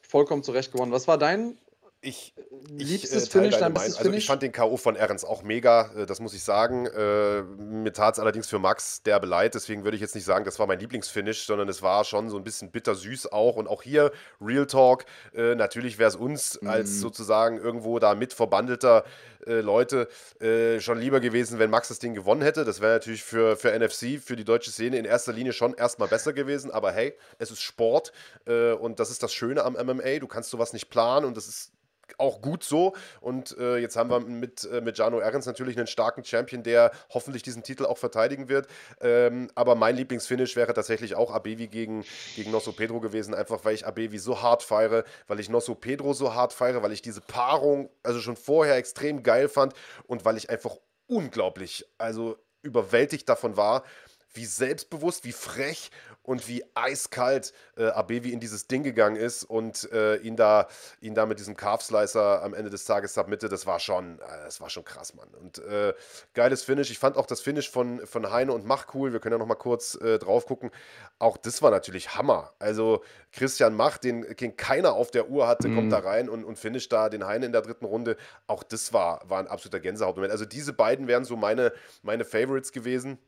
Vollkommen 0.00 0.42
zurecht 0.42 0.72
gewonnen. 0.72 0.92
Was 0.92 1.08
war 1.08 1.18
dein 1.18 1.58
Ich, 2.02 2.34
Liebstes 2.70 3.28
äh, 3.28 3.30
Finish, 3.30 3.58
dein 3.58 3.74
bestes 3.74 3.98
Also 3.98 4.10
ich 4.10 4.26
fand 4.26 4.40
den 4.40 4.52
K.O. 4.52 4.78
von 4.78 4.96
Ehrens 4.96 5.22
auch 5.22 5.42
mega, 5.42 5.90
äh, 5.94 6.06
das 6.06 6.18
muss 6.18 6.32
ich 6.32 6.42
sagen. 6.42 6.86
Äh, 6.86 7.42
mir 7.42 7.92
tat 7.92 8.14
es 8.14 8.20
allerdings 8.20 8.48
für 8.48 8.58
Max 8.58 9.02
derbe 9.02 9.26
leid, 9.26 9.54
deswegen 9.54 9.84
würde 9.84 9.96
ich 9.96 10.00
jetzt 10.00 10.14
nicht 10.14 10.24
sagen, 10.24 10.46
das 10.46 10.58
war 10.58 10.66
mein 10.66 10.78
Lieblingsfinish, 10.78 11.44
sondern 11.44 11.68
es 11.68 11.82
war 11.82 12.04
schon 12.04 12.30
so 12.30 12.38
ein 12.38 12.44
bisschen 12.44 12.70
bittersüß 12.70 13.30
auch. 13.32 13.56
Und 13.56 13.68
auch 13.68 13.82
hier, 13.82 14.12
Real 14.40 14.66
Talk, 14.66 15.04
äh, 15.34 15.54
natürlich 15.54 15.98
wäre 15.98 16.08
es 16.08 16.16
uns 16.16 16.58
mhm. 16.62 16.68
als 16.68 17.00
sozusagen 17.00 17.58
irgendwo 17.58 17.98
da 17.98 18.14
mit 18.14 18.32
verbandelter 18.32 19.04
äh, 19.46 19.60
Leute 19.60 20.08
äh, 20.40 20.80
schon 20.80 20.98
lieber 20.98 21.20
gewesen, 21.20 21.58
wenn 21.58 21.68
Max 21.68 21.88
das 21.88 21.98
Ding 21.98 22.14
gewonnen 22.14 22.40
hätte. 22.40 22.64
Das 22.64 22.80
wäre 22.80 22.94
natürlich 22.94 23.24
für, 23.24 23.58
für 23.58 23.78
NFC, 23.78 24.18
für 24.24 24.36
die 24.36 24.44
deutsche 24.44 24.70
Szene 24.70 24.96
in 24.96 25.04
erster 25.04 25.34
Linie 25.34 25.52
schon 25.52 25.74
erstmal 25.74 26.08
besser 26.08 26.32
gewesen. 26.32 26.70
Aber 26.70 26.92
hey, 26.92 27.12
es 27.38 27.50
ist 27.50 27.60
Sport 27.60 28.12
und 28.46 29.00
das 29.00 29.10
ist 29.10 29.22
das 29.22 29.34
Schöne 29.34 29.64
am 29.64 29.74
MMA. 29.74 30.18
Du 30.18 30.26
kannst 30.26 30.50
sowas 30.50 30.72
nicht 30.72 30.88
planen 30.88 31.26
und 31.26 31.36
das 31.36 31.46
ist 31.46 31.72
auch 32.18 32.40
gut 32.40 32.64
so. 32.64 32.94
Und 33.20 33.56
äh, 33.58 33.78
jetzt 33.78 33.96
haben 33.96 34.10
wir 34.10 34.20
mit, 34.20 34.64
äh, 34.64 34.80
mit 34.80 34.98
Jano 34.98 35.20
Ehrens 35.20 35.46
natürlich 35.46 35.76
einen 35.76 35.86
starken 35.86 36.24
Champion, 36.24 36.62
der 36.62 36.90
hoffentlich 37.10 37.42
diesen 37.42 37.62
Titel 37.62 37.86
auch 37.86 37.98
verteidigen 37.98 38.48
wird. 38.48 38.66
Ähm, 39.00 39.50
aber 39.54 39.74
mein 39.74 39.96
Lieblingsfinish 39.96 40.56
wäre 40.56 40.74
tatsächlich 40.74 41.14
auch 41.14 41.32
Abevi 41.32 41.68
gegen, 41.68 42.04
gegen 42.36 42.50
Nosso 42.50 42.72
Pedro 42.72 43.00
gewesen, 43.00 43.34
einfach 43.34 43.64
weil 43.64 43.74
ich 43.74 43.86
Abevi 43.86 44.18
so 44.18 44.42
hart 44.42 44.62
feiere, 44.62 45.04
weil 45.26 45.40
ich 45.40 45.48
Nosso 45.48 45.74
Pedro 45.74 46.12
so 46.12 46.34
hart 46.34 46.52
feiere, 46.52 46.82
weil 46.82 46.92
ich 46.92 47.02
diese 47.02 47.20
Paarung 47.20 47.90
also 48.02 48.20
schon 48.20 48.36
vorher 48.36 48.76
extrem 48.76 49.22
geil 49.22 49.48
fand 49.48 49.74
und 50.06 50.24
weil 50.24 50.36
ich 50.36 50.50
einfach 50.50 50.76
unglaublich, 51.06 51.86
also 51.98 52.36
überwältigt 52.62 53.28
davon 53.28 53.56
war, 53.56 53.84
wie 54.32 54.44
selbstbewusst, 54.44 55.24
wie 55.24 55.32
frech 55.32 55.90
und 56.22 56.46
wie 56.48 56.64
eiskalt 56.74 57.52
äh, 57.76 57.86
Abevi 57.86 58.32
in 58.32 58.40
dieses 58.40 58.66
Ding 58.66 58.82
gegangen 58.82 59.16
ist 59.16 59.42
und 59.44 59.90
äh, 59.92 60.16
ihn, 60.16 60.36
da, 60.36 60.68
ihn 61.00 61.14
da 61.14 61.26
mit 61.26 61.38
diesem 61.38 61.56
Calf 61.56 61.82
Slicer 61.82 62.42
am 62.42 62.54
Ende 62.54 62.70
des 62.70 62.84
Tages 62.84 63.14
submitte, 63.14 63.48
das 63.48 63.66
war 63.66 63.80
schon, 63.80 64.18
äh, 64.18 64.44
das 64.44 64.60
war 64.60 64.70
schon 64.70 64.84
krass, 64.84 65.14
Mann. 65.14 65.28
Und 65.40 65.58
äh, 65.58 65.94
geiles 66.34 66.62
Finish. 66.62 66.90
Ich 66.90 66.98
fand 66.98 67.16
auch 67.16 67.26
das 67.26 67.40
Finish 67.40 67.70
von, 67.70 68.06
von 68.06 68.30
Heine 68.30 68.52
und 68.52 68.64
Mach 68.66 68.94
cool. 68.94 69.12
Wir 69.12 69.20
können 69.20 69.32
ja 69.32 69.38
noch 69.38 69.46
mal 69.46 69.54
kurz 69.54 69.94
äh, 69.96 70.18
drauf 70.18 70.46
gucken. 70.46 70.70
Auch 71.18 71.36
das 71.36 71.62
war 71.62 71.70
natürlich 71.70 72.14
Hammer. 72.14 72.52
Also 72.58 73.02
Christian 73.32 73.74
Mach, 73.74 73.98
den, 73.98 74.26
den 74.36 74.56
keiner 74.56 74.92
auf 74.92 75.10
der 75.10 75.30
Uhr 75.30 75.48
hatte, 75.48 75.68
mhm. 75.68 75.74
kommt 75.74 75.92
da 75.92 75.98
rein 75.98 76.28
und, 76.28 76.44
und 76.44 76.58
finisht 76.58 76.92
da 76.92 77.08
den 77.08 77.26
Heine 77.26 77.46
in 77.46 77.52
der 77.52 77.62
dritten 77.62 77.86
Runde. 77.86 78.16
Auch 78.46 78.62
das 78.62 78.92
war, 78.92 79.22
war 79.28 79.40
ein 79.40 79.48
absoluter 79.48 79.80
Gänsehautmoment. 79.80 80.32
Also 80.32 80.44
diese 80.44 80.72
beiden 80.72 81.08
wären 81.08 81.24
so 81.24 81.36
meine, 81.36 81.72
meine 82.02 82.24
Favorites 82.24 82.72
gewesen. 82.72 83.18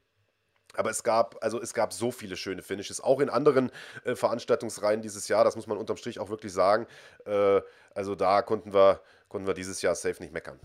Aber 0.75 0.91
es 0.91 1.03
gab, 1.03 1.43
also 1.43 1.61
es 1.61 1.75
gab 1.75 1.93
so 1.93 2.11
viele 2.11 2.37
schöne 2.37 2.63
Finishes, 2.63 3.01
auch 3.01 3.21
in 3.21 3.29
anderen 3.29 3.71
äh, 4.05 4.15
Veranstaltungsreihen 4.15 5.03
dieses 5.03 5.29
Jahr, 5.29 5.45
das 5.45 5.57
muss 5.57 5.67
man 5.67 5.79
unterm 5.79 5.97
Strich 5.97 6.19
auch 6.19 6.31
wirklich 6.31 6.53
sagen. 6.53 6.87
Äh, 7.27 7.61
also 7.95 8.15
da 8.15 8.43
konnten 8.43 8.73
wir, 8.73 9.01
konnten 9.29 9.47
wir 9.47 9.55
dieses 9.55 9.83
Jahr 9.83 9.95
safe 9.95 10.23
nicht 10.23 10.33
meckern. 10.33 10.59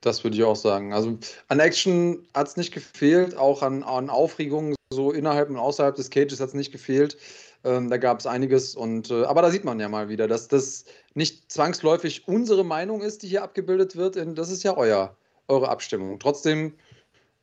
Das 0.00 0.24
würde 0.24 0.36
ich 0.36 0.44
auch 0.44 0.56
sagen. 0.56 0.94
Also 0.94 1.18
an 1.48 1.60
Action 1.60 2.26
hat 2.34 2.48
es 2.48 2.56
nicht 2.56 2.72
gefehlt, 2.72 3.36
auch 3.36 3.62
an, 3.62 3.82
an 3.82 4.08
Aufregungen 4.08 4.74
so 4.92 5.12
innerhalb 5.12 5.50
und 5.50 5.58
außerhalb 5.58 5.94
des 5.94 6.10
Cages 6.10 6.40
hat 6.40 6.48
es 6.48 6.54
nicht 6.54 6.72
gefehlt. 6.72 7.18
Ähm, 7.62 7.90
da 7.90 7.98
gab 7.98 8.20
es 8.20 8.26
einiges 8.26 8.74
und 8.74 9.10
äh, 9.10 9.24
aber 9.24 9.42
da 9.42 9.50
sieht 9.50 9.64
man 9.64 9.78
ja 9.78 9.88
mal 9.88 10.08
wieder, 10.08 10.26
dass 10.26 10.48
das 10.48 10.86
nicht 11.12 11.52
zwangsläufig 11.52 12.26
unsere 12.26 12.64
Meinung 12.64 13.02
ist, 13.02 13.22
die 13.22 13.28
hier 13.28 13.42
abgebildet 13.42 13.96
wird. 13.96 14.16
Das 14.38 14.50
ist 14.50 14.62
ja 14.62 14.76
euer, 14.76 15.14
eure 15.48 15.68
Abstimmung. 15.68 16.18
Trotzdem 16.18 16.74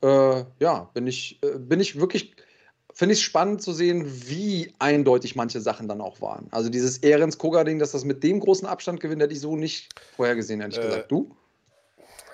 äh, 0.01 0.43
ja, 0.59 0.89
bin 0.93 1.07
ich, 1.07 1.39
äh, 1.43 1.57
bin 1.57 1.79
ich 1.79 1.99
wirklich, 1.99 2.35
finde 2.93 3.13
ich 3.13 3.23
spannend 3.23 3.61
zu 3.61 3.73
sehen, 3.73 4.05
wie 4.27 4.73
eindeutig 4.79 5.35
manche 5.35 5.61
Sachen 5.61 5.87
dann 5.87 6.01
auch 6.01 6.21
waren. 6.21 6.47
Also 6.51 6.69
dieses 6.69 6.99
Ehrens-Koga-Ding, 6.99 7.79
dass 7.79 7.91
das 7.91 8.05
mit 8.05 8.23
dem 8.23 8.39
großen 8.39 8.67
Abstand 8.67 8.99
gewinnt, 8.99 9.21
hätte 9.21 9.33
ich 9.33 9.41
so 9.41 9.55
nicht 9.55 9.89
vorhergesehen, 10.15 10.61
ehrlich 10.61 10.77
äh, 10.77 10.83
gesagt. 10.83 11.11
Du? 11.11 11.35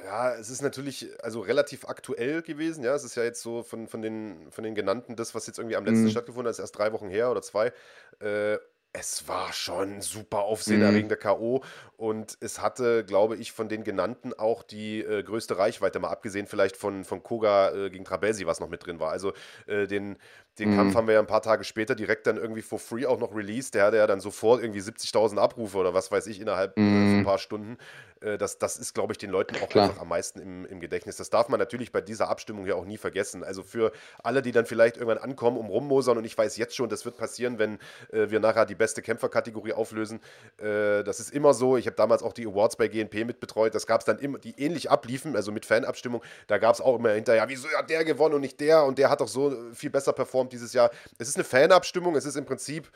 Ja, 0.03 0.35
es 0.35 0.49
ist 0.49 0.61
natürlich 0.61 1.09
also 1.23 1.39
relativ 1.39 1.85
aktuell 1.85 2.41
gewesen. 2.41 2.83
Ja, 2.83 2.93
es 2.93 3.05
ist 3.05 3.15
ja 3.15 3.23
jetzt 3.23 3.41
so 3.41 3.63
von, 3.63 3.87
von, 3.87 4.01
den, 4.01 4.51
von 4.51 4.63
den 4.63 4.75
genannten, 4.75 5.15
das, 5.15 5.33
was 5.33 5.47
jetzt 5.47 5.57
irgendwie 5.57 5.77
am 5.77 5.85
letzten 5.85 6.03
mhm. 6.03 6.09
stattgefunden 6.09 6.47
hat, 6.47 6.51
ist 6.51 6.59
erst 6.59 6.77
drei 6.77 6.91
Wochen 6.91 7.09
her 7.09 7.31
oder 7.31 7.41
zwei. 7.41 7.71
Es 8.95 9.27
war 9.27 9.51
schon 9.53 10.01
super 10.01 10.43
aufsehenerregender 10.43 11.15
mhm. 11.15 11.19
K.O. 11.19 11.63
und 11.97 12.37
es 12.41 12.61
hatte, 12.61 13.03
glaube 13.03 13.35
ich, 13.37 13.51
von 13.51 13.67
den 13.67 13.83
genannten 13.83 14.33
auch 14.33 14.61
die 14.61 14.99
äh, 15.01 15.23
größte 15.23 15.57
Reichweite, 15.57 15.99
mal 15.99 16.09
abgesehen 16.09 16.45
vielleicht 16.45 16.77
von, 16.77 17.03
von 17.03 17.23
Koga 17.23 17.71
äh, 17.71 17.89
gegen 17.89 18.05
Trabelsi, 18.05 18.45
was 18.45 18.59
noch 18.59 18.69
mit 18.69 18.85
drin 18.85 18.99
war. 18.99 19.09
Also 19.11 19.33
äh, 19.65 19.87
den, 19.87 20.17
den 20.59 20.71
mhm. 20.71 20.75
Kampf 20.75 20.95
haben 20.95 21.07
wir 21.07 21.15
ja 21.15 21.19
ein 21.19 21.27
paar 21.27 21.41
Tage 21.41 21.63
später 21.63 21.95
direkt 21.95 22.27
dann 22.27 22.37
irgendwie 22.37 22.61
for 22.61 22.79
free 22.79 23.05
auch 23.05 23.19
noch 23.19 23.35
released. 23.35 23.73
Der 23.73 23.85
hatte 23.85 23.97
ja 23.97 24.07
dann 24.07 24.19
sofort 24.19 24.61
irgendwie 24.61 24.81
70.000 24.81 25.37
Abrufe 25.37 25.77
oder 25.77 25.93
was 25.93 26.11
weiß 26.11 26.27
ich 26.27 26.39
innerhalb 26.39 26.77
mhm. 26.77 27.09
von 27.09 27.19
ein 27.19 27.23
paar 27.25 27.39
Stunden. 27.39 27.77
Äh, 28.23 28.37
das, 28.37 28.57
das 28.57 28.77
ist, 28.77 28.93
glaube 28.93 29.13
ich, 29.13 29.17
den 29.17 29.29
Leuten 29.29 29.55
auch 29.63 29.69
Klar. 29.69 29.89
einfach 29.89 30.01
am 30.01 30.09
meisten 30.09 30.39
im, 30.39 30.65
im 30.65 30.79
Gedächtnis. 30.79 31.17
Das 31.17 31.29
darf 31.29 31.49
man 31.49 31.59
natürlich 31.59 31.91
bei 31.91 32.01
dieser 32.01 32.29
Abstimmung 32.29 32.65
ja 32.65 32.75
auch 32.75 32.85
nie 32.85 32.97
vergessen. 32.97 33.43
Also 33.43 33.63
für 33.63 33.91
alle, 34.23 34.41
die 34.41 34.51
dann 34.51 34.65
vielleicht 34.65 34.97
irgendwann 34.97 35.17
ankommen, 35.17 35.57
um 35.57 35.67
rummosern 35.67 36.17
und 36.17 36.25
ich 36.25 36.37
weiß 36.37 36.57
jetzt 36.57 36.75
schon, 36.75 36.89
das 36.89 37.05
wird 37.05 37.17
passieren, 37.17 37.59
wenn 37.59 37.79
äh, 38.11 38.29
wir 38.29 38.39
nachher 38.39 38.65
die 38.65 38.75
beste 38.75 39.01
Kämpferkategorie 39.01 39.73
auflösen. 39.73 40.19
Äh, 40.57 41.03
das 41.03 41.19
ist 41.19 41.31
immer 41.31 41.53
so. 41.53 41.77
Ich 41.77 41.85
habe 41.85 41.95
damals 41.95 42.23
auch 42.23 42.33
die 42.33 42.47
Awards 42.47 42.75
bei 42.75 42.87
GNP 42.87 43.25
mitbetreut. 43.25 43.75
Das 43.75 43.87
gab 43.87 44.01
es 44.01 44.05
dann 44.05 44.19
immer, 44.19 44.39
die 44.39 44.53
ähnlich 44.57 44.89
abliefen, 44.89 45.35
also 45.35 45.51
mit 45.51 45.65
Fanabstimmung. 45.65 46.21
Da 46.47 46.57
gab 46.57 46.75
es 46.75 46.81
auch 46.81 46.97
immer 46.97 47.11
hinterher, 47.11 47.47
wieso 47.49 47.67
hat 47.69 47.89
der 47.89 48.05
gewonnen 48.05 48.35
und 48.35 48.41
nicht 48.41 48.59
der 48.59 48.83
und 48.83 48.97
der 48.97 49.09
hat 49.09 49.21
doch 49.21 49.27
so 49.27 49.55
viel 49.73 49.89
besser 49.89 50.13
performt 50.13 50.42
dieses 50.49 50.73
Jahr. 50.73 50.91
Es 51.17 51.27
ist 51.27 51.35
eine 51.35 51.43
Fanabstimmung. 51.43 52.15
Es 52.15 52.25
ist 52.25 52.35
im 52.35 52.45
Prinzip 52.45 52.91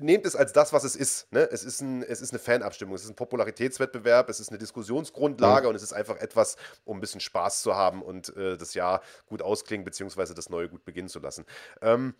nehmt 0.00 0.26
es 0.26 0.36
als 0.36 0.52
das, 0.52 0.72
was 0.72 0.84
es 0.84 0.96
ist. 0.96 1.30
Ne? 1.32 1.48
Es, 1.50 1.64
ist 1.64 1.80
ein, 1.80 2.02
es 2.02 2.20
ist 2.20 2.32
eine 2.32 2.38
Fanabstimmung, 2.38 2.94
es 2.94 3.04
ist 3.04 3.10
ein 3.10 3.16
Popularitätswettbewerb, 3.16 4.28
es 4.28 4.40
ist 4.40 4.50
eine 4.50 4.58
Diskussionsgrundlage 4.58 5.64
ja. 5.64 5.68
und 5.68 5.74
es 5.74 5.82
ist 5.82 5.92
einfach 5.92 6.16
etwas, 6.16 6.56
um 6.84 6.98
ein 6.98 7.00
bisschen 7.00 7.20
Spaß 7.20 7.62
zu 7.62 7.74
haben 7.74 8.02
und 8.02 8.34
äh, 8.36 8.56
das 8.56 8.74
Jahr 8.74 9.02
gut 9.26 9.42
ausklingen, 9.42 9.84
beziehungsweise 9.84 10.34
das 10.34 10.50
neue 10.50 10.68
gut 10.68 10.84
beginnen 10.84 11.08
zu 11.08 11.20
lassen. 11.20 11.44
Ähm, 11.82 12.14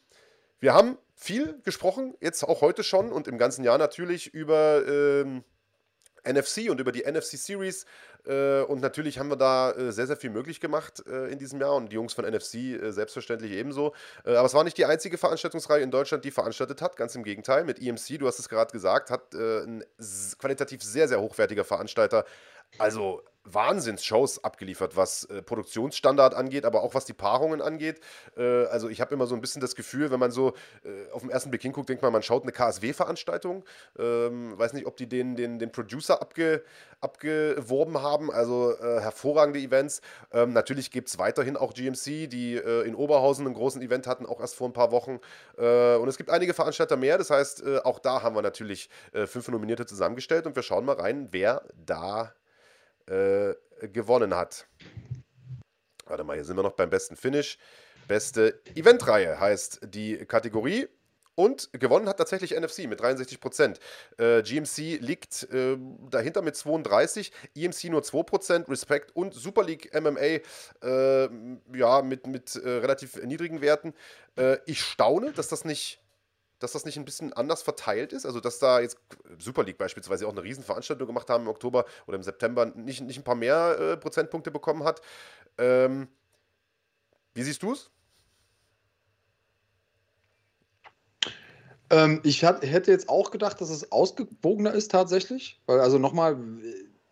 wir 0.61 0.74
haben 0.74 0.99
viel 1.14 1.61
gesprochen, 1.62 2.16
jetzt 2.20 2.42
auch 2.42 2.61
heute 2.62 2.82
schon 2.82 3.12
und 3.12 3.28
im 3.28 3.38
ganzen 3.38 3.64
Jahr 3.64 3.78
natürlich 3.78 4.34
über 4.34 4.86
ähm, 4.86 5.44
NFC 6.24 6.70
und 6.70 6.80
über 6.80 6.92
die 6.92 7.02
NFC 7.02 7.36
Series. 7.38 7.86
Äh, 8.26 8.62
und 8.62 8.80
natürlich 8.80 9.18
haben 9.18 9.30
wir 9.30 9.36
da 9.36 9.72
äh, 9.72 9.92
sehr, 9.92 10.06
sehr 10.06 10.16
viel 10.16 10.30
möglich 10.30 10.60
gemacht 10.60 11.04
äh, 11.06 11.28
in 11.28 11.38
diesem 11.38 11.60
Jahr 11.60 11.74
und 11.74 11.90
die 11.90 11.94
Jungs 11.94 12.12
von 12.12 12.24
NFC 12.24 12.78
selbstverständlich 12.92 13.52
ebenso. 13.52 13.94
aber 14.24 14.44
es 14.44 14.54
war 14.54 14.64
nicht 14.64 14.78
die 14.78 14.84
einzige 14.84 15.18
Veranstaltungsreihe 15.18 15.82
in 15.82 15.90
Deutschland, 15.90 16.24
die 16.24 16.30
veranstaltet 16.30 16.82
hat. 16.82 16.96
Ganz 16.96 17.14
im 17.14 17.24
Gegenteil. 17.24 17.64
Mit 17.64 17.80
EMC, 17.80 18.18
du 18.18 18.26
hast 18.26 18.38
es 18.38 18.48
gerade 18.48 18.72
gesagt, 18.72 19.10
hat 19.10 19.34
ein 19.34 19.84
qualitativ 20.38 20.82
sehr, 20.82 21.08
sehr 21.08 21.20
hochwertiger 21.20 21.64
Veranstalter 21.64 22.24
also 22.76 23.22
Wahnsinnsshows 23.55 24.44
abgeliefert, 24.44 24.96
was 24.96 25.24
äh, 25.24 25.42
Produktionsstandard 25.42 26.34
angeht, 26.34 26.64
aber 26.64 26.82
auch 26.82 26.94
was 26.94 27.05
die 27.05 27.12
Paarungen 27.12 27.61
angeht. 27.61 28.01
Äh, 28.36 28.64
also 28.66 28.88
ich 28.88 29.01
habe 29.01 29.14
immer 29.14 29.26
so 29.26 29.34
ein 29.34 29.40
bisschen 29.40 29.61
das 29.61 29.74
Gefühl, 29.74 30.11
wenn 30.11 30.20
man 30.20 30.30
so 30.30 30.55
äh, 30.84 31.11
auf 31.12 31.22
den 31.22 31.30
ersten 31.30 31.51
Blick 31.51 31.62
hinguckt, 31.62 31.88
denkt 31.88 32.03
man, 32.03 32.12
man 32.12 32.22
schaut 32.22 32.42
eine 32.42 32.53
KSW-Veranstaltung. 32.53 33.64
Ähm, 33.99 34.59
weiß 34.59 34.72
nicht, 34.72 34.86
ob 34.86 34.96
die 34.96 35.09
den, 35.09 35.36
den, 35.36 35.59
den 35.59 35.72
Producer 35.72 36.20
abge, 36.20 36.62
abgeworben 37.01 38.03
haben. 38.03 38.30
Also 38.30 38.74
äh, 38.78 39.01
hervorragende 39.01 39.61
Events. 39.61 40.01
Ähm, 40.32 40.53
natürlich 40.53 40.90
gibt 40.90 41.09
es 41.09 41.18
weiterhin 41.18 41.57
auch 41.57 41.74
GMC, 41.74 42.28
die 42.28 42.57
äh, 42.57 42.86
in 42.86 42.94
Oberhausen 42.94 43.46
einen 43.46 43.55
großen 43.55 43.80
Event 43.82 44.07
hatten, 44.07 44.26
auch 44.26 44.40
erst 44.40 44.55
vor 44.55 44.68
ein 44.68 44.72
paar 44.72 44.90
Wochen. 44.90 45.20
Äh, 45.57 45.96
und 45.96 46.09
es 46.09 46.16
gibt 46.16 46.30
einige 46.30 46.55
Veranstalter 46.55 46.96
mehr. 46.96 47.18
Das 47.18 47.30
heißt, 47.30 47.64
auch 47.84 47.99
da 47.99 48.22
haben 48.22 48.34
wir 48.34 48.42
natürlich 48.42 48.88
fünf 49.12 49.49
Nominierte 49.49 49.86
zusammengestellt 49.86 50.46
und 50.46 50.57
wir 50.57 50.62
schauen 50.62 50.84
mal 50.84 50.96
rein, 50.96 51.28
wer 51.30 51.62
da 51.84 52.32
äh, 53.09 53.54
gewonnen 53.88 54.34
hat. 54.34 54.66
Warte 56.06 56.24
mal, 56.24 56.34
hier 56.34 56.44
sind 56.44 56.56
wir 56.56 56.62
noch 56.62 56.72
beim 56.72 56.90
besten 56.90 57.16
Finish. 57.16 57.59
Beste 58.06 58.61
Eventreihe 58.74 59.38
heißt 59.38 59.80
die 59.82 60.16
Kategorie. 60.24 60.88
Und 61.38 61.70
gewonnen 61.72 62.09
hat 62.09 62.16
tatsächlich 62.16 62.59
NFC 62.59 62.88
mit 62.88 63.00
63% 63.00 63.76
Äh, 64.18 64.42
GMC 64.42 64.98
liegt 65.00 65.44
äh, 65.52 65.76
dahinter 66.11 66.42
mit 66.42 66.56
32, 66.56 67.30
EMC 67.54 67.84
nur 67.90 68.00
2% 68.02 68.68
Respect 68.68 69.14
und 69.14 69.34
Super 69.34 69.62
League 69.62 69.88
MMA 69.94 70.40
äh, 70.82 71.28
ja, 71.76 72.02
mit, 72.02 72.26
mit 72.26 72.56
äh, 72.56 72.68
relativ 72.68 73.22
niedrigen 73.22 73.61
Werten. 73.61 73.94
Äh, 74.36 74.59
ich 74.66 74.82
staune, 74.82 75.30
dass 75.32 75.46
das 75.46 75.64
nicht 75.64 76.00
dass 76.59 76.72
das 76.72 76.84
nicht 76.84 76.98
ein 76.98 77.04
bisschen 77.04 77.32
anders 77.32 77.62
verteilt 77.62 78.12
ist? 78.12 78.26
Also, 78.26 78.40
dass 78.40 78.59
da 78.59 78.80
jetzt 78.80 78.98
Super 79.38 79.64
League 79.64 79.78
beispielsweise 79.78 80.26
auch 80.26 80.32
eine 80.32 80.42
Riesenveranstaltung 80.42 81.06
gemacht 81.06 81.30
haben 81.30 81.44
im 81.44 81.48
Oktober 81.48 81.84
oder 82.06 82.16
im 82.16 82.22
September, 82.22 82.66
nicht, 82.66 83.00
nicht 83.02 83.18
ein 83.18 83.24
paar 83.24 83.34
mehr 83.34 83.78
äh, 83.78 83.96
Prozentpunkte 83.96 84.50
bekommen 84.50 84.84
hat. 84.84 85.00
Ähm, 85.59 86.09
wie 87.34 87.42
siehst 87.42 87.62
du 87.62 87.72
es? 87.72 87.90
Ähm, 91.90 92.20
ich 92.22 92.44
hat, 92.44 92.62
hätte 92.62 92.90
jetzt 92.90 93.09
auch 93.09 93.30
gedacht, 93.30 93.61
dass 93.61 93.70
es 93.70 93.90
ausgewogener 93.92 94.72
ist 94.72 94.90
tatsächlich. 94.90 95.61
Weil, 95.66 95.80
also 95.80 95.98
nochmal, 95.98 96.36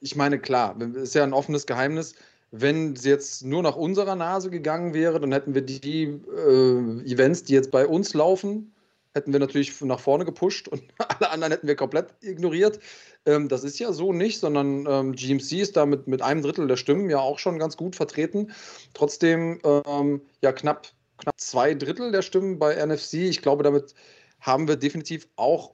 ich 0.01 0.17
meine, 0.17 0.39
klar, 0.39 0.79
ist 0.81 1.15
ja 1.15 1.23
ein 1.23 1.33
offenes 1.33 1.67
Geheimnis. 1.67 2.15
Wenn 2.51 2.93
es 2.93 3.05
jetzt 3.05 3.45
nur 3.45 3.63
nach 3.63 3.77
unserer 3.77 4.15
Nase 4.15 4.51
gegangen 4.51 4.95
wäre, 4.95 5.19
dann 5.21 5.33
hätten 5.33 5.55
wir 5.55 5.63
die 5.63 6.05
äh, 6.05 7.11
Events, 7.11 7.45
die 7.45 7.55
jetzt 7.55 7.71
bei 7.71 7.87
uns 7.87 8.15
laufen, 8.15 8.73
hätten 9.17 9.33
wir 9.33 9.41
natürlich 9.41 9.81
nach 9.81 9.99
vorne 9.99 10.25
gepusht 10.25 10.69
und 10.69 10.85
alle 10.99 11.31
anderen 11.31 11.53
hätten 11.53 11.67
wir 11.67 11.75
komplett 11.75 12.15
ignoriert. 12.21 12.79
Ähm, 13.25 13.49
das 13.49 13.65
ist 13.65 13.79
ja 13.81 13.93
so 13.93 14.13
nicht, 14.13 14.39
sondern 14.39 14.87
ähm, 14.87 15.13
GMC 15.13 15.53
ist 15.53 15.77
da 15.77 15.87
mit, 15.87 16.07
mit 16.07 16.23
einem 16.23 16.43
Drittel 16.43 16.69
der 16.69 16.77
Stimmen 16.77 17.11
ja 17.11 17.19
auch 17.19 17.39
schon 17.41 17.59
ganz 17.59 17.77
gut 17.77 17.97
vertreten. 17.97 18.53
Trotzdem 18.95 19.61
ähm, 19.65 20.21
ja 20.43 20.53
knapp, 20.53 20.89
knapp 21.19 21.41
zwei 21.41 21.75
Drittel 21.75 22.13
der 22.13 22.23
Stimmen 22.23 22.59
bei 22.59 22.75
NFC. 22.85 23.15
Ich 23.15 23.43
glaube, 23.43 23.65
damit 23.65 23.95
haben 24.41 24.69
wir 24.69 24.77
definitiv 24.77 25.27
auch 25.35 25.73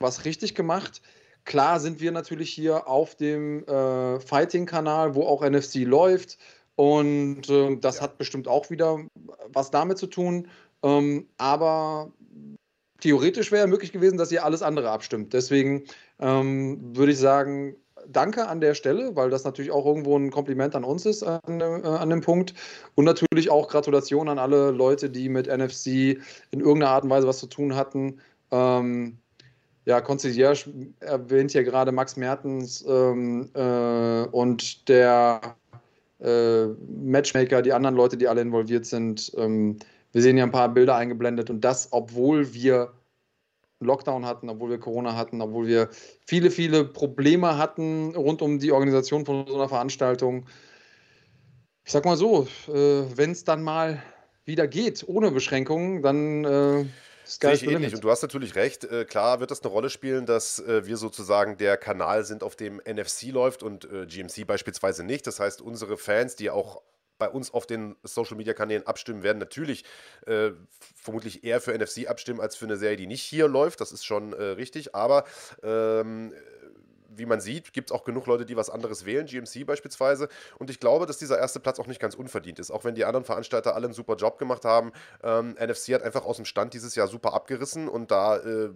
was 0.00 0.24
richtig 0.24 0.54
gemacht. 0.54 1.02
Klar 1.44 1.80
sind 1.80 2.00
wir 2.00 2.12
natürlich 2.12 2.50
hier 2.50 2.88
auf 2.88 3.14
dem 3.14 3.64
äh, 3.66 4.20
Fighting-Kanal, 4.20 5.14
wo 5.14 5.24
auch 5.24 5.42
NFC 5.42 5.76
läuft. 5.76 6.38
Und 6.76 7.48
äh, 7.48 7.76
das 7.76 7.96
ja. 7.96 8.02
hat 8.02 8.18
bestimmt 8.18 8.48
auch 8.48 8.70
wieder 8.70 9.00
was 9.52 9.70
damit 9.70 9.98
zu 9.98 10.06
tun. 10.06 10.48
Ähm, 10.82 11.28
aber 11.38 12.12
theoretisch 13.00 13.52
wäre 13.52 13.66
möglich 13.66 13.92
gewesen, 13.92 14.18
dass 14.18 14.32
ihr 14.32 14.44
alles 14.44 14.62
andere 14.62 14.90
abstimmt. 14.90 15.32
Deswegen 15.32 15.84
ähm, 16.18 16.96
würde 16.96 17.12
ich 17.12 17.18
sagen, 17.18 17.76
danke 18.06 18.46
an 18.48 18.60
der 18.60 18.74
Stelle, 18.74 19.14
weil 19.16 19.30
das 19.30 19.44
natürlich 19.44 19.70
auch 19.70 19.86
irgendwo 19.86 20.16
ein 20.16 20.30
Kompliment 20.30 20.74
an 20.74 20.84
uns 20.84 21.06
ist 21.06 21.22
an, 21.22 21.60
äh, 21.60 21.64
an 21.64 22.10
dem 22.10 22.20
Punkt. 22.20 22.54
Und 22.94 23.04
natürlich 23.04 23.50
auch 23.50 23.68
Gratulation 23.68 24.28
an 24.28 24.38
alle 24.38 24.70
Leute, 24.70 25.10
die 25.10 25.28
mit 25.28 25.46
NFC 25.46 26.18
in 26.50 26.60
irgendeiner 26.60 26.90
Art 26.92 27.04
und 27.04 27.10
Weise 27.10 27.26
was 27.26 27.38
zu 27.38 27.46
tun 27.46 27.74
hatten. 27.74 28.20
Ähm, 28.50 29.18
ja, 29.84 30.00
Concierge 30.00 30.70
erwähnt 31.00 31.54
ja 31.54 31.62
gerade 31.62 31.92
Max 31.92 32.16
Mertens 32.16 32.84
ähm, 32.86 33.48
äh, 33.54 34.26
und 34.30 34.88
der 34.88 35.56
äh, 36.20 36.66
Matchmaker, 36.66 37.62
die 37.62 37.72
anderen 37.72 37.96
Leute, 37.96 38.16
die 38.16 38.28
alle 38.28 38.42
involviert 38.42 38.84
sind. 38.84 39.32
Ähm, 39.36 39.78
wir 40.18 40.22
sehen 40.22 40.36
ja 40.36 40.42
ein 40.42 40.50
paar 40.50 40.68
Bilder 40.68 40.96
eingeblendet 40.96 41.48
und 41.48 41.60
das, 41.60 41.92
obwohl 41.92 42.52
wir 42.52 42.92
Lockdown 43.78 44.26
hatten, 44.26 44.48
obwohl 44.48 44.68
wir 44.68 44.80
Corona 44.80 45.14
hatten, 45.14 45.40
obwohl 45.40 45.68
wir 45.68 45.90
viele, 46.26 46.50
viele 46.50 46.84
Probleme 46.84 47.56
hatten 47.56 48.16
rund 48.16 48.42
um 48.42 48.58
die 48.58 48.72
Organisation 48.72 49.24
von 49.24 49.46
so 49.46 49.54
einer 49.54 49.68
Veranstaltung. 49.68 50.46
Ich 51.84 51.92
sag 51.92 52.04
mal 52.04 52.16
so, 52.16 52.48
äh, 52.66 53.04
wenn 53.14 53.30
es 53.30 53.44
dann 53.44 53.62
mal 53.62 54.02
wieder 54.44 54.66
geht, 54.66 55.04
ohne 55.06 55.30
Beschränkungen, 55.30 56.02
dann 56.02 56.44
äh, 56.44 56.84
Sehe 57.22 57.52
ich 57.52 57.62
ähnlich. 57.62 57.94
Und 57.94 58.02
du 58.02 58.10
hast 58.10 58.22
natürlich 58.22 58.56
recht. 58.56 58.84
Äh, 58.84 59.04
klar 59.04 59.38
wird 59.38 59.52
das 59.52 59.62
eine 59.62 59.70
Rolle 59.70 59.90
spielen, 59.90 60.26
dass 60.26 60.58
äh, 60.58 60.84
wir 60.84 60.96
sozusagen 60.96 61.58
der 61.58 61.76
Kanal 61.76 62.24
sind, 62.24 62.42
auf 62.42 62.56
dem 62.56 62.78
NFC 62.78 63.30
läuft 63.30 63.62
und 63.62 63.84
äh, 63.84 64.06
GMC 64.06 64.48
beispielsweise 64.48 65.04
nicht. 65.04 65.28
Das 65.28 65.38
heißt, 65.38 65.60
unsere 65.60 65.96
Fans, 65.96 66.34
die 66.34 66.50
auch 66.50 66.82
bei 67.18 67.28
uns 67.28 67.52
auf 67.52 67.66
den 67.66 67.96
Social 68.02 68.36
Media 68.36 68.54
Kanälen 68.54 68.86
abstimmen 68.86 69.22
werden, 69.22 69.38
natürlich 69.38 69.84
äh, 70.26 70.50
vermutlich 70.96 71.44
eher 71.44 71.60
für 71.60 71.76
NFC 71.76 72.08
abstimmen 72.08 72.40
als 72.40 72.56
für 72.56 72.64
eine 72.64 72.76
Serie, 72.76 72.96
die 72.96 73.06
nicht 73.06 73.22
hier 73.22 73.48
läuft. 73.48 73.80
Das 73.80 73.92
ist 73.92 74.04
schon 74.04 74.32
äh, 74.32 74.42
richtig. 74.42 74.94
Aber 74.94 75.24
ähm, 75.62 76.32
wie 77.18 77.26
man 77.26 77.40
sieht, 77.40 77.72
gibt 77.72 77.90
es 77.90 77.94
auch 77.94 78.04
genug 78.04 78.26
Leute, 78.26 78.46
die 78.46 78.56
was 78.56 78.70
anderes 78.70 79.04
wählen, 79.04 79.26
GMC 79.26 79.66
beispielsweise. 79.66 80.28
Und 80.58 80.70
ich 80.70 80.80
glaube, 80.80 81.06
dass 81.06 81.18
dieser 81.18 81.38
erste 81.38 81.60
Platz 81.60 81.78
auch 81.80 81.86
nicht 81.86 82.00
ganz 82.00 82.14
unverdient 82.14 82.58
ist, 82.58 82.70
auch 82.70 82.84
wenn 82.84 82.94
die 82.94 83.04
anderen 83.04 83.24
Veranstalter 83.24 83.74
alle 83.74 83.86
einen 83.86 83.94
super 83.94 84.16
Job 84.16 84.38
gemacht 84.38 84.64
haben. 84.64 84.92
Ähm, 85.22 85.56
NFC 85.60 85.94
hat 85.94 86.02
einfach 86.02 86.24
aus 86.24 86.36
dem 86.36 86.44
Stand 86.44 86.74
dieses 86.74 86.94
Jahr 86.94 87.08
super 87.08 87.34
abgerissen 87.34 87.88
und 87.88 88.10
da 88.10 88.36
äh, 88.36 88.70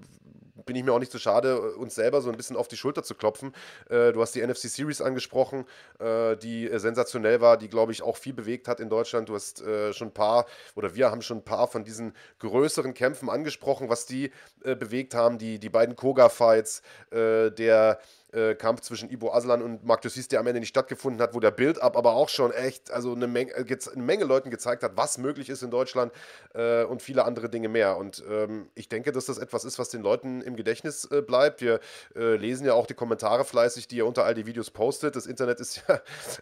bin 0.55 0.77
ich 0.77 0.85
mir 0.85 0.93
auch 0.93 0.99
nicht 0.99 1.13
so 1.13 1.19
schade, 1.19 1.73
uns 1.77 1.95
selber 1.95 2.21
so 2.21 2.31
ein 2.31 2.37
bisschen 2.37 2.57
auf 2.57 2.69
die 2.69 2.77
Schulter 2.77 3.03
zu 3.03 3.15
klopfen. 3.15 3.55
Äh, 3.89 4.13
du 4.13 4.21
hast 4.21 4.35
die 4.35 4.47
NFC 4.47 4.69
Series 4.69 5.01
angesprochen, 5.01 5.65
äh, 5.99 6.37
die 6.37 6.69
äh, 6.69 6.79
sensationell 6.79 7.41
war, 7.41 7.57
die, 7.57 7.69
glaube 7.69 7.93
ich, 7.93 8.03
auch 8.03 8.17
viel 8.17 8.35
bewegt 8.35 8.69
hat 8.69 8.81
in 8.81 8.89
Deutschland. 8.89 9.29
Du 9.29 9.35
hast 9.35 9.63
äh, 9.63 9.93
schon 9.93 10.09
ein 10.09 10.15
paar, 10.15 10.47
oder 10.75 10.95
wir 10.95 11.11
haben 11.11 11.23
schon 11.23 11.39
ein 11.39 11.45
paar 11.45 11.69
von 11.69 11.85
diesen 11.85 12.15
größeren 12.41 12.95
Kämpfen 12.95 13.31
angesprochen, 13.31 13.89
was 13.89 14.07
die 14.07 14.31
äh, 14.65 14.75
bewegt 14.75 15.15
haben. 15.15 15.39
Die, 15.39 15.59
die 15.59 15.71
beiden 15.71 15.97
Koga-Fights, 15.97 16.83
äh, 17.11 17.51
der 17.51 17.99
äh, 18.33 18.55
Kampf 18.55 18.81
zwischen 18.81 19.11
Ibo 19.11 19.33
Aslan 19.33 19.63
und 19.63 19.85
Marc 19.85 20.03
Dussis, 20.03 20.29
der 20.29 20.41
am 20.41 20.47
Ende 20.47 20.61
nicht 20.61 20.71
stattgefunden 20.71 21.21
hat, 21.21 21.35
wo 21.35 21.41
der 21.41 21.51
Build-up 21.51 21.97
aber 21.97 22.15
auch 22.15 22.29
schon 22.29 22.51
echt, 22.53 22.91
also 22.91 23.13
eine 23.13 23.27
Menge, 23.27 23.53
äh, 23.53 23.65
eine 23.93 24.03
Menge 24.03 24.25
Leuten 24.25 24.51
gezeigt 24.51 24.83
hat, 24.83 24.97
was 24.97 25.19
möglich 25.19 25.49
ist 25.49 25.63
in 25.63 25.71
Deutschland 25.71 26.13
äh, 26.55 26.85
und 26.85 27.03
viele 27.03 27.25
andere 27.25 27.49
Dinge 27.49 27.69
mehr. 27.69 27.97
Und 27.97 28.23
ähm, 28.29 28.71
ich 28.75 28.89
denke, 28.89 29.13
dass 29.13 29.27
das 29.27 29.39
etwas 29.39 29.65
ist, 29.65 29.79
was 29.79 29.91
den 29.91 30.03
Leuten 30.03 30.41
im 30.41 30.57
Gedächtnis 30.57 31.05
äh, 31.11 31.23
bleibt. 31.23 31.61
Wir 31.61 31.81
äh, 32.17 32.37
lesen 32.37 32.67
ja 32.67 32.75
auch 32.75 32.87
die 32.87 32.95
Kommentare 32.95 33.45
fleißig, 33.45 33.89
die 33.89 33.97
ihr 33.97 34.07
unter 34.07 34.25
all 34.25 34.35
die 34.35 34.47
Videos 34.47 34.71
postet. 34.71 35.17
Das 35.17 35.27
Internet 35.27 35.61
ist 35.61 35.83
ja, 35.89 36.01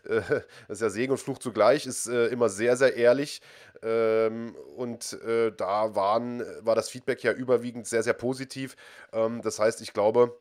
äh, 0.08 0.42
ist 0.68 0.80
ja 0.80 0.90
Segen 0.90 1.12
und 1.12 1.18
Fluch 1.18 1.38
zugleich, 1.38 1.86
ist 1.86 2.06
immer 2.06 2.48
sehr, 2.48 2.76
sehr 2.76 2.96
ehrlich. 2.96 3.40
Ähm, 3.82 4.54
und 4.76 5.18
da 5.56 5.94
waren, 5.94 6.44
war 6.60 6.74
das 6.74 6.88
Feedback 6.88 7.22
ja 7.22 7.32
überwiegend 7.32 7.86
sehr, 7.86 8.02
sehr 8.02 8.12
positiv. 8.12 8.76
Ähm, 9.12 9.42
das 9.42 9.58
heißt, 9.58 9.80
ich 9.80 9.92
glaube, 9.92 10.36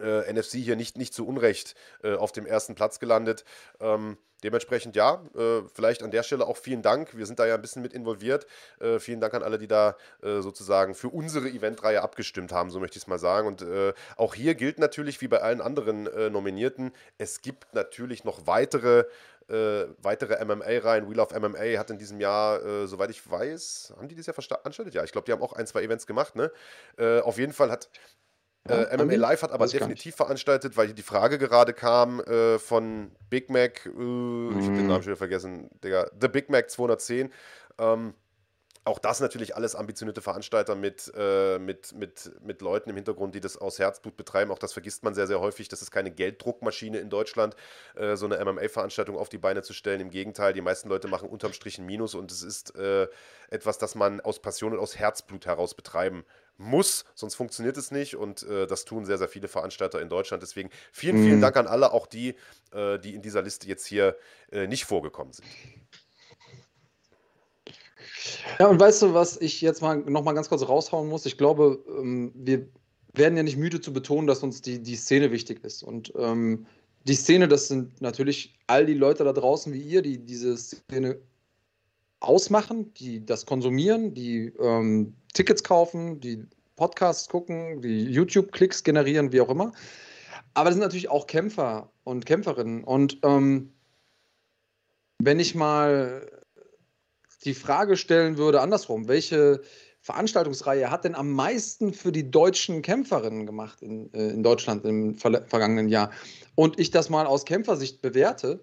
äh, 0.00 0.32
NFC 0.32 0.54
hier 0.54 0.76
nicht, 0.76 0.96
nicht 0.96 1.14
zu 1.14 1.26
Unrecht 1.26 1.74
äh, 2.02 2.14
auf 2.14 2.32
dem 2.32 2.46
ersten 2.46 2.74
Platz 2.74 2.98
gelandet. 2.98 3.44
Ähm, 3.80 4.16
dementsprechend 4.42 4.96
ja, 4.96 5.22
äh, 5.34 5.62
vielleicht 5.74 6.02
an 6.02 6.10
der 6.10 6.22
Stelle 6.22 6.46
auch 6.46 6.56
vielen 6.56 6.82
Dank. 6.82 7.16
Wir 7.16 7.26
sind 7.26 7.38
da 7.38 7.46
ja 7.46 7.54
ein 7.54 7.62
bisschen 7.62 7.82
mit 7.82 7.92
involviert. 7.92 8.46
Äh, 8.80 8.98
vielen 8.98 9.20
Dank 9.20 9.34
an 9.34 9.42
alle, 9.42 9.58
die 9.58 9.68
da 9.68 9.96
äh, 10.22 10.40
sozusagen 10.40 10.94
für 10.94 11.08
unsere 11.08 11.48
Eventreihe 11.48 12.02
abgestimmt 12.02 12.52
haben, 12.52 12.70
so 12.70 12.80
möchte 12.80 12.96
ich 12.96 13.04
es 13.04 13.06
mal 13.06 13.18
sagen. 13.18 13.46
Und 13.46 13.62
äh, 13.62 13.92
auch 14.16 14.34
hier 14.34 14.54
gilt 14.54 14.78
natürlich, 14.78 15.20
wie 15.20 15.28
bei 15.28 15.40
allen 15.40 15.60
anderen 15.60 16.08
Nominierten, 16.32 16.92
es 17.18 17.42
gibt 17.42 17.74
natürlich 17.74 18.24
noch 18.24 18.46
weitere 18.46 19.04
äh, 19.50 19.88
weitere 19.98 20.42
MMA-Reihen. 20.44 21.08
Wheel 21.10 21.20
of 21.20 21.32
MMA 21.32 21.78
hat 21.78 21.90
in 21.90 21.98
diesem 21.98 22.20
Jahr, 22.20 22.64
äh, 22.64 22.86
soweit 22.86 23.10
ich 23.10 23.28
weiß, 23.28 23.94
haben 23.96 24.08
die 24.08 24.14
dieses 24.14 24.26
Jahr 24.26 24.40
veranstaltet? 24.40 24.94
Ja, 24.94 25.04
ich 25.04 25.12
glaube, 25.12 25.26
die 25.26 25.32
haben 25.32 25.42
auch 25.42 25.52
ein, 25.52 25.66
zwei 25.66 25.82
Events 25.82 26.06
gemacht. 26.06 26.36
Ne? 26.36 26.52
Äh, 26.96 27.20
auf 27.20 27.38
jeden 27.38 27.52
Fall 27.52 27.70
hat 27.70 27.90
äh, 28.68 28.96
MMA 28.96 29.14
Live 29.14 29.42
hat 29.42 29.52
aber 29.52 29.66
definitiv 29.66 30.16
veranstaltet, 30.16 30.76
weil 30.76 30.86
hier 30.86 30.94
die 30.94 31.02
Frage 31.02 31.38
gerade 31.38 31.72
kam 31.72 32.20
äh, 32.20 32.58
von 32.58 33.10
Big 33.30 33.48
Mac, 33.48 33.86
äh, 33.86 33.88
mm. 33.88 34.58
ich 34.58 34.66
habe 34.66 34.76
den 34.76 34.86
Namen 34.86 35.02
schon 35.02 35.12
wieder 35.12 35.16
vergessen, 35.16 35.70
Digga, 35.82 36.10
The 36.20 36.28
Big 36.28 36.50
Mac 36.50 36.70
210. 36.70 37.32
Ähm, 37.78 38.14
auch 38.84 38.98
das 38.98 39.20
natürlich 39.20 39.54
alles 39.56 39.74
ambitionierte 39.74 40.22
Veranstalter 40.22 40.74
mit, 40.74 41.12
äh, 41.14 41.58
mit, 41.58 41.92
mit, 41.92 42.32
mit 42.42 42.62
Leuten 42.62 42.90
im 42.90 42.96
Hintergrund, 42.96 43.34
die 43.34 43.40
das 43.40 43.56
aus 43.58 43.78
Herzblut 43.78 44.16
betreiben. 44.16 44.50
Auch 44.50 44.58
das 44.58 44.72
vergisst 44.72 45.04
man 45.04 45.14
sehr, 45.14 45.26
sehr 45.26 45.40
häufig. 45.40 45.68
Das 45.68 45.82
ist 45.82 45.90
keine 45.90 46.10
Gelddruckmaschine 46.10 46.98
in 46.98 47.10
Deutschland, 47.10 47.56
äh, 47.94 48.16
so 48.16 48.26
eine 48.26 48.42
MMA-Veranstaltung 48.42 49.16
auf 49.16 49.28
die 49.28 49.38
Beine 49.38 49.62
zu 49.62 49.74
stellen. 49.74 50.00
Im 50.00 50.10
Gegenteil, 50.10 50.54
die 50.54 50.62
meisten 50.62 50.88
Leute 50.88 51.08
machen 51.08 51.28
unterm 51.28 51.52
Strich 51.52 51.78
ein 51.78 51.86
Minus 51.86 52.14
und 52.14 52.32
es 52.32 52.42
ist 52.42 52.74
äh, 52.76 53.06
etwas, 53.50 53.78
das 53.78 53.94
man 53.94 54.20
aus 54.20 54.40
Passion 54.40 54.72
und 54.72 54.78
aus 54.78 54.98
Herzblut 54.98 55.46
heraus 55.46 55.74
betreiben 55.74 56.24
muss, 56.56 57.04
sonst 57.14 57.34
funktioniert 57.34 57.76
es 57.76 57.90
nicht 57.90 58.16
und 58.16 58.42
äh, 58.42 58.66
das 58.66 58.84
tun 58.84 59.04
sehr, 59.04 59.18
sehr 59.18 59.28
viele 59.28 59.48
Veranstalter 59.48 60.00
in 60.00 60.08
Deutschland. 60.08 60.42
Deswegen 60.42 60.70
vielen, 60.92 61.22
vielen 61.22 61.36
mhm. 61.36 61.40
Dank 61.40 61.56
an 61.56 61.66
alle, 61.66 61.92
auch 61.92 62.06
die, 62.06 62.34
äh, 62.72 62.98
die 62.98 63.14
in 63.14 63.22
dieser 63.22 63.42
Liste 63.42 63.66
jetzt 63.66 63.86
hier 63.86 64.16
äh, 64.52 64.66
nicht 64.66 64.84
vorgekommen 64.84 65.32
sind. 65.32 65.46
Ja, 68.58 68.66
und 68.66 68.78
weißt 68.78 69.02
du, 69.02 69.14
was 69.14 69.40
ich 69.40 69.60
jetzt 69.60 69.80
mal 69.80 69.96
noch 69.98 70.22
mal 70.22 70.32
ganz 70.32 70.48
kurz 70.48 70.62
raushauen 70.62 71.08
muss? 71.08 71.26
Ich 71.26 71.38
glaube, 71.38 71.82
ähm, 71.88 72.32
wir 72.34 72.68
werden 73.14 73.36
ja 73.36 73.42
nicht 73.42 73.56
müde 73.56 73.80
zu 73.80 73.92
betonen, 73.92 74.26
dass 74.26 74.42
uns 74.42 74.62
die, 74.62 74.82
die 74.82 74.96
Szene 74.96 75.32
wichtig 75.32 75.64
ist. 75.64 75.82
Und 75.82 76.12
ähm, 76.16 76.66
die 77.04 77.14
Szene, 77.14 77.48
das 77.48 77.68
sind 77.68 78.00
natürlich 78.00 78.58
all 78.66 78.86
die 78.86 78.94
Leute 78.94 79.24
da 79.24 79.32
draußen 79.32 79.72
wie 79.72 79.80
ihr, 79.80 80.02
die 80.02 80.18
diese 80.18 80.56
Szene 80.56 81.18
ausmachen, 82.20 82.92
die 82.94 83.24
das 83.24 83.46
konsumieren, 83.46 84.14
die 84.14 84.52
ähm, 84.60 85.14
Tickets 85.32 85.64
kaufen, 85.64 86.20
die 86.20 86.46
Podcasts 86.76 87.28
gucken, 87.28 87.82
die 87.82 88.04
YouTube-Klicks 88.04 88.84
generieren, 88.84 89.32
wie 89.32 89.40
auch 89.40 89.50
immer. 89.50 89.72
Aber 90.54 90.70
das 90.70 90.74
sind 90.74 90.82
natürlich 90.82 91.10
auch 91.10 91.26
Kämpfer 91.26 91.90
und 92.04 92.26
Kämpferinnen. 92.26 92.84
Und 92.84 93.18
ähm, 93.22 93.72
wenn 95.18 95.40
ich 95.40 95.54
mal 95.54 96.26
die 97.44 97.54
Frage 97.54 97.96
stellen 97.96 98.36
würde, 98.36 98.60
andersrum, 98.60 99.08
welche 99.08 99.62
Veranstaltungsreihe 100.00 100.90
hat 100.90 101.04
denn 101.04 101.14
am 101.14 101.30
meisten 101.30 101.92
für 101.92 102.12
die 102.12 102.30
deutschen 102.30 102.80
Kämpferinnen 102.80 103.46
gemacht 103.46 103.82
in, 103.82 104.12
äh, 104.14 104.30
in 104.30 104.42
Deutschland 104.42 104.84
im 104.84 105.16
ver 105.16 105.44
vergangenen 105.46 105.88
Jahr? 105.88 106.10
Und 106.54 106.78
ich 106.78 106.90
das 106.90 107.10
mal 107.10 107.26
aus 107.26 107.44
Kämpfersicht 107.44 108.00
bewerte, 108.00 108.60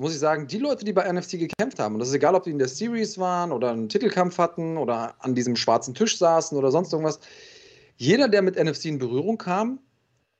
muss 0.00 0.14
ich 0.14 0.18
sagen, 0.18 0.46
die 0.46 0.58
Leute, 0.58 0.84
die 0.84 0.94
bei 0.94 1.10
NFC 1.12 1.32
gekämpft 1.32 1.78
haben, 1.78 1.94
und 1.94 1.98
das 2.00 2.08
ist 2.08 2.14
egal, 2.14 2.34
ob 2.34 2.44
die 2.44 2.50
in 2.50 2.58
der 2.58 2.68
Series 2.68 3.18
waren 3.18 3.52
oder 3.52 3.70
einen 3.70 3.90
Titelkampf 3.90 4.38
hatten 4.38 4.78
oder 4.78 5.14
an 5.22 5.34
diesem 5.34 5.56
schwarzen 5.56 5.94
Tisch 5.94 6.16
saßen 6.16 6.56
oder 6.56 6.70
sonst 6.70 6.92
irgendwas, 6.92 7.20
jeder, 7.96 8.28
der 8.28 8.40
mit 8.40 8.56
NFC 8.56 8.86
in 8.86 8.98
Berührung 8.98 9.36
kam, 9.36 9.78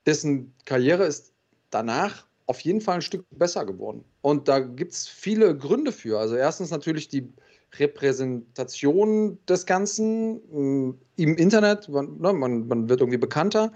dessen 0.06 0.54
Karriere 0.64 1.04
ist 1.04 1.34
danach 1.68 2.26
auf 2.46 2.60
jeden 2.60 2.80
Fall 2.80 2.96
ein 2.96 3.02
Stück 3.02 3.26
besser 3.30 3.66
geworden. 3.66 4.02
Und 4.22 4.48
da 4.48 4.60
gibt 4.60 4.92
es 4.92 5.06
viele 5.06 5.54
Gründe 5.54 5.92
für. 5.92 6.18
Also 6.18 6.36
erstens 6.36 6.70
natürlich 6.70 7.08
die 7.08 7.30
Repräsentation 7.78 9.38
des 9.46 9.66
Ganzen 9.66 10.40
mm, 10.88 10.98
im 11.16 11.36
Internet. 11.36 11.86
Man, 11.90 12.18
ne, 12.18 12.32
man, 12.32 12.66
man 12.66 12.88
wird 12.88 13.00
irgendwie 13.00 13.18
bekannter. 13.18 13.72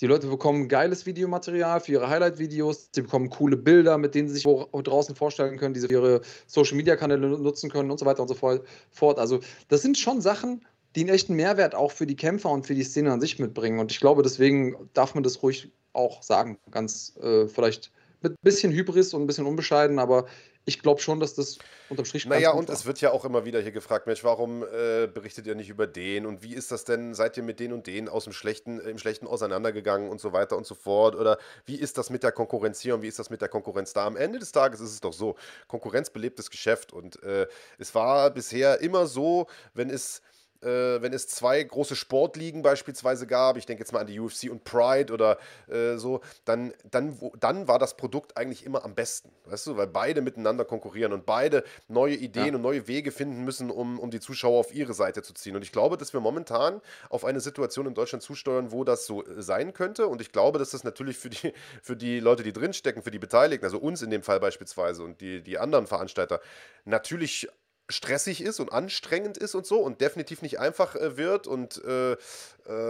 Die 0.00 0.06
Leute 0.06 0.28
bekommen 0.28 0.68
geiles 0.68 1.04
Videomaterial 1.04 1.80
für 1.80 1.92
ihre 1.92 2.08
Highlight-Videos. 2.08 2.88
Sie 2.92 3.02
bekommen 3.02 3.28
coole 3.28 3.58
Bilder, 3.58 3.98
mit 3.98 4.14
denen 4.14 4.28
sie 4.28 4.34
sich 4.34 4.44
draußen 4.44 5.14
vorstellen 5.14 5.58
können, 5.58 5.74
die 5.74 5.80
sie 5.80 5.88
für 5.88 5.94
ihre 5.94 6.20
Social-Media-Kanäle 6.46 7.28
nutzen 7.38 7.70
können 7.70 7.90
und 7.90 7.98
so 7.98 8.06
weiter 8.06 8.22
und 8.22 8.28
so 8.28 8.34
fort. 8.34 9.18
Also, 9.18 9.40
das 9.68 9.82
sind 9.82 9.98
schon 9.98 10.22
Sachen, 10.22 10.64
die 10.96 11.00
einen 11.00 11.10
echten 11.10 11.34
Mehrwert 11.34 11.74
auch 11.74 11.92
für 11.92 12.06
die 12.06 12.16
Kämpfer 12.16 12.50
und 12.50 12.66
für 12.66 12.74
die 12.74 12.82
Szene 12.82 13.12
an 13.12 13.20
sich 13.20 13.38
mitbringen. 13.38 13.78
Und 13.78 13.92
ich 13.92 14.00
glaube, 14.00 14.22
deswegen 14.22 14.88
darf 14.94 15.14
man 15.14 15.22
das 15.22 15.42
ruhig 15.42 15.70
auch 15.92 16.22
sagen. 16.22 16.58
Ganz 16.70 17.14
äh, 17.22 17.46
vielleicht 17.46 17.92
mit 18.22 18.32
ein 18.32 18.42
bisschen 18.42 18.72
Hybris 18.72 19.12
und 19.12 19.22
ein 19.22 19.26
bisschen 19.26 19.46
unbescheiden, 19.46 19.98
aber 19.98 20.26
ich 20.70 20.82
glaube 20.82 21.00
schon, 21.00 21.18
dass 21.18 21.34
das 21.34 21.58
unterm 21.88 22.04
Strich 22.04 22.26
Naja, 22.26 22.52
und 22.52 22.68
war. 22.68 22.74
es 22.74 22.86
wird 22.86 23.00
ja 23.00 23.10
auch 23.10 23.24
immer 23.24 23.44
wieder 23.44 23.60
hier 23.60 23.72
gefragt, 23.72 24.06
Mensch, 24.06 24.22
warum 24.22 24.62
äh, 24.62 25.08
berichtet 25.08 25.46
ihr 25.46 25.56
nicht 25.56 25.68
über 25.68 25.88
den 25.88 26.26
und 26.26 26.42
wie 26.44 26.54
ist 26.54 26.70
das 26.70 26.84
denn, 26.84 27.12
seid 27.12 27.36
ihr 27.36 27.42
mit 27.42 27.58
den 27.58 27.72
und 27.72 27.88
den 27.88 28.08
aus 28.08 28.24
dem 28.24 28.32
Schlechten, 28.32 28.78
im 28.78 28.98
Schlechten 28.98 29.26
auseinandergegangen 29.26 30.08
und 30.08 30.20
so 30.20 30.32
weiter 30.32 30.56
und 30.56 30.66
so 30.66 30.76
fort 30.76 31.16
oder 31.16 31.38
wie 31.66 31.74
ist 31.74 31.98
das 31.98 32.08
mit 32.08 32.22
der 32.22 32.30
Konkurrenz 32.30 32.80
hier 32.80 32.94
und 32.94 33.02
wie 33.02 33.08
ist 33.08 33.18
das 33.18 33.30
mit 33.30 33.40
der 33.40 33.48
Konkurrenz 33.48 33.92
da? 33.92 34.06
Am 34.06 34.16
Ende 34.16 34.38
des 34.38 34.52
Tages 34.52 34.80
ist 34.80 34.92
es 34.92 35.00
doch 35.00 35.12
so, 35.12 35.34
Konkurrenz 35.66 36.10
belebt 36.10 36.38
das 36.38 36.50
Geschäft 36.50 36.92
und 36.92 37.20
äh, 37.24 37.48
es 37.78 37.94
war 37.94 38.30
bisher 38.30 38.80
immer 38.80 39.06
so, 39.06 39.48
wenn 39.74 39.90
es 39.90 40.22
äh, 40.62 41.02
wenn 41.02 41.12
es 41.12 41.28
zwei 41.28 41.62
große 41.62 41.96
Sportligen 41.96 42.62
beispielsweise 42.62 43.26
gab, 43.26 43.56
ich 43.56 43.66
denke 43.66 43.82
jetzt 43.82 43.92
mal 43.92 44.00
an 44.00 44.06
die 44.06 44.20
UFC 44.20 44.50
und 44.50 44.64
Pride 44.64 45.12
oder 45.12 45.38
äh, 45.68 45.96
so, 45.96 46.20
dann, 46.44 46.72
dann, 46.90 47.18
dann 47.38 47.68
war 47.68 47.78
das 47.78 47.96
Produkt 47.96 48.36
eigentlich 48.36 48.64
immer 48.64 48.84
am 48.84 48.94
besten, 48.94 49.30
weißt 49.46 49.68
du, 49.68 49.76
weil 49.76 49.86
beide 49.86 50.20
miteinander 50.20 50.64
konkurrieren 50.64 51.12
und 51.12 51.26
beide 51.26 51.64
neue 51.88 52.14
Ideen 52.14 52.48
ja. 52.48 52.54
und 52.54 52.62
neue 52.62 52.86
Wege 52.88 53.12
finden 53.12 53.44
müssen, 53.44 53.70
um, 53.70 53.98
um 53.98 54.10
die 54.10 54.20
Zuschauer 54.20 54.60
auf 54.60 54.74
ihre 54.74 54.94
Seite 54.94 55.22
zu 55.22 55.32
ziehen. 55.34 55.56
Und 55.56 55.62
ich 55.62 55.72
glaube, 55.72 55.96
dass 55.96 56.12
wir 56.12 56.20
momentan 56.20 56.80
auf 57.08 57.24
eine 57.24 57.40
Situation 57.40 57.86
in 57.86 57.94
Deutschland 57.94 58.22
zusteuern, 58.22 58.72
wo 58.72 58.84
das 58.84 59.06
so 59.06 59.24
äh, 59.24 59.42
sein 59.42 59.72
könnte. 59.72 60.08
Und 60.08 60.20
ich 60.20 60.32
glaube, 60.32 60.58
dass 60.58 60.70
das 60.70 60.84
natürlich 60.84 61.16
für 61.16 61.30
die, 61.30 61.52
für 61.82 61.96
die 61.96 62.20
Leute, 62.20 62.42
die 62.42 62.52
drinstecken, 62.52 63.02
für 63.02 63.10
die 63.10 63.18
Beteiligten, 63.18 63.64
also 63.64 63.78
uns 63.78 64.02
in 64.02 64.10
dem 64.10 64.22
Fall 64.22 64.40
beispielsweise 64.40 65.02
und 65.02 65.20
die, 65.20 65.42
die 65.42 65.58
anderen 65.58 65.86
Veranstalter, 65.86 66.40
natürlich 66.84 67.48
stressig 67.90 68.42
ist 68.42 68.60
und 68.60 68.72
anstrengend 68.72 69.36
ist 69.36 69.54
und 69.54 69.66
so 69.66 69.80
und 69.80 70.00
definitiv 70.00 70.42
nicht 70.42 70.58
einfach 70.58 70.96
äh, 70.96 71.16
wird. 71.16 71.46
Und 71.46 71.82
äh, 71.84 72.12
äh, 72.12 72.16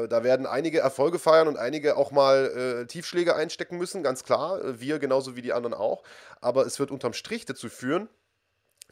da 0.09 0.24
werden 0.24 0.46
einige 0.46 0.80
Erfolge 0.80 1.18
feiern 1.18 1.48
und 1.48 1.57
einige 1.57 1.96
auch 1.96 2.11
mal 2.11 2.82
äh, 2.82 2.86
Tiefschläge 2.86 3.34
einstecken 3.34 3.78
müssen, 3.78 4.03
ganz 4.03 4.24
klar. 4.24 4.64
Äh, 4.64 4.80
wir 4.80 4.98
genauso 4.98 5.36
wie 5.36 5.42
die 5.42 5.53
anderen 5.53 5.74
auch. 5.74 6.03
Aber 6.40 6.66
es 6.66 6.78
wird 6.78 6.90
unterm 6.90 7.12
Strich 7.12 7.44
dazu 7.44 7.68
führen, 7.68 8.09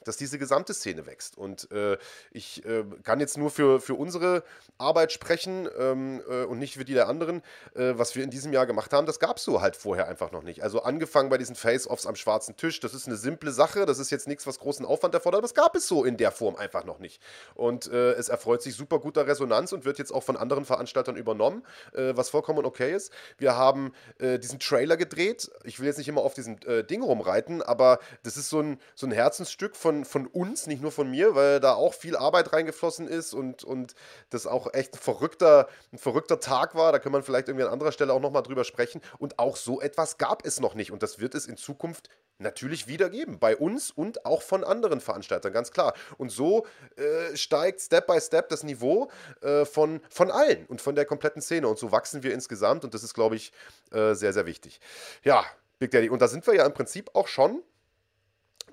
dass 0.09 0.17
diese 0.17 0.39
gesamte 0.39 0.73
Szene 0.73 1.07
wächst. 1.07 1.37
Und 1.37 1.71
äh, 1.71 1.99
ich 2.33 2.65
äh, 2.65 2.85
kann 3.05 3.21
jetzt 3.21 3.37
nur 3.37 3.51
für, 3.51 3.79
für 3.79 3.95
unsere 3.95 4.43
Arbeit 4.79 5.13
sprechen 5.13 5.69
ähm, 5.79 6.23
äh, 6.29 6.45
und 6.45 6.59
nicht 6.59 6.75
für 6.75 6.85
die 6.85 6.95
der 6.95 7.09
anderen. 7.09 7.43
Äh, 7.75 7.93
was 7.97 8.17
wir 8.17 8.25
in 8.25 8.31
diesem 8.31 8.53
Jahr 8.53 8.67
gemacht 8.67 8.93
haben, 8.93 9.07
das 9.07 9.21
gab 9.21 9.37
es 9.37 9.45
so 9.45 9.61
halt 9.61 9.77
vorher 9.77 10.09
einfach 10.09 10.33
noch 10.33 10.43
nicht. 10.43 10.63
Also 10.63 10.83
angefangen 10.83 11.29
bei 11.29 11.37
diesen 11.37 11.57
Face-Offs 11.57 12.07
am 12.07 12.17
schwarzen 12.17 12.57
Tisch, 12.57 12.81
das 12.81 12.95
ist 12.95 13.07
eine 13.07 13.17
simple 13.17 13.53
Sache, 13.53 13.85
das 13.85 13.99
ist 13.99 14.11
jetzt 14.11 14.27
nichts, 14.27 14.47
was 14.47 14.59
großen 14.59 14.87
Aufwand 14.87 15.15
erfordert, 15.15 15.39
aber 15.39 15.43
das 15.43 15.55
gab 15.55 15.77
es 15.77 15.87
so 15.87 16.05
in 16.05 16.17
der 16.17 16.33
Form 16.33 16.57
einfach 16.57 16.85
noch 16.85 17.01
nicht. 17.01 17.21
Und 17.55 17.93
äh, 17.93 18.13
es 18.13 18.31
erfreut 18.31 18.63
sich 18.63 18.75
super 18.75 19.01
guter 19.01 19.27
Resonanz 19.27 19.73
und 19.73 19.85
wird 19.85 19.99
jetzt 19.99 20.13
auch 20.13 20.23
von 20.23 20.37
anderen 20.39 20.65
Veranstaltern 20.65 21.17
übernommen, 21.17 21.65
äh, 21.93 22.17
was 22.17 22.31
vollkommen 22.31 22.65
okay 22.65 22.95
ist. 22.95 23.13
Wir 23.37 23.57
haben 23.57 23.93
diesen 24.21 24.59
Trailer 24.59 24.97
gedreht. 24.97 25.51
Ich 25.65 25.81
will 25.81 25.87
jetzt 25.87 25.99
nicht 25.99 26.09
immer 26.09 26.23
auf 26.23 26.35
diesem 26.35 26.57
Ding 26.89 27.03
rumreiten, 27.03 27.63
aber 27.63 27.99
das 28.23 28.37
ist 28.37 28.49
so 28.49 28.61
ein, 28.61 28.81
so 28.95 29.07
ein 29.07 29.13
Herzensstück 29.13 29.77
von 29.77 29.98
von, 30.05 30.05
von 30.05 30.27
uns, 30.27 30.67
nicht 30.67 30.83
nur 30.83 30.93
von 30.93 31.11
mir, 31.11 31.35
weil 31.35 31.61
da 31.61 31.75
auch 31.75 31.95
viel 31.95 32.17
Arbeit 32.17 32.53
reingeflossen 32.53 33.09
ist 33.09 33.35
und, 33.35 33.65
und 33.65 33.95
das 34.31 34.47
auch 34.47 34.73
echt 34.75 34.95
ein 34.95 34.99
verrückter, 34.99 35.69
ein 35.93 35.99
verrückter 35.99 36.41
Tag 36.41 36.75
war. 36.75 36.93
Da 36.93 36.99
kann 36.99 37.13
man 37.13 37.23
vielleicht 37.23 37.49
irgendwie 37.49 37.65
an 37.65 37.73
anderer 37.73 37.93
Stelle 37.93 38.13
auch 38.13 38.21
nochmal 38.21 38.43
drüber 38.43 38.65
sprechen. 38.65 39.01
Und 39.19 39.39
auch 39.39 39.57
so 39.57 39.81
etwas 39.81 40.19
gab 40.19 40.45
es 40.45 40.61
noch 40.61 40.75
nicht. 40.75 40.93
Und 40.93 41.03
das 41.03 41.19
wird 41.19 41.35
es 41.35 41.47
in 41.47 41.57
Zukunft 41.57 42.09
natürlich 42.39 42.87
wieder 42.87 43.11
geben. 43.11 43.39
Bei 43.39 43.57
uns 43.57 43.91
und 43.91 44.25
auch 44.25 44.43
von 44.43 44.65
anderen 44.65 45.01
Veranstaltern, 45.01 45.53
ganz 45.53 45.71
klar. 45.73 45.95
Und 46.19 46.31
so 46.31 46.67
äh, 46.97 47.37
steigt 47.37 47.81
Step 47.81 48.07
by 48.07 48.21
Step 48.21 48.49
das 48.49 48.63
Niveau 48.63 49.11
äh, 49.41 49.65
von, 49.65 50.01
von 50.11 50.31
allen 50.31 50.67
und 50.67 50.81
von 50.81 50.95
der 50.95 51.05
kompletten 51.05 51.43
Szene. 51.43 51.69
Und 51.69 51.79
so 51.79 51.93
wachsen 51.93 52.23
wir 52.23 52.33
insgesamt. 52.33 52.85
Und 52.85 52.95
das 52.95 53.03
ist, 53.03 53.15
glaube 53.15 53.37
ich, 53.37 53.53
äh, 53.93 54.15
sehr, 54.15 54.33
sehr 54.33 54.47
wichtig. 54.47 54.81
Ja, 55.23 55.45
Big 55.79 55.91
Daddy. 55.91 56.11
Und 56.11 56.23
da 56.23 56.29
sind 56.29 56.47
wir 56.47 56.55
ja 56.55 56.67
im 56.67 56.75
Prinzip 56.75 57.11
auch 57.15 57.29
schon 57.29 57.63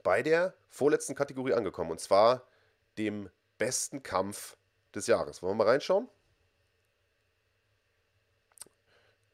bei 0.05 0.21
der 0.21 0.53
vorletzten 0.69 1.15
Kategorie 1.15 1.53
angekommen. 1.53 1.91
Und 1.91 1.99
zwar 1.99 2.43
dem 2.97 3.29
besten 3.57 4.03
Kampf 4.03 4.55
des 4.93 5.07
Jahres. 5.07 5.41
Wollen 5.41 5.57
wir 5.57 5.65
mal 5.65 5.71
reinschauen? 5.71 6.07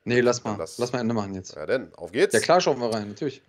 Nee, 0.06 0.22
lass 0.22 0.44
mal. 0.44 0.56
Lass, 0.58 0.78
lass 0.80 0.94
mal 0.94 1.00
Ende 1.00 1.14
machen 1.14 1.36
jetzt. 1.36 1.56
Ja, 1.56 1.66
denn, 1.66 1.94
auf 1.94 2.12
geht's. 2.12 2.34
Ja, 2.34 2.40
klar, 2.40 2.62
schauen 2.62 2.80
wir 2.80 2.92
rein, 2.92 3.10
natürlich. 3.10 3.44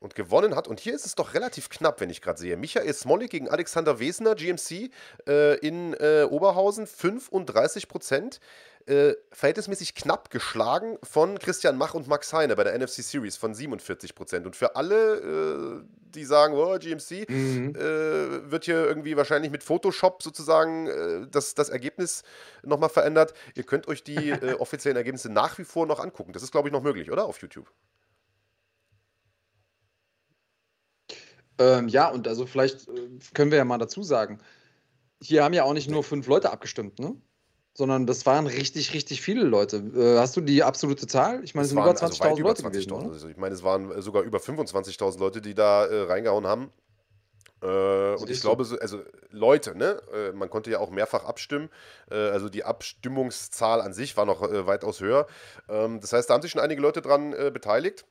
Und 0.00 0.14
gewonnen 0.14 0.54
hat, 0.54 0.68
und 0.68 0.80
hier 0.80 0.94
ist 0.94 1.06
es 1.06 1.14
doch 1.14 1.32
relativ 1.32 1.70
knapp, 1.70 2.00
wenn 2.00 2.10
ich 2.10 2.20
gerade 2.20 2.38
sehe. 2.38 2.58
Michael 2.58 2.92
Smolik 2.92 3.30
gegen 3.30 3.48
Alexander 3.48 4.00
Wesner, 4.00 4.34
GMC 4.34 4.90
äh, 5.26 5.56
in 5.60 5.94
äh, 5.94 6.26
Oberhausen, 6.28 6.86
35 6.86 7.88
Prozent 7.88 8.40
äh, 8.86 9.14
verhältnismäßig 9.32 9.94
knapp 9.94 10.30
geschlagen 10.30 10.98
von 11.02 11.38
Christian 11.38 11.76
Mach 11.76 11.94
und 11.94 12.06
Max 12.06 12.32
Heine 12.32 12.56
bei 12.56 12.64
der 12.64 12.78
NFC 12.78 13.02
Series 13.02 13.36
von 13.36 13.54
47 13.54 14.14
Prozent. 14.14 14.46
Und 14.46 14.56
für 14.56 14.76
alle, 14.76 15.82
äh, 15.82 15.84
die 16.14 16.24
sagen, 16.24 16.54
oh, 16.54 16.78
GMC, 16.78 17.28
mhm. 17.28 17.74
äh, 17.74 18.50
wird 18.50 18.64
hier 18.66 18.84
irgendwie 18.84 19.16
wahrscheinlich 19.16 19.50
mit 19.50 19.62
Photoshop 19.62 20.22
sozusagen 20.22 20.86
äh, 20.86 21.26
das, 21.30 21.54
das 21.54 21.70
Ergebnis 21.70 22.22
nochmal 22.62 22.90
verändert. 22.90 23.34
Ihr 23.54 23.64
könnt 23.64 23.88
euch 23.88 24.04
die 24.04 24.16
äh, 24.30 24.54
offiziellen 24.54 24.96
Ergebnisse 24.96 25.30
nach 25.32 25.58
wie 25.58 25.64
vor 25.64 25.86
noch 25.86 26.00
angucken. 26.00 26.32
Das 26.32 26.42
ist, 26.42 26.50
glaube 26.50 26.68
ich, 26.68 26.72
noch 26.72 26.82
möglich, 26.82 27.10
oder? 27.10 27.24
Auf 27.24 27.40
YouTube. 27.40 27.70
Ähm, 31.58 31.88
ja, 31.88 32.08
und 32.08 32.26
also 32.28 32.46
vielleicht 32.46 32.88
äh, 32.88 33.18
können 33.32 33.50
wir 33.50 33.58
ja 33.58 33.64
mal 33.64 33.78
dazu 33.78 34.02
sagen, 34.02 34.40
hier 35.22 35.44
haben 35.44 35.54
ja 35.54 35.64
auch 35.64 35.72
nicht 35.72 35.88
nur 35.88 36.02
fünf 36.02 36.26
Leute 36.26 36.50
abgestimmt, 36.50 36.98
ne? 36.98 37.16
Sondern 37.74 38.06
das 38.06 38.24
waren 38.24 38.46
richtig, 38.46 38.94
richtig 38.94 39.20
viele 39.20 39.42
Leute. 39.42 39.78
Äh, 39.96 40.18
hast 40.18 40.36
du 40.36 40.40
die 40.40 40.62
absolute 40.62 41.06
Zahl? 41.06 41.42
Ich 41.42 41.54
meine, 41.54 41.64
es 41.64 41.70
sind 41.70 41.78
über 41.78 41.90
20.000 41.90 42.22
also 42.22 42.42
Leute 42.42 42.62
20 42.62 42.88
gewesen. 42.88 43.10
Also 43.10 43.28
ich 43.28 43.36
meine, 43.36 43.54
es 43.54 43.62
waren 43.62 43.90
äh, 43.90 44.00
sogar 44.00 44.22
über 44.22 44.38
25.000 44.38 45.18
Leute, 45.18 45.40
die 45.40 45.54
da 45.54 45.84
äh, 45.86 46.02
reingehauen 46.02 46.46
haben. 46.46 46.70
Äh, 47.62 48.14
und 48.16 48.30
ich 48.30 48.40
glaube, 48.40 48.64
so, 48.64 48.78
also 48.78 49.00
Leute, 49.30 49.76
ne? 49.76 50.00
Äh, 50.12 50.32
man 50.32 50.50
konnte 50.50 50.70
ja 50.70 50.78
auch 50.78 50.90
mehrfach 50.90 51.24
abstimmen. 51.24 51.70
Äh, 52.10 52.14
also 52.14 52.48
die 52.48 52.64
Abstimmungszahl 52.64 53.80
an 53.80 53.92
sich 53.92 54.16
war 54.16 54.26
noch 54.26 54.42
weitaus 54.42 55.00
höher. 55.00 55.26
Ähm, 55.68 56.00
das 56.00 56.12
heißt, 56.12 56.28
da 56.28 56.34
haben 56.34 56.42
sich 56.42 56.52
schon 56.52 56.60
einige 56.60 56.80
Leute 56.80 57.02
dran 57.02 57.30
beteiligt. 57.52 58.04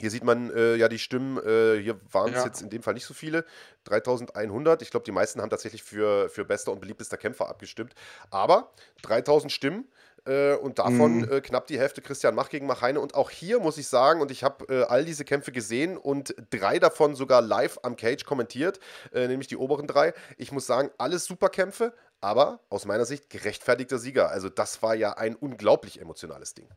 Hier 0.00 0.10
sieht 0.10 0.24
man 0.24 0.50
äh, 0.50 0.74
ja 0.74 0.88
die 0.88 0.98
Stimmen, 0.98 1.38
äh, 1.38 1.80
hier 1.80 2.00
waren 2.10 2.30
es 2.30 2.40
ja. 2.40 2.46
jetzt 2.46 2.62
in 2.62 2.70
dem 2.70 2.82
Fall 2.82 2.94
nicht 2.94 3.06
so 3.06 3.14
viele, 3.14 3.44
3100. 3.84 4.82
Ich 4.82 4.90
glaube, 4.90 5.04
die 5.04 5.12
meisten 5.12 5.40
haben 5.40 5.50
tatsächlich 5.50 5.84
für, 5.84 6.28
für 6.28 6.44
bester 6.44 6.72
und 6.72 6.80
beliebtester 6.80 7.16
Kämpfer 7.16 7.48
abgestimmt. 7.48 7.94
Aber 8.30 8.72
3000 9.02 9.52
Stimmen 9.52 9.86
äh, 10.26 10.54
und 10.54 10.78
davon 10.78 11.18
mhm. 11.18 11.30
Äh, 11.30 11.40
knapp 11.40 11.66
die 11.66 11.78
Hälfte 11.78 12.02
Christian 12.02 12.34
Mach 12.34 12.48
gegen 12.48 12.66
Machheine. 12.66 12.98
Und 13.00 13.14
auch 13.14 13.30
hier 13.30 13.60
muss 13.60 13.78
ich 13.78 13.86
sagen, 13.86 14.20
und 14.20 14.30
ich 14.30 14.42
habe 14.42 14.64
äh, 14.68 14.82
all 14.84 15.04
diese 15.04 15.24
Kämpfe 15.24 15.52
gesehen 15.52 15.96
und 15.96 16.34
drei 16.50 16.78
davon 16.78 17.14
sogar 17.14 17.40
live 17.40 17.78
am 17.82 17.96
Cage 17.96 18.24
kommentiert, 18.24 18.80
äh, 19.12 19.28
nämlich 19.28 19.48
die 19.48 19.56
oberen 19.56 19.86
drei. 19.86 20.12
Ich 20.38 20.50
muss 20.50 20.66
sagen, 20.66 20.90
alles 20.98 21.24
super 21.24 21.50
Kämpfe, 21.50 21.94
aber 22.20 22.60
aus 22.68 22.84
meiner 22.84 23.04
Sicht 23.04 23.30
gerechtfertigter 23.30 23.98
Sieger. 23.98 24.30
Also 24.30 24.48
das 24.48 24.82
war 24.82 24.94
ja 24.94 25.12
ein 25.12 25.36
unglaublich 25.36 26.00
emotionales 26.00 26.54
Ding. 26.54 26.68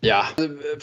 Ja. 0.00 0.30
Also, 0.36 0.54
äh, 0.54 0.78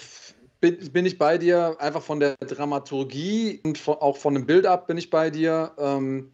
bin, 0.60 0.92
bin, 0.92 1.06
ich 1.06 1.18
bei 1.18 1.38
dir, 1.38 1.76
einfach 1.80 2.02
von 2.02 2.20
der 2.20 2.36
Dramaturgie 2.38 3.60
und 3.64 3.78
von, 3.78 3.96
auch 3.96 4.18
von 4.18 4.34
dem 4.34 4.46
Build-up 4.46 4.88
bin 4.88 4.98
ich 4.98 5.10
bei 5.10 5.30
dir. 5.30 5.74
Ähm, 5.78 6.32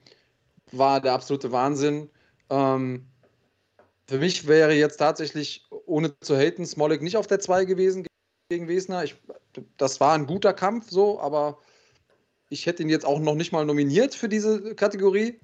war 0.71 1.01
der 1.01 1.13
absolute 1.13 1.51
Wahnsinn. 1.51 2.09
Ähm, 2.49 3.05
für 4.07 4.19
mich 4.19 4.47
wäre 4.47 4.73
jetzt 4.73 4.97
tatsächlich, 4.97 5.67
ohne 5.85 6.17
zu 6.19 6.37
haten, 6.37 6.65
Smolik 6.65 7.01
nicht 7.01 7.17
auf 7.17 7.27
der 7.27 7.39
2 7.39 7.65
gewesen 7.65 8.05
gegen 8.49 8.67
Wesner. 8.67 9.03
Ich, 9.03 9.15
das 9.77 9.99
war 9.99 10.13
ein 10.13 10.25
guter 10.25 10.53
Kampf, 10.53 10.89
so, 10.89 11.19
aber 11.19 11.59
ich 12.49 12.65
hätte 12.65 12.83
ihn 12.83 12.89
jetzt 12.89 13.05
auch 13.05 13.19
noch 13.19 13.35
nicht 13.35 13.51
mal 13.51 13.65
nominiert 13.65 14.15
für 14.15 14.29
diese 14.29 14.75
Kategorie. 14.75 15.39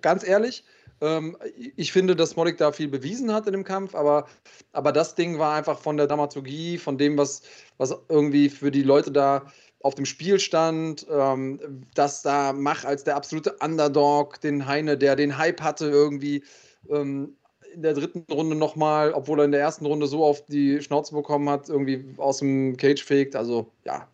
Ganz 0.00 0.26
ehrlich. 0.26 0.64
Ähm, 1.02 1.36
ich 1.76 1.92
finde, 1.92 2.14
dass 2.14 2.30
Smolik 2.30 2.56
da 2.58 2.70
viel 2.70 2.88
bewiesen 2.88 3.34
hat 3.34 3.46
in 3.46 3.52
dem 3.52 3.64
Kampf, 3.64 3.94
aber, 3.94 4.26
aber 4.72 4.92
das 4.92 5.16
Ding 5.16 5.38
war 5.38 5.54
einfach 5.54 5.78
von 5.80 5.96
der 5.96 6.06
Dramaturgie, 6.06 6.78
von 6.78 6.96
dem, 6.96 7.18
was, 7.18 7.42
was 7.76 7.94
irgendwie 8.08 8.48
für 8.48 8.70
die 8.70 8.84
Leute 8.84 9.10
da 9.10 9.44
auf 9.80 9.96
dem 9.96 10.06
Spiel 10.06 10.38
stand, 10.38 11.04
ähm, 11.10 11.58
dass 11.94 12.22
da 12.22 12.52
Mach 12.52 12.84
als 12.84 13.02
der 13.02 13.16
absolute 13.16 13.56
Underdog, 13.60 14.40
den 14.40 14.66
Heine, 14.66 14.96
der 14.96 15.16
den 15.16 15.36
Hype 15.36 15.60
hatte, 15.60 15.88
irgendwie 15.90 16.44
ähm, 16.88 17.36
in 17.74 17.82
der 17.82 17.94
dritten 17.94 18.24
Runde 18.32 18.54
nochmal, 18.54 19.12
obwohl 19.12 19.40
er 19.40 19.46
in 19.46 19.52
der 19.52 19.60
ersten 19.60 19.86
Runde 19.86 20.06
so 20.06 20.24
auf 20.24 20.44
die 20.46 20.80
Schnauze 20.82 21.14
bekommen 21.14 21.48
hat, 21.50 21.68
irgendwie 21.68 22.14
aus 22.18 22.38
dem 22.38 22.76
Cage 22.76 23.02
fegt. 23.02 23.34
Also 23.34 23.72
ja, 23.84 24.06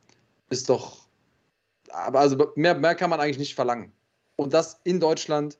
ist 0.48 0.70
doch. 0.70 1.06
Aber 1.90 2.20
also 2.20 2.52
mehr, 2.54 2.74
mehr 2.76 2.94
kann 2.94 3.10
man 3.10 3.20
eigentlich 3.20 3.38
nicht 3.38 3.54
verlangen. 3.54 3.92
Und 4.36 4.54
das 4.54 4.80
in 4.84 5.00
Deutschland 5.00 5.58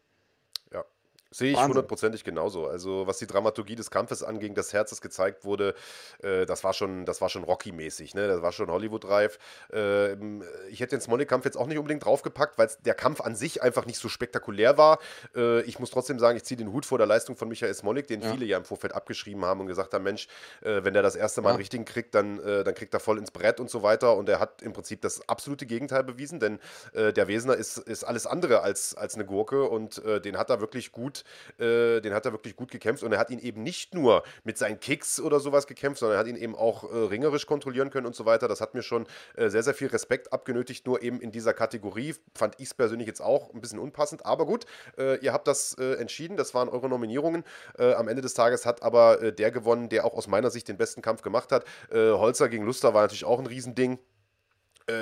Sehe 1.31 1.53
ich 1.53 1.63
hundertprozentig 1.63 2.25
genauso. 2.25 2.67
Also, 2.67 3.07
was 3.07 3.19
die 3.19 3.27
Dramaturgie 3.27 3.75
des 3.75 3.91
Kampfes 3.91 4.23
anging, 4.23 4.55
das 4.55 4.73
Herz, 4.73 4.91
das 4.91 5.03
gezeigt 5.03 5.45
wurde, 5.45 5.75
äh, 6.23 6.47
das 6.47 6.65
war 6.65 6.73
schon, 6.73 7.05
das 7.05 7.21
war 7.21 7.29
schon 7.29 7.45
Rocky-mäßig, 7.45 8.15
ne? 8.15 8.27
Das 8.29 8.41
war 8.41 8.51
schon 8.51 8.71
Hollywood-reif. 8.71 9.39
Ähm, 9.71 10.43
ich 10.71 10.81
hätte 10.81 10.97
den 10.97 11.03
Smolik-Kampf 11.03 11.45
jetzt 11.45 11.59
auch 11.59 11.67
nicht 11.67 11.77
unbedingt 11.77 12.03
draufgepackt, 12.05 12.57
weil 12.57 12.71
der 12.87 12.95
Kampf 12.95 13.21
an 13.21 13.37
sich 13.37 13.63
einfach 13.63 13.85
nicht 13.85 13.99
so 13.99 14.09
spektakulär 14.09 14.79
war. 14.79 15.01
Äh, 15.37 15.61
ich 15.63 15.79
muss 15.79 15.91
trotzdem 15.91 16.19
sagen, 16.19 16.39
ich 16.39 16.45
ziehe 16.45 16.57
den 16.57 16.73
Hut 16.73 16.87
vor 16.87 16.97
der 16.97 17.07
Leistung 17.07 17.37
von 17.37 17.49
Michael 17.49 17.75
Smolik, 17.75 18.07
den 18.07 18.23
ja. 18.23 18.31
viele 18.31 18.47
ja 18.47 18.57
im 18.57 18.65
Vorfeld 18.65 18.95
abgeschrieben 18.95 19.45
haben 19.45 19.61
und 19.61 19.67
gesagt 19.67 19.93
haben: 19.93 20.05
Mensch, 20.05 20.29
äh, 20.63 20.83
wenn 20.83 20.95
der 20.95 21.03
das 21.03 21.15
erste 21.15 21.43
Mal 21.43 21.51
ja. 21.51 21.53
einen 21.53 21.59
richtigen 21.61 21.85
kriegt, 21.85 22.15
dann, 22.15 22.41
äh, 22.41 22.65
dann 22.65 22.75
kriegt 22.75 22.95
er 22.95 23.01
voll 23.01 23.19
ins 23.19 23.31
Brett 23.31 23.61
und 23.61 23.69
so 23.69 23.83
weiter. 23.83 24.17
Und 24.17 24.31
er 24.31 24.41
hat 24.41 24.63
im 24.63 24.73
Prinzip 24.73 25.03
das 25.03 25.29
absolute 25.29 25.67
Gegenteil 25.67 26.05
bewiesen, 26.05 26.41
denn 26.41 26.59
äh, 26.95 27.13
der 27.13 27.29
Wesener 27.29 27.55
ist, 27.55 27.77
ist 27.77 28.05
alles 28.05 28.27
andere 28.27 28.63
als, 28.63 28.95
als 28.95 29.15
eine 29.15 29.27
Gurke 29.27 29.65
und 29.65 30.03
äh, 30.07 30.23
den 30.23 30.39
hat 30.39 30.49
er 30.49 30.61
wirklich 30.61 30.91
gut 30.91 31.18
äh, 31.59 32.01
den 32.01 32.15
hat 32.15 32.27
er 32.27 32.33
wirklich 32.33 32.57
gut 32.57 32.71
gekämpft 32.71 33.03
und 33.03 33.13
er 33.13 33.19
hat 33.19 33.31
ihn 33.31 33.39
eben 33.39 33.63
nicht 33.63 33.95
nur 33.95 34.23
mit 34.45 34.59
seinen 34.59 34.81
Kicks 34.81 35.21
oder 35.21 35.41
sowas 35.41 35.67
gekämpft, 35.67 36.01
sondern 36.01 36.17
er 36.17 36.21
hat 36.21 36.27
ihn 36.27 36.37
eben 36.37 36.55
auch 36.55 36.85
äh, 36.85 36.97
ringerisch 36.97 37.47
kontrollieren 37.47 37.91
können 37.91 38.07
und 38.07 38.15
so 38.15 38.27
weiter. 38.27 38.49
Das 38.49 38.61
hat 38.61 38.75
mir 38.75 38.83
schon 38.83 39.07
äh, 39.37 39.49
sehr, 39.49 39.63
sehr 39.63 39.75
viel 39.75 39.89
Respekt 39.89 40.33
abgenötigt, 40.33 40.87
nur 40.87 41.03
eben 41.03 41.21
in 41.21 41.33
dieser 41.33 41.55
Kategorie 41.55 42.15
fand 42.35 42.55
ich 42.59 42.69
es 42.69 42.75
persönlich 42.75 43.07
jetzt 43.07 43.21
auch 43.21 43.53
ein 43.53 43.61
bisschen 43.61 43.79
unpassend, 43.79 44.25
aber 44.25 44.47
gut, 44.47 44.67
äh, 44.97 45.19
ihr 45.19 45.33
habt 45.33 45.49
das 45.49 45.75
äh, 45.79 45.95
entschieden, 45.95 46.37
das 46.37 46.55
waren 46.55 46.69
eure 46.69 46.89
Nominierungen. 46.89 47.45
Äh, 47.79 47.95
am 47.95 48.09
Ende 48.09 48.23
des 48.23 48.35
Tages 48.35 48.67
hat 48.67 48.83
aber 48.83 49.33
der 49.33 49.51
gewonnen, 49.51 49.89
der 49.89 50.05
auch 50.05 50.15
aus 50.15 50.27
meiner 50.27 50.51
Sicht 50.51 50.69
den 50.69 50.77
besten 50.77 51.03
Kampf 51.03 51.23
gemacht 51.23 51.53
hat. 51.53 51.65
Holzer 51.93 52.49
gegen 52.49 52.65
Luster 52.65 52.95
war 52.95 53.03
natürlich 53.03 53.25
auch 53.25 53.39
ein 53.39 53.47
Riesending 53.47 53.99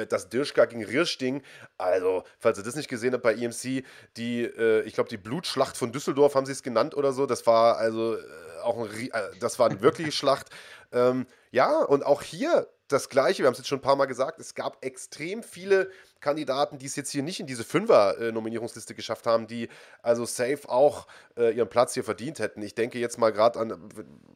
das 0.09 0.29
Dirschka 0.29 0.65
gegen 0.65 0.85
Rirsch-Ding, 0.85 1.43
also, 1.79 2.25
falls 2.39 2.59
ihr 2.59 2.65
das 2.65 2.75
nicht 2.75 2.89
gesehen 2.89 3.13
habt 3.13 3.23
bei 3.23 3.35
EMC, 3.35 3.85
die, 4.17 4.43
äh, 4.43 4.83
ich 4.83 4.95
glaube, 4.95 5.09
die 5.09 5.17
Blutschlacht 5.17 5.77
von 5.77 5.93
Düsseldorf 5.93 6.35
haben 6.35 6.47
sie 6.47 6.53
es 6.53 6.63
genannt 6.63 6.97
oder 6.97 7.13
so. 7.13 7.27
Das 7.27 7.47
war 7.47 7.77
also 7.77 8.17
äh, 8.17 8.21
auch 8.63 8.79
ein, 8.79 9.11
äh, 9.11 9.11
das 9.41 9.59
war 9.59 9.71
eine 9.71 9.81
wirkliche 9.81 10.13
Schlacht. 10.13 10.49
Ähm, 10.93 11.27
ja, 11.51 11.83
und 11.83 12.05
auch 12.05 12.23
hier 12.23 12.69
das 12.89 13.09
Gleiche, 13.09 13.43
wir 13.43 13.47
haben 13.47 13.53
es 13.53 13.59
jetzt 13.59 13.69
schon 13.69 13.79
ein 13.79 13.83
paar 13.83 13.97
Mal 13.97 14.07
gesagt, 14.07 14.39
es 14.39 14.55
gab 14.55 14.85
extrem 14.85 15.43
viele 15.43 15.91
Kandidaten, 16.21 16.79
die 16.79 16.87
es 16.87 16.97
jetzt 16.97 17.11
hier 17.11 17.23
nicht 17.23 17.41
in 17.41 17.47
diese 17.47 17.65
Fünfer-Nominierungsliste 17.65 18.95
geschafft 18.95 19.27
haben, 19.27 19.47
die 19.47 19.69
also 20.03 20.25
safe 20.25 20.69
auch 20.69 21.07
äh, 21.37 21.55
ihren 21.55 21.69
Platz 21.69 21.95
hier 21.95 22.05
verdient 22.05 22.39
hätten. 22.39 22.63
Ich 22.63 22.75
denke 22.75 22.99
jetzt 22.99 23.19
mal 23.19 23.33
gerade 23.33 23.59
an, 23.59 23.89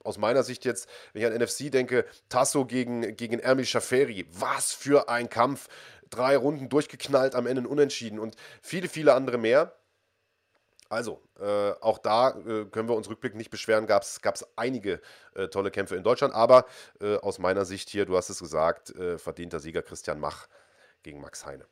aus 0.05 0.19
meiner 0.19 0.43
Sicht 0.43 0.65
jetzt, 0.65 0.89
wenn 1.13 1.23
ich 1.23 1.29
an 1.29 1.35
NFC 1.35 1.71
denke, 1.71 2.05
Tasso 2.29 2.65
gegen, 2.65 3.17
gegen 3.17 3.39
Ermil 3.39 3.67
Schaferi. 3.67 4.27
Was 4.33 4.73
für 4.73 5.09
ein 5.09 5.29
Kampf! 5.29 5.69
Drei 6.11 6.37
Runden 6.37 6.69
durchgeknallt, 6.69 7.37
am 7.37 7.47
Ende 7.47 7.69
unentschieden 7.69 8.19
und 8.19 8.35
viele, 8.63 8.89
viele 8.89 9.15
andere 9.15 9.39
mehr. 9.39 9.80
Also, 10.91 11.23
äh, 11.39 11.71
auch 11.81 11.99
da 11.99 12.31
äh, 12.31 12.65
können 12.65 12.89
wir 12.89 12.97
uns 12.97 13.09
rückblickend 13.09 13.39
nicht 13.39 13.51
beschweren, 13.51 13.87
gab 13.87 14.03
es 14.03 14.49
einige 14.57 15.01
äh, 15.37 15.47
tolle 15.47 15.71
Kämpfe 15.71 15.95
in 15.95 16.03
Deutschland, 16.03 16.35
aber 16.35 16.67
äh, 17.01 17.17
aus 17.19 17.39
meiner 17.39 17.65
Sicht 17.65 17.89
hier, 17.91 18.07
du 18.07 18.17
hast 18.17 18.29
es 18.29 18.41
gesagt, 18.41 18.91
äh, 18.97 19.17
verdienter 19.17 19.61
Sieger 19.61 19.83
Christian 19.83 20.19
Mach 20.19 20.49
gegen 21.05 21.21
Max 21.21 21.47
Heine. 21.47 21.65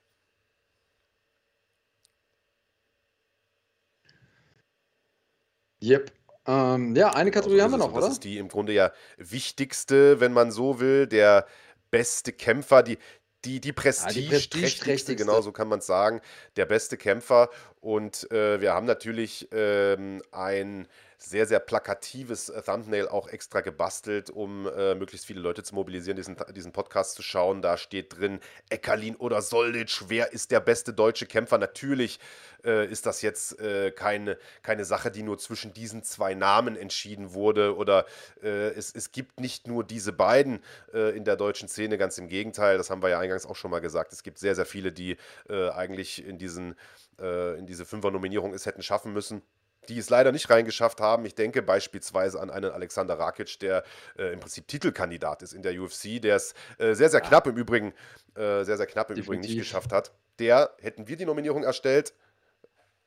Yep. 5.83 6.13
Ähm, 6.47 6.95
ja, 6.95 7.11
eine 7.11 7.33
Kategorie 7.33 7.61
also, 7.61 7.73
haben 7.75 7.81
wir 7.81 7.87
noch, 7.87 7.93
das 7.93 7.97
oder? 7.97 8.07
Das 8.07 8.13
ist 8.15 8.25
die 8.25 8.39
im 8.39 8.49
Grunde 8.49 8.73
ja 8.73 8.93
wichtigste, 9.17 10.21
wenn 10.21 10.33
man 10.33 10.53
so 10.53 10.79
will, 10.79 11.09
der 11.09 11.47
beste 11.91 12.33
Kämpfer, 12.33 12.83
die, 12.85 12.99
die, 13.45 13.61
die 13.61 13.73
prestigeträchtigste, 13.73 15.17
genau 15.17 15.41
so 15.41 15.53
kann 15.53 15.69
man 15.69 15.79
es 15.79 15.87
sagen, 15.87 16.21
der 16.57 16.67
beste 16.67 16.97
Kämpfer. 16.97 17.51
Und 17.81 18.31
äh, 18.33 18.61
wir 18.61 18.75
haben 18.75 18.87
natürlich 18.87 19.49
ähm, 19.53 20.23
ein 20.33 20.89
sehr, 21.19 21.47
sehr 21.47 21.59
plakatives 21.59 22.53
Thumbnail 22.65 23.09
auch 23.09 23.29
extra 23.29 23.61
gebastelt, 23.61 24.31
um 24.31 24.67
äh, 24.69 24.95
möglichst 24.95 25.27
viele 25.27 25.41
Leute 25.41 25.65
zu 25.65 25.75
mobilisieren, 25.75 26.17
diesen, 26.17 26.37
diesen 26.55 26.73
Podcast 26.73 27.17
zu 27.17 27.23
schauen. 27.23 27.61
Da 27.61 27.77
steht 27.77 28.17
drin, 28.17 28.39
Eckerlin 28.71 29.17
oder 29.17 29.43
Soldic, 29.43 30.05
wer 30.09 30.33
ist 30.33 30.53
der 30.53 30.61
beste 30.61 30.93
deutsche 30.93 31.27
Kämpfer? 31.27 31.59
Natürlich 31.59 32.21
äh, 32.65 32.87
ist 32.87 33.05
das 33.05 33.21
jetzt 33.23 33.59
äh, 33.61 33.91
keine, 33.91 34.39
keine 34.63 34.85
Sache, 34.85 35.11
die 35.11 35.25
nur 35.25 35.39
zwischen 35.39 35.73
diesen 35.73 36.05
zwei 36.05 36.35
Namen 36.35 36.77
entschieden 36.77 37.35
wurde 37.35 37.77
oder 37.77 38.07
äh, 38.43 38.69
es, 38.69 38.95
es 38.95 39.11
gibt 39.11 39.41
nicht 39.41 39.67
nur 39.67 39.83
diese 39.83 40.13
beiden 40.13 40.63
äh, 40.95 41.17
in 41.17 41.25
der 41.25 41.37
deutschen 41.37 41.69
Szene, 41.69 41.99
ganz 41.99 42.17
im 42.19 42.29
Gegenteil, 42.29 42.79
das 42.79 42.91
haben 42.91 43.03
wir 43.03 43.09
ja 43.09 43.19
eingangs 43.19 43.45
auch 43.45 43.57
schon 43.57 43.73
mal 43.73 43.81
gesagt. 43.81 44.13
Es 44.13 44.23
gibt 44.23 44.39
sehr, 44.39 44.55
sehr 44.55 44.67
viele, 44.67 44.93
die 44.93 45.17
äh, 45.49 45.71
eigentlich 45.71 46.25
in, 46.25 46.39
diesen, 46.39 46.77
in 47.21 47.67
diese 47.67 47.85
Fünfer-Nominierung 47.85 48.55
es 48.55 48.65
hätten 48.65 48.81
schaffen 48.81 49.13
müssen 49.13 49.43
die 49.89 49.99
es 49.99 50.11
leider 50.11 50.33
nicht 50.33 50.51
reingeschafft 50.51 51.01
haben. 51.01 51.25
Ich 51.25 51.35
denke 51.35 51.63
beispielsweise 51.63 52.41
an 52.41 52.51
einen 52.51 52.71
Alexander 52.71 53.19
Rakic, 53.19 53.59
der 53.61 53.85
äh, 54.19 54.33
im 54.33 54.41
Prinzip 54.41 54.67
Titelkandidat 54.69 55.43
ist 55.43 55.53
in 55.53 55.63
der 55.63 55.81
UFC, 55.81 56.21
der 56.21 56.37
es 56.37 56.55
äh, 56.79 56.95
sehr, 56.95 57.09
sehr 57.09 57.21
knapp 57.21 57.47
im 57.47 57.57
Übrigen, 57.57 57.93
äh, 58.35 58.65
sehr, 58.65 58.77
sehr 58.77 58.87
knapp 58.87 59.11
im 59.11 59.17
Definitiv. 59.17 59.27
Übrigen 59.27 59.41
nicht 59.41 59.59
geschafft 59.59 59.93
hat. 59.93 60.13
Der 60.39 60.75
hätten 60.81 61.09
wir 61.09 61.17
die 61.17 61.27
Nominierung 61.27 61.65
erstellt. 61.65 62.15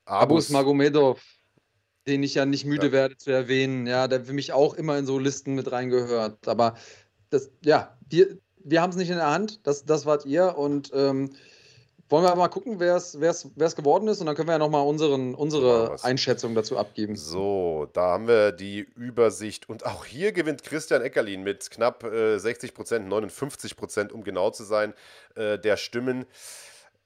Abus, 0.05 0.23
Abus 0.23 0.49
Magomedov, 0.49 1.21
den 2.07 2.23
ich 2.23 2.35
ja 2.35 2.45
nicht 2.45 2.65
müde 2.65 2.87
ja. 2.87 2.91
werde 2.91 3.17
zu 3.17 3.31
erwähnen, 3.31 3.85
ja, 3.85 4.07
der 4.07 4.25
für 4.25 4.33
mich 4.33 4.51
auch 4.53 4.73
immer 4.73 4.97
in 4.97 5.05
so 5.05 5.19
Listen 5.19 5.53
mit 5.53 5.71
reingehört. 5.71 6.47
Aber 6.47 6.75
das, 7.29 7.51
ja, 7.63 7.97
wir, 8.09 8.37
wir 8.57 8.81
haben 8.81 8.89
es 8.89 8.95
nicht 8.95 9.09
in 9.09 9.17
der 9.17 9.29
Hand, 9.29 9.65
das, 9.67 9.85
das 9.85 10.05
wart 10.05 10.25
ihr 10.25 10.57
und 10.57 10.91
ähm, 10.93 11.31
wollen 12.11 12.25
wir 12.25 12.35
mal 12.35 12.49
gucken, 12.49 12.79
wer 12.79 12.95
es 12.97 13.13
geworden 13.75 14.07
ist 14.09 14.19
und 14.19 14.25
dann 14.25 14.35
können 14.35 14.49
wir 14.49 14.53
ja 14.53 14.59
nochmal 14.59 14.85
unsere 14.85 15.95
Einschätzung 16.03 16.53
dazu 16.55 16.77
abgeben. 16.77 17.15
So, 17.15 17.87
da 17.93 18.01
haben 18.01 18.27
wir 18.27 18.51
die 18.51 18.79
Übersicht 18.79 19.69
und 19.69 19.85
auch 19.85 20.05
hier 20.05 20.33
gewinnt 20.33 20.63
Christian 20.63 21.01
Eckerlin 21.01 21.43
mit 21.43 21.71
knapp 21.71 22.03
äh, 22.03 22.37
60 22.37 22.73
Prozent, 22.73 23.07
59 23.07 23.77
Prozent, 23.77 24.11
um 24.11 24.23
genau 24.23 24.49
zu 24.49 24.63
sein, 24.63 24.93
äh, 25.35 25.57
der 25.57 25.77
Stimmen. 25.77 26.25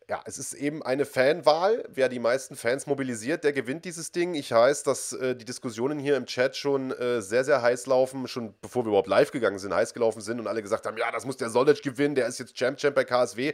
Ja, 0.08 0.22
es 0.26 0.38
ist 0.38 0.54
eben 0.54 0.84
eine 0.84 1.06
Fanwahl. 1.06 1.84
Wer 1.90 2.10
die 2.10 2.20
meisten 2.20 2.56
Fans 2.56 2.86
mobilisiert, 2.86 3.44
der 3.44 3.54
gewinnt 3.54 3.86
dieses 3.86 4.12
Ding. 4.12 4.36
Ich 4.36 4.52
weiß, 4.52 4.84
dass 4.84 5.14
äh, 5.14 5.36
die 5.36 5.46
Diskussionen 5.46 5.98
hier 5.98 6.16
im 6.16 6.28
Chat 6.28 6.56
schon 6.56 6.92
äh, 6.92 7.24
sehr, 7.24 7.44
sehr 7.44 7.64
heiß 7.64 7.88
laufen, 7.88 8.28
schon 8.28 8.54
bevor 8.62 8.86
wir 8.86 8.90
überhaupt 8.90 9.08
live 9.08 9.32
gegangen 9.32 9.58
sind, 9.58 9.74
heiß 9.74 9.96
gelaufen 9.96 10.22
sind 10.22 10.40
und 10.40 10.46
alle 10.46 10.62
gesagt 10.62 10.86
haben, 10.86 10.98
ja, 10.98 11.12
das 11.12 11.26
muss 11.26 11.38
der 11.38 11.50
Solic 11.50 11.82
gewinnen, 11.82 12.14
der 12.14 12.28
ist 12.28 12.38
jetzt 12.40 12.56
Champ 12.56 12.78
Champ 12.78 12.96
bei 12.96 13.04
KSW 13.04 13.54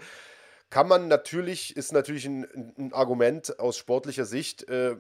kann 0.72 0.88
man 0.88 1.08
natürlich, 1.10 1.78
ist 1.78 1.92
natürlich 1.92 2.26
ein, 2.26 2.74
ein 2.78 2.94
Argument 2.94 3.60
aus 3.60 3.78
sportlicher 3.78 4.26
Sicht, 4.26 4.68
äh, 4.70 4.96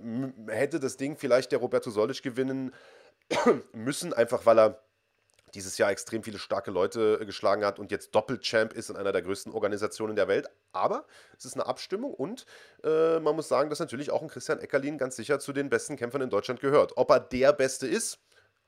hätte 0.48 0.80
das 0.80 0.98
Ding 0.98 1.18
vielleicht 1.18 1.52
der 1.52 1.60
Roberto 1.60 1.90
Solic 1.90 2.22
gewinnen 2.22 2.74
müssen, 3.74 4.14
einfach 4.14 4.46
weil 4.46 4.60
er 4.60 4.84
dieses 5.54 5.78
Jahr 5.78 5.90
extrem 5.90 6.24
viele 6.24 6.40
starke 6.40 6.72
Leute 6.72 7.20
äh, 7.22 7.26
geschlagen 7.26 7.66
hat 7.66 7.80
und 7.80 7.90
jetzt 7.90 8.14
Doppelchamp 8.14 8.74
ist 8.74 8.90
in 8.90 8.98
einer 8.98 9.14
der 9.14 9.22
größten 9.22 9.54
Organisationen 9.54 10.16
der 10.16 10.28
Welt. 10.28 10.50
Aber 10.74 11.06
es 11.38 11.46
ist 11.46 11.56
eine 11.56 11.66
Abstimmung 11.66 12.14
und 12.14 12.46
äh, 12.84 13.20
man 13.20 13.36
muss 13.36 13.48
sagen, 13.48 13.70
dass 13.70 13.80
natürlich 13.80 14.12
auch 14.12 14.22
ein 14.22 14.28
Christian 14.28 14.60
Eckerlin 14.60 14.98
ganz 14.98 15.16
sicher 15.16 15.40
zu 15.40 15.54
den 15.54 15.70
besten 15.70 15.96
Kämpfern 15.96 16.22
in 16.22 16.30
Deutschland 16.30 16.60
gehört. 16.60 16.98
Ob 16.98 17.10
er 17.10 17.22
der 17.22 17.54
Beste 17.54 17.88
ist, 17.88 18.20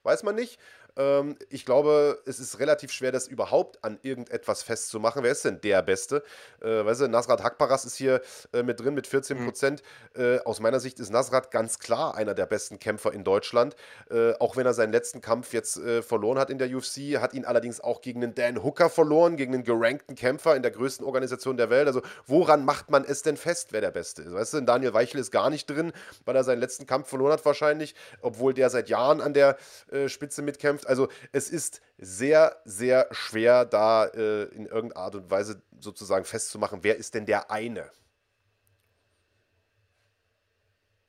weiß 0.04 0.24
man 0.24 0.36
nicht. 0.36 0.58
Ähm, 0.98 1.36
ich 1.50 1.66
glaube, 1.66 2.22
es 2.26 2.40
ist 2.40 2.60
relativ 2.60 2.92
schwer, 2.92 3.12
das 3.12 3.28
überhaupt 3.28 3.84
an 3.84 3.98
irgendetwas 4.02 4.64
festzumachen. 4.64 5.24
Wer 5.24 5.32
ist 5.32 5.46
denn 5.46 5.62
der 5.62 5.82
Beste? 5.82 6.24
Äh, 6.62 6.86
weißt 6.86 7.02
du, 7.02 7.08
Nasrat 7.08 7.44
Hakparas 7.44 7.86
ist 7.86 7.96
hier 7.96 8.22
äh, 8.54 8.64
mit 8.64 8.80
drin 8.80 8.94
mit 8.94 9.08
14 9.08 9.40
mhm. 9.40 9.46
Prozent. 9.46 9.84
Mhm. 10.16 10.22
Äh, 10.22 10.40
aus 10.40 10.60
meiner 10.60 10.80
Sicht 10.80 11.00
ist 11.00 11.10
Nasrat 11.10 11.52
ganz 11.52 11.80
klar 11.80 12.16
einer 12.16 12.34
der 12.34 12.46
besten 12.46 12.80
Kämpfer 12.80 13.14
in 13.14 13.24
Deutschland. 13.24 13.76
Äh, 14.10 14.34
auch 14.40 14.56
wenn 14.56 14.66
er 14.66 14.74
seinen 14.74 14.92
letzten 14.92 15.22
Kampf 15.22 15.54
jetzt 15.54 15.78
äh, 15.78 16.02
verloren 16.02 16.38
hat 16.38 16.50
in 16.50 16.58
der 16.58 16.74
UFC, 16.74 17.20
hat 17.20 17.34
ihn 17.34 17.46
allerdings 17.46 17.82
auch 17.82 18.02
gegen 18.02 18.24
einen 18.24 18.36
Dan 18.36 18.64
Hooker 18.64 18.90
verloren, 18.90 19.36
gegen 19.36 19.54
einen 19.54 19.64
gerankten 19.64 20.16
Kämpfer 20.16 20.56
in 20.56 20.62
der 20.62 20.72
größten 20.72 21.06
Organisation 21.06 21.58
der 21.58 21.70
Welt. 21.70 21.88
Also, 21.88 22.02
woran 22.28 22.66
macht 22.66 22.90
man 22.90 23.04
es 23.04 23.22
denn 23.22 23.38
fest, 23.38 23.70
wer 23.72 23.82
der 23.82 23.92
Beste 23.92 24.22
ist? 24.22 24.34
Weißt 24.34 24.54
du, 24.54 24.62
Daniel 24.62 24.94
Weichel 24.94 25.20
ist 25.20 25.32
gar 25.32 25.50
nicht 25.50 25.70
drin, 25.70 25.92
weil 26.26 26.36
er 26.36 26.44
seinen 26.44 26.60
letzten 26.60 26.86
Kampf 26.86 27.08
verloren 27.10 27.34
hat, 27.34 27.46
wahrscheinlich, 27.46 27.96
obwohl 28.22 28.54
der 28.54 28.70
seit 28.70 28.90
Jahren 28.90 29.22
an 29.22 29.34
der 29.34 29.58
äh, 29.92 30.08
Spitze 30.10 30.42
mitkämpft. 30.42 30.83
Zukunft. 30.84 30.88
Also 30.88 31.08
es 31.32 31.50
ist 31.50 31.82
sehr, 31.98 32.58
sehr 32.66 33.08
schwer, 33.12 33.66
da 33.66 34.06
äh, 34.06 34.44
in 34.56 34.66
irgendeiner 34.66 34.98
Art 34.98 35.16
und 35.16 35.32
Weise 35.32 35.62
sozusagen 35.80 36.26
festzumachen, 36.26 36.80
wer 36.84 36.98
ist 36.98 37.14
denn 37.14 37.26
der 37.26 37.52
eine. 37.52 37.90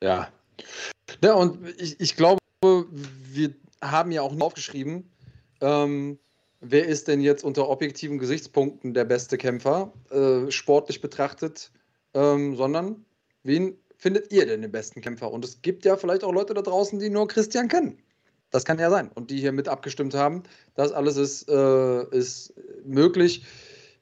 Ja. 0.01 0.29
Ja, 1.23 1.33
und 1.33 1.67
ich, 1.79 1.99
ich 1.99 2.15
glaube, 2.15 2.39
wir 2.61 3.53
haben 3.81 4.11
ja 4.11 4.21
auch 4.21 4.33
nur 4.33 4.45
aufgeschrieben, 4.47 5.11
ähm, 5.61 6.19
wer 6.61 6.85
ist 6.85 7.07
denn 7.07 7.21
jetzt 7.21 7.43
unter 7.43 7.69
objektiven 7.69 8.17
Gesichtspunkten 8.17 8.93
der 8.93 9.05
beste 9.05 9.37
Kämpfer, 9.37 9.93
äh, 10.09 10.49
sportlich 10.51 11.01
betrachtet, 11.01 11.71
ähm, 12.13 12.55
sondern 12.55 13.05
wen 13.43 13.77
findet 13.97 14.31
ihr 14.31 14.45
denn 14.45 14.61
den 14.61 14.71
besten 14.71 15.01
Kämpfer? 15.01 15.31
Und 15.31 15.45
es 15.45 15.61
gibt 15.61 15.85
ja 15.85 15.97
vielleicht 15.97 16.23
auch 16.23 16.33
Leute 16.33 16.53
da 16.53 16.61
draußen, 16.61 16.99
die 16.99 17.09
nur 17.09 17.27
Christian 17.27 17.67
kennen. 17.67 18.01
Das 18.55 18.63
kann 18.63 18.79
ja 18.79 18.89
sein. 18.89 19.11
Und 19.15 19.31
die 19.31 19.41
hier 19.41 19.51
mit 19.51 19.67
abgestimmt 19.67 20.13
haben. 20.13 20.43
Das 20.75 20.93
alles 20.93 21.17
ist, 21.17 21.49
äh, 21.49 22.03
ist 22.15 22.53
möglich. 22.85 23.43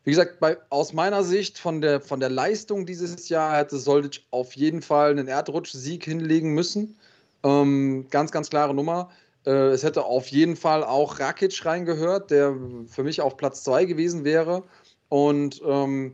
Wie 0.03 0.11
gesagt, 0.11 0.39
bei, 0.39 0.57
aus 0.69 0.93
meiner 0.93 1.23
Sicht 1.23 1.57
von 1.57 1.81
der, 1.81 1.99
von 1.99 2.19
der 2.19 2.29
Leistung 2.29 2.85
dieses 2.85 3.29
Jahr 3.29 3.57
hätte 3.57 3.79
Soldic 3.79 4.21
auf 4.29 4.53
jeden 4.53 4.83
Fall 4.83 5.09
einen 5.09 5.27
Erdrutsch-Sieg 5.27 6.03
hinlegen 6.03 6.53
müssen. 6.53 6.99
Ähm, 7.41 8.05
ganz, 8.11 8.31
ganz 8.31 8.51
klare 8.51 8.75
Nummer. 8.75 9.09
Äh, 9.43 9.69
es 9.69 9.81
hätte 9.81 10.03
auf 10.03 10.27
jeden 10.27 10.55
Fall 10.55 10.83
auch 10.83 11.19
Rakic 11.19 11.65
reingehört, 11.65 12.29
der 12.29 12.55
für 12.85 13.03
mich 13.03 13.21
auf 13.21 13.37
Platz 13.37 13.63
2 13.63 13.85
gewesen 13.85 14.23
wäre. 14.23 14.61
Und 15.09 15.63
ähm, 15.65 16.13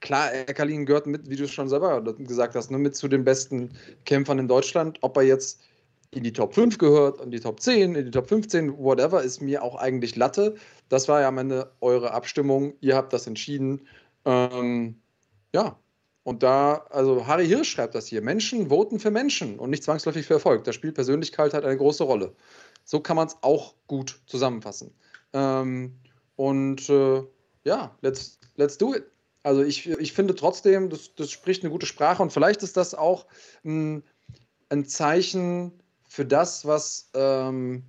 klar, 0.00 0.32
Eckerlin 0.32 0.86
gehört 0.86 1.06
mit, 1.06 1.28
wie 1.28 1.36
du 1.36 1.46
schon 1.46 1.68
selber 1.68 2.00
gesagt 2.02 2.54
hast, 2.54 2.70
ne, 2.70 2.78
mit 2.78 2.96
zu 2.96 3.08
den 3.08 3.24
besten 3.24 3.72
Kämpfern 4.06 4.38
in 4.38 4.48
Deutschland. 4.48 4.96
Ob 5.02 5.18
er 5.18 5.24
jetzt 5.24 5.60
in 6.14 6.22
die 6.22 6.32
Top 6.32 6.54
5 6.54 6.78
gehört, 6.78 7.20
in 7.20 7.30
die 7.30 7.40
Top 7.40 7.60
10, 7.60 7.94
in 7.94 8.04
die 8.04 8.10
Top 8.10 8.28
15, 8.28 8.78
whatever, 8.78 9.22
ist 9.22 9.40
mir 9.40 9.62
auch 9.62 9.76
eigentlich 9.76 10.16
Latte. 10.16 10.54
Das 10.88 11.08
war 11.08 11.20
ja 11.20 11.28
am 11.28 11.38
Ende 11.38 11.72
eure 11.80 12.12
Abstimmung. 12.12 12.74
Ihr 12.80 12.96
habt 12.96 13.12
das 13.12 13.26
entschieden. 13.26 13.86
Ähm, 14.24 15.00
ja, 15.52 15.78
und 16.24 16.42
da, 16.42 16.86
also 16.90 17.26
Harry 17.26 17.46
Hirsch 17.46 17.70
schreibt 17.70 17.94
das 17.94 18.06
hier: 18.06 18.22
Menschen 18.22 18.68
voten 18.68 18.98
für 18.98 19.10
Menschen 19.10 19.58
und 19.58 19.70
nicht 19.70 19.84
zwangsläufig 19.84 20.26
für 20.26 20.34
Erfolg. 20.34 20.64
Da 20.64 20.72
spielt 20.72 20.94
Persönlichkeit 20.94 21.52
halt 21.54 21.64
eine 21.64 21.76
große 21.76 22.04
Rolle. 22.04 22.34
So 22.84 23.00
kann 23.00 23.16
man 23.16 23.28
es 23.28 23.36
auch 23.42 23.74
gut 23.86 24.20
zusammenfassen. 24.26 24.94
Ähm, 25.32 25.98
und 26.36 26.88
äh, 26.88 27.22
ja, 27.64 27.96
let's, 28.00 28.38
let's 28.56 28.78
do 28.78 28.94
it. 28.94 29.04
Also 29.42 29.62
ich, 29.62 29.88
ich 29.88 30.12
finde 30.14 30.34
trotzdem, 30.34 30.88
das, 30.88 31.14
das 31.14 31.30
spricht 31.30 31.62
eine 31.62 31.70
gute 31.70 31.86
Sprache 31.86 32.22
und 32.22 32.32
vielleicht 32.32 32.62
ist 32.62 32.78
das 32.78 32.94
auch 32.94 33.26
ein, 33.62 34.02
ein 34.70 34.86
Zeichen 34.86 35.72
für 36.14 36.24
das, 36.24 36.64
was, 36.64 37.10
ähm, 37.14 37.82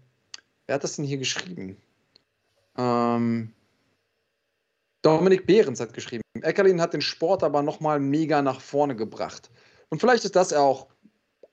wer 0.65 0.75
hat 0.75 0.83
das 0.83 0.95
denn 0.95 1.05
hier 1.05 1.19
geschrieben? 1.19 1.77
Ähm, 2.75 3.53
Dominik 5.03 5.45
Behrens 5.45 5.79
hat 5.79 5.93
geschrieben, 5.93 6.23
Eckerlin 6.41 6.81
hat 6.81 6.93
den 6.93 7.01
Sport 7.01 7.43
aber 7.43 7.61
nochmal 7.61 7.99
mega 7.99 8.41
nach 8.41 8.61
vorne 8.61 8.95
gebracht. 8.95 9.51
Und 9.89 9.99
vielleicht 9.99 10.25
ist 10.25 10.35
das 10.35 10.53
auch 10.53 10.87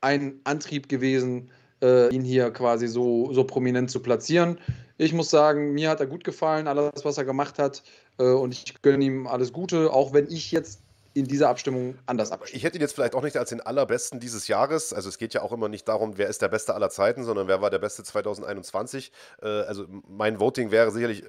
ein 0.00 0.40
Antrieb 0.44 0.88
gewesen, 0.88 1.50
äh, 1.82 2.08
ihn 2.08 2.24
hier 2.24 2.50
quasi 2.50 2.88
so, 2.88 3.30
so 3.34 3.44
prominent 3.44 3.90
zu 3.90 4.00
platzieren. 4.00 4.58
Ich 4.96 5.12
muss 5.12 5.28
sagen, 5.28 5.74
mir 5.74 5.90
hat 5.90 6.00
er 6.00 6.06
gut 6.06 6.24
gefallen, 6.24 6.68
alles, 6.68 7.04
was 7.04 7.18
er 7.18 7.26
gemacht 7.26 7.58
hat. 7.58 7.82
Äh, 8.18 8.32
und 8.32 8.54
ich 8.54 8.80
gönne 8.80 9.04
ihm 9.04 9.26
alles 9.26 9.52
Gute, 9.52 9.92
auch 9.92 10.14
wenn 10.14 10.26
ich 10.28 10.50
jetzt 10.52 10.80
in 11.14 11.26
dieser 11.26 11.48
Abstimmung 11.48 11.98
anders 12.06 12.32
abstimmen. 12.32 12.56
Ich 12.56 12.64
hätte 12.64 12.78
ihn 12.78 12.80
jetzt 12.80 12.94
vielleicht 12.94 13.14
auch 13.14 13.22
nicht 13.22 13.36
als 13.36 13.50
den 13.50 13.60
allerbesten 13.60 14.20
dieses 14.20 14.48
Jahres. 14.48 14.92
Also 14.92 15.08
es 15.08 15.18
geht 15.18 15.34
ja 15.34 15.42
auch 15.42 15.52
immer 15.52 15.68
nicht 15.68 15.88
darum, 15.88 16.18
wer 16.18 16.28
ist 16.28 16.42
der 16.42 16.48
Beste 16.48 16.74
aller 16.74 16.90
Zeiten, 16.90 17.24
sondern 17.24 17.48
wer 17.48 17.60
war 17.60 17.70
der 17.70 17.78
Beste 17.78 18.02
2021. 18.02 19.12
Äh, 19.42 19.46
also 19.46 19.86
mein 20.08 20.40
Voting 20.40 20.70
wäre 20.70 20.90
sicherlich. 20.90 21.24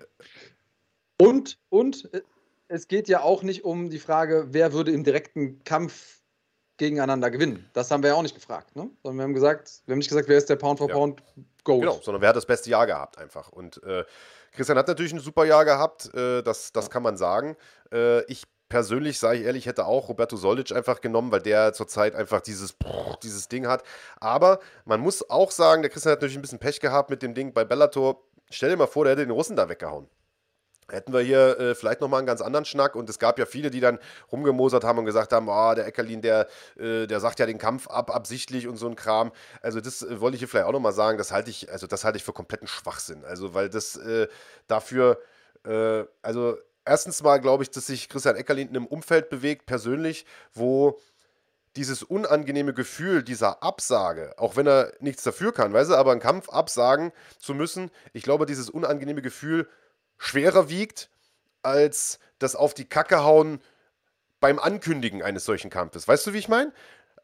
Und, 1.19 1.57
und 1.69 2.13
äh, 2.13 2.21
es 2.67 2.87
geht 2.87 3.07
ja 3.07 3.21
auch 3.21 3.43
nicht 3.43 3.63
um 3.63 3.89
die 3.89 3.99
Frage, 3.99 4.47
wer 4.49 4.73
würde 4.73 4.91
im 4.91 5.03
direkten 5.03 5.63
Kampf 5.63 6.21
gegeneinander 6.77 7.29
gewinnen. 7.29 7.69
Das 7.73 7.91
haben 7.91 8.03
wir 8.03 8.09
ja 8.09 8.15
auch 8.15 8.23
nicht 8.23 8.35
gefragt. 8.35 8.75
Ne? 8.75 8.89
Sondern 9.03 9.17
wir 9.17 9.23
haben 9.23 9.33
gesagt, 9.33 9.81
wir 9.85 9.93
haben 9.93 9.99
nicht 9.99 10.09
gesagt, 10.09 10.27
wer 10.27 10.37
ist 10.37 10.49
der 10.49 10.55
Pound 10.55 10.79
for 10.79 10.89
ja. 10.89 10.95
Pound 10.95 11.21
Gold. 11.63 11.81
Genau, 11.81 11.99
sondern 12.01 12.21
wer 12.21 12.29
hat 12.29 12.35
das 12.35 12.45
beste 12.45 12.69
Jahr 12.69 12.85
gehabt 12.85 13.17
einfach. 13.17 13.51
Und 13.51 13.81
äh, 13.83 14.03
Christian 14.51 14.77
hat 14.77 14.87
natürlich 14.87 15.13
ein 15.13 15.19
super 15.19 15.45
Jahr 15.45 15.65
gehabt, 15.65 16.13
äh, 16.13 16.41
das, 16.43 16.71
das 16.71 16.85
ja. 16.85 16.91
kann 16.91 17.03
man 17.03 17.15
sagen. 17.15 17.55
Äh, 17.91 18.23
ich 18.25 18.43
persönlich, 18.73 19.19
sage 19.19 19.37
ich 19.37 19.45
ehrlich, 19.45 19.67
hätte 19.67 19.85
auch 19.85 20.09
Roberto 20.09 20.35
Solic 20.35 20.71
einfach 20.71 20.99
genommen, 20.99 21.31
weil 21.31 21.41
der 21.41 21.73
zurzeit 21.73 22.15
einfach 22.15 22.41
dieses, 22.41 22.75
dieses 23.21 23.47
Ding 23.47 23.67
hat. 23.67 23.83
Aber 24.19 24.59
man 24.85 24.99
muss 24.99 25.29
auch 25.29 25.51
sagen, 25.51 25.83
der 25.83 25.91
Christian 25.91 26.13
hat 26.13 26.17
natürlich 26.17 26.39
ein 26.39 26.41
bisschen 26.41 26.57
Pech 26.57 26.79
gehabt 26.79 27.11
mit 27.11 27.21
dem 27.21 27.35
Ding 27.35 27.53
bei 27.53 27.65
Bellator. 27.65 28.23
Stell 28.49 28.71
dir 28.71 28.77
mal 28.77 28.87
vor, 28.87 29.03
der 29.03 29.11
hätte 29.11 29.27
den 29.27 29.29
Russen 29.29 29.55
da 29.55 29.69
weggehauen 29.69 30.07
hätten 30.89 31.13
wir 31.13 31.21
hier 31.21 31.57
äh, 31.59 31.75
vielleicht 31.75 32.01
nochmal 32.01 32.19
einen 32.19 32.27
ganz 32.27 32.41
anderen 32.41 32.65
Schnack. 32.65 32.95
Und 32.95 33.09
es 33.09 33.17
gab 33.17 33.39
ja 33.39 33.45
viele, 33.45 33.71
die 33.71 33.79
dann 33.79 33.99
rumgemosert 34.31 34.83
haben 34.83 34.99
und 34.99 35.05
gesagt 35.05 35.31
haben, 35.31 35.47
oh, 35.47 35.73
der 35.73 35.87
Eckerlin, 35.87 36.21
der, 36.21 36.47
äh, 36.77 37.07
der 37.07 37.19
sagt 37.21 37.39
ja 37.39 37.45
den 37.45 37.57
Kampf 37.57 37.87
ab, 37.87 38.13
absichtlich 38.13 38.67
und 38.67 38.75
so 38.75 38.87
ein 38.87 38.95
Kram. 38.95 39.31
Also 39.61 39.79
das 39.79 40.01
äh, 40.03 40.19
wollte 40.19 40.35
ich 40.35 40.39
hier 40.39 40.49
vielleicht 40.49 40.67
auch 40.67 40.73
nochmal 40.73 40.91
sagen, 40.91 41.17
das 41.17 41.31
halte 41.31 41.49
ich, 41.49 41.71
also 41.71 41.87
das 41.87 42.03
halte 42.03 42.17
ich 42.17 42.23
für 42.23 42.33
kompletten 42.33 42.67
Schwachsinn. 42.67 43.23
Also 43.23 43.53
weil 43.53 43.69
das 43.69 43.95
äh, 43.95 44.27
dafür, 44.67 45.19
äh, 45.65 46.03
also 46.21 46.57
erstens 46.85 47.21
mal 47.23 47.39
glaube 47.39 47.63
ich, 47.63 47.71
dass 47.71 47.87
sich 47.87 48.09
Christian 48.09 48.35
Eckerlin 48.35 48.69
in 48.69 48.75
einem 48.75 48.85
Umfeld 48.85 49.29
bewegt, 49.29 49.65
persönlich, 49.65 50.25
wo 50.53 50.99
dieses 51.75 52.03
unangenehme 52.03 52.73
Gefühl 52.73 53.23
dieser 53.23 53.63
Absage, 53.63 54.35
auch 54.37 54.55
wenn 54.55 54.67
er 54.67 54.93
nichts 54.99 55.23
dafür 55.23 55.53
kann, 55.53 55.73
weißt 55.73 55.89
du, 55.89 55.95
aber 55.95 56.11
einen 56.11 56.19
Kampf 56.19 56.49
absagen 56.49 57.11
zu 57.39 57.55
müssen, 57.55 57.89
ich 58.13 58.23
glaube, 58.23 58.45
dieses 58.45 58.69
unangenehme 58.69 59.21
Gefühl 59.21 59.67
schwerer 60.17 60.69
wiegt 60.69 61.09
als 61.63 62.19
das 62.39 62.55
auf 62.55 62.73
die 62.73 62.85
Kacke 62.85 63.23
hauen 63.23 63.61
beim 64.39 64.59
Ankündigen 64.59 65.23
eines 65.23 65.45
solchen 65.45 65.69
Kampfes. 65.69 66.07
Weißt 66.07 66.27
du, 66.27 66.33
wie 66.33 66.37
ich 66.37 66.49
meine? 66.49 66.73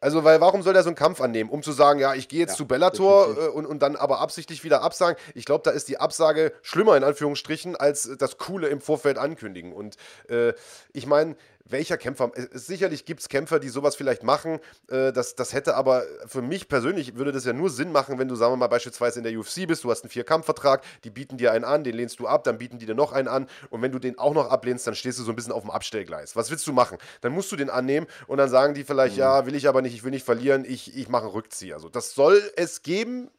Also, 0.00 0.24
weil 0.24 0.40
warum 0.40 0.62
soll 0.62 0.74
er 0.74 0.82
so 0.82 0.88
einen 0.88 0.96
Kampf 0.96 1.20
annehmen? 1.20 1.50
Um 1.50 1.62
zu 1.62 1.72
sagen, 1.72 2.00
ja, 2.00 2.14
ich 2.14 2.28
gehe 2.28 2.40
jetzt 2.40 2.52
ja, 2.52 2.56
zu 2.56 2.66
Bellator 2.66 3.36
äh, 3.36 3.48
und, 3.48 3.66
und 3.66 3.82
dann 3.82 3.96
aber 3.96 4.20
absichtlich 4.20 4.64
wieder 4.64 4.82
absagen. 4.82 5.16
Ich 5.34 5.44
glaube, 5.44 5.62
da 5.64 5.70
ist 5.70 5.88
die 5.88 5.98
Absage 5.98 6.52
schlimmer 6.62 6.96
in 6.96 7.04
Anführungsstrichen 7.04 7.76
als 7.76 8.10
das 8.18 8.38
Coole 8.38 8.68
im 8.68 8.80
Vorfeld 8.80 9.18
ankündigen. 9.18 9.72
Und 9.72 9.96
äh, 10.28 10.54
ich 10.92 11.06
meine, 11.06 11.36
welcher 11.70 11.96
Kämpfer. 11.96 12.32
sicherlich 12.52 13.04
gibt 13.04 13.20
es 13.20 13.28
Kämpfer, 13.28 13.58
die 13.58 13.68
sowas 13.68 13.96
vielleicht 13.96 14.22
machen. 14.22 14.60
Äh, 14.88 15.12
das, 15.12 15.34
das 15.34 15.52
hätte 15.52 15.76
aber 15.76 16.04
für 16.26 16.42
mich 16.42 16.68
persönlich 16.68 17.16
würde 17.16 17.32
das 17.32 17.44
ja 17.44 17.52
nur 17.52 17.70
Sinn 17.70 17.92
machen, 17.92 18.18
wenn 18.18 18.28
du, 18.28 18.34
sagen 18.34 18.52
wir 18.52 18.56
mal, 18.56 18.68
beispielsweise 18.68 19.20
in 19.20 19.24
der 19.24 19.38
UFC 19.38 19.66
bist, 19.66 19.84
du 19.84 19.90
hast 19.90 20.02
einen 20.02 20.10
Vier-Kampf-Vertrag, 20.10 20.82
die 21.04 21.10
bieten 21.10 21.36
dir 21.36 21.52
einen 21.52 21.64
an, 21.64 21.84
den 21.84 21.94
lehnst 21.94 22.20
du 22.20 22.26
ab, 22.26 22.44
dann 22.44 22.58
bieten 22.58 22.78
die 22.78 22.86
dir 22.86 22.94
noch 22.94 23.12
einen 23.12 23.28
an 23.28 23.46
und 23.70 23.82
wenn 23.82 23.92
du 23.92 23.98
den 23.98 24.18
auch 24.18 24.34
noch 24.34 24.50
ablehnst, 24.50 24.86
dann 24.86 24.94
stehst 24.94 25.18
du 25.18 25.22
so 25.22 25.32
ein 25.32 25.36
bisschen 25.36 25.52
auf 25.52 25.62
dem 25.62 25.70
Abstellgleis. 25.70 26.36
Was 26.36 26.50
willst 26.50 26.66
du 26.66 26.72
machen? 26.72 26.98
Dann 27.20 27.32
musst 27.32 27.50
du 27.52 27.56
den 27.56 27.70
annehmen 27.70 28.06
und 28.26 28.38
dann 28.38 28.48
sagen 28.48 28.74
die 28.74 28.84
vielleicht, 28.84 29.14
mhm. 29.14 29.20
ja, 29.20 29.46
will 29.46 29.54
ich 29.54 29.68
aber 29.68 29.82
nicht, 29.82 29.94
ich 29.94 30.04
will 30.04 30.10
nicht 30.10 30.24
verlieren, 30.24 30.64
ich, 30.66 30.96
ich 30.96 31.08
mache 31.08 31.24
einen 31.24 31.32
Rückzieher. 31.32 31.76
Also 31.76 31.88
das 31.88 32.14
soll 32.14 32.42
es 32.56 32.82
geben, 32.82 33.30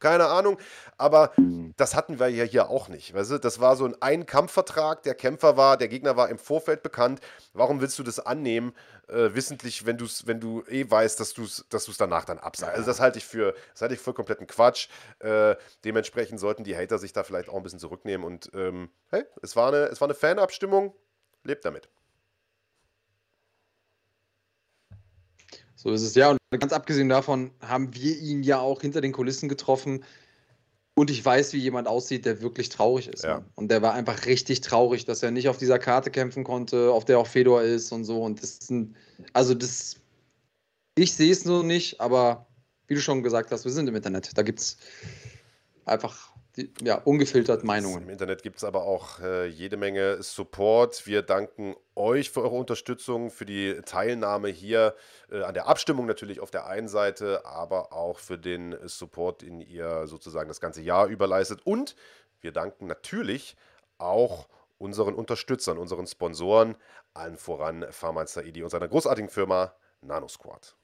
keine 0.00 0.26
Ahnung. 0.26 0.58
Aber 0.96 1.32
mhm. 1.36 1.74
das 1.76 1.94
hatten 1.94 2.18
wir 2.18 2.28
ja 2.28 2.44
hier 2.44 2.68
auch 2.68 2.88
nicht. 2.88 3.14
Weißt 3.14 3.30
du? 3.30 3.38
Das 3.38 3.60
war 3.60 3.76
so 3.76 3.84
ein 3.84 4.00
Ein-Kampfvertrag. 4.00 5.02
Der 5.02 5.14
Kämpfer 5.14 5.56
war, 5.56 5.76
der 5.76 5.88
Gegner 5.88 6.16
war 6.16 6.28
im 6.28 6.38
Vorfeld 6.38 6.82
bekannt. 6.82 7.20
Warum 7.52 7.80
willst 7.80 7.98
du 7.98 8.02
das 8.02 8.20
annehmen, 8.20 8.72
äh, 9.08 9.34
wissentlich, 9.34 9.86
wenn, 9.86 9.98
du's, 9.98 10.26
wenn 10.26 10.40
du 10.40 10.62
eh 10.68 10.88
weißt, 10.90 11.18
dass 11.18 11.34
du 11.34 11.44
es 11.44 11.64
dass 11.68 11.86
danach 11.96 12.24
dann 12.24 12.38
absagst? 12.38 12.76
Also 12.76 12.86
das 12.86 13.00
halte 13.00 13.18
ich 13.18 13.24
für, 13.24 13.54
das 13.72 13.82
halte 13.82 13.94
ich 13.94 14.00
für 14.00 14.14
kompletten 14.14 14.46
Quatsch. 14.46 14.88
Äh, 15.20 15.56
dementsprechend 15.84 16.40
sollten 16.40 16.64
die 16.64 16.76
Hater 16.76 16.98
sich 16.98 17.12
da 17.12 17.24
vielleicht 17.24 17.48
auch 17.48 17.56
ein 17.56 17.62
bisschen 17.62 17.78
zurücknehmen. 17.78 18.26
Und 18.26 18.50
ähm, 18.54 18.90
hey, 19.10 19.24
es 19.42 19.56
war 19.56 19.68
eine, 19.68 19.86
es 19.86 20.00
war 20.00 20.06
eine 20.06 20.14
Fanabstimmung. 20.14 20.94
Lebt 21.44 21.64
damit. 21.64 21.88
So 25.76 25.90
ist 25.90 26.02
es 26.02 26.14
ja. 26.14 26.30
Und 26.30 26.38
ganz 26.58 26.72
abgesehen 26.72 27.08
davon 27.08 27.50
haben 27.60 27.94
wir 27.94 28.18
ihn 28.18 28.42
ja 28.42 28.58
auch 28.58 28.80
hinter 28.80 29.00
den 29.00 29.12
Kulissen 29.12 29.48
getroffen. 29.48 30.04
Und 30.96 31.10
ich 31.10 31.24
weiß, 31.24 31.52
wie 31.52 31.58
jemand 31.58 31.88
aussieht, 31.88 32.24
der 32.24 32.40
wirklich 32.40 32.68
traurig 32.68 33.08
ist. 33.08 33.24
Ja. 33.24 33.44
Und 33.56 33.68
der 33.70 33.82
war 33.82 33.94
einfach 33.94 34.26
richtig 34.26 34.60
traurig, 34.60 35.04
dass 35.04 35.22
er 35.22 35.32
nicht 35.32 35.48
auf 35.48 35.56
dieser 35.56 35.80
Karte 35.80 36.10
kämpfen 36.10 36.44
konnte, 36.44 36.92
auf 36.92 37.04
der 37.04 37.18
auch 37.18 37.26
Fedor 37.26 37.62
ist 37.62 37.90
und 37.90 38.04
so. 38.04 38.22
Und 38.22 38.42
das 38.42 38.58
sind, 38.58 38.94
also 39.32 39.54
das, 39.54 39.96
ich 40.96 41.12
sehe 41.12 41.32
es 41.32 41.44
nur 41.44 41.64
nicht, 41.64 42.00
aber 42.00 42.46
wie 42.86 42.94
du 42.94 43.00
schon 43.00 43.22
gesagt 43.22 43.50
hast, 43.50 43.64
wir 43.64 43.72
sind 43.72 43.88
im 43.88 43.96
Internet. 43.96 44.36
Da 44.38 44.42
gibt 44.42 44.60
es 44.60 44.76
einfach 45.84 46.33
die, 46.56 46.72
ja, 46.82 46.96
ungefiltert 46.96 47.64
Meinungen. 47.64 48.04
Im 48.04 48.10
Internet 48.10 48.42
gibt 48.42 48.58
es 48.58 48.64
aber 48.64 48.84
auch 48.84 49.20
äh, 49.20 49.46
jede 49.46 49.76
Menge 49.76 50.22
Support. 50.22 51.06
Wir 51.06 51.22
danken 51.22 51.74
euch 51.96 52.30
für 52.30 52.42
eure 52.42 52.54
Unterstützung, 52.54 53.30
für 53.30 53.44
die 53.44 53.80
Teilnahme 53.84 54.48
hier 54.48 54.94
äh, 55.30 55.42
an 55.42 55.54
der 55.54 55.66
Abstimmung 55.66 56.06
natürlich 56.06 56.40
auf 56.40 56.50
der 56.50 56.66
einen 56.66 56.88
Seite, 56.88 57.44
aber 57.44 57.92
auch 57.92 58.20
für 58.20 58.38
den 58.38 58.76
Support, 58.84 59.42
den 59.42 59.60
ihr 59.60 60.06
sozusagen 60.06 60.48
das 60.48 60.60
ganze 60.60 60.80
Jahr 60.80 61.08
über 61.08 61.26
leistet. 61.26 61.60
Und 61.64 61.96
wir 62.40 62.52
danken 62.52 62.86
natürlich 62.86 63.56
auch 63.98 64.48
unseren 64.78 65.14
Unterstützern, 65.14 65.78
unseren 65.78 66.06
Sponsoren, 66.06 66.76
allen 67.14 67.36
voran 67.36 67.86
Pharmaster 67.90 68.44
ID 68.44 68.62
und 68.62 68.70
seiner 68.70 68.88
großartigen 68.88 69.30
Firma 69.30 69.74
NanoSquad. 70.02 70.76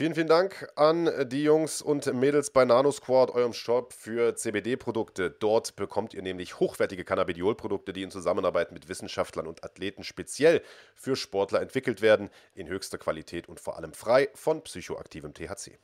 Vielen, 0.00 0.14
vielen 0.14 0.28
Dank 0.28 0.66
an 0.76 1.10
die 1.28 1.42
Jungs 1.42 1.82
und 1.82 2.10
Mädels 2.14 2.50
bei 2.50 2.64
NanoSquad, 2.64 3.32
eurem 3.32 3.52
Shop 3.52 3.92
für 3.92 4.34
CBD-Produkte. 4.34 5.30
Dort 5.30 5.76
bekommt 5.76 6.14
ihr 6.14 6.22
nämlich 6.22 6.58
hochwertige 6.58 7.04
Cannabidiol-Produkte, 7.04 7.92
die 7.92 8.02
in 8.02 8.10
Zusammenarbeit 8.10 8.72
mit 8.72 8.88
Wissenschaftlern 8.88 9.46
und 9.46 9.62
Athleten 9.62 10.02
speziell 10.02 10.62
für 10.94 11.16
Sportler 11.16 11.60
entwickelt 11.60 12.00
werden, 12.00 12.30
in 12.54 12.66
höchster 12.66 12.96
Qualität 12.96 13.46
und 13.46 13.60
vor 13.60 13.76
allem 13.76 13.92
frei 13.92 14.30
von 14.34 14.62
psychoaktivem 14.62 15.34
THC. 15.34 15.78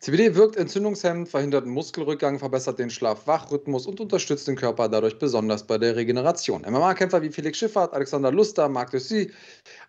CBD 0.00 0.36
wirkt 0.36 0.56
entzündungshemmend, 0.56 1.28
verhindert 1.28 1.66
Muskelrückgang, 1.66 2.38
verbessert 2.38 2.78
den 2.78 2.88
Schlaf-Wach-Rhythmus 2.88 3.86
und 3.86 4.00
unterstützt 4.00 4.46
den 4.46 4.54
Körper 4.54 4.88
dadurch 4.88 5.18
besonders 5.18 5.66
bei 5.66 5.76
der 5.76 5.96
Regeneration. 5.96 6.62
MMA-Kämpfer 6.62 7.20
wie 7.22 7.30
Felix 7.30 7.58
Schiffert, 7.58 7.92
Alexander 7.92 8.30
Luster, 8.30 8.68
Marc 8.68 8.92
Dussy, 8.92 9.32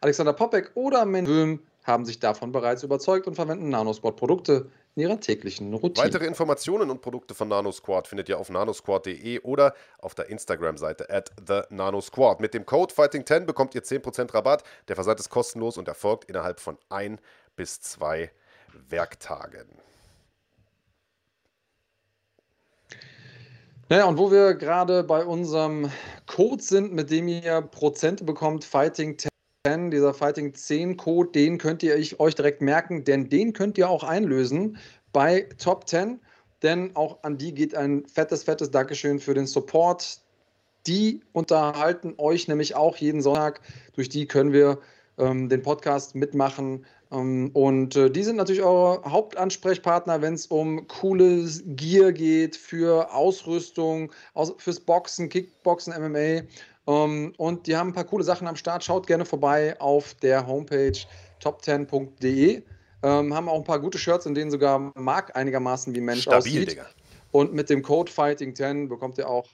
Alexander 0.01 0.33
Popek 0.33 0.71
oder 0.73 1.05
Men 1.05 1.25
Böhm 1.25 1.59
haben 1.83 2.05
sich 2.05 2.19
davon 2.19 2.51
bereits 2.51 2.81
überzeugt 2.81 3.27
und 3.27 3.35
verwenden 3.35 3.69
Nanosport-Produkte 3.69 4.71
in 4.95 5.03
ihrer 5.03 5.19
täglichen 5.19 5.73
Routine. 5.73 6.07
Weitere 6.07 6.25
Informationen 6.25 6.89
und 6.89 7.01
Produkte 7.01 7.35
von 7.35 7.47
NanoSquad 7.47 8.07
findet 8.07 8.29
ihr 8.29 8.39
auf 8.39 8.49
nanosquad.de 8.49 9.39
oder 9.41 9.75
auf 9.99 10.15
der 10.15 10.29
Instagram-Seite 10.29 11.09
at 11.09 11.31
thenanosquad. 11.45 12.39
Mit 12.39 12.53
dem 12.53 12.65
Code 12.65 12.93
Fighting10 12.93 13.45
bekommt 13.45 13.75
ihr 13.75 13.83
10% 13.83 14.33
Rabatt. 14.33 14.63
Der 14.87 14.95
Versand 14.95 15.19
ist 15.19 15.29
kostenlos 15.29 15.77
und 15.77 15.87
erfolgt 15.87 16.25
innerhalb 16.25 16.59
von 16.59 16.77
ein 16.89 17.19
bis 17.55 17.79
zwei 17.79 18.31
Werktagen. 18.89 19.67
Naja, 23.91 24.05
und 24.05 24.19
wo 24.19 24.29
wir 24.29 24.53
gerade 24.53 25.03
bei 25.03 25.25
unserem 25.25 25.89
Code 26.27 26.61
sind, 26.61 26.93
mit 26.93 27.09
dem 27.09 27.27
ihr 27.27 27.63
Prozente 27.63 28.23
bekommt, 28.23 28.63
Fighting 28.63 29.17
10, 29.65 29.89
dieser 29.89 30.13
Fighting 30.13 30.53
10 30.53 30.95
Code, 30.95 31.31
den 31.31 31.57
könnt 31.57 31.81
ihr 31.81 31.95
euch 32.19 32.35
direkt 32.35 32.61
merken, 32.61 33.03
denn 33.03 33.29
den 33.29 33.51
könnt 33.51 33.79
ihr 33.79 33.89
auch 33.89 34.03
einlösen 34.03 34.77
bei 35.11 35.49
Top 35.57 35.89
10. 35.89 36.19
Denn 36.61 36.95
auch 36.95 37.23
an 37.23 37.39
die 37.39 37.51
geht 37.51 37.73
ein 37.73 38.05
fettes, 38.05 38.43
fettes 38.43 38.69
Dankeschön 38.69 39.19
für 39.19 39.33
den 39.33 39.47
Support. 39.47 40.21
Die 40.85 41.21
unterhalten 41.33 42.13
euch 42.19 42.47
nämlich 42.47 42.75
auch 42.75 42.95
jeden 42.97 43.23
Sonntag. 43.23 43.61
Durch 43.93 44.07
die 44.07 44.27
können 44.27 44.53
wir 44.53 44.77
ähm, 45.17 45.49
den 45.49 45.63
Podcast 45.63 46.13
mitmachen 46.13 46.85
und 47.09 47.95
äh, 47.95 48.11
die 48.11 48.23
sind 48.23 48.35
natürlich 48.35 48.61
eure 48.61 49.01
Hauptansprechpartner, 49.03 50.21
wenn 50.21 50.35
es 50.35 50.45
um 50.45 50.87
cooles 50.87 51.63
Gear 51.65 52.11
geht 52.11 52.55
für 52.55 53.11
Ausrüstung, 53.13 54.11
fürs 54.57 54.79
Boxen, 54.79 55.27
Kickboxen, 55.27 55.93
MMA. 55.93 56.43
Ähm, 56.85 57.33
und 57.37 57.65
die 57.65 57.75
haben 57.75 57.89
ein 57.89 57.93
paar 57.93 58.03
coole 58.03 58.23
Sachen 58.23 58.47
am 58.47 58.55
Start. 58.55 58.83
Schaut 58.83 59.07
gerne 59.07 59.25
vorbei 59.25 59.79
auf 59.79 60.13
der 60.15 60.45
Homepage 60.45 60.99
top10.de. 61.41 62.61
Ähm, 63.01 63.33
haben 63.33 63.49
auch 63.49 63.57
ein 63.57 63.63
paar 63.63 63.79
gute 63.79 63.97
Shirts, 63.97 64.27
in 64.27 64.35
denen 64.35 64.51
sogar 64.51 64.91
Mark 64.95 65.35
einigermaßen 65.35 65.95
wie 65.95 66.01
Mensch 66.01 66.23
Stabil, 66.23 66.37
aussieht. 66.37 66.71
Digga. 66.71 66.85
Und 67.31 67.53
mit 67.53 67.69
dem 67.69 67.81
Code 67.81 68.11
Fighting10 68.11 68.87
bekommt 68.87 69.17
ihr 69.17 69.27
auch. 69.27 69.47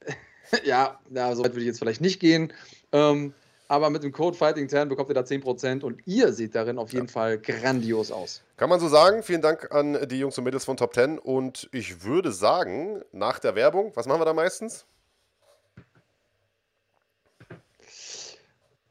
ja, 0.64 0.98
ja, 1.10 1.34
so 1.34 1.42
weit 1.42 1.52
würde 1.52 1.60
ich 1.60 1.66
jetzt 1.66 1.80
vielleicht 1.80 2.00
nicht 2.00 2.20
gehen. 2.20 2.52
Ähm, 2.92 3.34
aber 3.68 3.90
mit 3.90 4.02
dem 4.02 4.12
Code 4.12 4.36
Fighting10 4.36 4.86
bekommt 4.86 5.10
ihr 5.10 5.14
da 5.14 5.20
10% 5.20 5.82
und 5.82 6.00
ihr 6.06 6.32
seht 6.32 6.54
darin 6.54 6.78
auf 6.78 6.92
jeden 6.92 7.06
ja. 7.06 7.12
Fall 7.12 7.38
grandios 7.38 8.10
aus. 8.10 8.42
Kann 8.56 8.70
man 8.70 8.80
so 8.80 8.88
sagen. 8.88 9.22
Vielen 9.22 9.42
Dank 9.42 9.70
an 9.70 10.08
die 10.08 10.18
Jungs 10.18 10.36
und 10.38 10.44
Mädels 10.44 10.64
von 10.64 10.76
Top 10.76 10.94
10 10.94 11.18
und 11.18 11.68
ich 11.72 12.02
würde 12.02 12.32
sagen, 12.32 13.02
nach 13.12 13.38
der 13.38 13.54
Werbung, 13.54 13.92
was 13.94 14.06
machen 14.06 14.20
wir 14.20 14.24
da 14.24 14.32
meistens? 14.32 14.86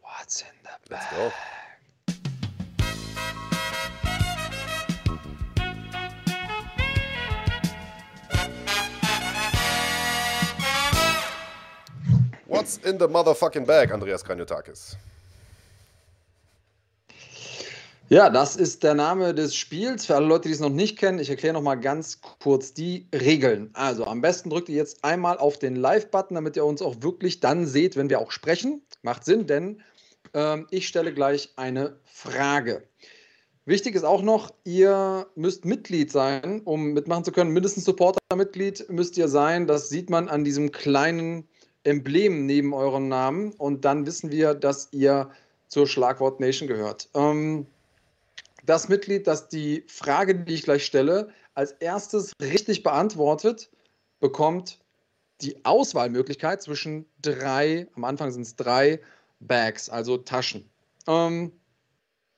What's 0.01 0.41
in 0.41 0.47
the 0.63 0.89
bag? 0.89 0.99
Let's 0.99 1.09
go. 1.09 1.31
What's 12.67 12.85
in 12.85 12.99
the 12.99 13.07
motherfucking 13.07 13.65
bag, 13.65 13.93
Andreas 13.93 14.25
Kranjotakis? 14.25 14.97
Ja, 18.09 18.29
das 18.29 18.57
ist 18.57 18.83
der 18.83 18.93
Name 18.93 19.33
des 19.33 19.55
Spiels. 19.55 20.05
Für 20.05 20.15
alle 20.15 20.25
Leute, 20.25 20.49
die 20.49 20.53
es 20.53 20.59
noch 20.59 20.69
nicht 20.69 20.99
kennen, 20.99 21.19
ich 21.19 21.29
erkläre 21.29 21.53
noch 21.53 21.61
mal 21.61 21.75
ganz 21.75 22.19
kurz 22.19 22.73
die 22.73 23.07
Regeln. 23.15 23.69
Also 23.71 24.03
am 24.03 24.19
besten 24.19 24.49
drückt 24.49 24.67
ihr 24.67 24.75
jetzt 24.75 25.05
einmal 25.05 25.37
auf 25.37 25.57
den 25.57 25.77
Live-Button, 25.77 26.35
damit 26.35 26.57
ihr 26.57 26.65
uns 26.65 26.81
auch 26.81 26.95
wirklich 26.99 27.39
dann 27.39 27.65
seht, 27.65 27.95
wenn 27.95 28.09
wir 28.09 28.19
auch 28.19 28.31
sprechen. 28.31 28.81
Macht 29.01 29.23
Sinn, 29.23 29.47
denn 29.47 29.81
ähm, 30.33 30.67
ich 30.69 30.89
stelle 30.89 31.13
gleich 31.13 31.53
eine 31.55 31.95
Frage. 32.03 32.83
Wichtig 33.63 33.95
ist 33.95 34.03
auch 34.03 34.23
noch, 34.23 34.51
ihr 34.65 35.25
müsst 35.35 35.63
Mitglied 35.63 36.11
sein, 36.11 36.63
um 36.65 36.91
mitmachen 36.91 37.23
zu 37.23 37.31
können. 37.31 37.51
Mindestens 37.51 37.85
Supporter-Mitglied 37.85 38.89
müsst 38.89 39.17
ihr 39.17 39.29
sein. 39.29 39.67
Das 39.67 39.87
sieht 39.87 40.09
man 40.09 40.27
an 40.27 40.43
diesem 40.43 40.73
kleinen 40.73 41.47
Emblem 41.87 42.45
neben 42.45 42.73
eurem 42.73 43.07
Namen 43.07 43.53
und 43.53 43.85
dann 43.85 44.05
wissen 44.05 44.31
wir, 44.31 44.53
dass 44.53 44.89
ihr 44.91 45.29
zur 45.67 45.87
Schlagwort 45.87 46.39
Nation 46.39 46.67
gehört. 46.67 47.09
Ähm, 47.13 47.65
das 48.65 48.89
Mitglied, 48.89 49.27
das 49.27 49.47
die 49.47 49.83
Frage, 49.87 50.35
die 50.35 50.53
ich 50.53 50.63
gleich 50.63 50.85
stelle, 50.85 51.29
als 51.53 51.71
erstes 51.71 52.33
richtig 52.41 52.83
beantwortet, 52.83 53.71
bekommt 54.19 54.79
die 55.41 55.63
Auswahlmöglichkeit 55.65 56.61
zwischen 56.61 57.05
drei, 57.21 57.87
am 57.95 58.03
Anfang 58.03 58.31
sind 58.31 58.41
es 58.41 58.55
drei 58.55 58.99
Bags, 59.39 59.89
also 59.89 60.17
Taschen. 60.17 60.69
Ähm, 61.07 61.51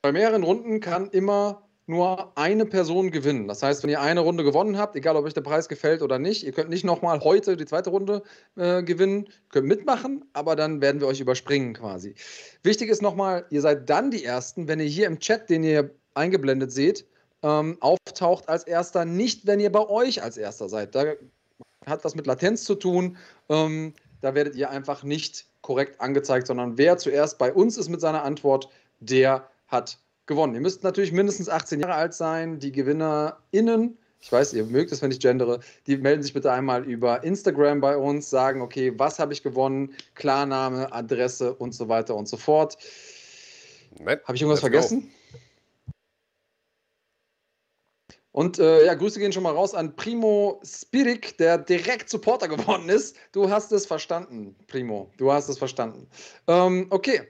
bei 0.01 0.11
mehreren 0.11 0.43
Runden 0.43 0.79
kann 0.79 1.09
immer 1.09 1.68
nur 1.89 2.31
eine 2.37 2.65
Person 2.65 3.09
gewinnen. 3.09 3.47
Das 3.47 3.63
heißt, 3.63 3.81
wenn 3.81 3.89
ihr 3.89 3.99
eine 3.99 4.19
Runde 4.19 4.43
gewonnen 4.43 4.77
habt, 4.77 4.95
egal 4.95 5.15
ob 5.15 5.25
euch 5.25 5.33
der 5.33 5.41
Preis 5.41 5.67
gefällt 5.67 6.03
oder 6.03 6.19
nicht, 6.19 6.43
ihr 6.43 6.51
könnt 6.51 6.69
nicht 6.69 6.85
nochmal 6.85 7.19
heute 7.21 7.57
die 7.57 7.65
zweite 7.65 7.89
Runde 7.89 8.21
äh, 8.55 8.83
gewinnen, 8.83 9.27
könnt 9.49 9.67
mitmachen, 9.67 10.23
aber 10.33 10.55
dann 10.55 10.81
werden 10.81 11.01
wir 11.01 11.07
euch 11.07 11.19
überspringen 11.19 11.73
quasi. 11.73 12.13
Wichtig 12.61 12.89
ist 12.89 13.01
nochmal, 13.01 13.45
ihr 13.49 13.61
seid 13.61 13.89
dann 13.89 14.11
die 14.11 14.23
Ersten, 14.23 14.67
wenn 14.67 14.79
ihr 14.79 14.85
hier 14.85 15.07
im 15.07 15.19
Chat, 15.19 15.49
den 15.49 15.63
ihr 15.63 15.89
eingeblendet 16.13 16.71
seht, 16.71 17.07
ähm, 17.41 17.77
auftaucht 17.79 18.47
als 18.49 18.65
Erster, 18.65 19.03
nicht 19.03 19.47
wenn 19.47 19.59
ihr 19.59 19.71
bei 19.71 19.87
euch 19.89 20.21
als 20.21 20.37
Erster 20.37 20.69
seid. 20.69 20.93
Da 20.93 21.13
hat 21.87 22.03
was 22.03 22.13
mit 22.13 22.27
Latenz 22.27 22.65
zu 22.65 22.75
tun. 22.75 23.17
Ähm, 23.49 23.93
da 24.21 24.35
werdet 24.35 24.55
ihr 24.55 24.69
einfach 24.69 25.03
nicht 25.03 25.47
korrekt 25.61 25.99
angezeigt, 26.01 26.45
sondern 26.45 26.77
wer 26.77 26.97
zuerst 26.97 27.39
bei 27.39 27.51
uns 27.51 27.77
ist 27.77 27.89
mit 27.89 27.99
seiner 27.99 28.23
Antwort, 28.23 28.69
der 28.99 29.49
hat 29.67 29.97
gewonnen. 30.29 30.55
Ihr 30.55 30.61
müsst 30.61 30.83
natürlich 30.83 31.11
mindestens 31.11 31.49
18 31.49 31.81
Jahre 31.81 31.95
alt 31.95 32.13
sein. 32.13 32.59
Die 32.59 32.71
GewinnerInnen, 32.71 33.97
ich 34.21 34.31
weiß, 34.31 34.53
ihr 34.53 34.63
mögt 34.65 34.93
es, 34.93 35.01
wenn 35.01 35.11
ich 35.11 35.19
gendere, 35.19 35.59
die 35.87 35.97
melden 35.97 36.23
sich 36.23 36.33
bitte 36.33 36.51
einmal 36.53 36.85
über 36.85 37.23
Instagram 37.23 37.81
bei 37.81 37.97
uns, 37.97 38.29
sagen, 38.29 38.61
okay, 38.61 38.93
was 38.97 39.19
habe 39.19 39.33
ich 39.33 39.43
gewonnen, 39.43 39.93
Klarname, 40.15 40.93
Adresse 40.93 41.53
und 41.53 41.73
so 41.73 41.89
weiter 41.89 42.15
und 42.15 42.29
so 42.29 42.37
fort. 42.37 42.77
Habe 44.05 44.35
ich 44.35 44.41
irgendwas 44.41 44.61
vergessen? 44.61 45.11
Und 48.31 48.59
äh, 48.59 48.85
ja, 48.85 48.93
Grüße 48.93 49.19
gehen 49.19 49.33
schon 49.33 49.43
mal 49.43 49.53
raus 49.53 49.73
an 49.73 49.95
Primo 49.95 50.61
Spirik, 50.63 51.37
der 51.39 51.57
direkt 51.57 52.09
Supporter 52.09 52.47
geworden 52.47 52.87
ist. 52.87 53.17
Du 53.31 53.49
hast 53.49 53.71
es 53.71 53.85
verstanden, 53.85 54.55
Primo. 54.67 55.11
Du 55.17 55.31
hast 55.31 55.49
es 55.49 55.57
verstanden. 55.57 56.07
Ähm, 56.47 56.87
okay. 56.91 57.21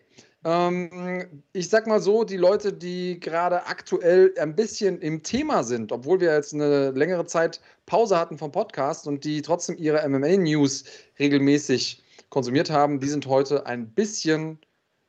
Ähm, 0.45 1.43
ich 1.51 1.69
sag 1.69 1.85
mal 1.85 2.01
so, 2.01 2.23
die 2.23 2.37
Leute, 2.37 2.71
die 2.71 3.19
gerade 3.19 3.65
aktuell 3.65 4.33
ein 4.39 4.55
bisschen 4.55 5.01
im 5.01 5.21
Thema 5.21 5.63
sind, 5.63 5.91
obwohl 5.91 6.21
wir 6.21 6.33
jetzt 6.33 6.53
eine 6.53 6.91
längere 6.91 7.25
Zeit 7.25 7.59
Pause 7.85 8.17
hatten 8.17 8.37
vom 8.37 8.51
Podcast 8.51 9.05
und 9.07 9.25
die 9.25 9.41
trotzdem 9.41 9.77
ihre 9.77 10.07
MMA-News 10.07 10.85
regelmäßig 11.19 12.03
konsumiert 12.29 12.69
haben, 12.69 12.99
die 12.99 13.09
sind 13.09 13.25
heute 13.27 13.65
ein 13.65 13.93
bisschen 13.93 14.59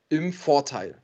im 0.08 0.32
Vorteil. 0.32 1.00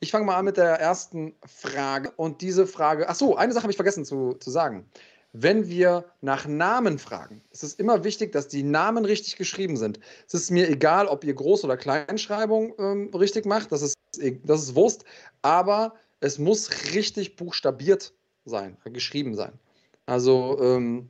Ich 0.00 0.10
fange 0.10 0.26
mal 0.26 0.36
an 0.36 0.44
mit 0.44 0.56
der 0.56 0.80
ersten 0.80 1.34
Frage 1.46 2.10
und 2.16 2.42
diese 2.42 2.66
Frage, 2.66 3.08
ach 3.08 3.14
so, 3.14 3.36
eine 3.36 3.52
Sache 3.52 3.62
habe 3.62 3.70
ich 3.70 3.76
vergessen 3.76 4.04
zu, 4.04 4.34
zu 4.34 4.50
sagen 4.50 4.90
wenn 5.32 5.68
wir 5.68 6.04
nach 6.20 6.46
Namen 6.46 6.98
fragen, 6.98 7.42
ist 7.50 7.62
es 7.62 7.74
immer 7.74 8.04
wichtig, 8.04 8.32
dass 8.32 8.48
die 8.48 8.62
Namen 8.62 9.04
richtig 9.04 9.36
geschrieben 9.36 9.76
sind. 9.76 9.98
Es 10.26 10.34
ist 10.34 10.50
mir 10.50 10.68
egal, 10.68 11.06
ob 11.06 11.24
ihr 11.24 11.34
Groß- 11.34 11.64
oder 11.64 11.76
Kleinschreibung 11.76 12.74
ähm, 12.78 13.10
richtig 13.14 13.46
macht, 13.46 13.72
das 13.72 13.82
ist, 13.82 13.96
das 14.44 14.62
ist 14.62 14.74
Wurst, 14.74 15.04
aber 15.40 15.94
es 16.20 16.38
muss 16.38 16.70
richtig 16.92 17.36
buchstabiert 17.36 18.12
sein, 18.44 18.76
geschrieben 18.84 19.34
sein. 19.34 19.58
Also, 20.06 20.58
ähm, 20.60 21.08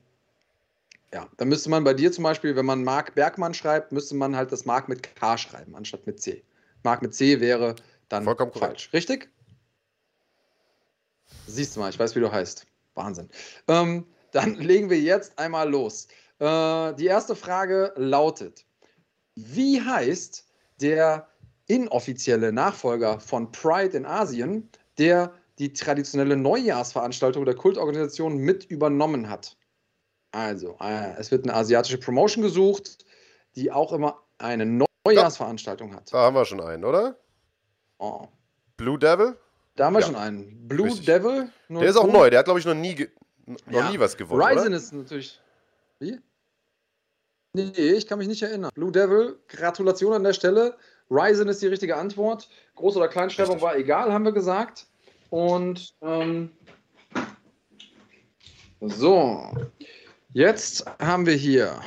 ja, 1.12 1.29
da 1.37 1.45
müsste 1.45 1.68
man 1.68 1.85
bei 1.85 1.93
dir 1.93 2.12
zum 2.12 2.25
Beispiel, 2.25 2.55
wenn 2.57 2.64
man 2.64 2.85
Marc 2.85 3.14
Bergmann 3.14 3.55
schreibt, 3.55 3.93
müsste 3.93 4.14
man 4.14 4.37
halt 4.37 4.53
das 4.53 4.64
Marc 4.64 4.89
mit 4.89 5.03
K 5.16 5.37
schreiben, 5.37 5.75
anstatt 5.75 6.07
mit 6.07 6.20
C. 6.20 6.43
Marc 6.85 7.03
mit 7.03 7.14
C 7.14 7.41
wäre 7.41 7.75
dann 8.09 8.25
Vollkommen 8.25 8.53
falsch. 8.53 8.91
Korrekt. 8.91 8.93
Richtig? 8.93 9.29
Siehst 11.47 11.77
du 11.77 11.81
mal, 11.81 11.91
ich 11.91 11.99
weiß, 11.99 12.14
wie 12.14 12.20
du 12.20 12.31
heißt. 12.31 12.66
Wahnsinn. 12.95 13.28
Ähm, 13.68 14.07
dann 14.32 14.55
legen 14.59 14.90
wir 14.90 15.01
jetzt 15.01 15.38
einmal 15.38 15.68
los. 15.68 16.09
Äh, 16.38 16.95
die 16.95 17.07
erste 17.07 17.36
Frage 17.36 17.93
lautet: 17.97 18.64
Wie 19.34 19.80
heißt 19.80 20.47
der 20.80 21.28
inoffizielle 21.66 22.53
Nachfolger 22.53 23.20
von 23.20 23.51
Pride 23.53 23.97
in 23.97 24.05
Asien, 24.05 24.68
der 24.99 25.32
die 25.59 25.72
traditionelle 25.72 26.36
Neujahrsveranstaltung 26.36 27.45
der 27.45 27.55
Kultorganisation 27.55 28.36
mit 28.36 28.64
übernommen 28.64 29.28
hat. 29.28 29.57
Also, 30.32 30.76
äh, 30.80 31.14
es 31.18 31.30
wird 31.30 31.45
eine 31.45 31.55
asiatische 31.55 31.99
Promotion 31.99 32.43
gesucht, 32.43 33.05
die 33.55 33.70
auch 33.70 33.93
immer 33.93 34.22
eine 34.38 34.86
Neujahrsveranstaltung 35.05 35.95
hat. 35.95 36.12
Da 36.12 36.18
haben 36.18 36.34
wir 36.34 36.45
schon 36.45 36.61
einen, 36.61 36.84
oder? 36.84 37.16
Oh. 37.99 38.26
Blue 38.76 38.99
Devil? 38.99 39.36
Da 39.75 39.87
haben 39.87 39.95
wir 39.95 40.01
Ja. 40.01 40.07
schon 40.07 40.16
einen. 40.16 40.68
Blue 40.68 40.87
Richtig. 40.87 41.07
Devil. 41.07 41.51
Der 41.68 41.83
ist 41.83 41.97
auch 41.97 42.11
neu, 42.11 42.29
der 42.31 42.41
hat, 42.41 42.45
glaube 42.47 42.61
ich, 42.61 42.66
noch 42.66 42.75
nie, 42.75 43.09
noch 43.47 43.59
Ja. 43.70 43.91
nie 43.91 43.99
was 43.99 44.16
gewonnen. 44.16 44.43
Ryzen 44.43 44.66
oder? 44.68 44.77
ist 44.77 44.93
natürlich. 44.93 45.41
Wie? 45.99 46.18
Nee, 47.55 47.70
ich 47.77 48.07
kann 48.07 48.18
mich 48.18 48.29
nicht 48.29 48.43
erinnern. 48.43 48.70
Blue 48.75 48.93
Devil, 48.93 49.39
Gratulation 49.49 50.12
an 50.14 50.25
der 50.25 50.33
Stelle. 50.33 50.77
Ryzen 51.11 51.49
ist 51.49 51.61
die 51.61 51.66
richtige 51.66 51.97
Antwort. 51.97 52.49
Groß- 52.77 52.97
oder 52.97 53.09
Kleinschreibung 53.09 53.55
Richtig. 53.57 53.62
war 53.68 53.77
egal, 53.77 54.12
haben 54.12 54.25
wir 54.25 54.33
gesagt. 54.33 54.87
Und 55.31 55.95
ähm, 56.03 56.51
so, 58.81 59.51
jetzt 60.33 60.85
haben 60.99 61.27
wir 61.27 61.35
hier 61.35 61.81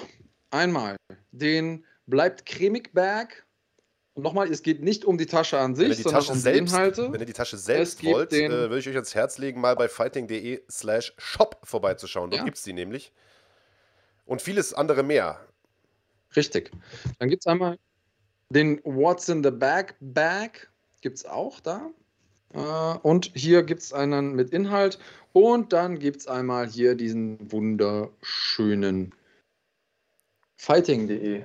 einmal 0.52 0.96
den 1.32 1.84
bleibt 2.08 2.46
cremig 2.46 2.94
Bag. 2.94 3.45
Und 4.16 4.24
nochmal, 4.24 4.50
es 4.50 4.64
geht 4.64 4.82
nicht 4.82 5.04
um 5.04 5.18
die 5.18 5.26
Tasche 5.26 5.60
an 5.60 5.76
sich, 5.76 5.98
die 5.98 6.04
sondern 6.04 6.22
Tasche 6.22 6.32
um 6.32 6.38
die 6.38 6.42
selbst, 6.42 6.74
Inhalte. 6.74 7.12
wenn 7.12 7.20
ihr 7.20 7.26
die 7.26 7.34
Tasche 7.34 7.58
selbst 7.58 8.02
wollt, 8.06 8.32
äh, 8.32 8.50
würde 8.50 8.80
ich 8.80 8.88
euch 8.88 8.96
ans 8.96 9.14
Herz 9.14 9.38
legen, 9.38 9.60
mal 9.60 9.76
bei 9.76 9.90
fighting.de 9.90 10.64
slash 10.72 11.14
shop 11.18 11.60
vorbeizuschauen. 11.64 12.32
Dort 12.32 12.40
Ja. 12.40 12.46
gibt 12.46 12.56
es 12.58 12.64
die 12.64 12.72
nämlich. 12.72 13.12
Und 14.26 14.42
vieles 14.42 14.74
andere 14.74 15.04
mehr. 15.04 15.46
Richtig. 16.36 16.72
Dann 17.20 17.28
gibt 17.30 17.44
es 17.44 17.48
einmal 17.48 17.78
den 18.50 18.80
What's 18.86 19.28
in 19.28 19.44
the 19.44 19.52
Bag 19.52 19.96
Bag. 20.00 20.70
Gibt 21.02 21.18
es 21.18 21.26
auch 21.26 21.60
da. 21.60 21.90
Äh, 22.54 22.98
und 23.00 23.32
hier 23.36 23.64
gibt 23.64 23.82
es 23.82 23.92
einen 23.92 24.34
mit 24.34 24.52
Inhalt. 24.52 24.98
Und 25.34 25.74
dann 25.74 26.00
gibt 26.00 26.22
es 26.22 26.28
einmal 26.28 26.68
hier 26.68 26.96
diesen 26.96 27.52
wunderschönen 27.52 29.14
Fighting.de 30.56 31.44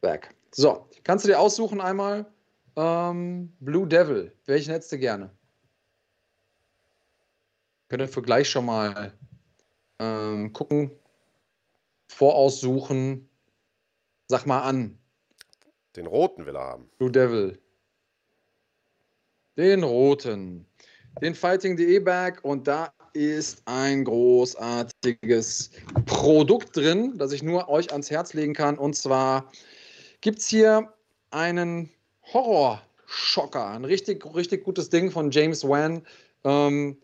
Bag. 0.00 0.30
So, 0.54 0.88
kannst 1.04 1.24
du 1.24 1.28
dir 1.28 1.38
aussuchen 1.38 1.80
einmal 1.80 2.26
ähm, 2.76 3.52
Blue 3.60 3.86
Devil. 3.86 4.32
Welchen 4.46 4.72
hättest 4.72 4.92
du 4.92 4.98
gerne? 4.98 5.30
Könnt 7.88 8.02
ihr 8.02 8.08
für 8.08 8.22
gleich 8.22 8.48
schon 8.48 8.66
mal 8.66 9.12
ähm, 9.98 10.52
gucken, 10.52 10.90
voraussuchen. 12.08 13.28
Sag 14.28 14.46
mal 14.46 14.62
an, 14.62 14.98
Den 15.96 16.06
roten 16.06 16.46
will 16.46 16.56
er 16.56 16.62
haben. 16.62 16.90
Blue 16.96 17.10
Devil. 17.10 17.58
Den 19.58 19.82
roten. 19.82 20.66
Den 21.20 21.34
Fighting.de 21.34 21.98
Bag 21.98 22.42
und 22.42 22.66
da 22.66 22.90
ist 23.12 23.60
ein 23.66 24.04
großartiges 24.04 25.70
Produkt 26.06 26.74
drin, 26.74 27.18
das 27.18 27.32
ich 27.32 27.42
nur 27.42 27.68
euch 27.68 27.92
ans 27.92 28.10
Herz 28.10 28.32
legen 28.32 28.54
kann. 28.54 28.78
Und 28.78 28.96
zwar 28.96 29.52
gibt 30.22 30.38
es 30.38 30.46
hier 30.46 30.90
einen 31.30 31.90
Horrorschocker. 32.32 33.66
Ein 33.66 33.84
richtig, 33.84 34.24
richtig 34.34 34.64
gutes 34.64 34.88
Ding 34.88 35.10
von 35.10 35.30
James 35.30 35.68
Wan. 35.68 36.06
Ähm, 36.44 36.96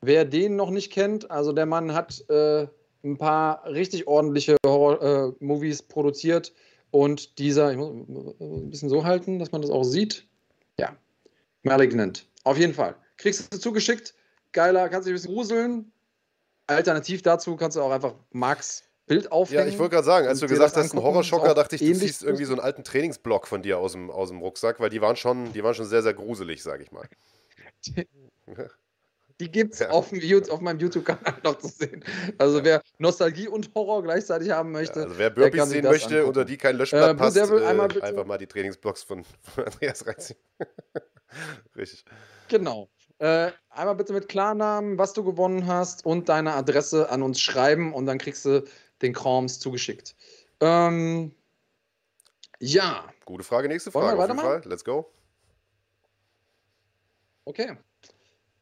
wer 0.00 0.24
den 0.24 0.54
noch 0.54 0.70
nicht 0.70 0.92
kennt, 0.92 1.28
also 1.30 1.52
der 1.52 1.66
Mann 1.66 1.92
hat 1.92 2.24
äh, 2.28 2.68
ein 3.02 3.16
paar 3.18 3.64
richtig 3.64 4.06
ordentliche 4.06 4.56
Horror-Movies 4.64 5.82
produziert. 5.82 6.52
Und 6.92 7.38
dieser, 7.38 7.70
ich 7.72 7.78
muss 7.78 7.90
ein 8.40 8.70
bisschen 8.70 8.88
so 8.88 9.04
halten, 9.04 9.38
dass 9.38 9.52
man 9.52 9.62
das 9.62 9.70
auch 9.70 9.84
sieht. 9.84 10.26
Ja, 10.78 10.96
Malignant. 11.62 12.26
Auf 12.44 12.58
jeden 12.58 12.74
Fall. 12.74 12.94
Kriegst 13.16 13.52
du 13.52 13.58
zugeschickt. 13.58 14.14
Geiler, 14.52 14.88
kannst 14.88 15.06
dich 15.06 15.12
ein 15.12 15.14
bisschen 15.14 15.34
gruseln. 15.34 15.92
Alternativ 16.66 17.22
dazu 17.22 17.56
kannst 17.56 17.76
du 17.76 17.82
auch 17.82 17.90
einfach 17.90 18.14
Max 18.32 18.84
Bild 19.10 19.24
Ja, 19.24 19.30
aufhängen. 19.32 19.68
ich 19.68 19.78
wollte 19.80 19.94
gerade 19.96 20.06
sagen, 20.06 20.28
als 20.28 20.38
du 20.38 20.46
gesagt 20.46 20.76
hast, 20.76 20.94
ein 20.94 21.02
Horrorschocker, 21.02 21.52
dachte 21.52 21.74
ich, 21.74 21.82
du 21.82 21.92
ziehst 21.98 22.22
irgendwie 22.22 22.44
so 22.44 22.52
einen 22.52 22.60
alten 22.60 22.84
Trainingsblock 22.84 23.48
von 23.48 23.60
dir 23.60 23.78
aus 23.78 23.90
dem, 23.92 24.08
aus 24.08 24.28
dem 24.28 24.38
Rucksack, 24.40 24.78
weil 24.78 24.88
die 24.88 25.00
waren 25.00 25.16
schon, 25.16 25.52
die 25.52 25.64
waren 25.64 25.74
schon 25.74 25.86
sehr, 25.86 26.02
sehr 26.04 26.14
gruselig, 26.14 26.62
sag 26.62 26.80
ich 26.80 26.92
mal. 26.92 27.08
Die 29.40 29.50
gibt 29.50 29.72
es 29.72 29.80
Ja. 29.80 29.88
auf, 29.88 30.12
auf 30.50 30.60
meinem 30.60 30.78
YouTube-Kanal 30.80 31.34
noch 31.42 31.56
zu 31.56 31.68
sehen. 31.68 32.04
Also 32.36 32.62
wer 32.62 32.82
Nostalgie 32.98 33.48
und 33.48 33.70
Horror 33.74 34.02
gleichzeitig 34.02 34.50
haben 34.50 34.68
Ja, 34.74 34.80
möchte, 34.80 35.02
also 35.04 35.16
wer 35.18 35.30
Burpees 35.30 35.70
sehen 35.70 35.84
möchte, 35.84 36.08
angucken. 36.08 36.28
unter 36.28 36.44
die 36.44 36.58
kein 36.58 36.76
Löschblatt 36.76 37.12
Äh, 37.12 37.14
passt, 37.14 37.36
Devil, 37.36 37.62
äh, 37.62 38.02
einfach 38.02 38.26
mal 38.26 38.36
die 38.36 38.46
Trainingsblocks 38.46 39.02
von, 39.02 39.24
von 39.40 39.64
Andreas 39.64 40.06
reinziehen. 40.06 40.38
Richtig. 41.74 42.04
Genau. 42.48 42.90
Äh, 43.18 43.50
einmal 43.70 43.94
bitte 43.94 44.12
mit 44.12 44.28
Klarnamen, 44.28 44.98
was 44.98 45.14
du 45.14 45.24
gewonnen 45.24 45.66
hast 45.66 46.04
und 46.04 46.28
deine 46.28 46.52
Adresse 46.52 47.08
an 47.10 47.22
uns 47.22 47.40
schreiben 47.40 47.94
und 47.94 48.04
dann 48.04 48.18
kriegst 48.18 48.44
du 48.44 48.62
den 49.02 49.12
Krams 49.12 49.58
zugeschickt. 49.58 50.14
Ähm, 50.60 51.34
ja, 52.58 53.10
Gute 53.30 53.44
Frage, 53.44 53.68
nächste 53.68 53.94
Wollen 53.94 54.06
wir 54.06 54.16
Frage 54.16 54.22
auf 54.22 54.28
jeden 54.28 54.38
weitermachen? 54.38 54.62
Fall. 54.62 54.70
Let's 54.70 54.84
go. 54.84 55.08
okay. 57.44 57.76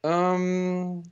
Ähm, 0.03 1.03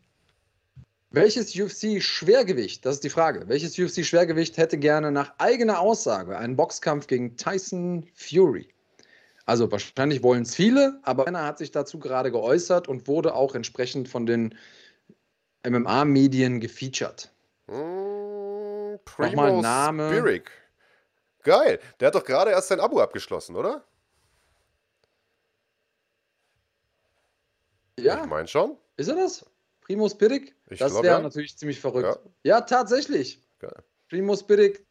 welches 1.09 1.59
UFC-Schwergewicht, 1.59 2.85
das 2.85 2.97
ist 2.97 3.05
die 3.05 3.09
Frage, 3.09 3.49
welches 3.49 3.79
UFC-Schwergewicht 3.79 4.59
hätte 4.59 4.77
gerne 4.77 5.11
nach 5.11 5.33
eigener 5.39 5.81
Aussage 5.81 6.37
einen 6.37 6.55
Boxkampf 6.55 7.07
gegen 7.07 7.39
Tyson 7.39 8.07
Fury? 8.15 8.69
Also 9.47 9.73
wahrscheinlich 9.73 10.23
wollen 10.23 10.43
es 10.43 10.55
viele, 10.55 11.01
aber 11.03 11.27
einer 11.27 11.45
hat 11.47 11.57
sich 11.57 11.71
dazu 11.71 11.99
gerade 11.99 12.31
geäußert 12.31 12.89
und 12.89 13.09
wurde 13.09 13.35
auch 13.35 13.55
entsprechend 13.55 14.07
von 14.07 14.27
den 14.27 14.55
MMA-Medien 15.67 16.61
gefeatured. 16.61 17.33
Mm, 17.69 18.36
Nochmal 19.19 19.49
Primo 19.51 19.61
Name. 19.63 20.11
Spirik. 20.11 20.51
Geil. 21.43 21.81
Der 22.01 22.09
hat 22.09 22.15
doch 22.15 22.25
gerade 22.25 22.51
erst 22.51 22.69
sein 22.69 22.81
Abo 22.81 23.01
abgeschlossen, 23.01 23.55
oder? 23.57 23.85
Ja, 27.99 28.23
Ich 28.23 28.27
meine 28.29 28.47
schon. 28.49 28.77
ist 28.97 29.09
er 29.09 29.15
das? 29.17 29.45
Primo 29.81 30.09
Spirik? 30.09 30.55
Ich 30.69 30.79
Das 30.81 30.93
wäre 30.95 31.07
ja. 31.07 31.21
natürlich 31.21 31.57
ziemlich 31.57 31.81
verrückt. 31.81 32.19
Ja, 32.43 32.61
tatsächlich. 32.61 33.43
Geil. 33.59 33.85
Primo 34.09 34.37
Spirik, 34.37 34.85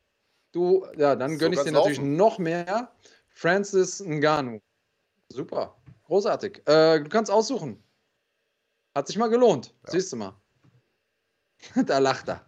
du, 0.54 0.86
ja, 0.98 1.16
dann 1.16 1.34
So 1.34 1.38
gönne 1.38 1.56
ich 1.56 1.62
dir 1.62 1.72
natürlich 1.72 1.98
laufen. 1.98 2.16
noch 2.16 2.40
mehr. 2.40 2.92
Francis 3.28 4.00
Ngannou. 4.02 4.62
Super. 5.32 5.76
Großartig. 6.06 6.62
Äh, 6.68 7.02
du 7.02 7.10
kannst 7.10 7.30
aussuchen. 7.30 7.84
Hat 8.96 9.08
sich 9.08 9.18
mal 9.18 9.28
gelohnt. 9.30 9.74
Ja. 9.86 9.92
Siehst 9.92 10.14
du 10.14 10.16
mal. 10.16 10.34
da 11.86 11.98
lacht 12.00 12.30
er. 12.30 12.46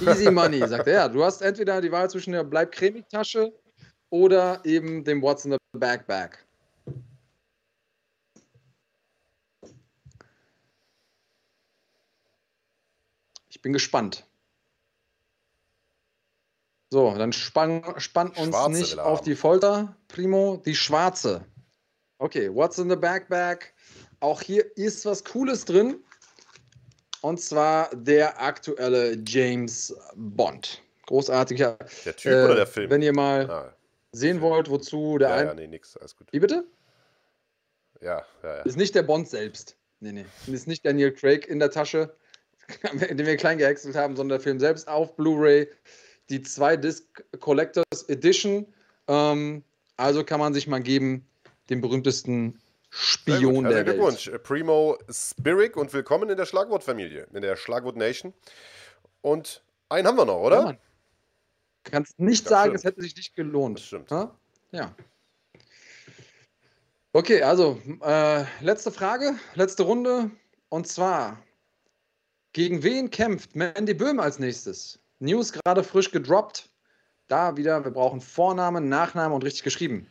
Easy 0.00 0.30
Money, 0.30 0.66
sagt 0.66 0.86
er. 0.86 0.94
Ja, 0.94 1.08
du 1.08 1.24
hast 1.24 1.42
entweder 1.42 1.80
die 1.80 1.92
Wahl 1.92 2.10
zwischen 2.10 2.32
der 2.32 2.44
Bleib 2.44 2.72
cremig 2.72 3.08
Tasche 3.08 3.52
oder 4.10 4.60
eben 4.64 5.04
dem 5.04 5.22
What's 5.22 5.44
in 5.44 5.52
the 5.52 5.58
Backpack. 5.72 6.44
Ich 13.48 13.62
bin 13.62 13.72
gespannt. 13.72 14.26
So, 16.90 17.12
dann 17.16 17.32
spann, 17.32 17.82
spann 17.98 18.28
uns 18.28 18.54
Schwarze 18.54 18.70
nicht 18.70 18.98
auf 18.98 19.20
die 19.20 19.34
Folter, 19.34 19.96
Primo. 20.06 20.62
Die 20.64 20.76
schwarze. 20.76 21.44
Okay, 22.18 22.48
what's 22.54 22.78
in 22.78 22.88
the 22.88 22.96
backpack? 22.96 23.74
Auch 24.20 24.40
hier 24.40 24.76
ist 24.76 25.04
was 25.04 25.24
Cooles 25.24 25.64
drin. 25.64 26.02
Und 27.24 27.40
zwar 27.40 27.88
der 27.94 28.38
aktuelle 28.38 29.16
James 29.26 29.96
Bond. 30.14 30.82
Großartiger. 31.06 31.78
Der 32.04 32.14
Typ 32.14 32.32
Äh, 32.32 32.44
oder 32.44 32.54
der 32.54 32.66
Film? 32.66 32.90
Wenn 32.90 33.00
ihr 33.00 33.14
mal 33.14 33.50
ah, 33.50 33.74
sehen 34.12 34.42
wollt, 34.42 34.68
wozu 34.68 35.16
der 35.16 35.30
ja, 35.30 35.34
ein. 35.36 35.46
ja, 35.46 35.54
nee, 35.54 35.66
nix. 35.66 35.96
Alles 35.96 36.14
gut. 36.14 36.30
Wie 36.32 36.38
bitte? 36.38 36.66
Ja, 38.02 38.22
ja, 38.42 38.56
ja. 38.56 38.62
Ist 38.64 38.76
nicht 38.76 38.94
der 38.94 39.04
Bond 39.04 39.26
selbst. 39.30 39.74
Nee, 40.00 40.12
nee. 40.12 40.26
Ist 40.48 40.66
nicht 40.66 40.84
Daniel 40.84 41.12
Craig 41.12 41.48
in 41.48 41.60
der 41.60 41.70
Tasche, 41.70 42.14
den 42.92 43.24
wir 43.24 43.38
klein 43.38 43.56
gehäckselt 43.56 43.96
haben, 43.96 44.16
sondern 44.16 44.36
der 44.38 44.44
Film 44.44 44.60
selbst 44.60 44.86
auf 44.86 45.16
Blu-ray. 45.16 45.66
Die 46.28 46.40
2-Disc 46.40 47.04
Collectors 47.40 48.06
Edition. 48.08 48.66
Ähm, 49.08 49.64
also 49.96 50.24
kann 50.24 50.40
man 50.40 50.52
sich 50.52 50.66
mal 50.66 50.82
geben, 50.82 51.26
den 51.70 51.80
berühmtesten 51.80 52.60
Sehr 52.94 53.40
gut. 53.40 53.42
Spion 53.42 53.66
Also 53.66 53.76
der 53.76 53.86
Welt. 53.86 53.96
Glückwunsch, 53.96 54.28
äh, 54.28 54.38
Primo 54.38 54.98
Spirik 55.10 55.76
und 55.76 55.92
willkommen 55.92 56.30
in 56.30 56.36
der 56.36 56.46
Schlagwortfamilie, 56.46 57.26
in 57.32 57.42
der 57.42 57.56
Schlagwort 57.56 57.96
Nation. 57.96 58.32
Und 59.20 59.64
einen 59.88 60.06
haben 60.06 60.16
wir 60.16 60.24
noch, 60.24 60.40
oder? 60.40 60.60
Ja. 60.60 60.76
Kannst 61.82 62.18
nicht 62.20 62.44
Das 62.44 62.50
sagen, 62.50 62.70
stimmt. 62.70 62.76
es 62.78 62.84
hätte 62.84 63.02
sich 63.02 63.16
nicht 63.16 63.34
gelohnt. 63.34 63.78
Das 63.78 63.86
stimmt. 63.86 64.10
Ha? 64.12 64.34
Ja. 64.70 64.94
Okay, 67.12 67.42
also 67.42 67.80
äh, 68.02 68.44
letzte 68.60 68.90
Frage, 68.90 69.34
letzte 69.54 69.82
Runde. 69.82 70.30
Und 70.68 70.86
zwar, 70.86 71.42
gegen 72.52 72.82
wen 72.82 73.10
kämpft 73.10 73.54
Mandy 73.54 73.94
Böhm 73.94 74.18
als 74.20 74.38
nächstes? 74.38 74.98
News 75.18 75.52
gerade 75.52 75.84
frisch 75.84 76.10
gedroppt. 76.10 76.70
Da 77.28 77.56
wieder, 77.56 77.84
wir 77.84 77.90
brauchen 77.90 78.20
Vornamen, 78.20 78.88
Nachnamen 78.88 79.34
und 79.34 79.44
richtig 79.44 79.62
geschrieben. 79.64 80.06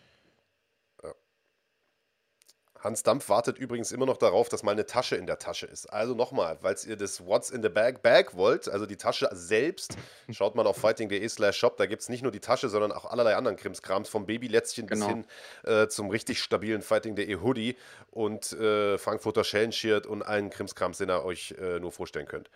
Hans 2.84 3.02
Dampf 3.02 3.30
wartet 3.30 3.58
übrigens 3.58 3.94
immer 3.94 4.06
noch 4.06 4.18
darauf, 4.18 4.50
dass 4.50 4.62
mal 4.62 4.72
eine 4.72 4.86
Tasche 4.86 5.16
in 5.16 5.26
der 5.26 5.40
Tasche 5.40 5.66
ist. 5.66 5.86
Also 5.86 6.16
nochmal, 6.16 6.58
falls 6.62 6.86
ihr 6.86 6.98
das 6.98 7.26
What's 7.26 7.50
in 7.50 7.64
the 7.64 7.70
Bag 7.70 8.02
Bag 8.02 8.36
wollt, 8.36 8.68
also 8.68 8.86
die 8.86 8.98
Tasche 8.98 9.30
selbst, 9.32 9.96
schaut 10.32 10.56
mal 10.56 10.68
auf 10.68 10.78
fighting.de 10.78 11.28
slash 11.30 11.58
shop. 11.58 11.78
Da 11.78 11.86
gibt 11.86 12.02
es 12.02 12.10
nicht 12.10 12.24
nur 12.24 12.32
die 12.34 12.42
Tasche, 12.42 12.68
sondern 12.68 12.92
auch 12.92 13.06
allerlei 13.06 13.38
anderen 13.38 13.56
Krimskrams, 13.56 14.10
vom 14.10 14.26
Babylätzchen 14.26 14.86
genau. 14.86 15.06
bis 15.06 15.16
hin 15.16 15.26
äh, 15.64 15.88
zum 15.88 16.10
richtig 16.10 16.42
stabilen 16.42 16.82
fighting.de 16.82 17.36
Hoodie 17.38 17.78
und 18.12 18.52
äh, 18.52 18.98
Frankfurter 18.98 19.46
Schellenshirt 19.46 20.06
und 20.06 20.22
allen 20.22 20.50
Krimskrams, 20.50 20.98
den 20.98 21.10
ihr 21.10 21.24
euch 21.24 21.56
äh, 21.58 21.80
nur 21.80 21.94
vorstellen 21.94 22.28
könnt. 22.28 22.50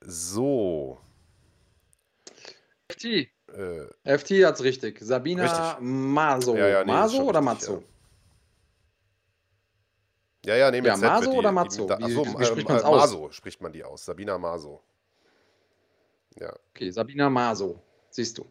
So. 0.00 0.98
FT. 2.90 3.04
Äh, 3.04 3.28
FT 4.18 4.30
hat's 4.44 4.62
richtig. 4.62 5.00
Sabina 5.00 5.42
richtig. 5.42 5.80
Maso. 5.80 6.56
Ja, 6.56 6.68
ja, 6.68 6.84
nee, 6.84 6.92
Maso 6.92 7.22
oder 7.22 7.42
Mazzo? 7.42 7.74
Ja. 7.74 7.93
Ja, 10.44 10.56
ja, 10.56 10.70
nehmen 10.70 10.86
ja, 10.86 10.96
Maso 10.96 11.32
oder 11.32 11.52
Mazzo? 11.52 11.88
Wie, 11.88 11.92
Achso, 11.92 12.38
wie, 12.38 12.44
spricht 12.44 12.68
ähm, 12.68 12.76
äh, 12.76 12.80
aus? 12.80 13.00
Maso 13.00 13.30
spricht 13.30 13.60
man 13.62 13.72
die 13.72 13.82
aus. 13.82 14.04
Sabina 14.04 14.36
Maso. 14.36 14.82
Ja. 16.38 16.52
Okay, 16.70 16.90
Sabina 16.90 17.30
Maso. 17.30 17.80
Siehst 18.10 18.38
du. 18.38 18.46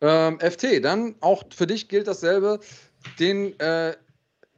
Ähm, 0.00 0.38
FT, 0.40 0.84
dann 0.84 1.14
auch 1.20 1.44
für 1.54 1.66
dich 1.66 1.88
gilt 1.88 2.06
dasselbe. 2.06 2.60
Den 3.18 3.58
äh, 3.60 3.96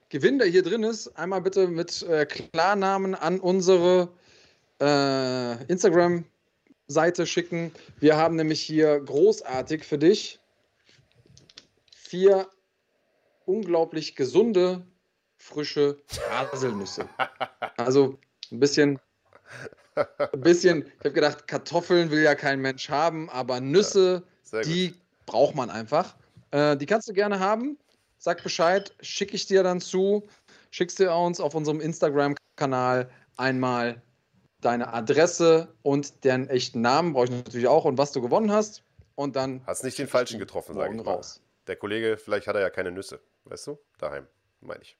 Gewinn, 0.08 0.38
der 0.38 0.48
hier 0.48 0.62
drin 0.62 0.82
ist, 0.82 1.08
einmal 1.16 1.42
bitte 1.42 1.68
mit 1.68 2.02
äh, 2.02 2.26
Klarnamen 2.26 3.14
an 3.14 3.40
unsere 3.40 4.08
äh, 4.80 5.64
Instagram-Seite 5.64 7.26
schicken. 7.26 7.72
Wir 8.00 8.16
haben 8.16 8.36
nämlich 8.36 8.60
hier 8.60 9.00
großartig 9.00 9.84
für 9.84 9.98
dich 9.98 10.40
vier 11.94 12.48
unglaublich 13.44 14.16
gesunde 14.16 14.86
frische 15.44 15.98
Haselnüsse. 16.30 17.06
Also 17.76 18.18
ein 18.50 18.60
bisschen, 18.60 18.98
ein 19.94 20.40
bisschen, 20.40 20.86
ich 20.86 21.00
habe 21.00 21.12
gedacht, 21.12 21.46
Kartoffeln 21.46 22.10
will 22.10 22.22
ja 22.22 22.34
kein 22.34 22.60
Mensch 22.60 22.88
haben, 22.88 23.28
aber 23.28 23.60
Nüsse, 23.60 24.22
ja, 24.50 24.62
die 24.62 24.94
braucht 25.26 25.54
man 25.54 25.68
einfach. 25.68 26.16
Äh, 26.50 26.76
die 26.78 26.86
kannst 26.86 27.08
du 27.08 27.12
gerne 27.12 27.40
haben. 27.40 27.78
Sag 28.16 28.42
Bescheid, 28.42 28.94
schicke 29.00 29.34
ich 29.34 29.44
dir 29.44 29.62
dann 29.62 29.80
zu. 29.80 30.26
Schickst 30.70 30.98
du 30.98 31.12
uns 31.14 31.40
auf 31.40 31.54
unserem 31.54 31.80
Instagram-Kanal 31.80 33.10
einmal 33.36 34.00
deine 34.62 34.94
Adresse 34.94 35.68
und 35.82 36.24
deren 36.24 36.48
echten 36.48 36.80
Namen, 36.80 37.12
brauche 37.12 37.26
ich 37.26 37.30
natürlich 37.30 37.68
auch, 37.68 37.84
und 37.84 37.98
was 37.98 38.12
du 38.12 38.22
gewonnen 38.22 38.50
hast. 38.50 38.82
Und 39.14 39.36
dann. 39.36 39.62
Hast 39.66 39.84
nicht 39.84 39.98
den 39.98 40.08
falschen 40.08 40.38
getroffen, 40.38 40.74
sage 40.74 40.96
ich 40.96 41.04
mal. 41.04 41.12
Raus. 41.12 41.42
Der 41.66 41.76
Kollege, 41.76 42.16
vielleicht 42.16 42.46
hat 42.46 42.56
er 42.56 42.62
ja 42.62 42.70
keine 42.70 42.90
Nüsse, 42.90 43.20
weißt 43.44 43.66
du? 43.66 43.78
Daheim, 43.98 44.26
meine 44.60 44.82
ich. 44.82 44.98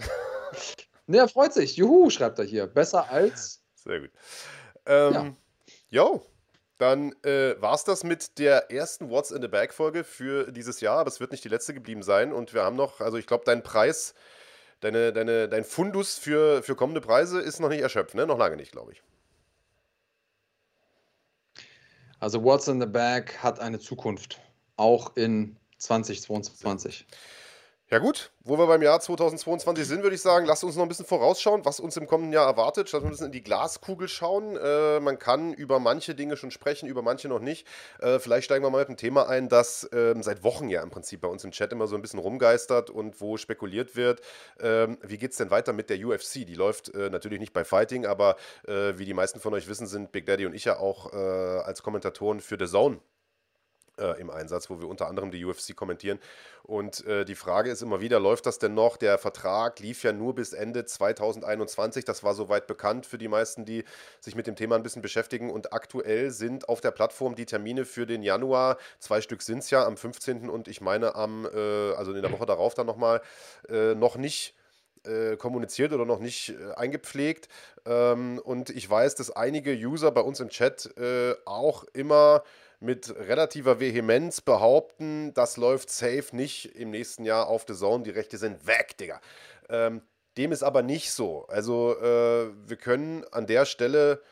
ne, 1.06 1.18
er 1.18 1.28
freut 1.28 1.52
sich. 1.52 1.76
Juhu, 1.76 2.10
schreibt 2.10 2.38
er 2.38 2.44
hier. 2.44 2.66
Besser 2.66 3.10
als. 3.10 3.62
Sehr 3.74 4.00
gut. 4.00 4.10
Ähm, 4.86 5.12
ja. 5.12 5.36
Jo, 5.88 6.22
dann 6.78 7.12
äh, 7.24 7.60
war 7.60 7.74
es 7.74 7.84
das 7.84 8.04
mit 8.04 8.38
der 8.38 8.70
ersten 8.70 9.10
What's 9.10 9.30
in 9.30 9.42
the 9.42 9.48
Bag 9.48 9.74
Folge 9.74 10.02
für 10.02 10.50
dieses 10.50 10.80
Jahr, 10.80 10.98
aber 10.98 11.08
es 11.08 11.20
wird 11.20 11.30
nicht 11.30 11.44
die 11.44 11.48
letzte 11.48 11.74
geblieben 11.74 12.02
sein. 12.02 12.32
Und 12.32 12.54
wir 12.54 12.62
haben 12.62 12.76
noch, 12.76 13.00
also 13.00 13.18
ich 13.18 13.26
glaube, 13.26 13.44
dein 13.44 13.62
Preis, 13.62 14.14
deine, 14.80 15.12
deine, 15.12 15.48
dein 15.48 15.64
Fundus 15.64 16.16
für, 16.16 16.62
für 16.62 16.74
kommende 16.74 17.02
Preise 17.02 17.40
ist 17.40 17.60
noch 17.60 17.68
nicht 17.68 17.82
erschöpft, 17.82 18.14
ne? 18.14 18.26
Noch 18.26 18.38
lange 18.38 18.56
nicht, 18.56 18.72
glaube 18.72 18.92
ich. 18.92 19.02
Also 22.18 22.42
What's 22.42 22.68
in 22.68 22.80
the 22.80 22.86
Bag 22.86 23.42
hat 23.42 23.60
eine 23.60 23.78
Zukunft, 23.78 24.40
auch 24.76 25.16
in 25.16 25.56
2022. 25.78 27.06
Ja 27.92 27.98
gut, 27.98 28.30
wo 28.44 28.56
wir 28.56 28.68
beim 28.68 28.82
Jahr 28.82 29.00
2022 29.00 29.84
sind, 29.84 30.04
würde 30.04 30.14
ich 30.14 30.22
sagen, 30.22 30.46
lasst 30.46 30.62
uns 30.62 30.76
noch 30.76 30.84
ein 30.84 30.88
bisschen 30.88 31.06
vorausschauen, 31.06 31.64
was 31.64 31.80
uns 31.80 31.96
im 31.96 32.06
kommenden 32.06 32.32
Jahr 32.32 32.46
erwartet, 32.46 32.88
statt 32.88 33.02
ein 33.02 33.10
bisschen 33.10 33.26
in 33.26 33.32
die 33.32 33.42
Glaskugel 33.42 34.06
schauen. 34.06 34.56
Äh, 34.56 35.00
man 35.00 35.18
kann 35.18 35.52
über 35.52 35.80
manche 35.80 36.14
Dinge 36.14 36.36
schon 36.36 36.52
sprechen, 36.52 36.88
über 36.88 37.02
manche 37.02 37.26
noch 37.26 37.40
nicht. 37.40 37.66
Äh, 37.98 38.20
vielleicht 38.20 38.44
steigen 38.44 38.64
wir 38.64 38.70
mal 38.70 38.78
mit 38.78 38.86
einem 38.86 38.96
Thema 38.96 39.28
ein, 39.28 39.48
das 39.48 39.82
äh, 39.92 40.14
seit 40.20 40.44
Wochen 40.44 40.68
ja 40.68 40.84
im 40.84 40.90
Prinzip 40.90 41.22
bei 41.22 41.26
uns 41.26 41.42
im 41.42 41.50
Chat 41.50 41.72
immer 41.72 41.88
so 41.88 41.96
ein 41.96 42.00
bisschen 42.00 42.20
rumgeistert 42.20 42.90
und 42.90 43.20
wo 43.20 43.36
spekuliert 43.36 43.96
wird, 43.96 44.20
ähm, 44.60 44.96
wie 45.02 45.18
geht 45.18 45.32
es 45.32 45.38
denn 45.38 45.50
weiter 45.50 45.72
mit 45.72 45.90
der 45.90 45.98
UFC? 45.98 46.46
Die 46.46 46.54
läuft 46.54 46.94
äh, 46.94 47.10
natürlich 47.10 47.40
nicht 47.40 47.52
bei 47.52 47.64
Fighting, 47.64 48.06
aber 48.06 48.36
äh, 48.68 48.98
wie 48.98 49.04
die 49.04 49.14
meisten 49.14 49.40
von 49.40 49.52
euch 49.52 49.66
wissen, 49.66 49.88
sind 49.88 50.12
Big 50.12 50.26
Daddy 50.26 50.46
und 50.46 50.54
ich 50.54 50.64
ja 50.64 50.78
auch 50.78 51.12
äh, 51.12 51.16
als 51.16 51.82
Kommentatoren 51.82 52.38
für 52.38 52.56
The 52.56 52.66
Zone 52.66 53.00
äh, 54.00 54.20
im 54.20 54.30
Einsatz, 54.30 54.70
wo 54.70 54.80
wir 54.80 54.88
unter 54.88 55.08
anderem 55.08 55.30
die 55.30 55.44
UFC 55.44 55.76
kommentieren. 55.76 56.18
Und 56.62 57.06
äh, 57.06 57.24
die 57.24 57.34
Frage 57.34 57.70
ist 57.70 57.82
immer 57.82 58.00
wieder, 58.00 58.20
läuft 58.20 58.46
das 58.46 58.58
denn 58.58 58.74
noch? 58.74 58.96
Der 58.96 59.18
Vertrag 59.18 59.78
lief 59.80 60.02
ja 60.02 60.12
nur 60.12 60.34
bis 60.34 60.52
Ende 60.52 60.84
2021. 60.84 62.04
Das 62.04 62.24
war 62.24 62.34
soweit 62.34 62.66
bekannt 62.66 63.06
für 63.06 63.18
die 63.18 63.28
meisten, 63.28 63.64
die 63.64 63.84
sich 64.20 64.34
mit 64.34 64.46
dem 64.46 64.56
Thema 64.56 64.76
ein 64.76 64.82
bisschen 64.82 65.02
beschäftigen. 65.02 65.50
Und 65.50 65.72
aktuell 65.72 66.30
sind 66.30 66.68
auf 66.68 66.80
der 66.80 66.90
Plattform 66.90 67.34
die 67.34 67.46
Termine 67.46 67.84
für 67.84 68.06
den 68.06 68.22
Januar, 68.22 68.78
zwei 68.98 69.20
Stück 69.20 69.42
sind 69.42 69.58
es 69.58 69.70
ja, 69.70 69.84
am 69.84 69.96
15. 69.96 70.48
und 70.48 70.68
ich 70.68 70.80
meine 70.80 71.14
am, 71.14 71.46
äh, 71.46 71.92
also 71.92 72.12
in 72.12 72.22
der 72.22 72.32
Woche 72.32 72.46
darauf 72.46 72.74
dann 72.74 72.86
nochmal, 72.86 73.20
äh, 73.68 73.94
noch 73.94 74.16
nicht 74.16 74.54
äh, 75.04 75.36
kommuniziert 75.36 75.92
oder 75.92 76.04
noch 76.04 76.20
nicht 76.20 76.50
äh, 76.50 76.74
eingepflegt. 76.74 77.48
Ähm, 77.86 78.40
und 78.44 78.70
ich 78.70 78.88
weiß, 78.88 79.14
dass 79.14 79.30
einige 79.30 79.72
User 79.72 80.10
bei 80.10 80.20
uns 80.20 80.40
im 80.40 80.50
Chat 80.50 80.94
äh, 80.98 81.34
auch 81.46 81.84
immer 81.92 82.42
mit 82.80 83.14
relativer 83.14 83.78
Vehemenz 83.78 84.40
behaupten, 84.40 85.34
das 85.34 85.56
läuft 85.56 85.90
safe 85.90 86.28
nicht 86.32 86.74
im 86.76 86.90
nächsten 86.90 87.24
Jahr 87.24 87.46
auf 87.48 87.64
The 87.68 87.74
Zone. 87.74 88.04
Die 88.04 88.10
Rechte 88.10 88.38
sind 88.38 88.66
weg, 88.66 88.96
Digga. 88.98 89.20
Ähm, 89.68 90.02
dem 90.36 90.52
ist 90.52 90.62
aber 90.62 90.82
nicht 90.82 91.12
so. 91.12 91.46
Also 91.48 91.96
äh, 91.98 92.50
wir 92.66 92.76
können 92.76 93.24
an 93.30 93.46
der 93.46 93.66
Stelle 93.66 94.22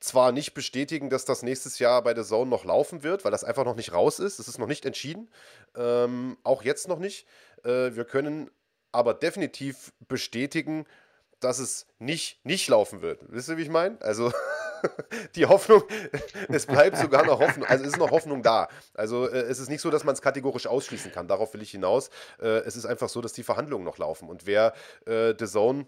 zwar 0.00 0.32
nicht 0.32 0.54
bestätigen, 0.54 1.10
dass 1.10 1.24
das 1.24 1.42
nächstes 1.42 1.78
Jahr 1.78 2.02
bei 2.02 2.14
The 2.14 2.24
Zone 2.24 2.50
noch 2.50 2.64
laufen 2.64 3.04
wird, 3.04 3.24
weil 3.24 3.30
das 3.30 3.44
einfach 3.44 3.64
noch 3.64 3.76
nicht 3.76 3.92
raus 3.92 4.18
ist. 4.18 4.40
Es 4.40 4.48
ist 4.48 4.58
noch 4.58 4.66
nicht 4.66 4.84
entschieden. 4.84 5.30
Ähm, 5.76 6.36
auch 6.42 6.64
jetzt 6.64 6.88
noch 6.88 6.98
nicht. 6.98 7.26
Äh, 7.64 7.94
wir 7.94 8.04
können 8.04 8.50
aber 8.90 9.14
definitiv 9.14 9.92
bestätigen, 10.08 10.86
dass 11.38 11.60
es 11.60 11.86
nicht, 11.98 12.44
nicht 12.44 12.68
laufen 12.68 13.00
wird. 13.00 13.20
Wisst 13.28 13.48
ihr, 13.48 13.56
wie 13.56 13.62
ich 13.62 13.68
meine? 13.68 14.00
Also 14.00 14.32
die 15.36 15.46
Hoffnung, 15.46 15.82
es 16.48 16.66
bleibt 16.66 16.96
sogar 16.96 17.24
noch 17.24 17.40
Hoffnung, 17.40 17.66
also 17.66 17.84
es 17.84 17.92
ist 17.92 17.98
noch 17.98 18.10
Hoffnung 18.10 18.42
da. 18.42 18.68
Also 18.94 19.28
äh, 19.28 19.42
es 19.42 19.58
ist 19.58 19.68
nicht 19.68 19.80
so, 19.80 19.90
dass 19.90 20.04
man 20.04 20.14
es 20.14 20.22
kategorisch 20.22 20.66
ausschließen 20.66 21.12
kann. 21.12 21.28
Darauf 21.28 21.54
will 21.54 21.62
ich 21.62 21.70
hinaus. 21.70 22.10
Äh, 22.40 22.48
es 22.66 22.76
ist 22.76 22.86
einfach 22.86 23.08
so, 23.08 23.20
dass 23.20 23.32
die 23.32 23.42
Verhandlungen 23.42 23.84
noch 23.84 23.98
laufen. 23.98 24.28
Und 24.28 24.46
wer 24.46 24.74
äh, 25.06 25.34
The 25.38 25.46
Zone 25.46 25.86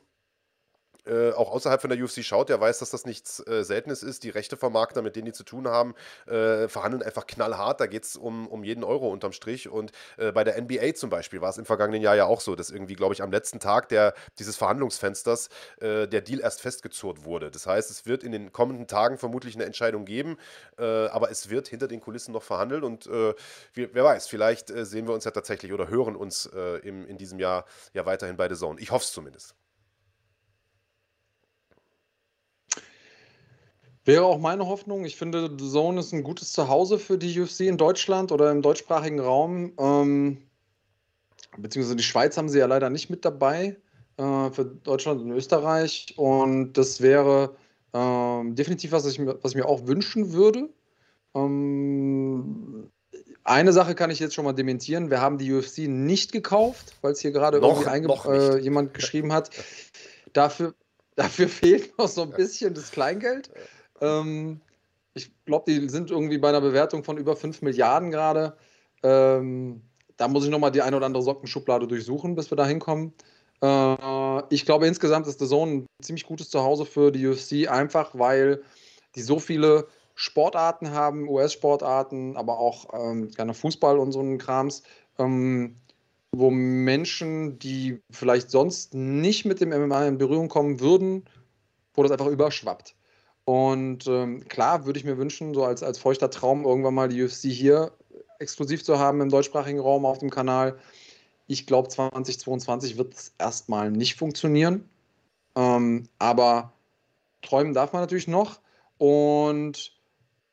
äh, 1.07 1.33
auch 1.33 1.51
außerhalb 1.51 1.81
von 1.81 1.91
der 1.91 2.03
UFC 2.03 2.25
schaut, 2.25 2.49
der 2.49 2.61
weiß, 2.61 2.79
dass 2.79 2.91
das 2.91 3.05
nichts 3.05 3.47
äh, 3.47 3.63
Seltenes 3.63 4.03
ist. 4.03 4.25
Die 4.25 4.31
Rechtevermarkter, 4.31 5.03
mit 5.03 5.17
denen 5.17 5.27
die 5.27 5.33
zu 5.33 5.45
tun 5.45 5.69
haben, 5.69 5.95
äh, 6.27 6.69
verhandeln 6.69 7.03
einfach 7.03 7.27
knallhart. 7.27 7.81
Da 7.81 7.87
geht 7.87 8.05
es 8.05 8.17
um, 8.17 8.47
um 8.49 8.65
jeden 8.65 8.85
Euro 8.85 9.09
unterm 9.11 9.33
Strich. 9.33 9.69
Und 9.69 9.93
äh, 10.17 10.33
bei 10.33 10.45
der 10.45 10.61
NBA 10.61 10.95
zum 10.95 11.11
Beispiel 11.11 11.41
war 11.41 11.51
es 11.51 11.59
im 11.59 11.67
vergangenen 11.67 12.03
Jahr 12.03 12.17
ja 12.17 12.25
auch 12.25 12.41
so, 12.41 12.57
dass 12.57 12.71
irgendwie, 12.71 12.95
glaube 12.95 13.15
ich, 13.15 13.23
am 13.23 13.31
letzten 13.31 13.61
Tag 13.61 13.89
der, 13.89 14.15
dieses 14.39 14.57
Verhandlungsfensters 14.57 15.49
äh, 15.81 16.09
der 16.09 16.23
Deal 16.23 16.41
erst 16.41 16.63
festgezurrt 16.63 17.25
wurde. 17.25 17.51
Das 17.51 17.67
heißt, 17.67 17.91
es 17.91 18.07
wird 18.07 18.23
in 18.23 18.33
den 18.33 18.53
kommenden 18.53 18.87
Tagen 18.87 19.19
vermutlich 19.19 19.55
eine 19.55 19.65
Entscheidung 19.65 20.05
geben, 20.05 20.37
aber 20.77 21.31
es 21.31 21.51
wird 21.51 21.69
hinter 21.69 21.89
den 21.89 22.01
Kulissen 22.01 22.33
noch 22.33 22.43
verhandelt. 22.43 22.83
Und 22.85 23.09
wer 23.75 24.05
weiß, 24.05 24.27
vielleicht 24.27 24.69
sehen 24.69 25.07
wir 25.07 25.15
uns 25.15 25.25
ja 25.25 25.31
tatsächlich 25.31 25.73
oder 25.73 25.89
hören 25.89 26.17
uns 26.17 26.47
im, 26.47 27.07
in 27.07 27.17
diesem 27.19 27.39
Jahr 27.39 27.65
ja 27.93 28.07
weiterhin 28.07 28.37
bei 28.37 28.49
The 28.49 28.57
Zone. 28.57 28.81
Ich 28.81 28.91
hoffe 28.91 29.05
es 29.05 29.13
zumindest. 29.13 29.55
Wäre 34.05 34.25
auch 34.25 34.39
meine 34.39 34.67
Hoffnung. 34.67 35.05
Ich 35.05 35.17
finde, 35.17 35.51
The 35.59 35.71
Zone 35.71 36.01
ist 36.01 36.13
ein 36.13 36.23
gutes 36.23 36.53
Zuhause 36.53 36.99
für 36.99 37.17
die 37.17 37.41
UFC 37.41 37.61
in 37.61 37.79
Deutschland 37.79 38.33
oder 38.33 38.51
im 38.51 38.61
deutschsprachigen 38.61 39.19
Raum. 39.19 39.73
Ähm, 39.79 40.39
beziehungsweise 41.57 41.97
die 41.97 42.03
Schweiz 42.03 42.37
haben 42.37 42.51
sie 42.51 42.59
ja 42.59 42.67
leider 42.67 42.91
nicht 42.91 43.09
mit 43.09 43.25
dabei 43.25 43.77
äh, 44.19 44.51
für 44.51 44.67
Deutschland 44.83 45.23
und 45.23 45.31
Österreich. 45.33 46.15
Und 46.17 46.75
das 46.75 47.01
wäre 47.01 47.57
ähm, 47.95 48.55
definitiv 48.55 48.93
was 48.93 49.07
ich, 49.07 49.19
was 49.25 49.53
ich 49.53 49.57
mir 49.57 49.67
auch 49.67 49.87
wünschen 49.87 50.33
würde. 50.33 50.69
Ähm, 51.35 52.91
eine 53.45 53.73
Sache 53.73 53.95
kann 53.95 54.11
ich 54.11 54.19
jetzt 54.19 54.35
schon 54.35 54.45
mal 54.45 54.53
dementieren. 54.53 55.11
Wir 55.11 55.21
haben 55.21 55.39
die 55.39 55.53
UFC 55.53 55.81
nicht 55.87 56.33
gekauft, 56.33 56.95
weil 57.03 57.13
es 57.13 57.21
hier 57.21 57.31
gerade 57.31 57.59
irgendwie 57.59 58.29
äh, 58.29 58.59
jemand 58.59 58.93
geschrieben 58.95 59.33
hat. 59.33 59.51
Dafür, 60.33 60.75
dafür 61.15 61.49
fehlt 61.49 61.97
noch 61.97 62.09
so 62.09 62.23
ein 62.23 62.31
bisschen 62.31 62.75
das 62.75 62.91
Kleingeld. 62.91 63.49
Ähm, 64.05 64.61
ich 65.15 65.33
glaube, 65.45 65.65
die 65.71 65.89
sind 65.89 66.11
irgendwie 66.11 66.39
bei 66.39 66.49
einer 66.49 66.61
Bewertung 66.61 67.05
von 67.05 67.17
über 67.17 67.37
5 67.37 67.63
Milliarden 67.63 68.11
gerade. 68.11 68.57
Ähm, 69.03 69.83
da 70.17 70.29
muss 70.29 70.45
ich 70.45 70.51
nochmal 70.51 70.71
die 70.71 70.83
eine 70.83 70.97
oder 70.97 71.07
andere 71.07 71.23
Sockenschublade 71.23 71.87
durchsuchen, 71.87 72.35
bis 72.35 72.51
wir 72.51 72.57
da 72.57 72.67
hinkommen. 72.67 73.13
Äh, 73.63 74.55
ich 74.55 74.65
glaube, 74.65 74.87
insgesamt 74.87 75.27
ist 75.27 75.41
The 75.41 75.47
Zone 75.47 75.73
ein 75.73 75.87
ziemlich 76.03 76.27
gutes 76.27 76.51
Zuhause 76.51 76.85
für 76.85 77.11
die 77.11 77.27
UFC, 77.27 77.69
einfach 77.69 78.11
weil 78.15 78.63
die 79.15 79.23
so 79.23 79.39
viele 79.39 79.87
Sportarten 80.17 80.91
haben, 80.91 81.29
US-Sportarten, 81.29 82.37
aber 82.37 82.59
auch 82.59 82.87
ähm, 82.93 83.31
gerne 83.31 83.55
Fußball 83.55 83.99
und 83.99 84.13
so 84.13 84.21
einen 84.21 84.39
Krams, 84.39 84.83
ähm, 85.19 85.77
wo 86.33 86.51
Menschen, 86.51 87.59
die 87.59 88.01
vielleicht 88.11 88.51
sonst 88.51 88.95
nicht 88.95 89.45
mit 89.45 89.61
dem 89.61 89.71
MMA 89.71 90.07
in 90.07 90.19
Berührung 90.19 90.49
kommen 90.49 90.81
würden, 90.81 91.25
wo 91.95 92.03
das 92.03 92.13
einfach 92.13 92.27
überschwappt. 92.27 92.97
Und 93.45 94.07
ähm, 94.07 94.47
klar 94.49 94.87
würde 94.87 94.99
ich 94.99 95.05
mir 95.05 95.19
wünschen, 95.19 95.55
so 95.55 95.65
als, 95.65 95.83
als 95.83 95.99
feuchter 95.99 96.31
Traum, 96.31 96.65
irgendwann 96.65 96.95
mal 96.95 97.09
die 97.09 97.23
UFC 97.23 97.49
hier 97.51 97.93
exklusiv 98.39 98.85
zu 98.85 98.99
haben 98.99 99.21
im 99.21 99.29
deutschsprachigen 99.29 99.81
Raum 99.81 100.07
auf 100.07 100.19
dem 100.19 100.31
Kanal. 100.31 100.79
Ich 101.47 101.67
glaube, 101.67 101.89
2022 101.89 102.97
wird 102.97 103.15
es 103.15 103.35
erstmal 103.39 103.91
nicht 103.91 104.17
funktionieren. 104.17 104.89
Ähm, 105.57 106.09
aber 106.19 106.73
träumen 107.43 107.75
darf 107.75 107.93
man 107.93 108.03
natürlich 108.03 108.29
noch. 108.29 108.61
Und 108.99 109.93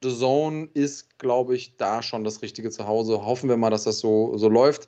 The 0.04 0.16
Zone 0.18 0.70
ist, 0.74 1.18
glaube 1.20 1.56
ich, 1.56 1.78
da 1.78 2.02
schon 2.02 2.24
das 2.24 2.42
richtige 2.42 2.72
Zuhause. 2.72 3.26
Hoffen 3.26 3.50
wir 3.50 3.58
mal, 3.58 3.70
dass 3.70 3.84
das 3.84 4.00
so, 4.00 4.38
so 4.38 4.50
läuft. 4.50 4.88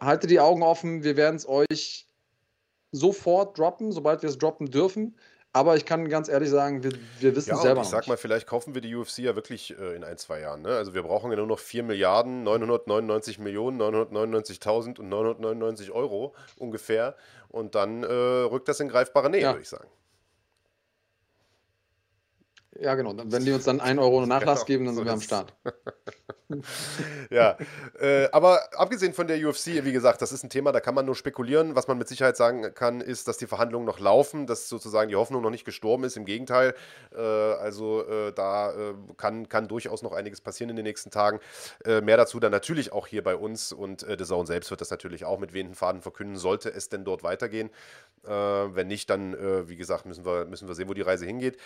Haltet 0.00 0.30
die 0.30 0.40
Augen 0.40 0.62
offen. 0.62 1.04
Wir 1.04 1.16
werden 1.16 1.36
es 1.36 1.48
euch 1.48 2.06
sofort 2.90 3.58
droppen, 3.58 3.92
sobald 3.92 4.22
wir 4.22 4.28
es 4.28 4.38
droppen 4.38 4.70
dürfen. 4.70 5.16
Aber 5.52 5.76
ich 5.76 5.86
kann 5.86 6.08
ganz 6.08 6.28
ehrlich 6.28 6.50
sagen, 6.50 6.82
wir, 6.84 6.92
wir 7.20 7.34
wissen 7.34 7.50
ja, 7.50 7.56
selber 7.56 7.80
ich 7.80 7.88
sag 7.88 8.00
nicht. 8.00 8.08
mal, 8.08 8.16
vielleicht 8.16 8.46
kaufen 8.46 8.74
wir 8.74 8.82
die 8.82 8.94
UFC 8.94 9.18
ja 9.18 9.34
wirklich 9.34 9.76
äh, 9.78 9.96
in 9.96 10.04
ein, 10.04 10.18
zwei 10.18 10.40
Jahren. 10.40 10.62
Ne? 10.62 10.68
Also 10.68 10.94
wir 10.94 11.02
brauchen 11.02 11.30
ja 11.30 11.36
nur 11.36 11.46
noch 11.46 11.58
4 11.58 11.82
Milliarden, 11.82 12.42
999 12.42 13.38
Millionen, 13.38 13.80
999.000 13.80 15.00
und 15.00 15.08
999 15.08 15.90
Euro 15.90 16.34
ungefähr. 16.58 17.16
Und 17.48 17.74
dann 17.74 18.02
äh, 18.02 18.06
rückt 18.06 18.68
das 18.68 18.80
in 18.80 18.88
greifbare 18.88 19.30
Nähe, 19.30 19.40
ja. 19.40 19.48
würde 19.52 19.62
ich 19.62 19.68
sagen. 19.68 19.88
Ja, 22.78 22.94
genau. 22.94 23.14
Wenn 23.16 23.44
die 23.44 23.52
uns 23.52 23.64
dann 23.64 23.80
1 23.80 23.98
Euro 23.98 24.26
Nachlass 24.26 24.60
genau, 24.60 24.66
geben, 24.66 24.84
dann 24.84 24.94
sind 24.96 25.04
wir 25.06 25.12
am 25.12 25.20
Start. 25.20 25.54
ja, 27.30 27.58
äh, 28.00 28.28
aber 28.32 28.60
abgesehen 28.78 29.12
von 29.12 29.26
der 29.26 29.36
UFC, 29.46 29.84
wie 29.84 29.92
gesagt, 29.92 30.22
das 30.22 30.32
ist 30.32 30.44
ein 30.44 30.50
Thema, 30.50 30.72
da 30.72 30.80
kann 30.80 30.94
man 30.94 31.04
nur 31.04 31.14
spekulieren. 31.14 31.74
Was 31.74 31.88
man 31.88 31.98
mit 31.98 32.08
Sicherheit 32.08 32.36
sagen 32.36 32.74
kann, 32.74 33.02
ist, 33.02 33.28
dass 33.28 33.36
die 33.36 33.46
Verhandlungen 33.46 33.84
noch 33.84 34.00
laufen, 34.00 34.46
dass 34.46 34.68
sozusagen 34.68 35.10
die 35.10 35.16
Hoffnung 35.16 35.42
noch 35.42 35.50
nicht 35.50 35.66
gestorben 35.66 36.04
ist. 36.04 36.16
Im 36.16 36.24
Gegenteil, 36.24 36.74
äh, 37.14 37.20
also 37.20 38.06
äh, 38.06 38.32
da 38.32 38.72
äh, 38.72 38.94
kann, 39.18 39.48
kann 39.48 39.68
durchaus 39.68 40.02
noch 40.02 40.12
einiges 40.12 40.40
passieren 40.40 40.70
in 40.70 40.76
den 40.76 40.84
nächsten 40.84 41.10
Tagen. 41.10 41.40
Äh, 41.84 42.00
mehr 42.00 42.16
dazu 42.16 42.40
dann 42.40 42.52
natürlich 42.52 42.92
auch 42.92 43.06
hier 43.06 43.22
bei 43.22 43.36
uns 43.36 43.72
und 43.72 44.02
äh, 44.04 44.16
The 44.18 44.24
Zone 44.24 44.46
selbst 44.46 44.70
wird 44.70 44.80
das 44.80 44.90
natürlich 44.90 45.26
auch 45.26 45.38
mit 45.38 45.52
wehenden 45.52 45.74
Faden 45.74 46.00
verkünden, 46.00 46.36
sollte 46.36 46.70
es 46.70 46.88
denn 46.88 47.04
dort 47.04 47.22
weitergehen. 47.22 47.70
wenn 48.22 48.88
nicht, 48.88 49.10
dann, 49.10 49.34
wie 49.68 49.76
gesagt, 49.76 50.06
müssen 50.06 50.24
wir, 50.24 50.44
müssen 50.44 50.68
wir 50.68 50.74
sehen, 50.74 50.88
wo 50.88 50.94
die 50.94 51.02
Reise 51.02 51.24
hingeht. 51.24 51.56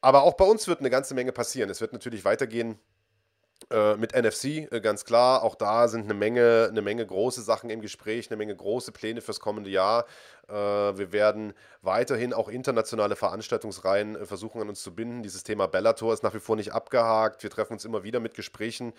Aber 0.00 0.22
auch 0.22 0.34
bei 0.34 0.44
uns 0.44 0.68
wird 0.68 0.80
eine 0.80 0.90
ganze 0.90 1.14
Menge 1.14 1.32
passieren. 1.32 1.70
Es 1.70 1.80
wird 1.80 1.92
natürlich 1.92 2.24
weitergehen 2.24 2.78
mit 3.96 4.14
NFC, 4.14 4.68
äh, 4.70 4.80
ganz 4.80 5.04
klar. 5.04 5.42
Auch 5.42 5.54
da 5.54 5.88
sind 5.88 6.04
eine 6.04 6.14
Menge, 6.14 6.68
eine 6.70 6.82
Menge 6.82 7.04
große 7.06 7.42
Sachen 7.42 7.70
im 7.70 7.80
Gespräch, 7.80 8.30
eine 8.30 8.36
Menge 8.36 8.54
große 8.54 8.92
Pläne 8.92 9.20
fürs 9.20 9.40
kommende 9.40 9.70
Jahr. 9.70 10.04
Äh, 10.48 10.52
wir 10.52 11.12
werden 11.12 11.54
weiterhin 11.82 12.32
auch 12.32 12.48
internationale 12.48 13.16
Veranstaltungsreihen 13.16 14.16
äh, 14.16 14.26
versuchen 14.26 14.60
an 14.60 14.68
uns 14.68 14.82
zu 14.82 14.94
binden. 14.94 15.22
Dieses 15.22 15.42
Thema 15.42 15.66
Bellator 15.66 16.12
ist 16.12 16.22
nach 16.22 16.34
wie 16.34 16.40
vor 16.40 16.56
nicht 16.56 16.72
abgehakt. 16.72 17.42
Wir 17.42 17.50
treffen 17.50 17.74
uns 17.74 17.84
immer 17.84 18.04
wieder 18.04 18.20
mit 18.20 18.34
Gesprächen 18.34 18.92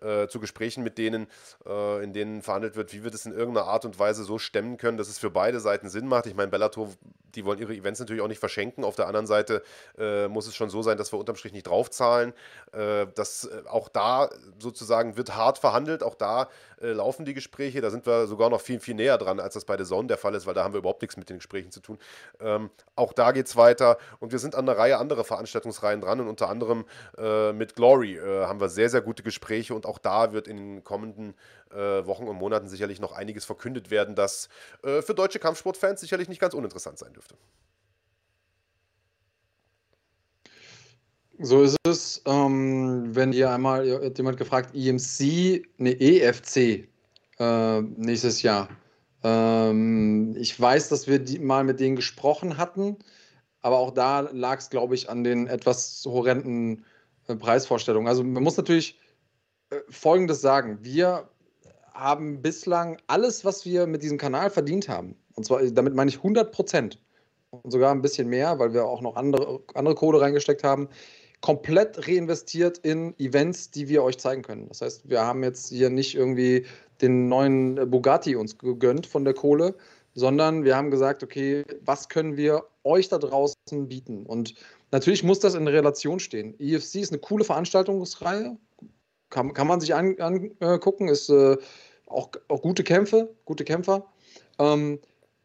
äh, 0.00 0.28
zu 0.28 0.40
Gesprächen 0.40 0.82
mit 0.82 0.98
denen, 0.98 1.26
äh, 1.66 2.02
in 2.02 2.12
denen 2.12 2.42
verhandelt 2.42 2.76
wird, 2.76 2.92
wie 2.92 3.04
wir 3.04 3.10
das 3.10 3.26
in 3.26 3.32
irgendeiner 3.32 3.66
Art 3.66 3.84
und 3.84 3.98
Weise 3.98 4.24
so 4.24 4.38
stemmen 4.38 4.76
können, 4.76 4.98
dass 4.98 5.08
es 5.08 5.18
für 5.18 5.30
beide 5.30 5.60
Seiten 5.60 5.88
Sinn 5.88 6.06
macht. 6.06 6.26
Ich 6.26 6.34
meine, 6.34 6.48
Bellator, 6.48 6.90
die 7.36 7.44
wollen 7.44 7.58
ihre 7.58 7.74
Events 7.74 8.00
natürlich 8.00 8.22
auch 8.22 8.28
nicht 8.28 8.40
verschenken. 8.40 8.84
Auf 8.84 8.96
der 8.96 9.06
anderen 9.06 9.26
Seite 9.26 9.62
äh, 9.98 10.28
muss 10.28 10.46
es 10.46 10.56
schon 10.56 10.70
so 10.70 10.82
sein, 10.82 10.96
dass 10.96 11.12
wir 11.12 11.18
unterm 11.18 11.36
Strich 11.36 11.52
nicht 11.52 11.66
draufzahlen. 11.66 12.32
Äh, 12.72 13.06
das, 13.14 13.44
äh, 13.44 13.68
auch 13.68 13.88
da 13.88 14.30
sozusagen 14.58 15.16
wird 15.16 15.36
hart 15.36 15.58
verhandelt. 15.58 16.02
Auch 16.02 16.14
da 16.14 16.48
äh, 16.80 16.92
laufen 16.92 17.24
die 17.24 17.34
Gespräche. 17.34 17.80
Da 17.80 17.90
sind 17.90 18.06
wir 18.06 18.26
sogar 18.26 18.50
noch 18.50 18.60
viel, 18.60 18.80
viel 18.80 18.94
näher 18.94 19.18
dran, 19.18 19.38
als 19.38 19.54
das 19.54 19.64
bei 19.64 19.76
der 19.76 19.86
Zone 19.86 20.08
der 20.08 20.18
Fall 20.18 20.34
ist, 20.34 20.46
weil 20.46 20.54
da 20.54 20.64
haben 20.64 20.74
wir 20.74 20.78
überhaupt 20.78 21.02
nichts 21.02 21.16
mit 21.16 21.28
den 21.28 21.36
Gesprächen 21.36 21.70
zu 21.70 21.80
tun. 21.80 21.98
Ähm, 22.40 22.70
auch 22.94 23.12
da 23.12 23.32
geht 23.32 23.46
es 23.46 23.56
weiter 23.56 23.98
und 24.20 24.32
wir 24.32 24.38
sind 24.38 24.54
an 24.54 24.68
einer 24.68 24.78
Reihe 24.78 24.98
anderer 24.98 25.24
Veranstaltungsreihen 25.24 26.00
dran 26.00 26.20
und 26.20 26.28
unter 26.28 26.48
anderem 26.48 26.84
äh, 27.18 27.52
mit 27.52 27.76
Glory 27.76 28.18
haben 28.22 28.60
wir 28.60 28.68
sehr, 28.68 28.88
sehr 28.88 29.00
gute 29.00 29.22
Gespräche 29.22 29.74
und 29.74 29.85
auch 29.86 29.98
da 29.98 30.32
wird 30.32 30.48
in 30.48 30.56
den 30.56 30.84
kommenden 30.84 31.34
äh, 31.70 32.06
Wochen 32.06 32.28
und 32.28 32.36
Monaten 32.36 32.68
sicherlich 32.68 33.00
noch 33.00 33.12
einiges 33.12 33.44
verkündet 33.44 33.90
werden, 33.90 34.14
das 34.14 34.48
äh, 34.82 35.02
für 35.02 35.14
deutsche 35.14 35.38
Kampfsportfans 35.38 36.00
sicherlich 36.00 36.28
nicht 36.28 36.40
ganz 36.40 36.54
uninteressant 36.54 36.98
sein 36.98 37.12
dürfte. 37.12 37.36
So 41.38 41.62
ist 41.62 41.76
es. 41.86 42.22
Ähm, 42.24 43.14
wenn 43.14 43.32
ihr 43.32 43.50
einmal, 43.50 44.10
jemand 44.16 44.38
gefragt, 44.38 44.74
EMC, 44.74 45.66
ne, 45.76 45.92
EFC 46.00 46.88
äh, 47.38 47.82
nächstes 47.82 48.42
Jahr. 48.42 48.68
Ähm, 49.22 50.34
ich 50.38 50.58
weiß, 50.58 50.88
dass 50.88 51.06
wir 51.06 51.20
mal 51.40 51.64
mit 51.64 51.80
denen 51.80 51.96
gesprochen 51.96 52.56
hatten, 52.56 52.96
aber 53.60 53.78
auch 53.78 53.90
da 53.92 54.20
lag 54.20 54.58
es, 54.58 54.70
glaube 54.70 54.94
ich, 54.94 55.10
an 55.10 55.24
den 55.24 55.46
etwas 55.46 56.04
horrenden 56.06 56.84
äh, 57.26 57.36
Preisvorstellungen. 57.36 58.08
Also 58.08 58.24
man 58.24 58.42
muss 58.42 58.56
natürlich 58.56 58.98
Folgendes 59.88 60.40
sagen. 60.40 60.78
Wir 60.82 61.28
haben 61.92 62.42
bislang 62.42 62.98
alles, 63.06 63.44
was 63.44 63.64
wir 63.64 63.86
mit 63.86 64.02
diesem 64.02 64.18
Kanal 64.18 64.50
verdient 64.50 64.88
haben, 64.88 65.16
und 65.34 65.44
zwar, 65.44 65.62
damit 65.64 65.94
meine 65.94 66.10
ich 66.10 66.18
100 66.18 66.52
Prozent 66.52 67.02
und 67.50 67.70
sogar 67.70 67.92
ein 67.92 68.02
bisschen 68.02 68.28
mehr, 68.28 68.58
weil 68.58 68.72
wir 68.74 68.84
auch 68.84 69.00
noch 69.00 69.16
andere, 69.16 69.60
andere 69.74 69.94
Kohle 69.94 70.20
reingesteckt 70.20 70.64
haben, 70.64 70.88
komplett 71.40 72.06
reinvestiert 72.06 72.78
in 72.78 73.18
Events, 73.18 73.70
die 73.70 73.88
wir 73.88 74.02
euch 74.02 74.18
zeigen 74.18 74.42
können. 74.42 74.68
Das 74.68 74.80
heißt, 74.80 75.08
wir 75.08 75.20
haben 75.22 75.42
jetzt 75.42 75.68
hier 75.68 75.90
nicht 75.90 76.14
irgendwie 76.14 76.66
den 77.00 77.28
neuen 77.28 77.90
Bugatti 77.90 78.36
uns 78.36 78.58
gegönnt 78.58 79.06
von 79.06 79.24
der 79.24 79.34
Kohle, 79.34 79.74
sondern 80.14 80.64
wir 80.64 80.76
haben 80.76 80.90
gesagt, 80.90 81.22
okay, 81.22 81.62
was 81.82 82.08
können 82.08 82.36
wir 82.36 82.64
euch 82.84 83.08
da 83.08 83.18
draußen 83.18 83.86
bieten? 83.86 84.24
Und 84.24 84.54
natürlich 84.90 85.22
muss 85.22 85.40
das 85.40 85.54
in 85.54 85.68
Relation 85.68 86.18
stehen. 86.18 86.54
EFC 86.58 86.96
ist 86.96 87.12
eine 87.12 87.20
coole 87.20 87.44
Veranstaltungsreihe, 87.44 88.56
kann, 89.36 89.52
kann 89.52 89.66
man 89.66 89.80
sich 89.80 89.94
angucken, 89.94 90.22
an, 90.22 91.08
äh, 91.08 91.12
ist 91.12 91.28
äh, 91.28 91.58
auch, 92.06 92.30
auch 92.48 92.62
gute 92.62 92.82
Kämpfe, 92.82 93.34
gute 93.44 93.64
Kämpfer. 93.64 94.06
Ähm, 94.58 94.98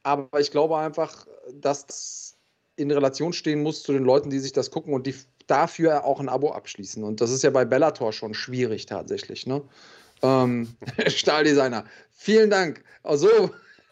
aber 0.03 0.39
ich 0.39 0.49
glaube 0.49 0.77
einfach, 0.77 1.27
dass 1.53 1.85
das 1.85 2.37
in 2.77 2.89
Relation 2.89 3.33
stehen 3.33 3.61
muss 3.61 3.83
zu 3.83 3.91
den 3.91 4.03
Leuten, 4.03 4.29
die 4.29 4.39
sich 4.39 4.53
das 4.53 4.71
gucken 4.71 4.93
und 4.93 5.07
die 5.07 5.15
dafür 5.47 6.05
auch 6.05 6.21
ein 6.21 6.29
Abo 6.29 6.51
abschließen. 6.51 7.03
Und 7.03 7.19
das 7.19 7.31
ist 7.31 7.43
ja 7.43 7.49
bei 7.49 7.65
Bellator 7.65 8.13
schon 8.13 8.33
schwierig 8.33 8.85
tatsächlich. 8.85 9.45
Ne? 9.45 9.61
Ähm, 10.21 10.69
Stahldesigner, 11.07 11.83
vielen 12.11 12.49
Dank. 12.49 12.85
Also, 13.03 13.51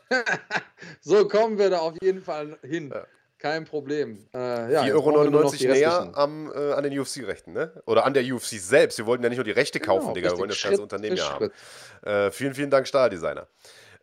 so 1.02 1.28
kommen 1.28 1.58
wir 1.58 1.72
da 1.72 1.80
auf 1.80 1.96
jeden 2.02 2.22
Fall 2.22 2.58
hin. 2.64 2.90
Ja. 2.94 3.06
Kein 3.40 3.64
Problem. 3.64 4.28
Äh, 4.34 4.74
ja, 4.74 4.84
4,99 4.84 4.94
Euro 4.94 5.74
näher 5.74 6.11
am, 6.14 6.52
äh, 6.52 6.74
an 6.74 6.84
den 6.84 6.99
UFC-Rechten, 6.99 7.53
ne? 7.53 7.72
Oder 7.86 8.06
an 8.06 8.14
der 8.14 8.24
UFC 8.24 8.60
selbst. 8.60 8.98
Wir 8.98 9.06
wollten 9.06 9.24
ja 9.24 9.30
nicht 9.30 9.38
nur 9.38 9.45
die 9.45 9.52
Rechte 9.52 9.80
kaufen, 9.80 10.07
genau, 10.07 10.14
Digga, 10.14 10.32
wir 10.32 10.38
wollen 10.40 10.49
das 10.49 10.61
ganze 10.61 10.82
Unternehmen 10.82 11.16
ja 11.16 11.32
haben. 11.32 11.52
Äh, 12.03 12.32
vielen, 12.32 12.53
vielen 12.53 12.70
Dank, 12.70 12.86
Stahldesigner. 12.86 13.48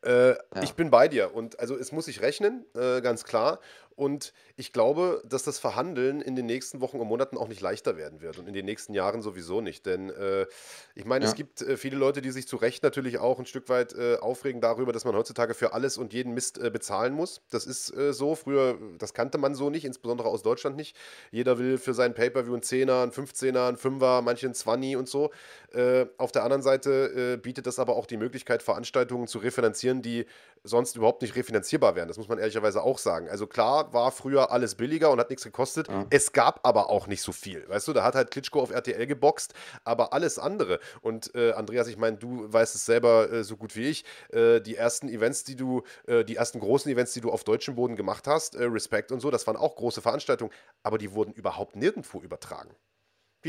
Äh, 0.02 0.30
ja. 0.30 0.36
Ich 0.62 0.72
bin 0.74 0.90
bei 0.90 1.08
dir 1.08 1.34
und 1.34 1.60
also 1.60 1.76
es 1.76 1.92
muss 1.92 2.06
sich 2.06 2.22
rechnen, 2.22 2.64
äh, 2.74 3.02
ganz 3.02 3.24
klar. 3.24 3.60
Und 3.96 4.34
ich 4.56 4.74
glaube, 4.74 5.22
dass 5.26 5.42
das 5.42 5.58
Verhandeln 5.58 6.20
in 6.20 6.36
den 6.36 6.44
nächsten 6.44 6.82
Wochen 6.82 7.00
und 7.00 7.08
Monaten 7.08 7.38
auch 7.38 7.48
nicht 7.48 7.62
leichter 7.62 7.96
werden 7.96 8.20
wird 8.20 8.38
und 8.38 8.46
in 8.46 8.52
den 8.52 8.66
nächsten 8.66 8.92
Jahren 8.92 9.22
sowieso 9.22 9.62
nicht. 9.62 9.86
Denn 9.86 10.10
äh, 10.10 10.46
ich 10.94 11.06
meine, 11.06 11.24
ja. 11.24 11.30
es 11.30 11.34
gibt 11.34 11.62
äh, 11.62 11.78
viele 11.78 11.96
Leute, 11.96 12.20
die 12.20 12.30
sich 12.30 12.46
zu 12.46 12.56
Recht 12.56 12.82
natürlich 12.82 13.18
auch 13.18 13.38
ein 13.38 13.46
Stück 13.46 13.70
weit 13.70 13.94
äh, 13.94 14.16
aufregen 14.16 14.60
darüber, 14.60 14.92
dass 14.92 15.06
man 15.06 15.16
heutzutage 15.16 15.54
für 15.54 15.72
alles 15.72 15.96
und 15.96 16.12
jeden 16.12 16.34
Mist 16.34 16.58
äh, 16.58 16.68
bezahlen 16.68 17.14
muss. 17.14 17.40
Das 17.50 17.66
ist 17.66 17.90
äh, 17.96 18.12
so. 18.12 18.34
Früher, 18.34 18.78
das 18.98 19.14
kannte 19.14 19.38
man 19.38 19.54
so 19.54 19.70
nicht, 19.70 19.86
insbesondere 19.86 20.28
aus 20.28 20.42
Deutschland 20.42 20.76
nicht. 20.76 20.94
Jeder 21.30 21.58
will 21.58 21.78
für 21.78 21.94
sein 21.94 22.12
Pay-Per-View 22.12 22.52
einen 22.52 22.62
Zehner, 22.62 23.02
einen 23.02 23.12
15er, 23.12 23.68
einen 23.68 23.78
Fünfer, 23.78 24.20
manche 24.20 24.46
einen 24.46 24.54
20 24.54 24.96
und 24.96 25.08
so. 25.08 25.30
Äh, 25.72 26.04
auf 26.18 26.32
der 26.32 26.44
anderen 26.44 26.62
Seite 26.62 27.38
bietet 27.42 27.66
das 27.66 27.78
aber 27.78 27.96
auch 27.96 28.06
die 28.06 28.16
Möglichkeit, 28.16 28.62
Veranstaltungen 28.62 29.26
zu 29.26 29.38
refinanzieren, 29.38 30.02
die 30.02 30.26
sonst 30.64 30.96
überhaupt 30.96 31.22
nicht 31.22 31.34
refinanzierbar 31.34 31.96
wären. 31.96 32.08
Das 32.08 32.18
muss 32.18 32.28
man 32.28 32.38
ehrlicherweise 32.38 32.82
auch 32.82 32.98
sagen. 32.98 33.28
Also 33.28 33.46
klar 33.46 33.85
war 33.92 34.10
früher 34.12 34.50
alles 34.50 34.74
billiger 34.74 35.10
und 35.10 35.20
hat 35.20 35.30
nichts 35.30 35.44
gekostet. 35.44 35.88
Ja. 35.88 36.06
Es 36.10 36.32
gab 36.32 36.66
aber 36.66 36.90
auch 36.90 37.06
nicht 37.06 37.22
so 37.22 37.32
viel. 37.32 37.68
Weißt 37.68 37.88
du, 37.88 37.92
da 37.92 38.04
hat 38.04 38.14
halt 38.14 38.30
Klitschko 38.30 38.60
auf 38.60 38.70
RTL 38.70 39.06
geboxt, 39.06 39.54
aber 39.84 40.12
alles 40.12 40.38
andere. 40.38 40.80
Und 41.00 41.34
äh, 41.34 41.52
Andreas, 41.52 41.88
ich 41.88 41.96
meine, 41.96 42.16
du 42.16 42.52
weißt 42.52 42.74
es 42.74 42.86
selber 42.86 43.30
äh, 43.32 43.44
so 43.44 43.56
gut 43.56 43.76
wie 43.76 43.88
ich. 43.88 44.04
Äh, 44.30 44.60
die 44.60 44.76
ersten 44.76 45.08
Events, 45.08 45.44
die 45.44 45.56
du, 45.56 45.82
äh, 46.06 46.24
die 46.24 46.36
ersten 46.36 46.60
großen 46.60 46.90
Events, 46.90 47.12
die 47.12 47.20
du 47.20 47.30
auf 47.30 47.44
deutschem 47.44 47.74
Boden 47.74 47.96
gemacht 47.96 48.26
hast, 48.26 48.54
äh, 48.54 48.64
Respekt 48.64 49.12
und 49.12 49.20
so, 49.20 49.30
das 49.30 49.46
waren 49.46 49.56
auch 49.56 49.76
große 49.76 50.00
Veranstaltungen, 50.00 50.52
aber 50.82 50.98
die 50.98 51.12
wurden 51.12 51.32
überhaupt 51.32 51.76
nirgendwo 51.76 52.20
übertragen. 52.20 52.74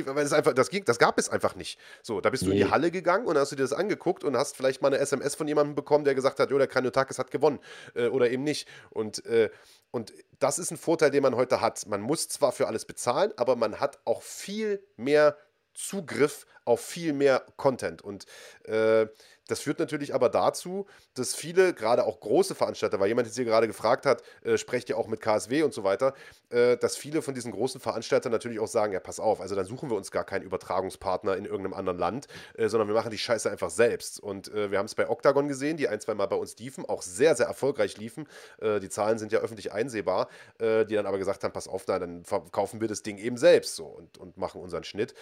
Weil 0.06 0.26
es 0.26 0.34
einfach, 0.34 0.54
das, 0.54 0.70
ging, 0.70 0.86
das 0.86 1.00
gab 1.00 1.18
es 1.18 1.30
einfach 1.30 1.56
nicht. 1.56 1.80
So, 2.04 2.22
da 2.22 2.30
bist 2.30 2.44
du 2.44 2.48
nee. 2.48 2.60
in 2.60 2.68
die 2.68 2.72
Halle 2.72 2.92
gegangen 2.92 3.26
und 3.26 3.38
hast 3.38 3.52
du 3.52 3.56
dir 3.56 3.64
das 3.64 3.74
angeguckt 3.74 4.24
und 4.24 4.38
hast 4.38 4.56
vielleicht 4.56 4.82
mal 4.82 4.90
eine 4.90 5.00
SMS 5.00 5.36
von 5.36 5.48
jemandem 5.48 5.76
bekommen, 5.76 6.04
der 6.04 6.16
gesagt 6.16 6.40
hat, 6.40 6.52
jo, 6.52 6.58
der 6.58 6.68
Kraniotakis 6.68 7.20
hat 7.20 7.32
gewonnen 7.32 7.60
äh, 7.96 8.08
oder 8.08 8.30
eben 8.30 8.44
nicht. 8.44 8.68
Und, 8.90 9.26
äh, 9.26 9.50
und 9.92 10.14
das 10.40 10.60
ist 10.60 10.72
ein 10.72 10.78
Vorteil, 10.78 11.12
den 11.12 11.24
man 11.24 11.36
heute 11.36 11.62
hat. 11.62 11.88
Man 11.88 12.02
muss 12.02 12.28
zwar 12.28 12.52
für 12.52 12.68
alles 12.68 12.86
bezahlen, 12.86 13.34
aber 13.38 13.56
man 13.56 13.80
hat 13.80 14.00
auch 14.06 14.22
viel 14.22 14.84
mehr 14.96 15.38
Zugriff 15.74 16.46
auf 16.66 16.82
viel 16.82 17.14
mehr 17.14 17.46
Content. 17.56 18.02
Und 18.02 18.26
äh, 18.64 19.08
Das 19.48 19.62
führt 19.62 19.80
natürlich 19.80 20.14
aber 20.14 20.30
dazu, 20.30 20.86
dass 21.14 21.36
viele, 21.36 21.74
gerade 21.74 22.06
auch 22.06 22.20
große 22.20 22.56
Veranstalter, 22.56 23.00
weil 23.00 23.08
jemand 23.08 23.28
jetzt 23.28 23.36
hier 23.36 23.46
gerade 23.46 23.68
gefragt 23.68 24.06
hat, 24.06 24.22
äh, 24.44 24.58
sprecht 24.58 24.90
ihr 24.90 24.98
auch 24.98 25.08
mit 25.08 25.22
KSW 25.22 25.64
und 25.64 25.74
so 25.74 25.84
weiter, 25.84 26.14
äh, 26.50 26.78
dass 26.78 26.98
viele 26.98 27.22
von 27.22 27.34
diesen 27.34 27.52
großen 27.52 27.82
Veranstaltern 27.82 28.32
natürlich 28.32 28.60
auch 28.60 28.68
sagen, 28.68 28.94
ja, 28.94 29.00
pass 29.00 29.20
auf, 29.20 29.42
also 29.42 29.56
dann 29.56 29.66
suchen 29.66 29.90
wir 29.90 29.98
uns 29.98 30.12
gar 30.12 30.24
keinen 30.24 30.44
Übertragungspartner 30.44 31.36
in 31.36 31.46
irgendeinem 31.46 31.74
anderen 31.74 31.98
Land, 31.98 32.28
äh, 32.56 32.68
sondern 32.68 32.88
wir 32.88 32.96
machen 32.96 33.12
die 33.12 33.18
Scheiße 33.18 33.50
einfach 33.50 33.70
selbst. 33.70 34.20
Und 34.20 34.54
äh, 34.54 34.72
wir 34.72 34.78
haben 34.78 34.86
es 34.86 34.96
bei 34.96 35.10
Octagon 35.10 35.48
gesehen, 35.48 35.78
die 35.78 35.88
ein, 35.88 36.00
zwei 36.00 36.14
Mal 36.14 36.28
bei 36.28 36.36
uns 36.36 36.58
liefen, 36.58 36.86
auch 36.86 37.02
sehr, 37.02 37.36
sehr 37.36 37.48
erfolgreich 37.48 37.98
liefen. 37.98 38.28
Äh, 38.60 38.80
die 38.80 38.90
Zahlen 38.90 39.18
sind 39.18 39.32
ja 39.32 39.40
öffentlich 39.40 39.72
einsehbar, 39.72 40.28
äh, 40.60 40.86
die 40.86 40.96
dann 40.96 41.06
aber 41.06 41.18
gesagt 41.18 41.44
haben, 41.44 41.54
pass 41.54 41.68
auf, 41.68 41.86
na, 41.88 42.00
dann 42.00 42.26
verkaufen 42.26 42.82
wir 42.82 42.88
das 42.88 43.04
Ding 43.04 43.18
eben 43.18 43.38
selbst 43.38 43.76
so 43.76 43.86
und, 43.86 44.18
und 44.18 44.38
machen 44.38 44.62
unseren 44.62 44.84
Schnitt. 44.84 45.14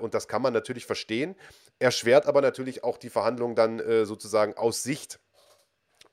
und 0.00 0.14
das 0.14 0.28
kann 0.28 0.42
man 0.42 0.52
natürlich 0.52 0.86
verstehen, 0.86 1.36
erschwert 1.78 2.26
aber 2.26 2.40
natürlich 2.40 2.84
auch 2.84 2.96
die 2.96 3.10
Verhandlungen 3.10 3.54
dann 3.54 3.65
sozusagen 4.04 4.54
aus 4.54 4.82
Sicht 4.82 5.20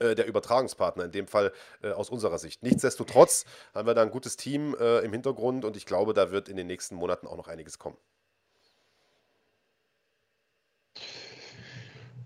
äh, 0.04 0.16
der 0.16 0.28
Übertragungspartner, 0.28 1.06
in 1.06 1.12
dem 1.12 1.28
Fall 1.28 1.54
äh, 1.82 1.92
aus 1.92 2.10
unserer 2.10 2.38
Sicht. 2.38 2.64
Nichtsdestotrotz 2.64 3.46
haben 3.74 3.88
wir 3.88 3.94
da 3.94 4.02
ein 4.02 4.12
gutes 4.12 4.38
Team 4.38 4.76
äh, 4.80 5.00
im 5.00 5.14
Hintergrund 5.14 5.66
und 5.66 5.78
ich 5.78 5.86
glaube, 5.86 6.14
da 6.14 6.32
wird 6.32 6.50
in 6.50 6.58
den 6.58 6.68
nächsten 6.68 6.96
Monaten 6.96 7.28
auch 7.28 7.38
noch 7.38 7.48
einiges 7.48 7.80
kommen. 7.80 7.98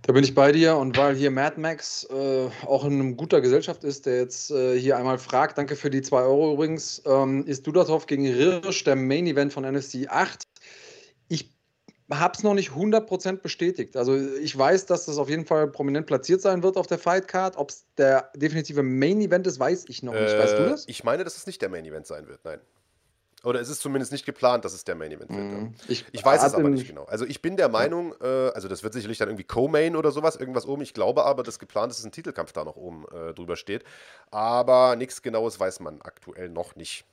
Da 0.04 0.14
bin 0.14 0.24
ich 0.24 0.34
bei 0.34 0.54
dir 0.54 0.78
und 0.78 0.95
weil 0.95 1.16
hier 1.16 1.32
Mad 1.32 1.60
Max 1.60 2.06
äh, 2.06 2.49
auch 2.66 2.86
in 2.86 3.18
guter 3.18 3.41
Gesellschaft 3.41 3.84
ist, 3.84 4.06
der 4.06 4.20
jetzt 4.20 4.52
äh, 4.52 4.80
hier 4.80 4.98
einmal 4.98 5.18
fragt, 5.18 5.58
danke 5.58 5.76
für 5.76 5.90
die 5.90 6.02
2 6.02 6.22
Euro 6.22 6.54
übrigens, 6.54 7.02
ähm, 7.06 7.45
ist 7.45 7.68
Dudatov 7.68 8.06
gegen 8.06 8.26
Rirsch 8.26 8.86
der 8.86 8.95
Main 8.95 9.28
Event 9.28 9.52
von 9.52 9.66
NFC 9.66 10.08
8? 10.08 10.44
Habe 12.10 12.34
es 12.38 12.44
noch 12.44 12.54
nicht 12.54 12.72
100% 12.72 13.38
bestätigt. 13.42 13.98
Also 13.98 14.16
ich 14.16 14.58
weiß, 14.58 14.86
dass 14.86 15.06
das 15.06 15.18
auf 15.18 15.30
jeden 15.30 15.46
Fall 15.46 15.68
prominent 15.68 16.08
platziert 16.08 16.42
sein 16.42 16.64
wird 16.64 16.78
auf 16.78 16.88
der 16.88 16.98
Fight 16.98 17.28
Card. 17.28 17.58
Ob 17.58 17.70
es 17.70 17.86
der 17.98 18.32
definitive 18.36 18.82
Main 18.82 19.20
Event 19.20 19.46
ist, 19.46 19.60
weiß 19.60 19.86
ich 19.90 20.04
noch 20.04 20.14
nicht. 20.14 20.34
Äh, 20.34 20.40
weißt 20.40 20.58
du 20.58 20.70
das? 20.70 20.86
Ich 20.88 21.04
meine, 21.04 21.24
dass 21.26 21.36
es 21.36 21.48
nicht 21.48 21.62
der 21.62 21.70
Main 21.70 21.86
Event 21.86 22.08
sein 22.08 22.28
wird, 22.28 22.46
nein. 22.46 22.60
Oder 23.44 23.62
es 23.62 23.70
ist 23.70 23.82
zumindest 23.82 24.12
nicht 24.12 24.26
geplant, 24.26 24.66
dass 24.66 24.74
es 24.74 24.84
der 24.84 24.96
Main 24.96 25.12
Event 25.12 25.30
wird. 25.30 25.40
Mhm. 25.40 25.76
Ich, 25.88 26.06
ich, 26.12 26.26
weiß 26.26 26.44
es 26.44 26.54
aber 26.54 26.70
nicht 26.70 26.88
genau. 26.88 27.04
Also 27.06 27.26
ich 27.26 27.42
bin 27.42 27.56
der 27.56 27.70
Meinung, 27.70 28.16
äh, 28.20 28.26
also 28.26 28.68
das 28.68 28.84
wird 28.84 28.94
sicherlich 28.94 29.20
dann 29.20 29.30
irgendwie 29.30 29.44
Co-Main 29.44 29.96
oder 29.96 30.12
sowas, 30.12 30.36
irgendwas 30.36 30.66
oben. 30.66 30.82
Ich 30.82 30.94
glaube 30.94 31.24
aber, 31.24 31.44
dass 31.44 31.60
geplant 31.60 31.92
ist, 31.92 32.00
dass 32.00 32.06
ein 32.06 32.12
Titelkampf 32.12 32.52
da 32.52 32.64
noch 32.64 32.76
oben 32.76 33.06
äh, 33.10 33.34
drüber 33.34 33.56
steht. 33.56 33.84
Aber 34.32 34.96
nichts 34.96 35.22
Genaues 35.22 35.60
weiß 35.60 35.82
man 35.82 36.02
aktuell 36.02 36.50
noch 36.50 36.76
nicht. 36.76 37.06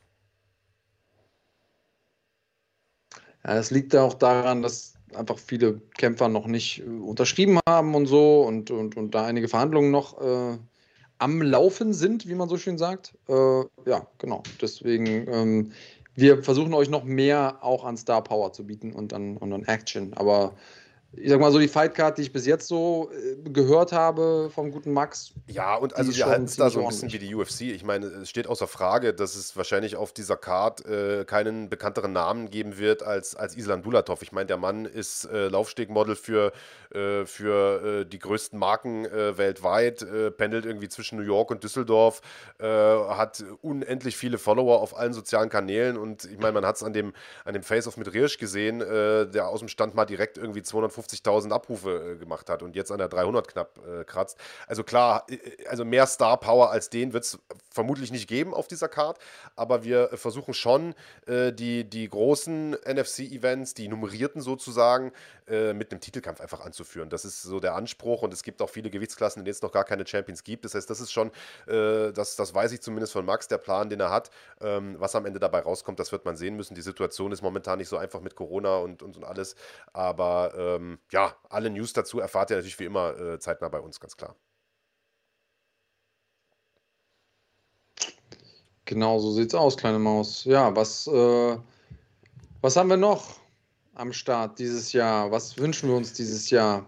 Ja, 3.47 3.55
das 3.55 3.71
liegt 3.71 3.93
ja 3.93 4.03
auch 4.03 4.15
daran, 4.15 4.63
dass 4.63 4.95
einfach 5.15 5.39
viele 5.39 5.81
Kämpfer 5.97 6.29
noch 6.29 6.47
nicht 6.47 6.81
äh, 6.81 6.85
unterschrieben 6.85 7.61
haben 7.69 7.95
und 7.95 8.07
so 8.07 8.43
und, 8.43 8.71
und, 8.71 8.97
und 8.97 9.15
da 9.15 9.27
einige 9.27 9.49
Verhandlungen 9.49 9.91
noch 9.91 10.21
äh, 10.21 10.59
am 11.19 11.43
Laufen 11.43 11.93
sind, 11.93 12.29
wie 12.29 12.35
man 12.35 12.49
so 12.49 12.57
schön 12.57 12.79
sagt. 12.79 13.15
Äh, 13.29 13.61
ja, 13.87 14.07
genau. 14.19 14.43
Deswegen, 14.61 15.29
ähm, 15.29 15.73
wir 16.15 16.43
versuchen 16.43 16.75
euch 16.75 16.91
noch 16.91 17.05
mehr 17.05 17.59
auch 17.61 17.85
an 17.85 17.97
Star 17.97 18.23
Power 18.23 18.53
zu 18.53 18.67
bieten 18.67 18.93
und 18.93 19.13
an, 19.13 19.37
und 19.37 19.53
an 19.53 19.65
Action. 19.65 20.13
Aber 20.15 20.55
ich 21.17 21.31
sag 21.31 21.41
mal 21.41 21.53
so, 21.53 21.59
die 21.59 21.69
Fightcard, 21.69 22.19
die 22.19 22.23
ich 22.23 22.33
bis 22.33 22.47
jetzt 22.47 22.67
so 22.67 23.11
äh, 23.13 23.49
gehört 23.51 23.93
habe 23.93 24.51
vom 24.55 24.71
guten 24.71 24.93
Max. 24.93 25.33
Ja, 25.47 25.77
und 25.77 25.97
also 25.97 26.15
wir 26.15 26.27
halten 26.27 26.45
es 26.45 26.57
da 26.57 26.71
so 26.71 26.81
ein 26.81 26.89
bisschen 26.89 27.13
wie 27.13 27.19
die 27.19 27.35
UFC. 27.35 27.63
Ich 27.63 27.85
meine, 27.85 28.07
es 28.07 28.31
steht 28.31 28.47
außer 28.47 28.67
Frage, 28.67 29.15
dass 29.15 29.37
es 29.37 29.57
wahrscheinlich 29.57 29.97
auf 29.97 30.13
dieser 30.13 30.37
Card 30.37 30.85
äh, 30.87 31.25
keinen 31.25 31.69
bekannteren 31.69 32.13
Namen 32.13 32.51
geben 32.51 32.79
wird 32.79 33.03
als, 33.03 33.37
als 33.37 33.57
Islam 33.57 33.83
Dulatov. 33.83 34.23
Ich 34.23 34.33
meine, 34.33 34.47
der 34.47 34.57
Mann 34.57 34.87
ist 34.87 35.25
äh, 35.27 35.49
Laufstegmodel 35.49 36.17
für, 36.17 36.53
äh, 36.93 37.27
für 37.27 38.01
äh, 38.01 38.05
die 38.07 38.19
größten 38.19 38.59
Marken 38.59 39.05
äh, 39.05 39.39
weltweit, 39.39 40.05
pendelt 40.37 40.67
irgendwie 40.67 40.89
zwischen 40.89 41.19
New 41.19 41.25
York 41.25 41.51
und 41.51 41.63
Düsseldorf, 41.63 42.21
hat 42.59 43.45
unendlich 43.63 44.17
viele 44.17 44.39
Follower 44.39 44.81
auf 44.81 44.97
allen 44.97 45.13
sozialen 45.13 45.49
Kanälen 45.49 45.97
und 45.97 46.25
ich 46.25 46.39
meine, 46.39 46.53
man 46.53 46.67
hat 46.67 46.77
es 46.77 46.83
an 46.83 46.93
dem, 46.93 47.13
an 47.45 47.55
dem 47.55 47.63
Face-Off 47.63 47.97
mit 47.97 48.13
Riersch 48.13 48.39
gesehen, 48.39 48.79
der 48.79 49.49
aus 49.49 49.61
dem 49.61 49.69
Stand 49.69 49.95
mal 49.95 50.05
direkt 50.05 50.39
irgendwie 50.39 50.63
250 50.63 51.04
50.000 51.05 51.53
Abrufe 51.53 52.15
äh, 52.15 52.17
gemacht 52.17 52.49
hat 52.51 52.63
und 52.63 52.77
jetzt 52.77 52.91
an 52.91 52.99
der 52.99 53.09
300 53.09 53.49
knapp 53.49 53.79
äh, 53.87 54.05
kratzt. 54.05 54.39
Also 54.67 54.85
klar, 54.85 55.25
äh, 55.29 55.35
äh, 55.35 55.67
also 55.67 55.85
mehr 55.85 56.07
Star 56.07 56.39
Power 56.39 56.71
als 56.71 56.91
den 56.91 57.13
wird 57.13 57.25
es 57.25 57.39
vermutlich 57.71 58.13
nicht 58.13 58.29
geben 58.29 58.55
auf 58.55 58.69
dieser 58.69 58.89
Card, 58.89 59.19
aber 59.57 59.85
wir 59.85 60.11
versuchen 60.15 60.55
schon 60.55 60.95
äh, 61.27 61.53
die, 61.53 61.85
die 61.85 62.09
großen 62.09 62.77
NFC-Events, 62.87 63.75
die 63.75 63.89
nummerierten 63.89 64.41
sozusagen, 64.41 65.13
äh, 65.47 65.73
mit 65.73 65.91
einem 65.91 66.01
Titelkampf 66.01 66.41
einfach 66.41 66.61
anzuführen. 66.61 67.09
Das 67.11 67.25
ist 67.25 67.43
so 67.43 67.61
der 67.61 67.75
Anspruch 67.75 68.23
und 68.23 68.33
es 68.33 68.43
gibt 68.43 68.63
auch 68.63 68.71
viele 68.71 68.91
Gewichtsklassen, 68.91 69.41
in 69.41 69.45
denen 69.45 69.55
es 69.55 69.63
noch 69.63 69.73
gar 69.73 69.85
keine 69.85 70.07
Champions 70.07 70.45
gibt. 70.45 70.65
Das 70.65 70.75
heißt, 70.75 70.89
das 70.89 71.01
ist 71.01 71.13
schon, 71.13 71.31
das, 71.67 72.37
das 72.37 72.55
weiß 72.55 72.73
ich 72.73 72.81
zumindest 72.81 73.13
von 73.13 73.25
Max, 73.25 73.49
der 73.49 73.59
Plan, 73.59 73.89
den 73.89 74.01
er 74.01 74.11
hat. 74.11 74.31
Ähm, 74.61 74.97
was 74.99 75.15
am 75.15 75.27
Ende 75.27 75.41
dabei 75.41 75.61
rauskommt, 75.61 75.99
das 75.99 76.13
wird 76.13 76.25
man 76.25 76.37
sehen 76.37 76.57
müssen. 76.57 76.75
Die 76.75 76.83
Situation 76.83 77.33
ist 77.33 77.43
momentan 77.43 77.79
nicht 77.79 77.89
so 77.89 77.97
einfach 77.97 78.21
mit 78.21 78.35
Corona 78.35 78.79
und, 78.79 79.03
und, 79.03 79.17
und 79.17 79.25
alles, 79.25 79.57
aber 79.93 80.55
ähm, 80.57 80.99
ja, 81.11 81.37
alle 81.49 81.71
News 81.71 81.93
dazu 81.93 82.21
erfahrt 82.21 82.51
ihr 82.51 82.57
natürlich 82.57 82.79
wie 82.79 82.85
immer 82.85 83.19
äh, 83.19 83.39
zeitnah 83.39 83.69
bei 83.69 83.81
uns, 83.81 84.01
ganz 84.01 84.17
klar. 84.17 84.37
Genau, 88.87 89.19
so 89.19 89.31
sieht's 89.33 89.55
aus, 89.55 89.77
kleine 89.77 89.99
Maus. 89.99 90.45
Ja, 90.45 90.75
was, 90.77 91.07
äh, 91.07 91.59
was 92.61 92.77
haben 92.77 92.91
wir 92.91 92.97
noch 92.99 93.44
am 93.95 94.13
Start 94.13 94.59
dieses 94.59 94.93
Jahr? 94.93 95.31
Was 95.31 95.59
wünschen 95.59 95.89
wir 95.89 95.97
uns 95.97 96.13
dieses 96.13 96.51
Jahr? 96.51 96.87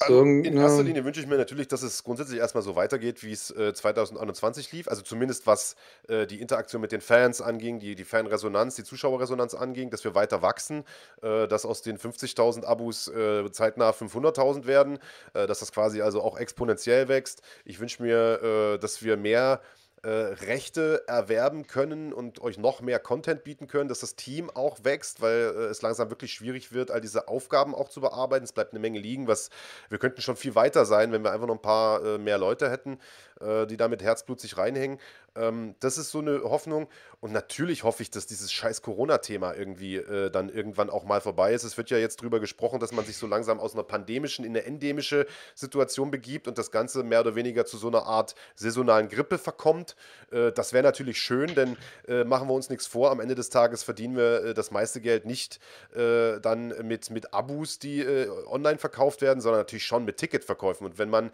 Also 0.00 0.22
in 0.22 0.56
erster 0.56 0.82
Linie 0.82 1.04
wünsche 1.04 1.20
ich 1.20 1.26
mir 1.26 1.36
natürlich, 1.36 1.68
dass 1.68 1.82
es 1.82 2.02
grundsätzlich 2.02 2.40
erstmal 2.40 2.62
so 2.62 2.76
weitergeht, 2.76 3.22
wie 3.22 3.32
es 3.32 3.50
äh, 3.50 3.72
2021 3.72 4.72
lief. 4.72 4.88
Also 4.88 5.02
zumindest 5.02 5.46
was 5.46 5.76
äh, 6.08 6.26
die 6.26 6.40
Interaktion 6.40 6.80
mit 6.80 6.92
den 6.92 7.00
Fans 7.00 7.40
anging, 7.40 7.78
die, 7.78 7.94
die 7.94 8.04
Fanresonanz, 8.04 8.74
die 8.74 8.84
Zuschauerresonanz 8.84 9.54
anging, 9.54 9.90
dass 9.90 10.04
wir 10.04 10.14
weiter 10.14 10.42
wachsen, 10.42 10.84
äh, 11.22 11.46
dass 11.46 11.64
aus 11.64 11.82
den 11.82 11.98
50.000 11.98 12.64
Abos 12.64 13.08
äh, 13.08 13.50
zeitnah 13.52 13.90
500.000 13.90 14.66
werden, 14.66 14.98
äh, 15.32 15.46
dass 15.46 15.60
das 15.60 15.72
quasi 15.72 16.02
also 16.02 16.22
auch 16.22 16.38
exponentiell 16.38 17.08
wächst. 17.08 17.42
Ich 17.64 17.78
wünsche 17.78 18.02
mir, 18.02 18.74
äh, 18.74 18.78
dass 18.78 19.02
wir 19.02 19.16
mehr 19.16 19.60
äh, 20.04 20.34
Rechte 20.44 21.02
erwerben 21.06 21.66
können 21.66 22.12
und 22.12 22.40
euch 22.40 22.58
noch 22.58 22.80
mehr 22.80 22.98
Content 22.98 23.42
bieten 23.42 23.66
können, 23.66 23.88
dass 23.88 24.00
das 24.00 24.16
Team 24.16 24.50
auch 24.50 24.78
wächst, 24.84 25.20
weil 25.20 25.54
äh, 25.56 25.64
es 25.64 25.82
langsam 25.82 26.10
wirklich 26.10 26.32
schwierig 26.32 26.72
wird, 26.72 26.90
all 26.90 27.00
diese 27.00 27.28
Aufgaben 27.28 27.74
auch 27.74 27.88
zu 27.88 28.00
bearbeiten. 28.00 28.44
Es 28.44 28.52
bleibt 28.52 28.72
eine 28.72 28.80
Menge 28.80 28.98
liegen, 28.98 29.26
was 29.26 29.50
wir 29.88 29.98
könnten 29.98 30.20
schon 30.20 30.36
viel 30.36 30.54
weiter 30.54 30.84
sein, 30.84 31.12
wenn 31.12 31.24
wir 31.24 31.32
einfach 31.32 31.46
noch 31.46 31.54
ein 31.54 31.62
paar 31.62 32.04
äh, 32.04 32.18
mehr 32.18 32.38
Leute 32.38 32.70
hätten, 32.70 32.98
äh, 33.44 33.66
die 33.66 33.76
da 33.76 33.88
mit 33.88 34.02
Herzblut 34.02 34.40
sich 34.40 34.56
reinhängen. 34.56 34.98
Ähm, 35.36 35.74
das 35.80 35.98
ist 35.98 36.10
so 36.10 36.20
eine 36.20 36.42
Hoffnung. 36.42 36.88
Und 37.20 37.32
natürlich 37.32 37.84
hoffe 37.84 38.02
ich, 38.02 38.10
dass 38.10 38.26
dieses 38.26 38.52
scheiß 38.52 38.82
Corona-Thema 38.82 39.54
irgendwie 39.54 39.96
äh, 39.96 40.30
dann 40.30 40.48
irgendwann 40.48 40.90
auch 40.90 41.04
mal 41.04 41.20
vorbei 41.20 41.52
ist. 41.52 41.64
Es 41.64 41.76
wird 41.76 41.90
ja 41.90 41.98
jetzt 41.98 42.22
drüber 42.22 42.40
gesprochen, 42.40 42.80
dass 42.80 42.92
man 42.92 43.04
sich 43.04 43.16
so 43.16 43.26
langsam 43.26 43.60
aus 43.60 43.74
einer 43.74 43.82
pandemischen 43.82 44.44
in 44.44 44.52
eine 44.52 44.64
endemische 44.64 45.26
Situation 45.54 46.10
begibt 46.10 46.48
und 46.48 46.58
das 46.58 46.70
Ganze 46.70 47.02
mehr 47.02 47.20
oder 47.20 47.34
weniger 47.34 47.64
zu 47.64 47.78
so 47.78 47.88
einer 47.88 48.04
Art 48.04 48.34
saisonalen 48.54 49.08
Grippe 49.08 49.38
verkommt. 49.38 49.96
Äh, 50.30 50.52
das 50.52 50.72
wäre 50.72 50.84
natürlich 50.84 51.18
schön, 51.20 51.54
denn 51.54 51.76
äh, 52.06 52.24
machen 52.24 52.48
wir 52.48 52.54
uns 52.54 52.70
nichts 52.70 52.86
vor. 52.86 53.10
Am 53.10 53.20
Ende 53.20 53.34
des 53.34 53.50
Tages 53.50 53.82
verdienen 53.82 54.16
wir 54.16 54.44
äh, 54.44 54.54
das 54.54 54.70
meiste 54.70 55.00
Geld 55.00 55.24
nicht 55.24 55.60
äh, 55.94 56.40
dann 56.40 56.68
mit, 56.86 57.10
mit 57.10 57.32
Abus, 57.32 57.78
die 57.78 58.04
online 58.46 58.78
verkauft 58.78 59.22
werden, 59.22 59.40
sondern 59.40 59.60
natürlich 59.60 59.84
schon 59.84 60.04
mit 60.04 60.16
Ticketverkäufen. 60.16 60.86
Und 60.86 60.98
wenn 60.98 61.10
man 61.10 61.30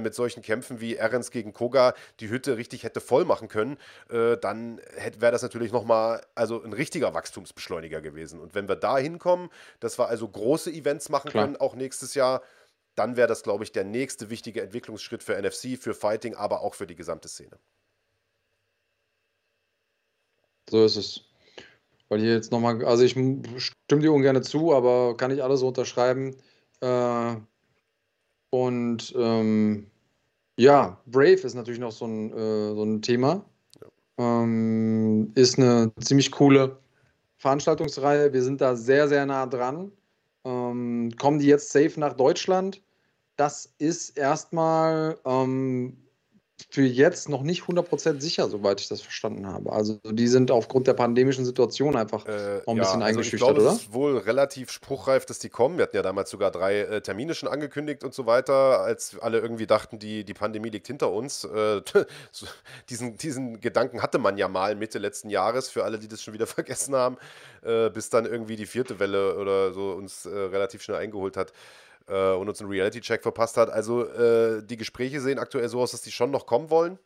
mit 0.00 0.14
solchen 0.14 0.42
Kämpfen 0.42 0.80
wie 0.80 0.94
Ehrens 0.94 1.30
gegen 1.30 1.52
Koga 1.54 1.94
die 2.20 2.28
Hütte 2.28 2.56
richtig 2.56 2.82
hätte 2.82 3.00
voll 3.00 3.24
machen 3.24 3.48
können, 3.48 3.78
dann 4.08 4.80
wäre 5.18 5.32
das 5.32 5.42
natürlich 5.42 5.72
nochmal 5.72 6.20
also 6.34 6.62
ein 6.62 6.72
richtiger 6.72 7.14
Wachstumsbeschleuniger 7.14 8.00
gewesen. 8.00 8.40
Und 8.40 8.54
wenn 8.54 8.68
wir 8.68 8.76
da 8.76 8.98
hinkommen, 8.98 9.48
dass 9.80 9.98
wir 9.98 10.08
also 10.08 10.28
große 10.28 10.70
Events 10.70 11.08
machen 11.08 11.30
Klar. 11.30 11.44
können, 11.44 11.56
auch 11.56 11.74
nächstes 11.74 12.14
Jahr, 12.14 12.42
dann 12.94 13.16
wäre 13.16 13.28
das, 13.28 13.42
glaube 13.42 13.64
ich, 13.64 13.72
der 13.72 13.84
nächste 13.84 14.30
wichtige 14.30 14.62
Entwicklungsschritt 14.62 15.22
für 15.22 15.40
NFC, 15.40 15.78
für 15.78 15.94
Fighting, 15.94 16.34
aber 16.34 16.60
auch 16.60 16.74
für 16.74 16.86
die 16.86 16.94
gesamte 16.94 17.28
Szene. 17.28 17.58
So 20.70 20.84
ist 20.84 20.96
es. 20.96 21.20
Weil 22.08 22.20
hier 22.20 22.34
jetzt 22.34 22.52
nochmal, 22.52 22.84
also 22.84 23.02
ich 23.02 23.12
stimme 23.12 24.02
dir 24.02 24.12
ungern 24.12 24.42
zu, 24.42 24.74
aber 24.74 25.16
kann 25.16 25.30
ich 25.30 25.42
alles 25.42 25.60
so 25.60 25.68
unterschreiben. 25.68 26.36
Äh, 26.80 27.36
und 28.50 29.14
ähm, 29.16 29.90
ja, 30.56 31.00
Brave 31.06 31.32
ist 31.32 31.54
natürlich 31.54 31.80
noch 31.80 31.92
so 31.92 32.06
ein, 32.06 32.32
äh, 32.32 32.74
so 32.74 32.82
ein 32.84 33.02
Thema. 33.02 33.44
Ähm, 34.18 35.32
ist 35.34 35.58
eine 35.58 35.92
ziemlich 36.00 36.30
coole 36.30 36.78
Veranstaltungsreihe. 37.38 38.32
Wir 38.32 38.42
sind 38.42 38.60
da 38.60 38.76
sehr, 38.76 39.08
sehr 39.08 39.26
nah 39.26 39.46
dran. 39.46 39.90
Ähm, 40.44 41.10
kommen 41.18 41.38
die 41.38 41.46
jetzt 41.46 41.72
safe 41.72 41.98
nach 41.98 42.12
Deutschland? 42.14 42.80
Das 43.36 43.74
ist 43.78 44.16
erstmal 44.16 45.18
ähm, 45.24 45.96
für 46.70 46.82
jetzt 46.82 47.28
noch 47.28 47.42
nicht 47.42 47.64
100% 47.64 48.20
sicher, 48.20 48.48
soweit 48.48 48.80
ich 48.80 48.88
das 48.88 49.00
verstanden 49.00 49.46
habe. 49.46 49.72
Also 49.72 49.98
die 50.04 50.28
sind 50.28 50.52
aufgrund 50.52 50.86
der 50.86 50.94
pandemischen 50.94 51.44
Situation 51.44 51.96
einfach 51.96 52.26
äh, 52.26 52.58
noch 52.58 52.68
ein 52.68 52.76
ja, 52.76 52.82
bisschen 52.82 53.02
also 53.02 53.02
eingeschüchtert, 53.02 53.50
ich 53.50 53.54
glaube, 53.56 53.60
oder? 53.60 53.70
Es 53.70 53.82
ist 53.82 53.92
wohl 53.92 54.18
relativ 54.18 54.70
spruchreif, 54.70 55.26
dass 55.26 55.40
die 55.40 55.48
kommen. 55.48 55.78
Wir 55.78 55.84
hatten 55.84 55.96
ja 55.96 56.02
damals 56.02 56.30
sogar 56.30 56.52
drei 56.52 56.80
äh, 56.80 57.00
Termine 57.00 57.34
schon 57.34 57.48
angekündigt 57.48 58.04
und 58.04 58.14
so 58.14 58.26
weiter, 58.26 58.80
als 58.80 59.18
alle 59.20 59.40
irgendwie 59.40 59.66
dachten, 59.66 59.98
die, 59.98 60.24
die 60.24 60.34
Pandemie 60.34 60.70
liegt 60.70 60.86
hinter 60.86 61.10
uns. 61.10 61.44
Äh, 61.44 61.82
diesen, 62.88 63.18
diesen 63.18 63.60
Gedanken 63.60 64.00
hatte 64.00 64.18
man 64.18 64.36
ja 64.36 64.46
mal 64.46 64.76
Mitte 64.76 64.98
letzten 64.98 65.30
Jahres, 65.30 65.68
für 65.68 65.82
alle, 65.82 65.98
die 65.98 66.08
das 66.08 66.22
schon 66.22 66.34
wieder 66.34 66.46
vergessen 66.48 66.94
haben, 66.94 67.16
äh, 67.62 67.90
bis 67.90 68.10
dann 68.10 68.26
irgendwie 68.26 68.56
die 68.56 68.66
vierte 68.66 69.00
Welle 69.00 69.36
oder 69.38 69.72
so 69.72 69.90
uns 69.92 70.24
äh, 70.24 70.30
relativ 70.30 70.82
schnell 70.82 70.98
eingeholt 70.98 71.36
hat 71.36 71.52
äh, 72.06 72.32
und 72.32 72.48
uns 72.48 72.60
einen 72.60 72.70
Reality-Check 72.70 73.22
verpasst 73.22 73.56
hat. 73.56 73.70
Also 73.70 74.08
äh, 74.08 74.62
die 74.62 74.76
Gespräche 74.76 75.20
sehen 75.20 75.38
aktuell 75.38 75.68
so 75.68 75.80
aus, 75.80 75.92
dass 75.92 76.02
die 76.02 76.12
schon 76.12 76.30
noch 76.30 76.46
kommen 76.46 76.70
wollen. 76.70 76.98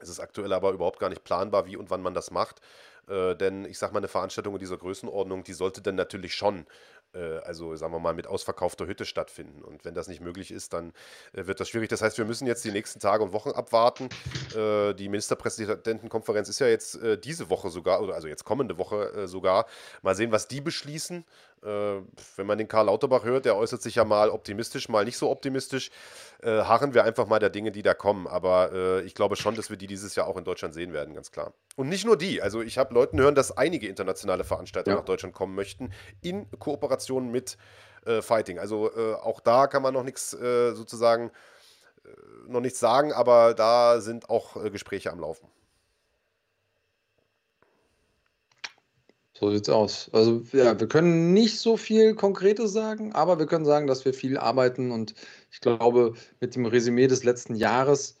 Es 0.00 0.08
ist 0.08 0.20
aktuell 0.20 0.52
aber 0.52 0.72
überhaupt 0.72 1.00
gar 1.00 1.08
nicht 1.08 1.24
planbar, 1.24 1.66
wie 1.66 1.76
und 1.76 1.90
wann 1.90 2.02
man 2.02 2.14
das 2.14 2.30
macht. 2.30 2.60
Äh, 3.08 3.34
denn 3.36 3.64
ich 3.64 3.78
sag 3.78 3.92
mal, 3.92 3.98
eine 3.98 4.08
Veranstaltung 4.08 4.54
in 4.54 4.60
dieser 4.60 4.76
Größenordnung, 4.76 5.42
die 5.42 5.54
sollte 5.54 5.80
dann 5.82 5.96
natürlich 5.96 6.34
schon 6.34 6.66
äh, 7.14 7.38
also 7.38 7.74
sagen 7.76 7.92
wir 7.92 8.00
mal, 8.00 8.14
mit 8.14 8.26
ausverkaufter 8.26 8.86
Hütte 8.86 9.04
stattfinden. 9.04 9.62
Und 9.62 9.84
wenn 9.84 9.94
das 9.94 10.08
nicht 10.08 10.20
möglich 10.20 10.50
ist, 10.50 10.72
dann 10.72 10.92
äh, 11.32 11.46
wird 11.46 11.60
das 11.60 11.68
schwierig. 11.68 11.88
Das 11.88 12.02
heißt, 12.02 12.18
wir 12.18 12.24
müssen 12.24 12.46
jetzt 12.46 12.64
die 12.64 12.72
nächsten 12.72 13.00
Tage 13.00 13.24
und 13.24 13.32
Wochen 13.32 13.50
abwarten. 13.50 14.08
Äh, 14.54 14.94
die 14.94 15.08
Ministerpräsidentenkonferenz 15.08 16.48
ist 16.48 16.58
ja 16.58 16.66
jetzt 16.66 16.98
diese 17.24 17.50
Woche 17.50 17.70
sogar, 17.70 18.00
also 18.12 18.28
jetzt 18.28 18.44
kommende 18.44 18.78
Woche 18.78 19.26
sogar. 19.28 19.66
Mal 20.02 20.14
sehen, 20.14 20.32
was 20.32 20.48
die 20.48 20.60
beschließen. 20.60 21.24
Wenn 21.62 22.46
man 22.46 22.58
den 22.58 22.68
Karl 22.68 22.86
Lauterbach 22.86 23.24
hört, 23.24 23.44
der 23.44 23.56
äußert 23.56 23.82
sich 23.82 23.96
ja 23.96 24.04
mal 24.04 24.30
optimistisch, 24.30 24.88
mal 24.88 25.04
nicht 25.04 25.18
so 25.18 25.30
optimistisch. 25.30 25.90
harren 26.42 26.94
wir 26.94 27.04
einfach 27.04 27.26
mal 27.26 27.38
der 27.38 27.50
Dinge, 27.50 27.72
die 27.72 27.82
da 27.82 27.94
kommen. 27.94 28.26
Aber 28.26 29.00
ich 29.04 29.14
glaube 29.14 29.36
schon, 29.36 29.54
dass 29.54 29.70
wir 29.70 29.76
die 29.76 29.86
dieses 29.86 30.14
Jahr 30.14 30.28
auch 30.28 30.36
in 30.36 30.44
Deutschland 30.44 30.74
sehen 30.74 30.92
werden, 30.92 31.14
ganz 31.14 31.32
klar. 31.32 31.52
Und 31.76 31.88
nicht 31.88 32.04
nur 32.04 32.16
die. 32.16 32.40
Also 32.42 32.60
ich 32.62 32.78
habe 32.78 32.94
Leuten 32.94 33.18
hören, 33.18 33.34
dass 33.34 33.56
einige 33.56 33.88
internationale 33.88 34.44
Veranstalter 34.44 34.90
ja. 34.92 34.96
nach 34.98 35.04
Deutschland 35.04 35.34
kommen 35.34 35.54
möchten, 35.54 35.92
in 36.22 36.46
Kooperation 36.58 37.30
mit 37.30 37.56
äh, 38.08 38.22
Fighting. 38.22 38.58
Also 38.58 38.90
äh, 38.96 39.14
auch 39.14 39.40
da 39.40 39.66
kann 39.66 39.82
man 39.82 39.94
noch 39.94 40.02
nichts 40.02 40.32
äh, 40.34 40.72
sozusagen, 40.74 41.30
äh, 42.04 42.08
noch 42.48 42.60
nichts 42.60 42.80
sagen, 42.80 43.12
aber 43.12 43.54
da 43.54 44.00
sind 44.00 44.30
auch 44.30 44.56
äh, 44.56 44.70
Gespräche 44.70 45.12
am 45.12 45.20
Laufen. 45.20 45.48
So 49.38 49.52
sieht's 49.52 49.68
aus. 49.68 50.10
Also 50.12 50.42
ja, 50.52 50.78
wir 50.80 50.88
können 50.88 51.32
nicht 51.32 51.60
so 51.60 51.76
viel 51.76 52.16
Konkretes 52.16 52.72
sagen, 52.72 53.12
aber 53.12 53.38
wir 53.38 53.46
können 53.46 53.64
sagen, 53.64 53.86
dass 53.86 54.04
wir 54.04 54.12
viel 54.12 54.36
arbeiten 54.36 54.90
und 54.90 55.14
ich 55.52 55.60
glaube, 55.60 56.14
mit 56.40 56.56
dem 56.56 56.66
Resümee 56.66 57.06
des 57.06 57.22
letzten 57.22 57.54
Jahres 57.54 58.16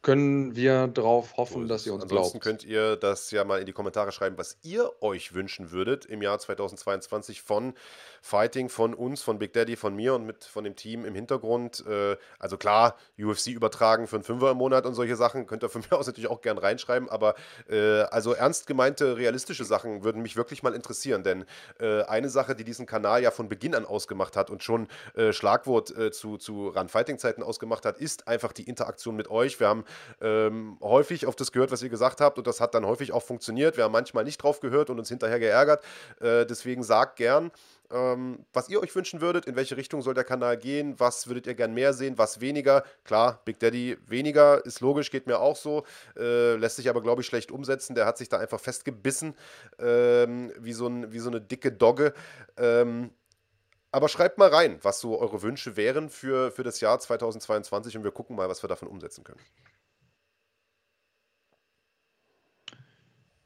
können 0.00 0.56
wir 0.56 0.86
darauf 0.86 1.36
hoffen, 1.36 1.62
so 1.62 1.68
dass 1.68 1.84
ihr 1.84 1.92
uns 1.92 2.04
Ansonsten 2.04 2.38
glaubt. 2.40 2.44
könnt 2.44 2.64
ihr 2.64 2.96
das 2.96 3.30
ja 3.30 3.44
mal 3.44 3.60
in 3.60 3.66
die 3.66 3.72
Kommentare 3.72 4.10
schreiben, 4.12 4.38
was 4.38 4.56
ihr 4.62 4.90
euch 5.02 5.34
wünschen 5.34 5.70
würdet 5.70 6.06
im 6.06 6.22
Jahr 6.22 6.38
2022 6.38 7.42
von 7.42 7.74
Fighting, 8.26 8.68
von 8.68 8.92
uns, 8.92 9.22
von 9.22 9.38
Big 9.38 9.52
Daddy, 9.52 9.76
von 9.76 9.94
mir 9.94 10.14
und 10.14 10.26
mit 10.26 10.42
von 10.42 10.64
dem 10.64 10.74
Team 10.74 11.04
im 11.04 11.14
Hintergrund. 11.14 11.84
Äh, 11.86 12.16
also 12.40 12.56
klar, 12.56 12.96
UFC 13.18 13.48
übertragen 13.48 14.08
für 14.08 14.16
einen 14.16 14.24
Fünfer 14.24 14.50
im 14.50 14.56
Monat 14.56 14.84
und 14.84 14.94
solche 14.94 15.14
Sachen 15.14 15.46
könnt 15.46 15.62
ihr 15.62 15.68
von 15.68 15.82
mir 15.90 15.96
aus 15.96 16.08
natürlich 16.08 16.28
auch 16.28 16.40
gern 16.40 16.58
reinschreiben, 16.58 17.08
aber 17.08 17.36
äh, 17.70 18.00
also 18.02 18.32
ernst 18.32 18.66
gemeinte, 18.66 19.16
realistische 19.16 19.64
Sachen 19.64 20.02
würden 20.02 20.22
mich 20.22 20.36
wirklich 20.36 20.64
mal 20.64 20.74
interessieren, 20.74 21.22
denn 21.22 21.44
äh, 21.78 22.02
eine 22.02 22.28
Sache, 22.28 22.56
die 22.56 22.64
diesen 22.64 22.84
Kanal 22.84 23.22
ja 23.22 23.30
von 23.30 23.48
Beginn 23.48 23.76
an 23.76 23.84
ausgemacht 23.84 24.36
hat 24.36 24.50
und 24.50 24.62
schon 24.62 24.88
Schlagwort 25.30 25.94
zu, 26.12 26.36
zu 26.36 26.68
Run-Fighting-Zeiten 26.68 27.42
ausgemacht 27.42 27.84
hat, 27.84 27.98
ist 27.98 28.28
einfach 28.28 28.52
die 28.52 28.64
Interaktion 28.64 29.16
mit 29.16 29.30
euch. 29.30 29.58
Wir 29.60 29.68
haben 29.68 29.84
ähm, 30.20 30.78
häufig 30.82 31.26
auf 31.26 31.36
das 31.36 31.52
gehört, 31.52 31.70
was 31.70 31.82
ihr 31.82 31.88
gesagt 31.88 32.20
habt 32.20 32.38
und 32.38 32.46
das 32.46 32.60
hat 32.60 32.74
dann 32.74 32.86
häufig 32.86 33.12
auch 33.12 33.22
funktioniert. 33.22 33.76
Wir 33.76 33.84
haben 33.84 33.92
manchmal 33.92 34.24
nicht 34.24 34.38
drauf 34.38 34.60
gehört 34.60 34.90
und 34.90 34.98
uns 34.98 35.08
hinterher 35.08 35.38
geärgert. 35.38 35.84
Äh, 36.20 36.46
deswegen 36.46 36.82
sagt 36.82 37.16
gern, 37.16 37.50
ähm, 37.90 38.44
was 38.52 38.68
ihr 38.68 38.80
euch 38.80 38.94
wünschen 38.94 39.20
würdet, 39.20 39.46
in 39.46 39.56
welche 39.56 39.76
Richtung 39.76 40.02
soll 40.02 40.14
der 40.14 40.24
Kanal 40.24 40.56
gehen, 40.56 40.98
was 40.98 41.28
würdet 41.28 41.46
ihr 41.46 41.54
gern 41.54 41.74
mehr 41.74 41.92
sehen, 41.92 42.18
was 42.18 42.40
weniger. 42.40 42.84
Klar, 43.04 43.40
Big 43.44 43.58
Daddy 43.58 43.96
weniger, 44.06 44.64
ist 44.64 44.80
logisch, 44.80 45.10
geht 45.10 45.26
mir 45.26 45.38
auch 45.38 45.56
so, 45.56 45.84
äh, 46.16 46.56
lässt 46.56 46.76
sich 46.76 46.88
aber, 46.88 47.02
glaube 47.02 47.22
ich, 47.22 47.26
schlecht 47.26 47.50
umsetzen. 47.50 47.94
Der 47.94 48.06
hat 48.06 48.18
sich 48.18 48.28
da 48.28 48.38
einfach 48.38 48.60
festgebissen, 48.60 49.34
ähm, 49.78 50.52
wie, 50.58 50.72
so 50.72 50.86
ein, 50.86 51.12
wie 51.12 51.18
so 51.18 51.28
eine 51.28 51.40
dicke 51.40 51.72
Dogge. 51.72 52.12
Ähm, 52.56 53.10
aber 53.92 54.08
schreibt 54.08 54.36
mal 54.36 54.48
rein, 54.48 54.78
was 54.82 55.00
so 55.00 55.18
eure 55.18 55.42
Wünsche 55.42 55.76
wären 55.76 56.10
für, 56.10 56.50
für 56.50 56.62
das 56.62 56.80
Jahr 56.80 56.98
2022 56.98 57.96
und 57.96 58.04
wir 58.04 58.10
gucken 58.10 58.36
mal, 58.36 58.48
was 58.48 58.62
wir 58.62 58.68
davon 58.68 58.88
umsetzen 58.88 59.24
können. 59.24 59.40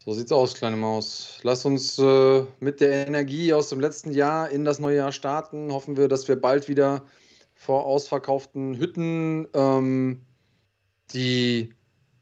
So 0.03 0.15
sieht's 0.15 0.33
aus, 0.33 0.55
kleine 0.55 0.77
Maus. 0.77 1.39
Lass 1.43 1.67
uns 1.67 1.99
äh, 1.99 2.45
mit 2.59 2.81
der 2.81 3.07
Energie 3.07 3.53
aus 3.53 3.69
dem 3.69 3.81
letzten 3.81 4.13
Jahr 4.13 4.49
in 4.49 4.65
das 4.65 4.79
neue 4.79 4.97
Jahr 4.97 5.13
starten. 5.13 5.71
Hoffen 5.71 5.99
wir, 5.99 6.09
dass 6.09 6.27
wir 6.27 6.41
bald 6.41 6.69
wieder 6.69 7.05
vor 7.55 7.85
ausverkauften 7.85 8.79
Hütten 8.79 9.47
ähm, 9.53 10.23
die 11.13 11.75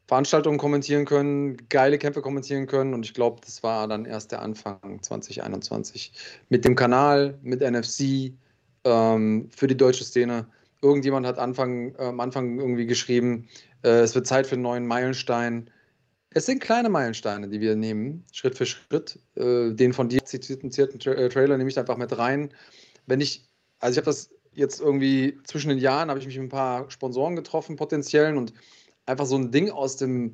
Veranstaltungen 0.07 0.57
kommentieren 0.57 1.05
können, 1.05 1.55
geile 1.69 1.97
Kämpfe 1.97 2.21
kommentieren 2.21 2.67
können. 2.67 2.93
Und 2.93 3.05
ich 3.05 3.13
glaube, 3.13 3.39
das 3.45 3.63
war 3.63 3.87
dann 3.87 4.03
erst 4.03 4.33
der 4.33 4.41
Anfang 4.41 5.01
2021 5.01 6.11
mit 6.49 6.65
dem 6.65 6.75
Kanal, 6.75 7.39
mit 7.43 7.61
NFC 7.61 8.33
ähm, 8.83 9.49
für 9.55 9.67
die 9.67 9.77
deutsche 9.77 10.03
Szene. 10.03 10.47
Irgendjemand 10.81 11.25
hat 11.25 11.39
Anfang, 11.39 11.95
äh, 11.95 12.07
am 12.07 12.19
Anfang 12.19 12.59
irgendwie 12.59 12.87
geschrieben, 12.87 13.47
äh, 13.83 14.01
es 14.01 14.15
wird 14.15 14.27
Zeit 14.27 14.47
für 14.47 14.55
einen 14.55 14.63
neuen 14.63 14.85
Meilenstein 14.85 15.69
es 16.31 16.45
sind 16.45 16.61
kleine 16.61 16.89
Meilensteine, 16.89 17.49
die 17.49 17.59
wir 17.59 17.75
nehmen, 17.75 18.25
Schritt 18.31 18.55
für 18.57 18.65
Schritt. 18.65 19.19
Äh, 19.35 19.71
den 19.71 19.93
von 19.93 20.09
dir 20.09 20.23
zitierten 20.23 20.69
Tra 20.69 21.11
äh, 21.11 21.29
Trailer 21.29 21.57
nehme 21.57 21.69
ich 21.69 21.79
einfach 21.79 21.97
mit 21.97 22.17
rein. 22.17 22.53
Wenn 23.07 23.21
ich, 23.21 23.49
also 23.79 23.93
ich 23.93 23.97
habe 23.97 24.05
das 24.05 24.29
jetzt 24.53 24.79
irgendwie 24.79 25.39
zwischen 25.45 25.69
den 25.69 25.79
Jahren, 25.79 26.09
habe 26.09 26.19
ich 26.19 26.25
mich 26.25 26.37
mit 26.37 26.45
ein 26.45 26.49
paar 26.49 26.89
Sponsoren 26.91 27.35
getroffen, 27.35 27.75
potenziellen, 27.75 28.37
und 28.37 28.53
einfach 29.05 29.25
so 29.25 29.37
ein 29.37 29.51
Ding 29.51 29.71
aus 29.71 29.97
dem, 29.97 30.33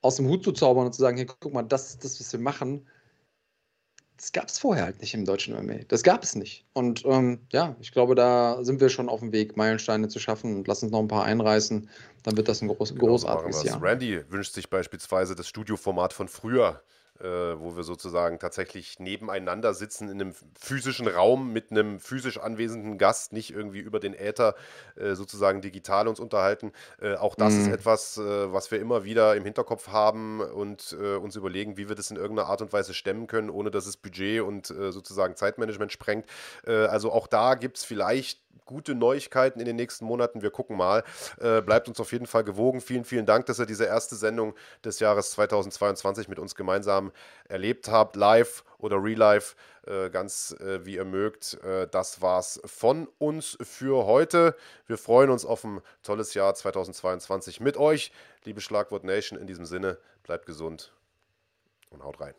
aus 0.00 0.16
dem 0.16 0.26
Hut 0.28 0.42
zu 0.44 0.52
zaubern 0.52 0.86
und 0.86 0.94
zu 0.94 1.00
sagen, 1.00 1.16
hey, 1.16 1.26
guck 1.26 1.52
mal, 1.52 1.62
das 1.62 1.90
ist 1.90 2.04
das, 2.04 2.18
was 2.18 2.32
wir 2.32 2.40
machen, 2.40 2.86
das 4.16 4.32
gab 4.32 4.48
es 4.48 4.58
vorher 4.58 4.84
halt 4.84 5.00
nicht 5.00 5.14
im 5.14 5.24
deutschen 5.24 5.54
MMA. 5.54 5.84
Das 5.88 6.02
gab 6.02 6.22
es 6.22 6.34
nicht. 6.36 6.64
Und 6.72 7.04
ähm, 7.04 7.40
ja, 7.52 7.74
ich 7.80 7.92
glaube, 7.92 8.14
da 8.14 8.62
sind 8.62 8.80
wir 8.80 8.88
schon 8.88 9.08
auf 9.08 9.20
dem 9.20 9.32
Weg, 9.32 9.56
Meilensteine 9.56 10.08
zu 10.08 10.18
schaffen 10.18 10.56
und 10.56 10.68
lass 10.68 10.82
uns 10.82 10.92
noch 10.92 11.00
ein 11.00 11.08
paar 11.08 11.24
einreißen. 11.24 11.88
Dann 12.22 12.36
wird 12.36 12.48
das 12.48 12.62
ein 12.62 12.68
groß, 12.68 12.94
genau, 12.94 13.06
großartiges 13.06 13.64
Jahr. 13.64 13.82
Randy 13.82 14.22
wünscht 14.30 14.54
sich 14.54 14.70
beispielsweise 14.70 15.34
das 15.34 15.48
Studioformat 15.48 16.12
von 16.12 16.28
früher 16.28 16.82
äh, 17.20 17.26
wo 17.26 17.76
wir 17.76 17.84
sozusagen 17.84 18.40
tatsächlich 18.40 18.98
nebeneinander 18.98 19.72
sitzen 19.72 20.08
in 20.08 20.20
einem 20.20 20.34
physischen 20.58 21.06
Raum 21.06 21.52
mit 21.52 21.70
einem 21.70 22.00
physisch 22.00 22.38
anwesenden 22.38 22.98
Gast, 22.98 23.32
nicht 23.32 23.52
irgendwie 23.52 23.78
über 23.78 24.00
den 24.00 24.14
Äther 24.14 24.56
äh, 24.96 25.14
sozusagen 25.14 25.60
digital 25.60 26.08
uns 26.08 26.18
unterhalten. 26.18 26.72
Äh, 27.00 27.14
auch 27.14 27.36
das 27.36 27.54
mhm. 27.54 27.60
ist 27.60 27.68
etwas, 27.68 28.18
äh, 28.18 28.52
was 28.52 28.70
wir 28.72 28.80
immer 28.80 29.04
wieder 29.04 29.36
im 29.36 29.44
Hinterkopf 29.44 29.88
haben 29.88 30.40
und 30.40 30.96
äh, 31.00 31.14
uns 31.14 31.36
überlegen, 31.36 31.76
wie 31.76 31.88
wir 31.88 31.94
das 31.94 32.10
in 32.10 32.16
irgendeiner 32.16 32.48
Art 32.48 32.62
und 32.62 32.72
Weise 32.72 32.94
stemmen 32.94 33.28
können, 33.28 33.48
ohne 33.48 33.70
dass 33.70 33.86
es 33.86 33.96
Budget 33.96 34.42
und 34.42 34.70
äh, 34.70 34.90
sozusagen 34.90 35.36
Zeitmanagement 35.36 35.92
sprengt. 35.92 36.26
also 36.66 37.12
auch 37.12 37.26
da 37.26 37.54
gibt 37.54 37.78
es 37.78 37.84
vielleicht 37.84 38.40
gute 38.64 38.94
Neuigkeiten 38.94 39.60
in 39.60 39.66
den 39.66 39.76
nächsten 39.76 40.04
Monaten. 40.04 40.42
Wir 40.42 40.50
gucken 40.50 40.76
mal. 40.76 41.04
Bleibt 41.38 41.88
uns 41.88 42.00
auf 42.00 42.12
jeden 42.12 42.26
Fall 42.26 42.44
gewogen. 42.44 42.80
Vielen, 42.80 43.04
vielen 43.04 43.26
Dank, 43.26 43.46
dass 43.46 43.58
ihr 43.58 43.66
diese 43.66 43.84
erste 43.84 44.16
Sendung 44.16 44.54
des 44.84 45.00
Jahres 45.00 45.32
2022 45.32 46.28
mit 46.28 46.38
uns 46.38 46.54
gemeinsam 46.54 47.03
erlebt 47.48 47.88
habt, 47.88 48.16
live 48.16 48.64
oder 48.78 49.02
real 49.02 49.18
life, 49.18 49.56
äh, 49.86 50.10
ganz 50.10 50.54
äh, 50.60 50.84
wie 50.84 50.96
ihr 50.96 51.04
mögt. 51.04 51.54
Äh, 51.62 51.88
das 51.88 52.22
war's 52.22 52.60
von 52.64 53.08
uns 53.18 53.58
für 53.62 54.06
heute. 54.06 54.56
Wir 54.86 54.98
freuen 54.98 55.30
uns 55.30 55.44
auf 55.44 55.64
ein 55.64 55.80
tolles 56.02 56.34
Jahr 56.34 56.54
2022 56.54 57.60
mit 57.60 57.76
euch. 57.76 58.12
Liebe 58.44 58.60
Schlagwort 58.60 59.04
Nation, 59.04 59.38
in 59.38 59.46
diesem 59.46 59.66
Sinne, 59.66 59.98
bleibt 60.22 60.46
gesund 60.46 60.92
und 61.90 62.02
haut 62.04 62.20
rein. 62.20 62.34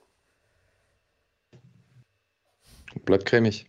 Bleibt 3.03 3.25
cremig. 3.25 3.67